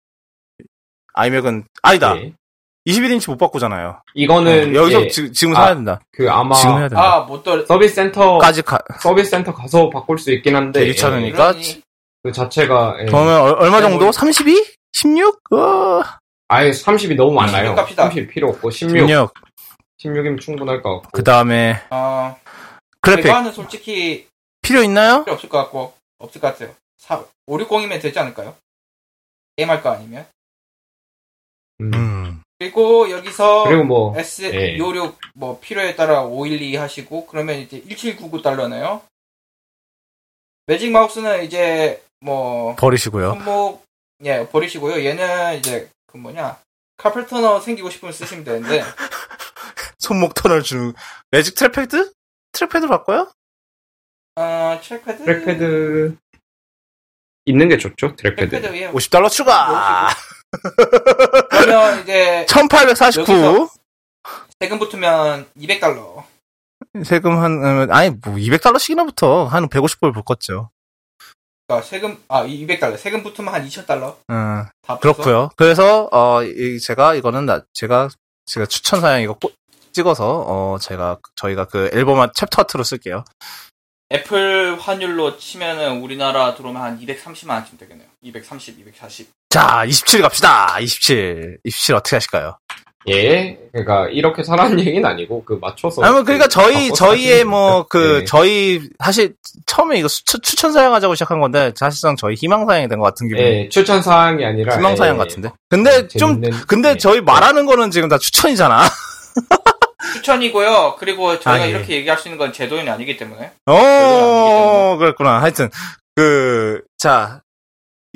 아이맥은 1.14 1.64
아니다. 1.82 2.14
네. 2.14 2.32
21인치 2.86 3.30
못 3.30 3.38
바꾸잖아요. 3.38 4.02
이거는 4.14 4.74
여기서 4.74 5.02
예, 5.04 5.08
지, 5.08 5.32
지금 5.32 5.56
아, 5.56 5.62
사야 5.62 5.74
된다. 5.74 6.00
그 6.12 6.30
아마 6.30 6.54
지금 6.54 6.72
해야 6.78 6.88
된다. 6.88 7.14
아못 7.16 7.42
떨. 7.42 7.64
서비스 7.66 7.94
센터 7.94 8.38
까지 8.38 8.60
가, 8.62 8.78
서비스 9.00 9.30
센터 9.30 9.54
가서 9.54 9.88
바꿀 9.88 10.18
수 10.18 10.30
있긴 10.32 10.54
한데 10.54 10.80
네, 10.80 10.86
귀찮으니까. 10.88 11.48
예, 11.48 11.52
그러니 11.52 11.82
그 12.24 12.32
자체가 12.32 12.96
예, 13.00 13.04
그러면 13.06 13.40
얼- 13.40 13.54
얼마 13.58 13.80
네, 13.80 13.88
정도? 13.88 14.04
뭐- 14.04 14.12
32? 14.12 14.64
16? 14.92 15.40
어, 15.52 16.02
아예 16.48 16.70
30이 16.70 17.16
너무 17.16 17.32
많아요. 17.32 17.66
16 17.68 17.76
갑시다. 17.76 18.02
30 18.04 18.28
필요 18.30 18.48
없고 18.50 18.70
16, 18.70 18.96
16. 19.08 19.32
16이면 20.00 20.40
충분할 20.40 20.82
것 20.82 20.94
같고. 21.00 21.08
그 21.12 21.24
다음에 21.24 21.80
어 21.90 22.36
그래픽 23.00 23.26
이거는 23.26 23.52
솔직히 23.52 24.26
필요 24.62 24.82
있나요? 24.82 25.24
필요 25.24 25.34
없을 25.34 25.48
것 25.48 25.58
같고 25.58 25.94
없을 26.18 26.40
것 26.40 26.48
같아요. 26.52 26.74
4, 26.98 27.24
560이면 27.48 28.00
되지 28.00 28.18
않을까요? 28.18 28.56
게임 29.56 29.70
할 29.70 29.82
거 29.82 29.90
아니면 29.90 30.26
음. 31.80 31.94
음. 31.94 32.42
그리고 32.58 33.10
여기서 33.10 33.64
그리고 33.64 33.84
뭐 33.84 34.18
S 34.18 34.44
예. 34.54 34.76
256뭐 34.78 35.60
필요에 35.60 35.96
따라 35.96 36.22
512 36.24 36.76
하시고 36.76 37.26
그러면 37.26 37.58
이제 37.58 37.82
1799 37.82 38.42
달러네요. 38.42 39.02
Magic 40.66 40.90
Mouse는 40.92 41.44
이제 41.44 42.02
뭐 42.20 42.74
버리시고요. 42.76 43.30
손목 43.34 43.84
예 44.24 44.46
버리시고요. 44.48 45.04
얘는 45.04 45.58
이제 45.58 45.90
그 46.14 46.18
뭐냐 46.18 46.56
carpal 46.96 47.26
tunnel 47.26 47.58
생기고 47.60 47.90
싶으면 47.90 48.12
쓰시면 48.12 48.44
되는데 48.44 48.84
손목 49.98 50.32
터널 50.34 50.62
주 50.62 50.92
Magic 51.32 51.56
Trackpad? 51.56 52.12
Trackpad 52.52 52.86
바꿔요? 52.86 53.32
어 54.36 54.78
trackpad 54.80 55.24
trackpad 55.24 56.16
있는 57.46 57.68
게 57.68 57.76
좋죠. 57.78 58.14
Trackpad. 58.14 58.48
Trackpad 58.48 58.76
예 58.76 58.90
50달러 58.92 59.28
추가! 59.28 60.08
그러면 61.50 62.00
이제 62.02 62.46
1849. 62.48 63.68
세금 64.60 64.78
붙으면 64.78 65.46
200달러. 65.58 66.24
세금 67.04 67.36
한, 67.38 67.62
어, 67.62 67.86
아니, 67.92 68.10
뭐, 68.10 68.34
200달러씩이나 68.36 69.04
붙어. 69.04 69.44
한 69.44 69.68
150불 69.68 70.14
붙겠죠. 70.14 70.70
그러니까 71.66 71.86
세금 71.86 72.22
아 72.28 72.44
200달러. 72.44 72.96
세금 72.96 73.22
붙으면 73.22 73.52
한 73.52 73.66
2,000달러. 73.66 74.16
음, 74.30 74.64
다. 74.82 74.98
그렇고요 74.98 75.50
그래서, 75.56 76.08
어, 76.12 76.42
이, 76.42 76.78
제가, 76.78 77.14
이거는, 77.14 77.46
나, 77.46 77.62
제가, 77.72 78.08
제가 78.46 78.66
추천 78.66 79.00
사양 79.00 79.22
이거 79.22 79.34
꼭 79.34 79.54
찍어서, 79.92 80.44
어, 80.46 80.78
제가, 80.78 81.18
저희가 81.36 81.66
그 81.66 81.90
앨범 81.92 82.20
한 82.20 82.30
챕터 82.34 82.62
아트로 82.62 82.84
쓸게요. 82.84 83.24
애플 84.12 84.78
환율로 84.78 85.38
치면은 85.38 86.02
우리나라 86.02 86.54
들어오면 86.54 86.82
한 86.82 87.00
230만 87.00 87.50
원쯤 87.54 87.78
되겠네요. 87.78 88.06
230, 88.22 88.78
240. 88.78 89.30
자, 89.48 89.84
27 89.84 90.20
갑시다. 90.20 90.78
27. 90.78 91.58
27 91.64 91.94
어떻게 91.94 92.16
하실까요? 92.16 92.58
예, 93.08 93.58
그러니까 93.72 94.08
이렇게 94.08 94.42
사라는 94.42 94.78
얘기는 94.80 95.04
아니고 95.04 95.44
그 95.44 95.58
맞춰서. 95.60 96.02
아니, 96.02 96.12
뭐, 96.14 96.22
그러니까 96.22 96.48
저희, 96.48 96.88
바꿔서 96.88 96.94
저희의 97.06 97.44
뭐, 97.44 97.86
그, 97.88 97.98
됩니다. 97.98 98.18
네. 98.20 98.24
저희, 98.24 98.88
사실, 99.04 99.34
처음에 99.66 99.98
이거 99.98 100.08
추, 100.08 100.22
추천 100.40 100.72
사양하자고 100.72 101.14
시작한 101.14 101.38
건데, 101.40 101.72
사실상 101.76 102.16
저희 102.16 102.34
희망 102.34 102.66
사양이 102.66 102.88
된 102.88 102.98
것 102.98 103.04
같은 103.04 103.28
기분. 103.28 103.42
예, 103.44 103.68
추천 103.68 104.00
사항이 104.02 104.44
아니라 104.44 104.76
희망 104.76 104.96
사양 104.96 105.16
예, 105.16 105.18
같은데. 105.18 105.50
근데 105.68 106.08
좀, 106.08 106.40
재밌는- 106.40 106.66
근데 106.66 106.90
예. 106.90 106.96
저희 106.96 107.20
말하는 107.20 107.66
거는 107.66 107.90
지금 107.90 108.08
다 108.08 108.16
추천이잖아. 108.18 108.84
추천이고요. 110.14 110.96
그리고 110.98 111.38
저희가 111.40 111.64
아, 111.64 111.66
예. 111.66 111.70
이렇게 111.70 111.96
얘기할 111.96 112.18
수 112.18 112.28
있는 112.28 112.38
건 112.38 112.52
제 112.52 112.68
돈이 112.68 112.88
아니기 112.88 113.16
때문에. 113.16 113.52
어, 113.66 114.96
그랬구나. 114.98 115.40
하여튼, 115.42 115.68
그, 116.16 116.80
자, 116.98 117.42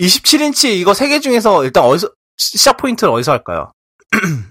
27인치 0.00 0.68
이거 0.76 0.94
세 0.94 1.08
개 1.08 1.18
중에서 1.20 1.64
일단 1.64 1.84
어디서, 1.84 2.08
시- 2.36 2.58
시작 2.58 2.76
포인트를 2.76 3.12
어디서 3.12 3.32
할까요? 3.32 3.72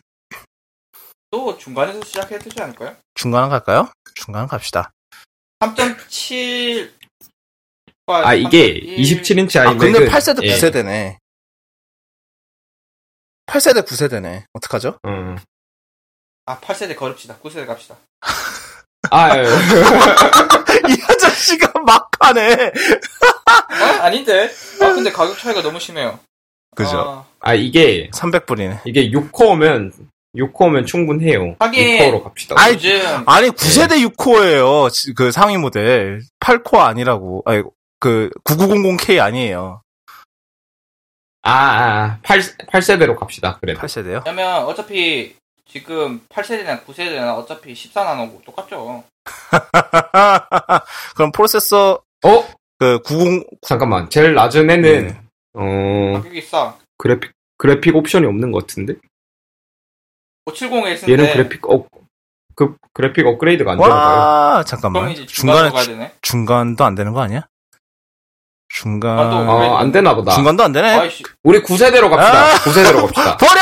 또 1.38 1.56
중간에서 1.56 2.04
시작해야 2.04 2.40
되지 2.40 2.60
않을까요? 2.60 2.96
중간 3.14 3.48
갈까요? 3.48 3.92
중간 4.16 4.48
갑시다. 4.48 4.92
3.7. 5.60 6.92
아 8.08 8.34
이게 8.34 8.80
27인치 8.82 9.60
아, 9.60 9.70
아이맥은 9.70 9.92
근데 9.94 10.12
8세대 10.12 10.44
예. 10.44 10.56
9세대네. 10.56 11.18
8세대 13.46 13.86
9세대네. 13.86 14.46
어떡하죠? 14.54 14.98
어. 15.04 15.36
아, 16.48 16.60
8세대 16.60 16.96
걸읍시다. 16.96 17.38
9세대 17.38 17.68
갑시다. 17.68 17.98
아, 19.12 19.38
예. 19.38 19.44
이 20.90 21.04
아저씨가 21.08 21.80
막 21.82 22.10
하네. 22.20 22.54
어? 22.54 24.02
아닌데? 24.02 24.50
아, 24.82 24.92
근데 24.92 25.12
가격 25.12 25.38
차이가 25.38 25.62
너무 25.62 25.80
심해요. 25.80 26.20
그죠? 26.76 26.98
아, 26.98 27.26
아 27.42 27.54
이게 27.54 28.10
300불이네. 28.10 28.82
이게 28.86 29.12
6코어면 29.12 29.92
6코어면 30.38 30.86
충분해요. 30.86 31.56
하긴- 31.60 32.00
6코어로 32.00 32.24
갑시다. 32.24 32.56
아이, 32.58 32.74
요즘 32.74 33.24
아니 33.26 33.50
9세대 33.50 34.08
6코어예요. 34.16 35.16
그 35.16 35.32
상위 35.32 35.58
모델. 35.58 36.22
8코어 36.40 36.80
아니라고. 36.80 37.44
아니 37.46 37.64
그 38.00 38.30
9900K 38.44 39.20
아니에요. 39.20 39.82
아, 41.44 41.52
아 41.52 42.20
8, 42.24 42.40
8세대로 42.40 43.16
갑시다. 43.18 43.58
그래. 43.62 43.74
8세대요? 43.74 44.26
왜냐면 44.26 44.64
어차피 44.66 45.36
지금 45.66 46.22
8세대나 46.30 46.84
9세대나 46.86 47.36
어차피 47.38 47.74
14나노고 47.74 48.44
똑같죠. 48.46 49.04
그럼 51.16 51.32
프로세서 51.32 52.02
어? 52.26 52.48
그 52.80 53.00
90, 53.04 53.44
잠깐만. 53.62 54.10
제일 54.10 54.34
낮은 54.34 54.70
애는 54.70 55.08
네. 55.08 55.22
어 55.54 56.14
가격이 56.22 56.42
싸. 56.44 56.76
그래픽 56.98 57.32
그래픽 57.58 57.96
옵션이 57.96 58.26
없는 58.28 58.52
것 58.52 58.68
같은데. 58.68 58.94
570에 60.48 60.98
쓰는데 60.98 61.12
얘는 61.12 61.34
그래픽 61.34 61.70
업, 61.70 61.88
그 62.56 62.76
그래픽 62.94 63.26
업그레이드가 63.28 63.74
안 63.74 63.78
되나 63.78 63.90
봐요. 63.90 64.00
와, 64.20 64.52
그럼 64.54 64.66
잠깐만. 64.66 65.16
중간에, 65.28 65.70
가야 65.70 65.82
주- 65.84 65.90
되네. 65.92 66.14
중간도 66.22 66.84
안 66.86 66.96
되는 66.96 67.14
거 67.14 67.22
아니야? 67.22 67.48
중간, 68.70 69.18
아, 69.18 69.24
어, 69.52 69.78
안 69.78 69.92
되나 69.92 70.14
보다. 70.16 70.34
중간도 70.34 70.64
안 70.64 70.72
되네? 70.72 71.00
아이씨, 71.00 71.24
우리 71.44 71.62
9세대로 71.64 72.10
갑시다. 72.10 72.46
아! 72.46 72.54
9세대로 72.58 73.02
갑시다. 73.08 73.38
버려! 73.40 73.62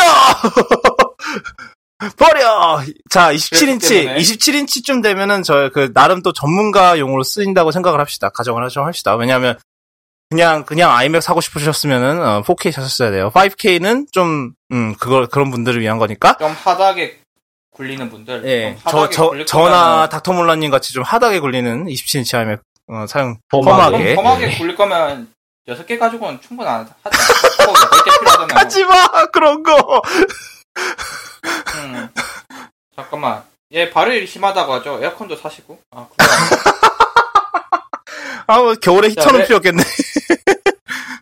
버려! 2.18 2.82
자, 3.10 3.32
27인치, 3.34 3.90
때문에. 3.90 4.18
27인치쯤 4.20 5.02
되면은 5.04 5.44
저, 5.44 5.70
그, 5.74 5.94
나름 5.94 6.22
또 6.22 6.34
전문가용으로 6.34 7.24
쓰인다고 7.24 7.72
생각을 7.72 8.00
합시다. 8.00 8.30
가정을 8.30 8.64
하죠, 8.66 8.84
합시다. 8.84 9.16
왜냐면, 9.16 9.58
그냥, 10.30 10.66
그냥 10.66 10.92
아이맥 10.92 11.22
사고 11.22 11.40
싶으셨으면은, 11.42 12.22
어, 12.22 12.42
4K 12.44 12.72
사셨어야 12.72 13.12
돼요. 13.12 13.30
5K는 13.34 14.12
좀, 14.12 14.54
음, 14.72 14.96
그걸, 14.96 15.28
그런 15.28 15.52
분들을 15.52 15.80
위한 15.82 15.98
거니까. 16.00 16.36
좀 16.38 16.52
하다하게 16.52 17.20
굴리는 17.72 18.10
분들. 18.10 18.44
예. 18.46 18.76
좀 18.90 18.90
저, 18.90 19.10
저, 19.10 19.46
저나 19.46 20.10
닥터몰라님 20.10 20.72
같이 20.72 20.94
좀 20.94 21.04
하다게 21.04 21.40
굴리는 21.42 21.86
27인치 21.86 22.38
아이맥, 22.38 22.62
어, 22.88 23.06
사용, 23.08 23.38
험하게. 23.52 23.82
험하게. 23.82 24.16
험하게 24.16 24.58
굴릴 24.58 24.76
거면 24.76 25.30
6개 25.68 26.00
가지고는 26.00 26.40
충분 26.42 26.68
안 26.68 26.88
하지. 27.04 27.18
하고 27.60 27.74
8개 27.74 28.20
필요하잖아요. 28.20 28.48
하지 28.58 28.84
마! 28.86 29.26
그런 29.28 29.62
거! 29.64 30.02
음. 31.76 32.10
잠깐만. 32.96 33.44
얘 33.74 33.90
발열이 33.90 34.26
심하다고 34.28 34.74
하죠. 34.76 35.00
에어컨도 35.02 35.36
사시고. 35.36 35.80
아, 35.92 36.08
그거 36.10 36.75
아, 38.48 38.60
뭐 38.60 38.74
겨울에 38.76 39.10
히터는 39.10 39.40
네. 39.42 39.46
필요 39.46 39.58
없겠네. 39.58 39.84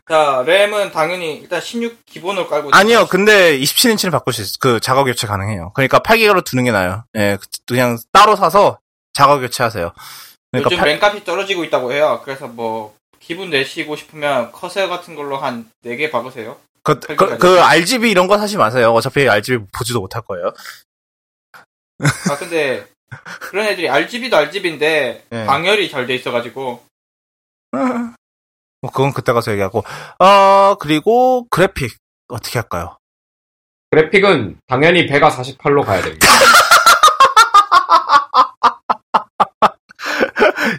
자, 0.10 0.44
램은 0.46 0.92
당연히 0.92 1.36
일단 1.38 1.62
16 1.62 2.06
기본으로 2.06 2.48
깔고. 2.48 2.70
아니요, 2.74 3.08
근데 3.10 3.58
27인치는 3.60 4.12
바꿀 4.12 4.34
수 4.34 4.42
있어요. 4.42 4.58
그 4.60 4.80
작업 4.80 5.06
교체 5.06 5.28
가능해요. 5.28 5.72
그러니까 5.74 6.00
8기가로 6.00 6.44
두는 6.44 6.66
게 6.66 6.72
나아요. 6.72 7.06
예, 7.16 7.38
그- 7.40 7.48
그냥 7.68 7.98
따로 8.12 8.36
사서 8.36 8.80
작업 9.14 9.40
교체하세요. 9.40 9.94
그러니까 10.52 10.68
요즘 10.72 10.78
팔- 10.78 10.88
램값이 10.90 11.24
떨어지고 11.24 11.64
있다고 11.64 11.94
해요. 11.94 12.22
그래서 12.26 12.48
뭐 12.48 12.96
기분 13.20 13.50
내시고 13.50 13.96
싶으면 13.96 14.52
커세어 14.52 14.90
같은 14.90 15.16
걸로 15.16 15.38
한 15.38 15.70
4개 15.86 16.12
박으세요. 16.12 16.58
그, 16.84 17.00
그, 17.00 17.38
그 17.38 17.62
RGB 17.62 18.12
이런 18.12 18.28
거 18.28 18.38
사지 18.38 18.58
마세요. 18.58 18.92
어차피 18.94 19.28
RGB 19.30 19.66
보지도 19.74 20.02
못할 20.02 20.22
거예요. 20.22 20.52
아 22.30 22.38
근데 22.38 22.86
그런 23.40 23.66
애들이 23.68 23.88
RGB도 23.88 24.36
RGB인데 24.36 25.24
네. 25.30 25.46
방열이 25.46 25.90
잘 25.90 26.06
돼 26.08 26.16
있어가지고 26.16 26.84
뭐 28.82 28.92
그건 28.92 29.14
그때 29.14 29.32
가서 29.34 29.52
얘기하고. 29.52 29.84
어, 30.20 30.76
그리고 30.80 31.48
그래픽 31.50 31.98
어떻게 32.28 32.60
할까요? 32.60 32.98
그래픽은 33.92 34.58
당연히 34.68 35.06
배가 35.08 35.30
48로 35.30 35.86
가야 35.86 36.02
됩니다. 36.02 36.28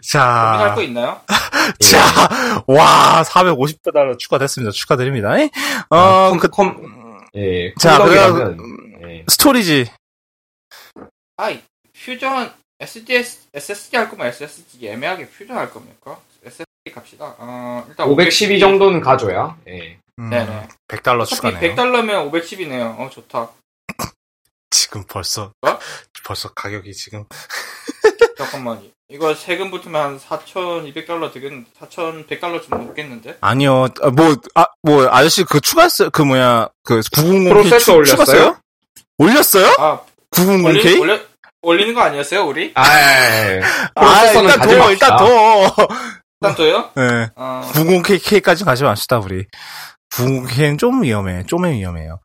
자, 0.03 0.53
고민할 0.53 0.75
거 0.75 0.83
있나요? 0.83 1.21
자, 1.81 2.63
와, 2.67 3.23
450달러 3.25 4.19
추가됐습니다. 4.19 4.73
축하드립니다. 4.73 5.31
어, 5.91 5.97
아, 5.97 6.29
컴, 6.31 6.39
그, 6.39 6.49
컴, 6.49 7.21
예, 7.37 7.73
자, 7.81 7.99
그래서, 8.03 8.55
예. 9.09 9.25
Storage. 9.29 9.91
아 11.37 11.53
퓨전 12.05 12.53
SSD 12.79 13.25
SSD 13.55 13.97
할 13.97 14.09
거면 14.09 14.29
SSD 14.29 14.87
애매하게 14.89 15.29
퓨전 15.29 15.57
할 15.57 15.71
겁니까? 15.71 16.19
갑시다. 16.93 17.35
어 17.39 17.85
일단 17.89 18.09
512 18.09 18.61
정도는 18.61 19.01
가져야, 19.01 19.57
예. 19.69 19.99
음, 20.19 20.31
네네. 20.31 20.69
100달러 20.89 21.23
어차피 21.23 21.37
추가네요. 21.37 21.75
100달러면 21.75 22.31
510이네요. 22.31 23.01
어 23.01 23.09
좋다. 23.11 23.49
지금 24.71 25.05
벌써, 25.09 25.53
어? 25.63 25.79
벌써 26.27 26.53
가격이 26.53 26.93
지금. 26.93 27.25
잠깐만 28.37 28.83
이거 29.09 29.35
세금 29.35 29.71
붙으면 29.71 30.03
한 30.03 30.19
4,200달러 30.19 31.33
되겠는데 31.33 31.71
4,100달러 31.81 32.61
좀 32.63 32.79
넘겠는데? 32.85 33.39
아니요, 33.41 33.87
아, 34.03 34.11
뭐, 34.11 34.35
아, 34.55 34.67
뭐, 34.83 35.09
아저씨 35.09 35.45
그 35.45 35.61
추가했어요? 35.61 36.11
그 36.11 36.23
뭐야, 36.23 36.69
그 36.83 37.01
900K 37.01 37.49
프로세서 37.49 37.79
추, 37.79 37.93
올렸어요? 37.93 38.17
추가했어요? 38.17 38.57
올렸어요? 39.19 39.75
아 39.79 40.01
900K? 40.33 40.65
올리, 40.67 40.99
올려, 40.99 41.21
올리는 41.63 41.95
거 41.95 42.03
아니었어요 42.03 42.45
우리? 42.45 42.73
아, 42.75 42.85
예. 42.85 43.61
아, 43.95 44.01
프로세서는 44.01 44.51
일단 44.51 44.69
더. 44.69 44.91
일단 44.91 45.17
더. 45.17 45.89
일단 46.49 46.57
저요? 46.57 46.91
네. 46.97 47.31
어, 47.37 47.63
90K까지 47.73 48.65
가지 48.65 48.85
맙시다, 48.85 49.19
우리. 49.19 49.47
90K는 50.13 50.79
좀 50.79 51.03
위험해. 51.03 51.45
좀 51.47 51.65
위험해요. 51.65 52.21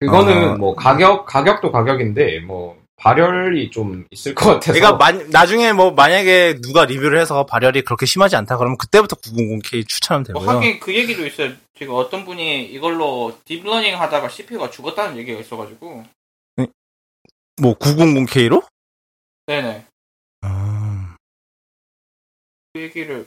그거는 0.00 0.50
어. 0.52 0.56
뭐 0.56 0.74
가격, 0.74 1.26
가격도 1.26 1.72
가격인데, 1.72 2.40
뭐, 2.40 2.80
발열이 2.96 3.70
좀 3.70 4.06
있을 4.12 4.32
것 4.34 4.46
같아서. 4.46 4.72
그러니까 4.72 4.96
만- 4.96 5.28
나중에 5.30 5.72
뭐 5.72 5.90
만약에 5.90 6.60
누가 6.60 6.84
리뷰를 6.84 7.18
해서 7.20 7.44
발열이 7.46 7.82
그렇게 7.82 8.06
심하지 8.06 8.36
않다 8.36 8.56
그러면 8.58 8.78
그때부터 8.78 9.16
900K 9.16 9.88
추천하면 9.88 10.24
뭐 10.32 10.42
되고요. 10.42 10.56
하긴 10.58 10.78
그 10.78 10.94
얘기도 10.94 11.26
있어요. 11.26 11.52
지금 11.76 11.94
어떤 11.94 12.24
분이 12.24 12.66
이걸로 12.66 13.36
딥러닝 13.44 14.00
하다가 14.00 14.28
CPU가 14.28 14.70
죽었다는 14.70 15.16
얘기가 15.16 15.40
있어가지고 15.40 16.04
뭐 17.60 17.74
900K로? 17.74 18.64
네네 19.46 19.84
음. 20.44 21.16
그 22.72 22.82
얘기를 22.82 23.26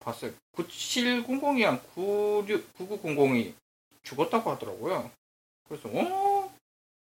봤어요. 0.00 0.32
9700이랑 0.56 1.82
96, 1.94 2.76
9900이 2.76 3.54
죽었다고 4.02 4.50
하더라고요. 4.50 5.10
그래서 5.68 5.88
어? 5.92 6.52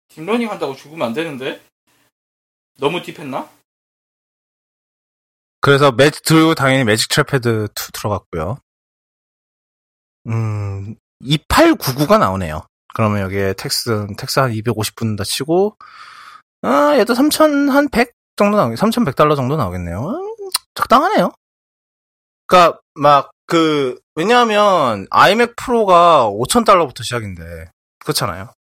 딥러닝 0.10 0.50
한다고 0.50 0.76
죽으면 0.76 1.08
안 1.08 1.14
되는데? 1.14 1.62
너무 2.78 3.02
deep했나? 3.02 3.50
그래서 5.62 5.92
매직 5.92 6.24
들고 6.24 6.56
당연히 6.56 6.84
Magic 6.84 7.10
Trackpad 7.10 7.70
2 7.70 7.92
들어갔고요. 7.94 8.58
음, 10.28 10.96
2899가 11.22 12.20
나오네요. 12.20 12.66
그러면 12.94 13.22
여기에 13.22 13.54
tax, 13.54 14.08
tax 14.18 14.40
한 14.40 14.52
250불 14.52 15.18
다 15.18 15.24
치고, 15.24 15.78
아, 16.62 16.96
얘도 16.98 17.16
3,100 17.16 18.12
정도 18.36 18.58
나오겠, 18.58 18.78
3,100달러 18.78 19.36
정도 19.36 19.56
나오겠네요. 19.56 20.00
음, 20.00 20.50
적당하네요. 20.76 21.32
그니까, 22.48 22.80
막, 22.96 23.32
그, 23.46 24.00
왜냐하면, 24.16 25.08
iMac 25.10 25.54
프로가 25.58 26.30
5,000달러부터 26.30 27.04
시작인데, 27.04 27.70
그렇잖아요. 28.00 28.52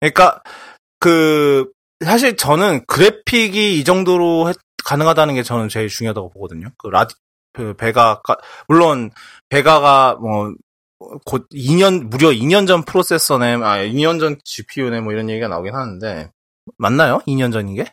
그러니까, 0.00 0.42
그, 0.98 1.70
사실 2.04 2.36
저는 2.36 2.84
그래픽이 2.86 3.78
이 3.80 3.84
정도로 3.84 4.48
했- 4.50 4.56
가능하다는 4.84 5.34
게 5.34 5.42
저는 5.42 5.68
제일 5.68 5.88
중요하다고 5.88 6.30
보거든요. 6.30 6.68
그 6.78 6.88
라디, 6.88 7.14
그 7.52 7.74
베가, 7.74 8.22
물론 8.68 9.10
베가가 9.48 10.16
뭐, 10.16 10.52
곧 11.24 11.46
2년, 11.52 12.04
무려 12.08 12.30
2년 12.32 12.66
전 12.66 12.82
프로세서네, 12.84 13.54
아, 13.62 13.78
2년 13.84 14.18
전 14.20 14.38
GPU네 14.44 15.00
뭐 15.00 15.12
이런 15.12 15.28
얘기가 15.30 15.48
나오긴 15.48 15.74
하는데, 15.74 16.30
맞나요? 16.78 17.20
2년 17.26 17.50
전인 17.52 17.74
게? 17.74 17.92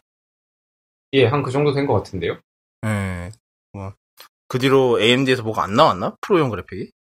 예, 1.14 1.26
한 1.26 1.44
그 1.44 1.52
정도 1.52 1.74
된 1.74 1.86
것 1.88 1.94
같은데요. 1.96 2.40
예. 2.86 3.32
뭐, 3.74 3.94
그 4.54 4.60
뒤로 4.60 5.02
AMD에서 5.02 5.42
뭐가 5.42 5.64
안 5.64 5.74
나왔나? 5.74 6.16
프로용 6.22 6.52
그래픽이? 6.52 6.92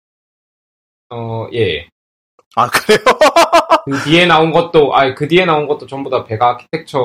어, 1.12 1.48
예. 1.54 1.88
아, 2.56 2.68
그래요? 2.68 2.98
그 3.86 4.04
뒤에 4.06 4.26
나온 4.26 4.52
것도, 4.52 4.96
아, 4.96 5.14
그 5.14 5.28
뒤에 5.28 5.46
나온 5.46 5.68
것도 5.68 5.86
전부 5.86 6.10
다 6.10 6.24
베가 6.24 6.50
아키텍처 6.50 7.00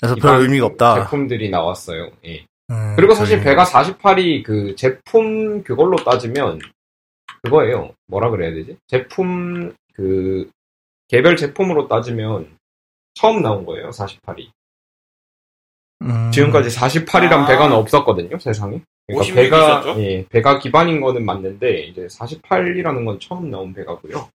그래서 0.00 0.14
별 0.14 0.40
의미가 0.40 0.64
없다. 0.64 1.02
제품들이 1.02 1.50
나왔어요. 1.50 2.10
예. 2.24 2.46
음, 2.70 2.94
그리고 2.96 3.12
사실 3.12 3.36
별 3.42 3.48
베가 3.52 3.64
48이 3.64 4.44
그 4.44 4.74
제품 4.76 5.62
그걸로 5.62 5.98
따지면 5.98 6.60
그거예요. 7.42 7.92
뭐라 8.06 8.30
그래야 8.30 8.50
되지? 8.50 8.78
제품 8.86 9.74
그 9.92 10.50
개별 11.08 11.36
제품으로 11.36 11.86
따지면 11.86 12.56
처음 13.12 13.42
나온 13.42 13.66
거예요. 13.66 13.90
48이. 13.90 14.48
음, 16.00 16.30
지금까지 16.32 16.74
48이란 16.74 17.42
아. 17.42 17.46
Vega는 17.46 17.76
없었거든요. 17.76 18.38
세상에. 18.38 18.80
56이 19.10 19.34
Vega 19.34 19.80
있었죠? 19.80 20.00
예, 20.02 20.26
Vega 20.28 20.58
기반인 20.58 21.00
거는 21.00 21.24
맞는데 21.24 21.80
이제 21.84 22.06
48이라는 22.06 23.04
건 23.04 23.20
처음 23.20 23.50
나온 23.50 23.72
Vega고요. 23.74 24.28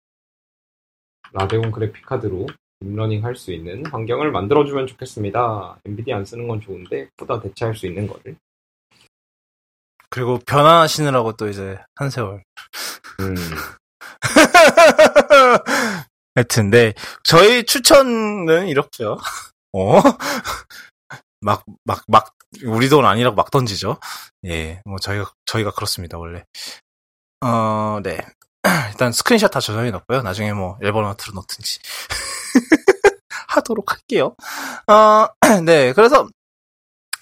Radeon 1.31 1.71
그래픽 1.71 2.05
카드로 2.05 2.47
딥러닝 2.81 3.23
할 3.25 3.35
수 3.35 3.51
있는 3.51 3.85
환경을 3.87 4.31
만들어주면 4.31 4.87
좋겠습니다. 4.87 5.79
엔비디 5.85 6.13
안 6.13 6.23
쓰는 6.25 6.47
건 6.47 6.61
좋은데 6.61 7.09
보다 7.17 7.39
대체할 7.39 7.75
수 7.75 7.87
있는 7.87 8.07
거를. 8.07 8.35
그리고 10.09 10.39
변환하시느라고 10.39 11.33
또 11.33 11.49
이제 11.49 11.77
한 11.95 12.09
세월. 12.09 12.43
음, 13.19 13.35
하여튼, 16.35 16.69
네. 16.69 16.93
저희 17.23 17.63
추천은 17.65 18.67
이렇게요. 18.69 19.17
어? 19.73 20.01
막, 21.41 21.63
막, 21.83 22.03
막, 22.07 22.33
우리 22.63 22.89
돈 22.89 23.05
아니라고 23.05 23.35
막 23.35 23.51
던지죠. 23.51 23.99
예, 24.45 24.81
뭐, 24.85 24.97
저희가, 24.99 25.31
저희가 25.45 25.71
그렇습니다, 25.71 26.17
원래. 26.17 26.45
어, 27.41 27.99
네. 28.03 28.19
일단 28.91 29.11
스크린샷 29.11 29.51
다 29.51 29.59
저장해 29.59 29.91
놨고요. 29.91 30.21
나중에 30.21 30.53
뭐, 30.53 30.77
일본어트로 30.81 31.33
넣든지. 31.33 31.79
하도록 33.49 33.91
할게요. 33.91 34.35
어, 34.87 35.27
네. 35.65 35.93
그래서, 35.93 36.27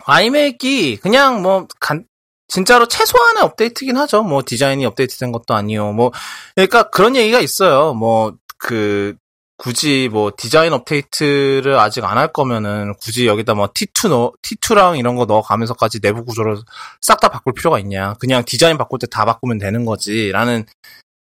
아이맥이 0.05 0.97
그냥 0.97 1.41
뭐, 1.41 1.67
간, 1.79 2.05
진짜로 2.47 2.87
최소한의 2.87 3.43
업데이트긴 3.43 3.97
하죠. 3.97 4.23
뭐, 4.23 4.41
디자인이 4.45 4.85
업데이트된 4.85 5.31
것도 5.31 5.53
아니요. 5.53 5.91
뭐, 5.91 6.11
그러니까 6.55 6.89
그런 6.89 7.15
얘기가 7.15 7.39
있어요. 7.41 7.93
뭐, 7.93 8.33
그, 8.57 9.15
굳이 9.57 10.07
뭐 10.11 10.31
디자인 10.37 10.71
업데이트를 10.73 11.79
아직 11.79 12.03
안 12.05 12.17
할 12.17 12.31
거면은 12.31 12.93
굳이 13.01 13.25
여기다 13.27 13.55
뭐 13.55 13.67
T2 13.67 14.09
넣, 14.09 14.31
T2랑 14.43 14.99
이런 14.99 15.15
거 15.15 15.25
넣어가면서까지 15.25 15.99
내부 15.99 16.23
구조를 16.25 16.57
싹 17.01 17.19
다 17.19 17.29
바꿀 17.29 17.53
필요가 17.53 17.79
있냐. 17.79 18.13
그냥 18.19 18.43
디자인 18.45 18.77
바꿀 18.77 18.99
때 18.99 19.07
다 19.07 19.25
바꾸면 19.25 19.57
되는 19.57 19.83
거지. 19.85 20.31
라는 20.31 20.65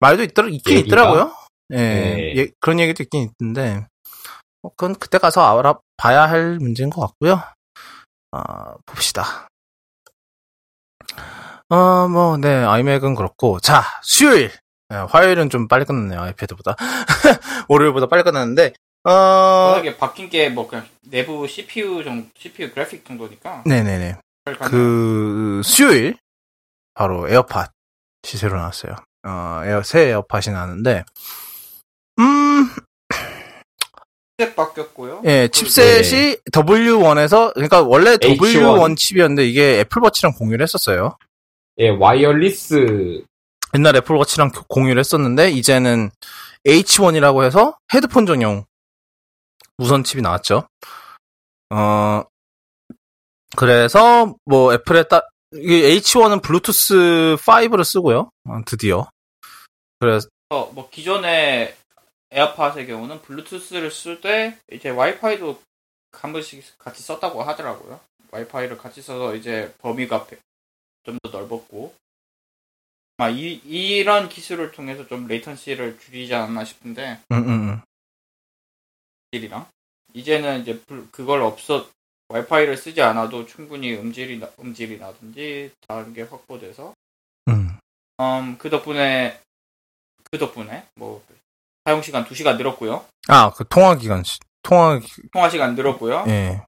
말도 0.00 0.24
있더라, 0.24 0.48
있긴 0.48 0.78
얘기가? 0.78 0.86
있더라고요. 0.86 1.34
예, 1.72 1.76
네. 1.76 2.32
예, 2.36 2.48
그런 2.60 2.80
얘기도 2.80 3.02
있긴 3.04 3.30
있는데, 3.40 3.86
뭐 4.62 4.72
그건 4.76 4.94
그때 4.96 5.18
가서 5.18 5.42
알아봐야 5.58 6.28
할 6.28 6.58
문제인 6.60 6.90
것 6.90 7.00
같고요. 7.02 7.42
아, 8.32 8.74
봅시다. 8.86 9.48
어, 11.68 12.08
뭐, 12.08 12.36
네, 12.36 12.62
iMac은 12.64 13.14
그렇고. 13.14 13.58
자, 13.60 13.84
수요일! 14.02 14.52
네, 14.88 14.96
화요일은 14.96 15.50
좀 15.50 15.66
빨리 15.68 15.84
끝났네요, 15.84 16.20
iPad보다. 16.20 16.76
월요일보다 17.68 18.06
빨리 18.06 18.22
끝났는데, 18.22 18.72
어, 19.04 19.10
워낙에 19.10 19.96
바뀐 19.96 20.28
게 20.30 20.48
뭐 20.48 20.68
그냥 20.68 20.86
내부 21.02 21.46
CPU 21.48 22.04
정도, 22.04 22.28
CPU 22.38 22.70
그래픽 22.72 23.04
정도니까. 23.04 23.62
네네네. 23.66 24.16
그, 24.60 25.60
수요일, 25.64 26.16
바로 26.94 27.28
AirPod이 27.28 27.66
새로 28.22 28.56
나왔어요. 28.56 28.94
어, 29.26 29.62
에어, 29.64 29.82
새 29.82 30.08
에어팟이 30.10 30.52
나왔는데, 30.52 31.04
음, 32.20 32.68
칩셋 34.38 34.54
바뀌었고요. 34.54 35.22
예, 35.24 35.48
칩셋이 35.48 36.36
W1에서, 36.52 37.52
그러니까 37.54 37.82
원래 37.82 38.16
H1. 38.16 38.36
W1 38.38 38.96
칩이었는데 38.96 39.46
이게 39.46 39.80
애플워치랑 39.80 40.34
공유를 40.34 40.62
했었어요. 40.62 41.16
예, 41.78 41.88
wireless 41.88 43.24
옛날 43.76 43.94
애플워치랑 43.96 44.50
교- 44.52 44.64
공유를 44.64 45.00
했었는데, 45.00 45.50
이제는 45.50 46.10
H1이라고 46.66 47.44
해서 47.44 47.76
헤드폰 47.92 48.24
전용 48.26 48.64
무선 49.76 50.02
칩이 50.02 50.22
나왔죠. 50.22 50.66
어, 51.70 52.24
그래서 53.56 54.34
뭐 54.46 54.72
애플에 54.72 55.04
따, 55.08 55.22
이게 55.52 55.94
H1은 55.98 56.42
블루투스 56.42 57.36
5를 57.40 57.84
쓰고요. 57.84 58.30
어, 58.48 58.60
드디어. 58.66 59.08
그래서, 60.00 60.28
어, 60.50 60.70
뭐 60.72 60.88
기존의 60.90 61.74
에어팟의 62.30 62.86
경우는 62.86 63.22
블루투스를 63.22 63.90
쓸 63.90 64.20
때 64.20 64.58
이제 64.72 64.88
와이파이도 64.88 65.60
한 66.12 66.32
번씩 66.32 66.78
같이 66.78 67.02
썼다고 67.02 67.42
하더라고요. 67.42 68.00
와이파이를 68.30 68.78
같이 68.78 69.02
써서 69.02 69.34
이제 69.34 69.72
범위가 69.78 70.26
좀 71.04 71.18
더 71.22 71.30
넓었고, 71.30 71.94
아, 73.18 73.30
이, 73.30 73.54
이런 73.64 74.28
기술을 74.28 74.72
통해서 74.72 75.06
좀 75.06 75.26
레이턴시를 75.26 75.98
줄이지 75.98 76.34
않았나 76.34 76.64
싶은데, 76.64 77.18
음, 77.32 77.36
음, 77.36 77.48
음. 77.48 77.80
음질이랑 79.34 79.66
이제는 80.12 80.60
이제 80.62 80.78
불- 80.86 81.10
그걸 81.10 81.42
없어 81.42 81.88
와이파이를 82.28 82.76
쓰지 82.76 83.00
않아도 83.02 83.46
충분히 83.46 83.94
음질이 83.94 84.38
나- 84.38 84.50
음질이 84.58 84.98
나든지 84.98 85.70
다른 85.86 86.12
게 86.12 86.22
확보돼서 86.22 86.92
음. 87.48 87.78
음, 88.20 88.58
그 88.58 88.68
덕분에 88.70 89.40
그 90.30 90.38
덕분에 90.38 90.84
뭐 90.96 91.22
사용 91.84 92.02
시간 92.02 92.24
2시간 92.24 92.56
늘었고요. 92.56 93.04
아, 93.28 93.52
그 93.52 93.66
통화 93.68 93.96
기간, 93.96 94.24
시- 94.24 94.40
통화, 94.62 94.98
기- 94.98 95.22
통화 95.32 95.48
시간 95.48 95.74
늘었고요. 95.74 96.24
예. 96.28 96.60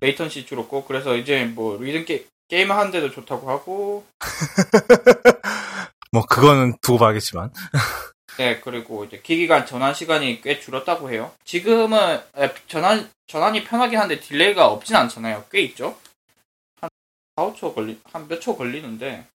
latency 0.00 0.46
줄었고 0.46 0.84
그래서 0.86 1.14
이제 1.16 1.44
뭐 1.44 1.76
리듬 1.80 2.04
게, 2.06 2.26
게임 2.48 2.70
하는데도 2.70 3.10
좋다고 3.10 3.48
하고 3.50 4.04
뭐, 6.12 6.24
그거는 6.26 6.76
두고 6.80 6.98
봐야겠지만. 6.98 7.50
네 8.36 8.60
그리고 8.60 9.04
이제 9.04 9.20
기기간 9.22 9.64
전환 9.64 9.94
시간이 9.94 10.40
꽤 10.40 10.58
줄었다고 10.58 11.10
해요. 11.10 11.32
지금은 11.44 12.20
에, 12.36 12.52
전환 12.66 13.08
전환이 13.28 13.62
편하긴 13.64 13.98
한데 13.98 14.18
delay가 14.20 14.66
없진 14.68 14.96
않잖아요. 14.96 15.44
꽤 15.50 15.60
있죠. 15.62 15.96
한 16.80 16.90
4, 17.36 17.42
5초 17.52 17.74
걸리 17.74 18.00
한 18.04 18.26
몇 18.28 18.40
초 18.40 18.56
걸리는데 18.56 19.26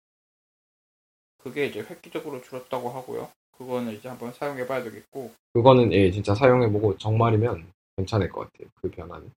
그게 1.42 1.66
이제 1.66 1.80
획기적으로 1.80 2.42
줄었다고 2.42 2.90
하고요. 2.90 3.30
그거는 3.56 3.92
이제 3.96 4.08
한번 4.08 4.32
사용해 4.32 4.66
봐야 4.66 4.82
되겠고 4.82 5.32
그거는 5.52 5.92
예, 5.92 6.10
진짜 6.10 6.34
사용해 6.34 6.70
보고 6.70 6.96
정말이면 6.98 7.70
괜찮을 7.96 8.28
것 8.30 8.40
같아요. 8.52 8.68
그 8.82 8.90
변화는. 8.90 9.30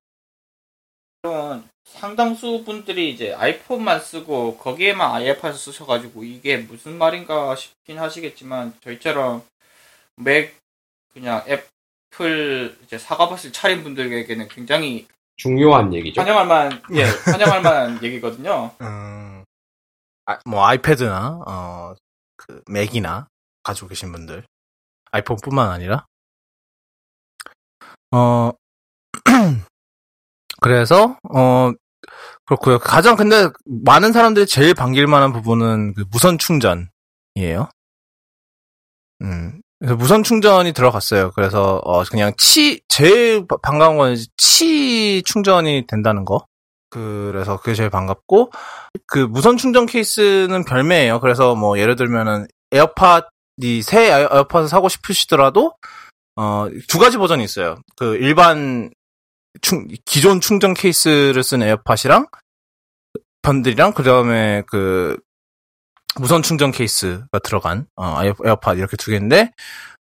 그런 1.22 1.70
상당수 1.84 2.64
분들이 2.66 3.12
이제 3.12 3.34
아이폰만 3.34 4.00
쓰고 4.00 4.58
거기에만 4.58 5.12
아이팟을 5.12 5.54
쓰셔가지고 5.54 6.24
이게 6.24 6.58
무슨 6.58 6.98
말인가 6.98 7.56
싶긴 7.56 8.00
하시겠지만 8.00 8.74
저희처럼 8.82 9.44
맥 10.18 10.58
그냥 11.14 11.44
애플 11.48 12.78
이제 12.84 12.98
사과밭을 12.98 13.54
차린 13.54 13.84
분들에게는 13.84 14.48
굉장히 14.48 15.08
중요한 15.38 15.94
얘기죠. 15.94 16.22
환영할 16.22 16.48
만 16.48 16.82
예, 16.94 17.04
환영할 17.04 17.62
만한 17.62 18.04
얘기거든요. 18.04 18.72
음, 18.82 19.44
아, 20.26 20.40
뭐, 20.46 20.66
아이패드나, 20.66 21.42
어, 21.48 21.96
그, 22.36 22.62
맥이나 22.68 23.28
가지고 23.64 23.88
계신 23.88 24.12
분들. 24.12 24.44
아이폰뿐만 25.12 25.70
아니라. 25.70 26.06
어, 28.12 28.52
그래서, 30.62 31.18
어, 31.36 31.72
그렇고요 32.46 32.80
가장 32.80 33.16
근데 33.16 33.50
많은 33.86 34.12
사람들이 34.14 34.46
제일 34.46 34.74
반길 34.74 35.08
만한 35.08 35.32
부분은 35.34 35.94
그 35.94 36.06
무선 36.12 36.38
충전이에요. 36.38 37.70
음. 39.22 39.62
무선 39.98 40.24
충전이 40.24 40.74
들어갔어요. 40.74 41.32
그래서 41.32 41.82
어 41.84 42.04
그냥 42.04 42.34
치 42.38 42.82
제일 42.88 43.48
바- 43.48 43.58
반가운 43.58 43.98
건 43.98 44.16
치 44.38 45.24
충전이 45.26 45.86
된다는 45.88 46.24
거. 46.26 46.46
그래서 46.90 47.58
그게 47.58 47.74
제일 47.74 47.90
반갑고 47.90 48.52
그 49.08 49.20
무선 49.20 49.58
충전 49.58 49.86
케이스는 49.88 50.66
별매예요. 50.66 51.20
그래서 51.20 51.56
뭐 51.56 51.80
예를 51.80 51.96
들면은 51.96 52.46
에어팟이 52.72 53.82
새 53.84 54.10
에어- 54.12 54.30
에어팟을 54.36 54.68
사고 54.68 54.88
싶으시더라도 54.90 55.74
어 56.36 56.68
두 56.88 57.00
가지 57.00 57.18
버전이 57.18 57.44
있어요. 57.44 57.78
그 57.96 58.16
일반 58.18 58.92
충 59.62 59.88
기존 60.06 60.40
충전 60.42 60.74
케이스를 60.74 61.44
쓴 61.44 61.62
에어팟이랑 61.62 62.28
번들이랑 63.42 63.94
그 63.94 64.04
다음에 64.04 64.64
그 64.68 65.18
무선 66.20 66.42
충전 66.42 66.72
케이스가 66.72 67.40
들어간 67.44 67.86
어, 67.96 68.18
에어- 68.22 68.36
에어팟 68.46 68.76
이렇게 68.76 68.98
두 68.98 69.12
개인데 69.12 69.52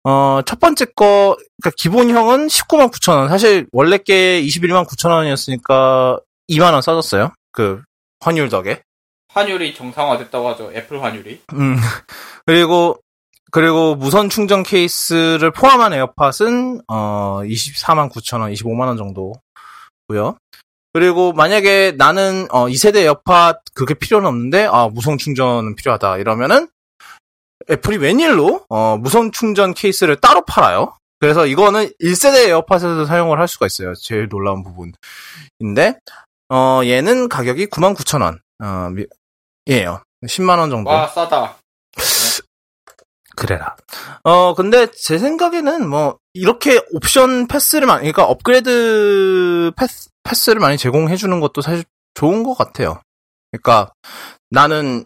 어, 0.04 0.42
첫 0.46 0.60
번째 0.60 0.86
거 0.96 1.36
그러니까 1.62 1.76
기본형은 1.78 2.48
19만 2.48 2.92
9천 2.92 3.18
원. 3.18 3.28
사실 3.30 3.68
원래 3.72 3.98
게 3.98 4.42
21만 4.42 4.86
9천 4.88 5.12
원이었으니까 5.12 6.20
2만 6.50 6.74
원 6.74 6.82
싸졌어요. 6.82 7.32
그 7.52 7.82
환율 8.22 8.50
덕에. 8.50 8.82
환율이 9.32 9.76
정상화됐다고 9.76 10.48
하죠. 10.50 10.72
애플 10.74 11.04
환율이. 11.04 11.42
음. 11.54 11.76
그리고 12.46 13.00
그리고 13.52 13.96
무선 13.96 14.30
충전 14.30 14.64
케이스를 14.64 15.52
포함한 15.52 15.94
에어팟은 15.94 16.82
어 16.88 17.42
24만 17.44 18.12
9천 18.12 18.42
원, 18.42 18.52
25만 18.54 18.88
원 18.88 18.98
정도고요. 18.98 20.38
그리고 20.94 21.34
만약에 21.34 21.94
나는 21.98 22.48
어 22.52 22.68
2세대 22.68 22.98
에어팟 23.04 23.60
그게 23.74 23.94
필요는 23.94 24.28
없는데 24.28 24.66
아 24.72 24.88
무선 24.88 25.18
충전은 25.18 25.76
필요하다 25.76 26.18
이러면은 26.18 26.68
애플이 27.70 27.98
웬일로 27.98 28.66
어 28.70 28.98
무선 28.98 29.32
충전 29.32 29.74
케이스를 29.74 30.16
따로 30.20 30.44
팔아요. 30.46 30.96
그래서 31.20 31.46
이거는 31.46 31.92
1세대 32.02 32.48
에어팟에서 32.48 33.06
사용을 33.06 33.40
할 33.40 33.48
수가 33.48 33.66
있어요. 33.66 33.94
제일 33.96 34.30
놀라운 34.30 34.64
부분인데 34.64 36.00
어 36.52 36.82
얘는 36.84 37.30
가격이 37.30 37.68
9만 37.68 37.96
9천 37.96 38.22
원. 38.22 38.40
어 38.64 38.90
미- 38.90 39.06
예요. 39.68 40.02
10만 40.26 40.58
원 40.60 40.70
정도. 40.70 40.90
와 40.90 41.08
싸다. 41.08 41.56
그래라. 43.40 43.76
어, 44.24 44.54
근데 44.54 44.88
제 44.92 45.18
생각에는 45.18 45.88
뭐, 45.88 46.18
이렇게 46.34 46.82
옵션 46.92 47.48
path를 47.48 47.88
많이, 47.88 48.02
그러니까 48.02 48.26
업그레이드 48.26 49.72
path, 49.78 50.10
path를 50.24 50.60
많이 50.60 50.78
제공해주는 50.78 51.40
것도 51.40 51.62
사실 51.62 51.86
좋은 52.14 52.44
것 52.44 52.56
같아요. 52.56 53.02
그러니까 53.52 53.94
나는, 54.50 55.06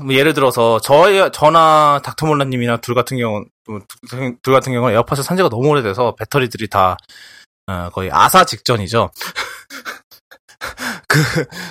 뭐 0.00 0.14
예를 0.14 0.34
들어서, 0.34 0.80
저희, 0.80 1.30
저나 1.32 2.00
닥터몰라님이나 2.02 2.78
둘 2.78 2.94
같은 2.96 3.16
경우는, 3.16 3.46
둘, 4.08 4.36
둘 4.42 4.52
같은 4.52 4.72
경우는 4.72 4.94
에어팟을 4.94 5.22
산 5.22 5.36
지가 5.36 5.48
너무 5.48 5.68
오래돼서 5.68 6.16
배터리들이 6.16 6.68
다, 6.68 6.96
어, 7.66 7.90
거의 7.90 8.10
아사 8.12 8.44
직전이죠. 8.44 9.10
그, 11.08 11.18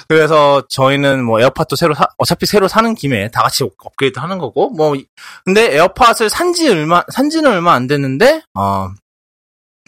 그래서 0.08 0.64
저희는 0.70 1.24
뭐 1.24 1.40
에어팟도 1.40 1.76
새로 1.76 1.94
사, 1.94 2.08
어차피 2.18 2.46
새로 2.46 2.68
사는 2.68 2.94
김에 2.96 3.30
다 3.30 3.42
같이 3.42 3.64
업그레이드 3.64 4.20
하는 4.20 4.38
거고, 4.40 4.70
뭐, 4.72 4.96
근데 5.46 5.76
에어팟을 5.76 6.30
산지 6.30 6.68
얼마, 6.70 7.04
산지는 7.12 7.52
얼마 7.52 7.74
안 7.74 7.88
됐는데, 7.88 8.42
어, 8.56 8.90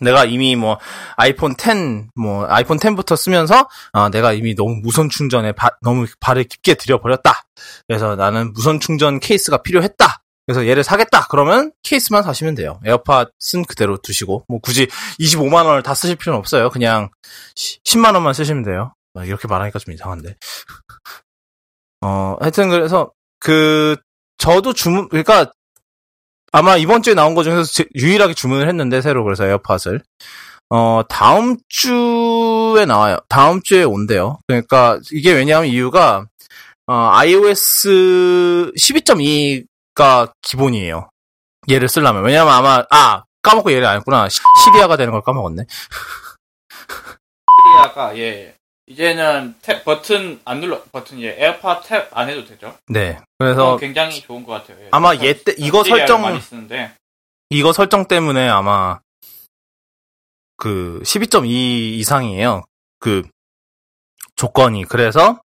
내가 0.01 0.25
이미 0.25 0.55
뭐, 0.55 0.79
아이폰 1.15 1.55
10, 1.57 2.07
뭐, 2.15 2.45
아이폰 2.49 2.77
10부터 2.79 3.15
쓰면서, 3.15 3.67
어, 3.93 4.09
내가 4.09 4.33
이미 4.33 4.55
너무 4.55 4.75
무선 4.81 5.09
충전에 5.09 5.51
바- 5.51 5.77
너무 5.81 6.07
발을 6.19 6.45
깊게 6.45 6.75
들여버렸다. 6.75 7.43
그래서 7.87 8.15
나는 8.15 8.53
무선 8.53 8.79
충전 8.79 9.19
케이스가 9.19 9.61
필요했다. 9.61 10.20
그래서 10.53 10.67
얘를 10.67 10.83
사겠다. 10.83 11.27
그러면 11.29 11.71
케이스만 11.83 12.23
사시면 12.23 12.55
돼요. 12.55 12.79
에어팟은 12.85 13.65
그대로 13.67 13.97
두시고, 13.97 14.45
뭐, 14.47 14.59
굳이 14.59 14.87
25만 15.19 15.65
원을 15.65 15.83
다 15.83 15.93
쓰실 15.93 16.15
필요는 16.17 16.37
없어요. 16.39 16.69
그냥 16.69 17.09
10만 17.85 18.13
원만 18.13 18.33
쓰시면 18.33 18.63
돼요. 18.63 18.93
아, 19.15 19.23
이렇게 19.25 19.47
말하니까 19.47 19.79
좀 19.79 19.93
이상한데. 19.93 20.35
어, 22.01 22.35
하여튼 22.39 22.69
그래서, 22.69 23.11
그, 23.39 23.95
저도 24.37 24.73
주문, 24.73 25.07
그러니까, 25.09 25.51
아마 26.51 26.75
이번 26.77 27.01
주에 27.03 27.13
나온 27.13 27.35
것 27.35 27.43
중에서 27.43 27.63
제- 27.63 27.85
유일하게 27.95 28.33
주문을 28.33 28.67
했는데, 28.67 29.01
새로 29.01 29.23
그래서 29.23 29.45
에어팟을. 29.45 30.01
어, 30.69 31.01
다음 31.09 31.57
주에 31.69 32.85
나와요. 32.85 33.17
다음 33.29 33.61
주에 33.61 33.83
온대요. 33.83 34.39
그러니까, 34.47 34.99
이게 35.11 35.33
왜냐하면 35.33 35.69
이유가, 35.69 36.25
어, 36.87 36.93
iOS 37.13 38.71
12.2 38.77 39.65
가 40.01 40.33
기본이에요. 40.41 41.09
얘를 41.69 41.87
쓰려면. 41.87 42.23
왜냐면 42.25 42.53
아마, 42.53 42.83
아, 42.89 43.23
까먹고 43.43 43.71
얘를 43.71 43.85
안 43.85 43.97
했구나. 43.97 44.27
시- 44.29 44.39
시리아가 44.65 44.97
되는 44.97 45.11
걸 45.11 45.21
까먹었네. 45.21 45.63
시리아가 47.63 48.17
예 48.17 48.55
이제는 48.87 49.55
탭 49.61 49.83
버튼 49.83 50.41
안 50.43 50.59
눌러 50.59 50.81
버튼 50.91 51.19
예 51.21 51.35
에어팟 51.37 51.81
탭 51.81 52.07
안 52.11 52.29
해도 52.29 52.43
되죠. 52.45 52.75
네. 52.87 53.19
그래서 53.37 53.77
굉장히 53.77 54.21
좋은 54.21 54.43
것 54.43 54.53
같아요. 54.53 54.83
예. 54.83 54.89
아마 54.91 55.15
얘 55.17 55.33
때- 55.33 55.53
이거 55.57 55.83
설정- 55.83 56.23
많이 56.23 56.41
쓰는데 56.41 56.93
이거 57.51 57.71
설정 57.73 58.07
때문에 58.07 58.49
아마 58.49 58.99
그 60.57 60.99
12.2 61.03 61.45
이상이에요. 61.99 62.63
그 62.99 63.23
조건이. 64.35 64.83
그래서 64.85 65.39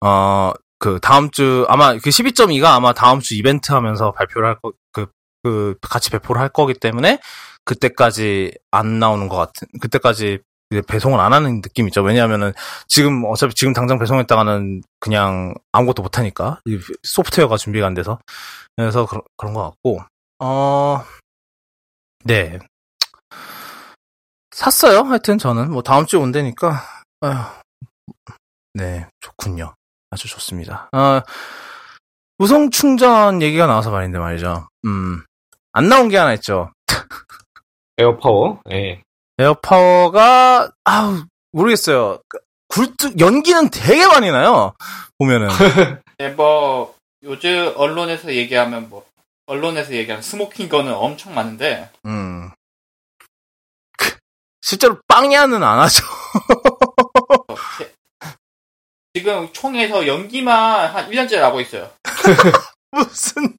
어 0.00 0.52
그 0.84 1.00
다음 1.00 1.30
주 1.30 1.64
아마 1.70 1.94
그 1.94 2.10
12.2가 2.10 2.74
아마 2.74 2.92
다음 2.92 3.20
주 3.20 3.34
이벤트 3.34 3.72
하면서 3.72 4.12
발표를 4.12 4.48
할 4.48 4.56
거 4.60 4.72
그 4.92 5.06
그 5.42 5.74
같이 5.82 6.10
배포를 6.10 6.40
할 6.40 6.48
거기 6.48 6.72
때문에 6.74 7.20
그때까지 7.64 8.52
안 8.70 8.98
나오는 8.98 9.28
것 9.28 9.36
같은 9.36 9.68
그때까지 9.80 10.38
배송을 10.88 11.20
안 11.20 11.32
하는 11.34 11.56
느낌이죠. 11.56 12.02
왜냐하면은 12.02 12.52
지금 12.88 13.24
어차피 13.26 13.54
지금 13.54 13.74
당장 13.74 13.98
배송했다가는 13.98 14.82
그냥 15.00 15.54
아무것도 15.72 16.02
못 16.02 16.18
하니까 16.18 16.60
이 16.66 16.78
소프트웨어가 17.02 17.58
준비가 17.58 17.86
안 17.86 17.92
돼서 17.94 18.18
그래서 18.76 19.04
그런 19.06 19.22
그런 19.36 19.52
것 19.54 19.62
같고 19.62 20.00
어 20.40 21.04
네. 22.24 22.58
샀어요. 24.50 25.02
하여튼 25.02 25.36
저는 25.38 25.70
뭐 25.70 25.82
다음 25.82 26.06
주에 26.06 26.18
온다니까. 26.20 26.82
아휴. 27.20 27.44
네, 28.74 29.06
좋군요. 29.20 29.74
아주 30.14 30.28
좋습니다. 30.28 30.88
어, 30.92 31.20
무선 32.38 32.70
충전 32.70 33.42
얘기가 33.42 33.66
나와서 33.66 33.90
말인데 33.90 34.18
말이죠. 34.18 34.68
음. 34.86 35.24
안 35.72 35.88
나온 35.88 36.08
게 36.08 36.16
하나 36.16 36.32
있죠. 36.34 36.70
에어파워. 37.98 38.60
예. 38.70 39.02
에어파워가 39.38 40.70
아우 40.84 41.24
모르겠어요. 41.52 42.20
그 42.28 42.38
굴뚝 42.68 43.18
연기는 43.20 43.68
되게 43.70 44.06
많이 44.06 44.30
나요. 44.30 44.72
보면은. 45.18 45.48
예, 46.20 46.28
뭐 46.34 46.94
요즘 47.24 47.72
언론에서 47.76 48.32
얘기하면 48.32 48.88
뭐 48.88 49.04
언론에서 49.46 49.92
얘기하는 49.94 50.22
smoking 50.22 50.68
gun은 50.68 50.94
엄청 50.94 51.34
많은데 51.34 51.90
음. 52.06 52.50
그, 53.98 54.16
실제로 54.62 54.98
빵야는 55.08 55.62
안 55.62 55.80
하죠. 55.80 56.04
지금 59.14 59.48
총에서 59.52 60.06
연기만 60.08 60.90
한 60.92 61.08
1년째 61.08 61.38
나고 61.40 61.60
있어요. 61.60 61.88
무슨 62.90 63.56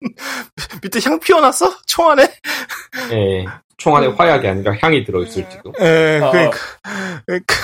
밑에 0.84 1.00
향 1.06 1.18
피워놨어? 1.20 1.78
총 1.86 2.10
안에? 2.12 2.24
예. 3.12 3.46
총 3.78 3.96
안에 3.96 4.08
화약이 4.08 4.46
아니라 4.48 4.74
향이 4.82 5.06
들어있을지도. 5.06 5.74
예, 5.80 6.20
어, 6.22 6.32
그러니까, 6.32 6.58
그러니까. 7.26 7.56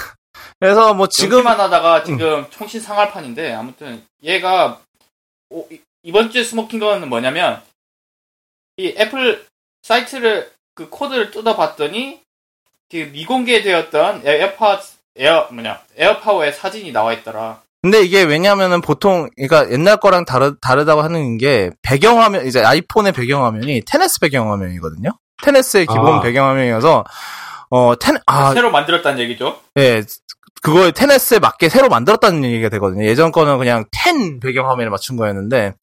그래서 0.60 0.94
뭐 0.94 1.08
지금 1.08 1.38
연기만 1.40 1.60
하다가 1.60 2.04
지금 2.04 2.50
총신 2.50 2.80
상할판인데 2.82 3.54
아무튼 3.54 4.06
얘가 4.24 4.80
오- 5.50 5.68
이- 5.70 5.82
이번 6.04 6.32
주에 6.32 6.44
smoking 6.44 6.80
gun은 6.80 7.10
뭐냐면 7.10 7.62
이 8.78 8.94
애플 8.98 9.46
사이트를 9.84 10.50
그 10.76 10.90
코드를 10.90 11.32
뜯어봤더니 11.32 12.22
그 12.90 12.98
미공개되었던 13.12 14.22
에어팟 14.26 14.82
에어 15.18 15.48
뭐냐 15.52 15.82
에어파워의 15.98 16.54
사진이 16.54 16.92
나와 16.94 17.12
있더라. 17.14 17.62
근데 17.82 18.02
이게 18.02 18.24
왜냐면은 18.24 18.82
보통 18.82 19.30
그러니까 19.36 19.72
옛날 19.72 19.98
거랑 19.98 20.26
다르 20.26 20.56
다르다고 20.62 21.02
하는 21.02 21.38
게 21.38 21.72
배경화면 21.82 22.46
이제 22.46 22.62
아이폰의 22.64 23.12
배경화면이 23.14 23.82
XS 23.86 24.20
배경화면이거든요. 24.20 25.12
XS의 25.44 25.88
기본 25.88 26.16
아. 26.16 26.22
배경화면이어서 26.22 27.04
어 27.72 27.96
텐, 28.00 28.18
아, 28.28 28.54
새로 28.54 28.70
만들었다는 28.70 29.20
얘기죠. 29.20 29.60
예. 29.78 30.04
그거에 30.62 30.92
XS에 30.92 31.40
맞게 31.40 31.70
새로 31.70 31.90
만들었다는 31.90 32.44
얘기가 32.44 32.70
되거든요. 32.70 33.06
예전 33.06 33.32
거는 33.32 33.58
그냥 33.58 33.86
텐 33.92 34.40
배경화면에 34.40 34.90
맞춘 34.90 35.18
거였는데 35.18 35.74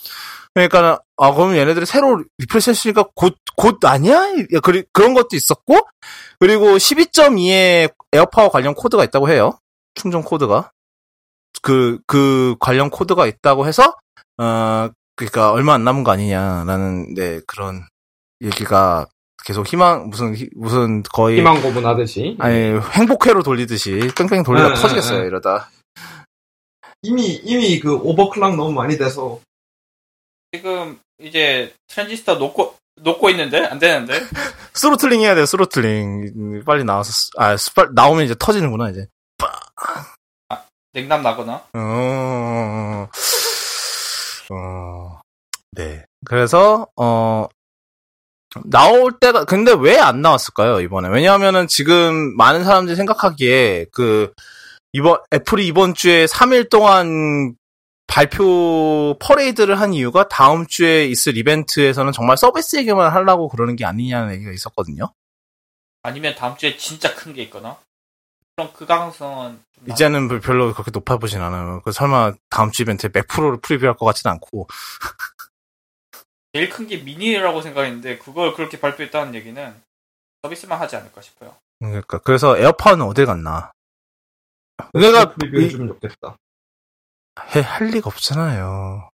그러니까 0.55 1.01
아 1.17 1.33
그러면 1.35 1.57
얘네들이 1.57 1.85
새로 1.85 2.23
refresh 2.39 2.71
했으니까 2.71 3.05
곧 3.17 3.35
곧 3.59 3.85
아니야? 3.85 4.23
그리, 4.63 4.85
그런 4.93 5.15
것도 5.15 5.31
있었고 5.33 5.81
그리고 6.39 6.77
12.2에 6.77 7.93
에어파워 8.13 8.51
관련 8.51 8.73
코드가 8.75 9.03
있다고 9.03 9.29
해요. 9.29 9.59
충전 9.97 10.23
코드가 10.23 10.71
그 11.69 11.99
그 12.07 12.57
관련 12.61 12.89
코드가 12.91 13.27
있다고 13.27 13.67
해서 13.67 13.95
어 14.39 14.89
그러니까 15.17 15.53
얼마 15.53 15.75
안 15.75 15.85
남은 15.85 16.05
거 16.05 16.13
아니냐라는 16.13 17.15
네 17.15 17.41
그런 17.47 17.87
얘기가 18.43 19.07
계속 19.45 19.67
희망 19.67 20.09
무슨 20.09 20.35
희- 20.35 20.49
무슨 20.57 21.03
거의 21.03 21.39
희망 21.39 21.61
고문하듯이. 21.61 22.37
아니 22.41 22.79
행복회로 22.79 23.43
돌리듯이 23.43 24.11
뺑뺑 24.17 24.43
돌리다 24.45 24.69
응, 24.69 24.75
터지겠어요 24.75 25.19
응, 25.19 25.23
응. 25.23 25.27
이러다 25.27 25.71
이미, 27.03 27.27
이미 27.45 27.79
그 27.81 27.95
overclock 27.95 28.57
너무 28.57 28.73
많이 28.73 28.97
돼서. 28.99 29.39
지금 30.53 30.99
이제 31.21 31.73
트랜지스터 31.89 32.37
녹고 32.37 32.75
녹고 33.03 33.31
있는데 33.31 33.65
안 33.67 33.79
되는데 33.79 34.15
throttling 34.75 35.21
해야 35.21 35.35
돼 35.35 35.45
throttling 35.47 36.33
음, 36.37 36.65
빨리 36.65 36.85
나와서 36.85 37.13
스- 37.13 37.31
아 37.37 37.57
스- 37.57 37.73
빨리 37.75 37.91
나오면 37.95 38.25
이제 38.25 38.35
터지는구나 38.39 38.91
이제 38.91 39.07
냉납 40.99 41.23
나거나? 41.23 41.65
어, 41.75 43.09
어, 44.51 45.21
네. 45.73 46.05
그래서 46.25 46.89
어 46.97 47.47
나올 48.65 49.13
때가 49.21 49.45
근데 49.45 49.73
왜 49.79 49.99
안 49.99 50.23
나왔을까요 50.23 50.81
이번에? 50.81 51.09
왜냐하면은 51.09 51.69
지금 51.69 52.37
많은 52.37 52.65
사람들이 52.65 52.97
생각하기에 52.97 53.87
그 53.93 54.33
이번 54.93 55.19
애플이 55.33 55.67
이번 55.67 55.95
주에 55.95 56.25
3일 56.27 56.69
동안 56.71 57.55
발표 58.09 59.17
퍼레이드를 59.21 59.79
한 59.79 59.93
이유가 59.95 60.27
다음 60.29 60.67
주에 60.67 61.05
있을 61.07 61.37
이벤트에서는 61.37 62.11
정말 62.13 62.37
서비스 62.39 62.77
얘기만 62.77 63.13
하려고 63.13 63.49
그러는 63.49 63.77
게 63.77 63.85
아니냐는 63.85 64.33
얘기가 64.35 64.51
있었거든요. 64.51 65.13
아니면 66.03 66.35
다음 66.37 66.57
주에 66.57 66.77
진짜 66.77 67.15
큰 67.15 67.35
게 67.35 67.43
있거나 67.45 67.77
그럼 68.59 68.73
그 68.73 68.87
가능성은 68.87 69.63
좀 69.73 69.89
이제는 69.89 70.27
별- 70.27 70.41
별로 70.41 70.73
그렇게 70.73 70.91
높아 70.91 71.19
보진 71.19 71.41
않아요. 71.41 71.81
그 71.85 71.93
설마 71.93 72.33
다음 72.51 72.73
주 72.73 72.83
이벤트에 72.83 73.09
맥 73.13 73.29
프로를 73.29 73.61
프리뷰할 73.61 73.95
것 73.97 74.05
같진 74.05 74.29
않고. 74.29 74.67
제일 76.53 76.69
큰 76.69 76.89
게 76.89 76.97
미니라고 76.97 77.63
생각했는데 77.63 78.19
그걸 78.19 78.55
그렇게 78.55 78.81
발표했다는 78.81 79.37
얘기는 79.37 79.81
서비스만 80.43 80.81
하지 80.81 80.97
않을까 80.97 81.21
싶어요. 81.21 81.55
그러니까 81.79 82.19
그래서 82.19 82.59
에어팟은 82.59 83.01
어딜 83.03 83.27
갔나? 83.27 83.71
내가 84.93 85.35
preview 85.35 85.61
이- 85.61 85.67
해주면 85.67 85.87
좋겠다. 85.89 86.37
해, 87.55 87.61
할 87.61 87.87
리가 87.91 88.09
없잖아요. 88.11 89.09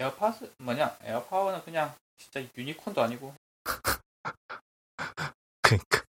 에어팟 0.00 0.32
뭐냐? 0.60 0.96
에어파워는 1.02 1.62
그냥 1.62 1.92
진짜 2.16 2.40
유니콘도 2.56 3.02
아니고 3.02 3.34
그니까. 5.60 6.05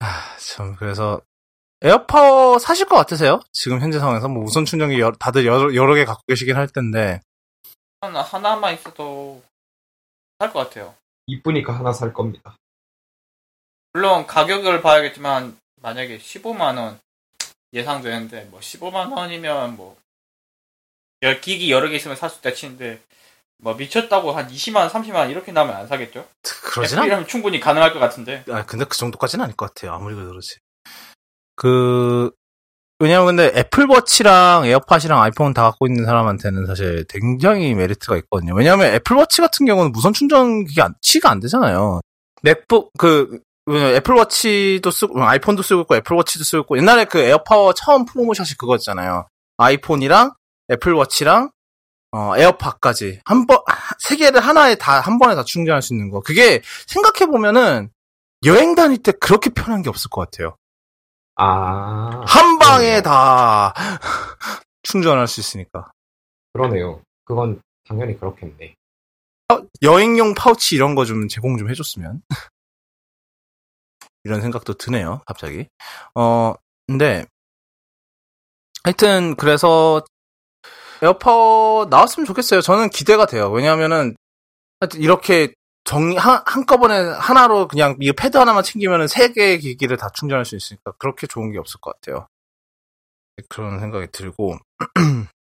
아, 0.00 0.36
참, 0.38 0.74
그래서, 0.76 1.20
에어파워 1.82 2.58
사실 2.58 2.86
것 2.86 2.96
같으세요? 2.96 3.40
지금 3.52 3.80
현재 3.80 3.98
상황에서 3.98 4.28
뭐 4.28 4.42
무선 4.44 4.64
충전기 4.64 5.00
여- 5.00 5.12
다들 5.12 5.46
여러, 5.46 5.74
여러 5.74 5.94
개 5.94 6.04
갖고 6.04 6.22
계시긴 6.28 6.56
할 6.56 6.68
텐데. 6.68 7.20
하나 8.02 8.22
하나만 8.22 8.74
있어도 8.74 9.42
할것 10.38 10.68
같아요. 10.68 10.94
이쁘니까 11.26 11.72
하나 11.78 11.92
살 11.92 12.12
겁니다. 12.12 12.56
물론 13.92 14.26
가격을 14.26 14.82
봐야겠지만 14.82 15.58
만약에 15.82 16.18
15만 16.18 16.76
원 16.78 17.00
예상되는데 17.72 18.44
뭐 18.46 18.60
15만 18.60 19.12
원이면 19.12 19.76
뭐 19.76 19.96
열- 21.22 21.40
기기 21.40 21.70
여러 21.70 21.88
개 21.88 21.96
있으면 21.96 22.16
살 22.16 22.30
수 22.30 22.38
있다 22.40 22.52
치는데 22.54 23.02
뭐 23.62 23.74
미쳤다고 23.74 24.32
한 24.32 24.48
20만 24.48 24.76
원, 24.76 24.88
30만 24.88 25.14
원 25.14 25.30
이렇게 25.30 25.52
나오면 25.52 25.74
안 25.74 25.86
사겠죠? 25.86 26.26
그러진 26.64 26.98
않, 26.98 27.04
애플이라면 27.04 27.26
충분히 27.26 27.60
가능할 27.60 27.92
것 27.92 27.98
같은데 27.98 28.44
아, 28.50 28.64
근데 28.64 28.84
그 28.84 28.96
정도까지는 28.96 29.44
아닐 29.44 29.56
것 29.56 29.66
같아요. 29.66 29.92
아무리 29.92 30.14
그러지. 30.14 30.56
그, 31.56 32.30
왜냐면 32.98 33.26
근데 33.26 33.52
애플워치랑 33.54 34.66
에어팟이랑 34.66 35.20
아이폰 35.20 35.52
다 35.52 35.62
갖고 35.62 35.86
있는 35.86 36.04
사람한테는 36.04 36.66
사실 36.66 37.04
굉장히 37.08 37.74
메리트가 37.74 38.16
있거든요. 38.18 38.54
왜냐면 38.54 38.94
애플워치 38.94 39.40
같은 39.40 39.66
경우는 39.66 39.92
무선 39.92 40.12
충전기가 40.12 40.86
안, 40.86 40.94
치가 41.02 41.30
안 41.30 41.40
되잖아요. 41.40 42.00
맥북, 42.42 42.90
그, 42.98 43.40
애플워치도 43.68 44.90
쓰고, 44.90 45.22
아이폰도 45.22 45.62
쓰고 45.62 45.82
있고, 45.82 45.96
애플워치도 45.96 46.44
쓰고 46.44 46.62
있고, 46.62 46.78
옛날에 46.78 47.04
그 47.04 47.18
에어파워 47.18 47.74
처음 47.74 48.04
프로모션이 48.06 48.50
그거였잖아요. 48.58 49.28
아이폰이랑 49.58 50.32
애플워치랑 50.70 51.50
어, 52.12 52.36
에어팟까지 52.36 53.20
한 53.24 53.46
번, 53.46 53.58
세 53.98 54.16
개를 54.16 54.40
하나에 54.40 54.74
다, 54.74 55.00
한 55.00 55.18
번에 55.18 55.34
다 55.34 55.44
충전할 55.44 55.80
수 55.82 55.94
있는 55.94 56.10
거. 56.10 56.20
그게 56.20 56.60
생각해 56.86 57.30
보면은 57.30 57.90
여행 58.44 58.74
다닐 58.74 58.98
때 59.02 59.12
그렇게 59.12 59.50
편한 59.50 59.82
게 59.82 59.88
없을 59.88 60.08
것 60.10 60.22
같아요. 60.22 60.56
아, 61.36 62.22
한 62.26 62.58
방에 62.58 62.84
그러네요. 62.86 63.02
다 63.02 63.74
충전할 64.82 65.28
수 65.28 65.40
있으니까. 65.40 65.90
그러네요. 66.52 67.02
그건 67.24 67.60
당연히 67.86 68.18
그렇겠네. 68.18 68.74
여행용 69.82 70.34
파우치 70.34 70.74
이런 70.76 70.94
거 70.94 71.04
좀 71.04 71.28
제공 71.28 71.58
좀 71.58 71.70
해줬으면. 71.70 72.22
이런 74.24 74.40
생각도 74.42 74.74
드네요, 74.74 75.22
갑자기. 75.26 75.66
어, 76.14 76.54
근데, 76.86 77.24
하여튼, 78.84 79.34
그래서, 79.36 80.04
에어파워 81.02 81.86
나왔으면 81.88 82.26
좋겠어요. 82.26 82.60
저는 82.60 82.90
기대가 82.90 83.26
돼요. 83.26 83.50
왜냐하면은, 83.50 84.16
이렇게 84.96 85.54
정리, 85.84 86.16
한, 86.16 86.42
한꺼번에 86.46 86.94
하나로 86.94 87.68
그냥 87.68 87.96
이 88.00 88.12
패드 88.12 88.36
하나만 88.36 88.62
챙기면은 88.62 89.08
세 89.08 89.32
개의 89.32 89.58
기기를 89.58 89.96
다 89.96 90.10
충전할 90.14 90.44
수 90.44 90.56
있으니까 90.56 90.92
그렇게 90.98 91.26
좋은 91.26 91.52
게 91.52 91.58
없을 91.58 91.80
것 91.80 91.94
같아요. 91.94 92.26
그런 93.48 93.80
생각이 93.80 94.08
들고. 94.12 94.58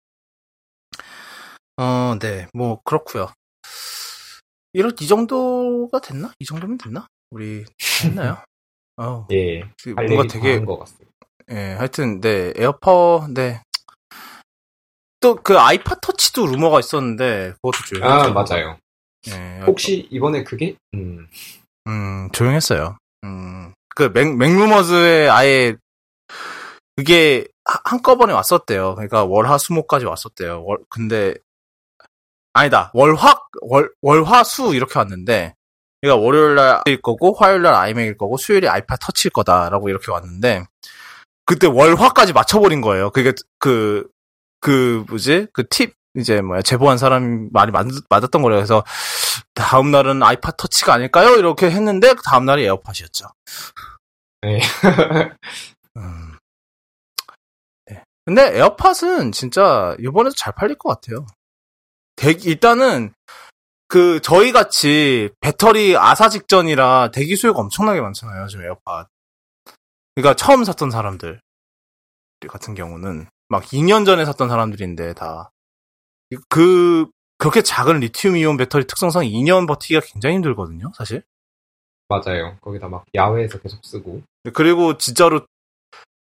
어, 1.79 2.15
네, 2.19 2.47
뭐, 2.53 2.81
그렇고요 2.83 3.29
이런, 4.73 4.95
이 4.99 5.07
정도가 5.07 5.99
됐나? 5.99 6.31
이 6.39 6.45
정도면 6.45 6.77
됐나? 6.77 7.07
우리, 7.29 7.65
했나요? 8.03 8.37
어, 8.97 9.27
예, 9.31 9.63
뭔가 9.95 10.23
되게. 10.27 10.63
예, 11.49 11.73
하여튼, 11.73 12.19
네, 12.21 12.53
에어파워, 12.55 13.27
네. 13.29 13.61
또, 15.19 15.35
그, 15.35 15.57
아이팟 15.57 15.95
터치도 16.01 16.45
루머가 16.47 16.79
있었는데, 16.79 17.53
그것도 17.61 17.77
조용했죠. 17.87 18.29
아, 18.29 18.29
맞아요. 18.31 18.77
예, 19.29 19.61
혹시 19.65 20.07
이번에 20.11 20.43
그게, 20.43 20.75
음, 20.93 21.27
음, 21.87 22.29
조용했어요. 22.31 22.97
음, 23.23 23.73
그, 23.95 24.11
맥, 24.13 24.35
맥루머즈에 24.37 25.27
아예, 25.29 25.75
그게 26.95 27.47
하- 27.65 27.79
한꺼번에 27.83 28.33
왔었대요. 28.33 28.95
그러니까 28.95 29.23
월화 29.25 29.57
수목까지 29.57 30.05
왔었대요. 30.05 30.63
월, 30.63 30.77
근데, 30.89 31.33
아니다. 32.53 32.91
월화, 32.93 33.39
월, 33.61 33.91
월화 34.01 34.43
수 34.43 34.73
이렇게 34.75 34.99
왔는데, 34.99 35.55
그러니까 36.01 36.23
월요일날 36.23 36.83
거고, 37.01 37.33
화요일 37.33 37.63
날 37.63 37.73
아이맥일 37.73 38.17
거고, 38.17 38.37
수요일이 38.37 38.67
아이팟 38.69 38.97
터치일 38.97 39.31
거다라고 39.31 39.89
이렇게 39.89 40.11
왔는데, 40.11 40.63
그때 41.45 41.65
월화까지 41.67 42.33
맞춰버린 42.33 42.81
거예요. 42.81 43.09
그게 43.09 43.33
그, 43.59 44.07
그, 44.59 45.05
뭐지? 45.09 45.47
그 45.53 45.67
팁, 45.69 45.93
이제 46.15 46.41
뭐야, 46.41 46.61
제보한 46.61 46.97
사람이 46.97 47.49
많이 47.51 47.71
맞, 47.71 47.85
맞았던 48.09 48.41
거래요. 48.41 48.59
그래서, 48.59 48.83
다음 49.53 49.91
날은 49.91 50.23
아이팟 50.23 50.51
터치가 50.57 50.93
아닐까요? 50.93 51.35
이렇게 51.35 51.69
했는데, 51.69 52.13
그 52.13 52.21
다음 52.23 52.45
날이 52.45 52.63
에어팟이었죠. 52.65 53.27
네. 54.41 54.59
음. 55.97 56.37
네. 57.85 58.03
근데 58.25 58.57
에어팟은 58.57 59.31
진짜 59.31 59.95
이번에도 59.99 60.35
잘 60.35 60.53
팔릴 60.53 60.75
것 60.77 60.89
같아요. 60.89 61.25
대기, 62.15 62.49
일단은 62.49 63.13
그 63.87 64.19
저희 64.21 64.51
같이 64.51 65.29
배터리 65.39 65.95
아사 65.95 66.29
직전이라 66.29 67.11
대기 67.11 67.35
수요가 67.35 67.61
엄청나게 67.61 68.01
많잖아요. 68.01 68.47
지금 68.47 68.65
에어팟. 68.65 69.07
그러니까 70.15 70.35
처음 70.35 70.63
샀던 70.63 70.91
사람들 70.91 71.39
같은 72.49 72.75
경우는 72.75 73.27
막 73.49 73.63
2년 73.65 74.05
전에 74.05 74.25
샀던 74.25 74.49
사람들인데 74.49 75.13
다 75.13 75.49
그 76.49 77.07
그렇게 77.37 77.61
작은 77.61 77.99
리튬 78.01 78.35
이온 78.35 78.57
배터리 78.57 78.85
특성상 78.85 79.23
2년 79.23 79.65
버티기가 79.67 80.01
굉장히 80.11 80.35
힘들거든요, 80.35 80.91
사실. 80.93 81.23
맞아요. 82.09 82.57
거기다 82.61 82.89
막 82.89 83.05
야외에서 83.15 83.59
계속 83.59 83.79
쓰고. 83.85 84.23
그리고 84.53 84.97
진짜로 84.97 85.45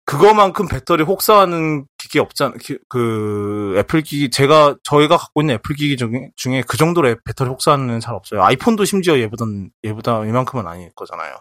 그거만큼 0.06 0.68
배터리 0.68 1.04
혹사하는 1.04 1.86
기기 1.98 2.20
없잖아. 2.20 2.54
기- 2.60 2.78
그 2.90 3.76
애플 3.78 4.02
기기 4.02 4.30
제가 4.30 4.76
저희가 4.84 5.18
갖고 5.18 5.42
있는 5.42 5.56
애플 5.56 5.76
기기 5.76 5.98
중에 5.98 6.30
중에 6.36 6.62
그 6.68 6.78
정도로 6.78 7.16
배터리 7.26 7.50
혹사하는 7.50 8.00
잘 8.00 8.14
없어요. 8.14 8.44
아이폰도 8.44 8.86
심지어 8.86 9.18
얘보단 9.20 9.72
얘보다 9.84 10.26
이만큼은 10.26 10.68
아닐 10.68 10.92
거잖아요. 10.94 11.38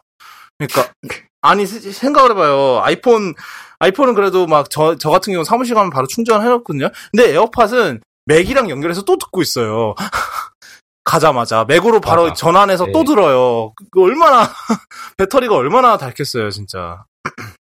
그러니까 0.58 0.92
아니 1.46 1.66
세- 1.66 1.90
생각을 1.92 2.30
해봐요. 2.32 2.80
아이폰 2.82 3.34
아이폰은 3.78 4.14
그래도 4.14 4.46
막 4.46 4.68
저 4.70 4.96
저 4.96 5.10
같은 5.10 5.32
경우 5.32 5.44
사무실 5.44 5.74
가면 5.74 5.90
바로 5.90 6.06
충전해놓거든요. 6.06 6.88
근데 7.12 7.32
에어팟은 7.32 8.00
맥이랑 8.26 8.70
연결해서 8.70 9.02
또 9.02 9.16
듣고 9.18 9.42
있어요. 9.42 9.94
가자마자 11.04 11.64
맥으로 11.64 12.00
바로 12.00 12.24
맞아. 12.24 12.34
전환해서 12.34 12.86
네. 12.86 12.92
또 12.92 13.04
들어요. 13.04 13.72
그 13.92 14.02
얼마나 14.02 14.42
배터리가 15.18 15.54
얼마나 15.54 15.96
닳겠어요, 15.98 16.50
진짜. 16.50 17.04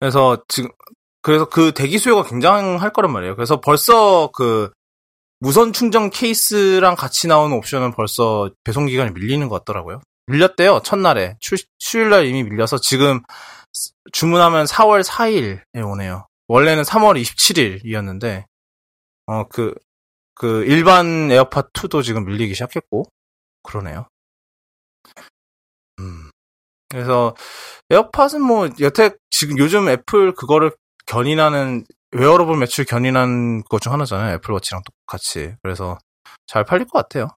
그래서 0.00 0.42
지금 0.48 0.70
그래서 1.22 1.44
그 1.48 1.72
대기 1.72 1.98
수요가 1.98 2.22
굉장할 2.28 2.92
거란 2.92 3.12
말이에요. 3.12 3.34
그래서 3.36 3.60
벌써 3.60 4.30
그 4.32 4.70
무선 5.40 5.72
충전 5.72 6.10
케이스랑 6.10 6.96
같이 6.96 7.28
나오는 7.28 7.56
옵션은 7.56 7.92
벌써 7.92 8.50
배송 8.64 8.86
기간이 8.86 9.10
밀리는 9.12 9.48
것 9.48 9.58
같더라고요. 9.64 10.00
밀렸대요. 10.26 10.80
첫날에 10.84 11.36
출, 11.40 11.58
수요일날 11.78 12.26
이미 12.26 12.42
밀려서 12.42 12.78
지금 12.78 13.20
스- 13.72 13.92
주문하면 14.12 14.66
4월 14.66 15.02
4일에 15.04 15.62
오네요. 15.86 16.26
원래는 16.48 16.82
3월 16.84 17.20
27일이었는데 17.20 18.44
어 19.26 19.44
그 19.48 19.74
그 20.38 20.64
일반 20.66 21.30
에어팟 21.32 21.70
2도 21.72 22.04
지금 22.04 22.26
밀리기 22.26 22.52
시작했고 22.52 23.04
그러네요. 23.62 24.06
음. 25.98 26.30
그래서 26.90 27.34
에어팟은 27.90 28.42
뭐 28.42 28.68
여태 28.80 29.12
지금 29.30 29.56
요즘 29.56 29.88
애플 29.88 30.34
그거를 30.34 30.72
견인하는 31.06 31.86
웨어러블 32.12 32.58
매출 32.58 32.84
견인한 32.84 33.62
것 33.64 33.78
중 33.80 33.94
하나잖아요. 33.94 34.34
애플워치랑 34.34 34.82
똑같이. 34.84 35.54
그래서 35.62 35.98
잘 36.46 36.64
팔릴 36.64 36.86
것 36.86 36.98
같아요. 36.98 37.28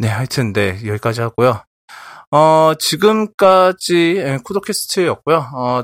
어, 0.00 0.02
네, 0.04 0.08
하여튼 0.08 0.52
네 0.52 0.80
여기까지 0.86 1.20
하고요. 1.20 1.62
어 2.30 2.72
지금까지 2.78 4.16
예, 4.18 4.38
쿠도캐스트였고요. 4.44 5.50
어 5.54 5.82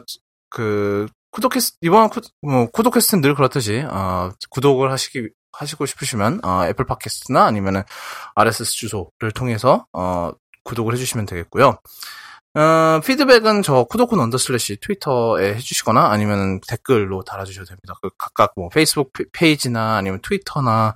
그 0.53 1.07
쿠도캐스트, 1.31 1.79
이번 1.81 2.11
쿠, 2.11 2.21
뭐, 2.43 2.67
쿠도캐스트는 2.71 3.23
늘 3.23 3.35
그렇듯이, 3.35 3.81
어, 3.91 4.31
구독을 4.51 4.93
하시기, 4.93 5.31
하시고 5.53 5.87
싶으시면, 5.87 6.45
어, 6.45 6.67
애플 6.67 6.85
팟캐스트나 6.85 7.45
아니면은 7.45 7.83
RSS 8.35 8.73
주소를 8.73 9.33
통해서, 9.35 9.87
어, 9.95 10.31
구독을 10.65 10.93
해주시면 10.95 11.27
되겠고요. 11.27 11.79
어, 12.55 13.01
피드백은 13.01 13.63
저 13.63 13.85
쿠도콘 13.85 14.21
under 14.21 14.49
slash 14.49 14.77
트위터에 14.81 15.55
해주시거나 15.55 16.11
아니면 16.11 16.61
댓글로 16.69 17.23
달아주셔도 17.25 17.65
됩니다. 17.67 17.95
그 18.03 18.11
각각 18.19 18.53
뭐 18.57 18.69
페이스북 18.69 19.13
페- 19.15 19.25
페이지나 19.33 19.97
아니면 19.97 20.21
트위터나 20.23 20.95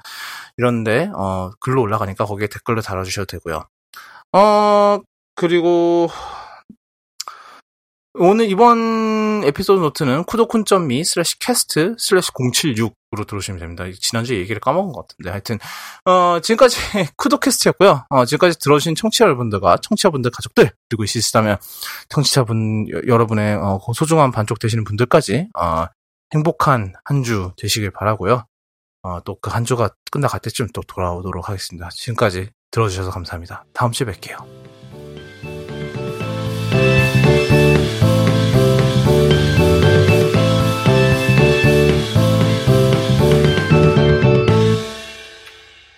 이런데 0.59 1.11
어, 1.15 1.51
글로 1.61 1.81
올라가니까 1.81 2.27
거기에 2.27 2.49
댓글로 2.49 2.83
달아주셔도 2.83 3.27
되고요. 3.27 3.65
어 4.35 5.01
그리고 5.35 6.09
오늘 8.19 8.49
이번 8.51 9.43
에피소드 9.45 9.81
노트는 9.81 10.25
쿠도쿤.me 10.25 11.05
slash 11.05 11.39
cast 11.39 11.97
slash 11.99 12.31
076으로 12.33 13.27
들어오시면 13.27 13.61
됩니다. 13.61 13.85
지난주에 14.01 14.39
얘기를 14.39 14.59
까먹은 14.61 14.93
것 14.93 15.07
같은데 15.07 15.31
하여튼 15.31 15.59
어, 16.07 16.41
지금까지 16.41 16.77
쿠도캐스트였고요. 17.17 18.07
어, 18.09 18.25
지금까지 18.25 18.59
들어주신 18.59 18.95
청취자 18.95 19.25
여러분들과 19.27 19.79
청취자분들 19.83 20.31
가족들 20.31 20.71
그리고 20.89 21.05
있으시다면 21.05 21.59
청취자분 22.09 22.89
여- 22.91 23.03
여러분의 23.07 23.57
어, 23.57 23.79
소중한 23.95 24.31
반쪽 24.33 24.59
되시는 24.61 24.85
분들까지 24.85 25.49
어, 25.59 25.87
행복한 26.35 26.95
한 27.05 27.23
주 27.23 27.53
되시길 27.59 27.91
바라고요. 27.91 28.45
어, 29.03 29.21
또그 29.25 29.51
한 29.51 29.65
주가 29.65 29.91
끝나갈 30.11 30.41
때쯤 30.41 30.69
또 30.73 30.81
돌아오도록 30.83 31.49
하겠습니다. 31.49 31.89
지금까지 31.93 32.51
들어주셔서 32.71 33.11
감사합니다. 33.11 33.65
다음 33.75 33.93
주에 33.93 34.07
뵐게요. 34.07 34.66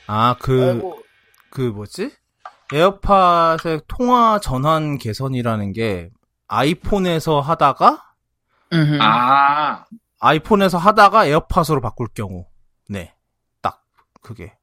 아, 0.08 0.34
그, 0.40 0.72
아이고, 0.72 1.02
그 1.50 1.60
뭐지? 1.60 2.10
에어팟의 2.72 3.82
통화 3.88 4.38
전환 4.40 4.98
개선이라는 4.98 5.72
게 5.72 6.10
아이폰에서 6.48 7.40
하다가 7.40 8.02
음. 8.72 8.98
아, 9.00 9.84
아이폰에서 10.20 10.76
하다가 10.78 11.26
에어팟으로 11.26 11.80
바꿀 11.80 12.08
경우. 12.14 12.46
네. 12.88 13.14
딱 13.62 13.82
그게. 14.22 14.54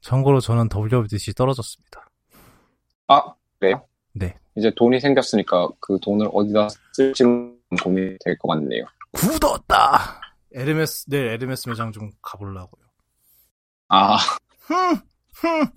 참고로 0.00 0.40
저는 0.40 0.68
WWDC 0.74 1.34
떨어졌습니다. 1.34 2.06
아, 3.08 3.22
그래요? 3.58 3.86
네. 4.12 4.34
이제 4.56 4.70
돈이 4.76 5.00
생겼으니까 5.00 5.68
그 5.80 5.98
돈을 6.02 6.28
어디다 6.32 6.68
쓸지 6.92 7.22
고민이 7.82 8.16
될 8.24 8.38
것 8.38 8.48
같네요. 8.48 8.84
굳었다. 9.12 10.20
에르메스 10.54 11.06
내일 11.10 11.26
에르메스 11.28 11.68
매장 11.68 11.92
좀 11.92 12.10
가보려고요. 12.22 12.85
아. 13.88 14.16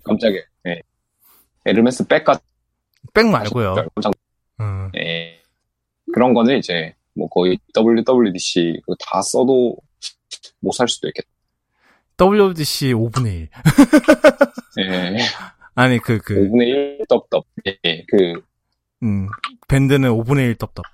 깜짝이야. 0.04 0.40
네. 0.64 0.80
에르메스 1.64 2.06
백까지. 2.06 2.40
백 3.14 3.26
말고요. 3.26 3.74
깜짝 3.94 4.12
음. 4.60 4.90
예. 4.96 5.40
그런 6.12 6.34
거는 6.34 6.58
이제 6.58 6.94
뭐 7.14 7.28
거의 7.28 7.58
WWDC 7.76 8.80
다 9.00 9.22
써도 9.22 9.76
못 10.60 10.72
살 10.72 10.88
수도 10.88 11.08
있겠다. 11.08 11.28
WWDC 12.18 12.92
5분의 12.94 13.26
1. 13.34 13.48
예. 14.80 15.16
아니 15.74 15.98
그 15.98 16.18
그 16.18 16.34
5분의 16.34 16.66
1 17.00 17.06
떡떡. 17.08 17.46
예. 17.66 18.04
그 18.08 18.42
음, 19.02 19.28
밴드는 19.68 20.10
5분의 20.10 20.40
1 20.50 20.54
떡떡. 20.56 20.84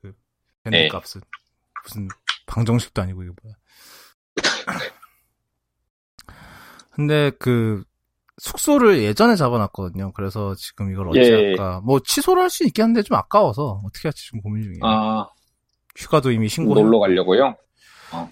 그 0.00 0.14
밴드 0.62 0.76
네. 0.76 0.88
값은 0.88 1.20
무슨 1.84 2.08
방정식도 2.46 3.02
아니고 3.02 3.24
이거 3.24 3.34
뭐야. 3.42 3.54
근데 6.96 7.30
그 7.38 7.84
숙소를 8.38 9.02
예전에 9.02 9.36
잡아놨거든요. 9.36 10.12
그래서 10.12 10.54
지금 10.54 10.90
이걸 10.90 11.08
어찌 11.08 11.20
예. 11.20 11.32
할까. 11.32 11.80
뭐 11.84 12.00
취소를 12.00 12.42
할 12.42 12.50
수 12.50 12.64
있긴 12.64 12.84
한데 12.84 13.02
좀 13.02 13.16
아까워서 13.16 13.80
어떻게 13.84 14.08
할지 14.08 14.26
좀 14.28 14.40
고민 14.40 14.62
중이에요. 14.62 14.80
아, 14.82 15.28
휴가도 15.94 16.30
이미 16.32 16.48
신고해. 16.48 16.82
놀러 16.82 16.98
가려고요. 16.98 17.54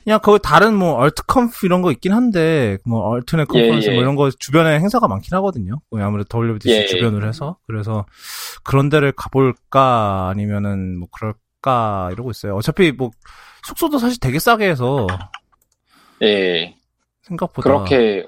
그냥 0.05 0.21
거기 0.23 0.39
다른 0.43 0.75
뭐 0.77 0.95
얼트컴프 0.95 1.67
이런 1.67 1.83
거 1.83 1.91
있긴 1.93 2.13
한데 2.13 2.79
뭐 2.87 3.01
얼트넷 3.01 3.47
예, 3.55 3.61
컨퍼런스 3.61 3.89
예. 3.89 3.93
뭐 3.95 4.03
이런 4.03 4.15
거 4.17 4.31
주변에 4.31 4.79
행사가 4.79 5.09
많긴 5.09 5.35
하거든요. 5.37 5.81
뭐 5.91 6.01
아무래도 6.01 6.39
WWDC 6.39 6.71
예, 6.71 6.83
예. 6.83 6.87
주변으로 6.87 7.27
해서 7.29 7.59
그래서 7.67 8.07
그런 8.63 8.89
데를 8.89 9.13
가볼까 9.13 10.29
아니면은 10.31 10.99
뭐 10.99 11.09
그럴까 11.13 12.11
이러고 12.13 12.31
있어요. 12.31 12.55
어차피 12.57 12.93
뭐 12.93 13.11
숙소도 13.65 13.99
사실 13.99 14.19
되게 14.21 14.39
싸게 14.39 14.69
해서 14.71 15.07
예. 16.23 16.77
생각보다 17.23 17.69
그렇게 17.69 18.27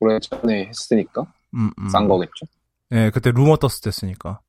오래전에 0.00 0.66
했으니까 0.66 1.22
음, 1.54 1.70
음. 1.78 1.88
싼 1.88 2.06
거겠죠. 2.08 2.46
예, 2.92 3.10
그때 3.10 3.30
루머 3.30 3.56
떴을 3.56 3.72
때 3.82 3.90
쓰니까. 3.90 4.40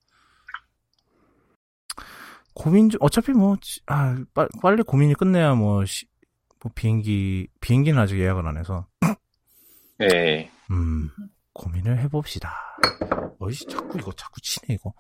고민 2.54 2.90
좀, 2.90 3.00
어차피 3.02 3.32
뭐, 3.32 3.56
지- 3.62 3.82
아, 3.88 4.18
빨, 4.34 4.48
빨리 4.62 4.84
고민이 4.84 5.14
끝내야 5.16 5.56
뭐, 5.56 5.86
시- 5.86 6.06
뭐, 6.62 6.72
비행기, 6.76 7.48
비행기는 7.62 7.98
아직 8.00 8.20
예약을 8.20 8.46
안 8.48 8.58
해서. 8.58 8.86
예. 10.02 10.50
음, 10.72 11.10
고민을 11.54 12.00
해봅시다. 12.00 12.54
어이씨, 13.40 13.66
자꾸 13.68 13.98
이거 13.98 14.12
자꾸 14.14 14.42
치네, 14.42 14.76
이거. 14.76 14.94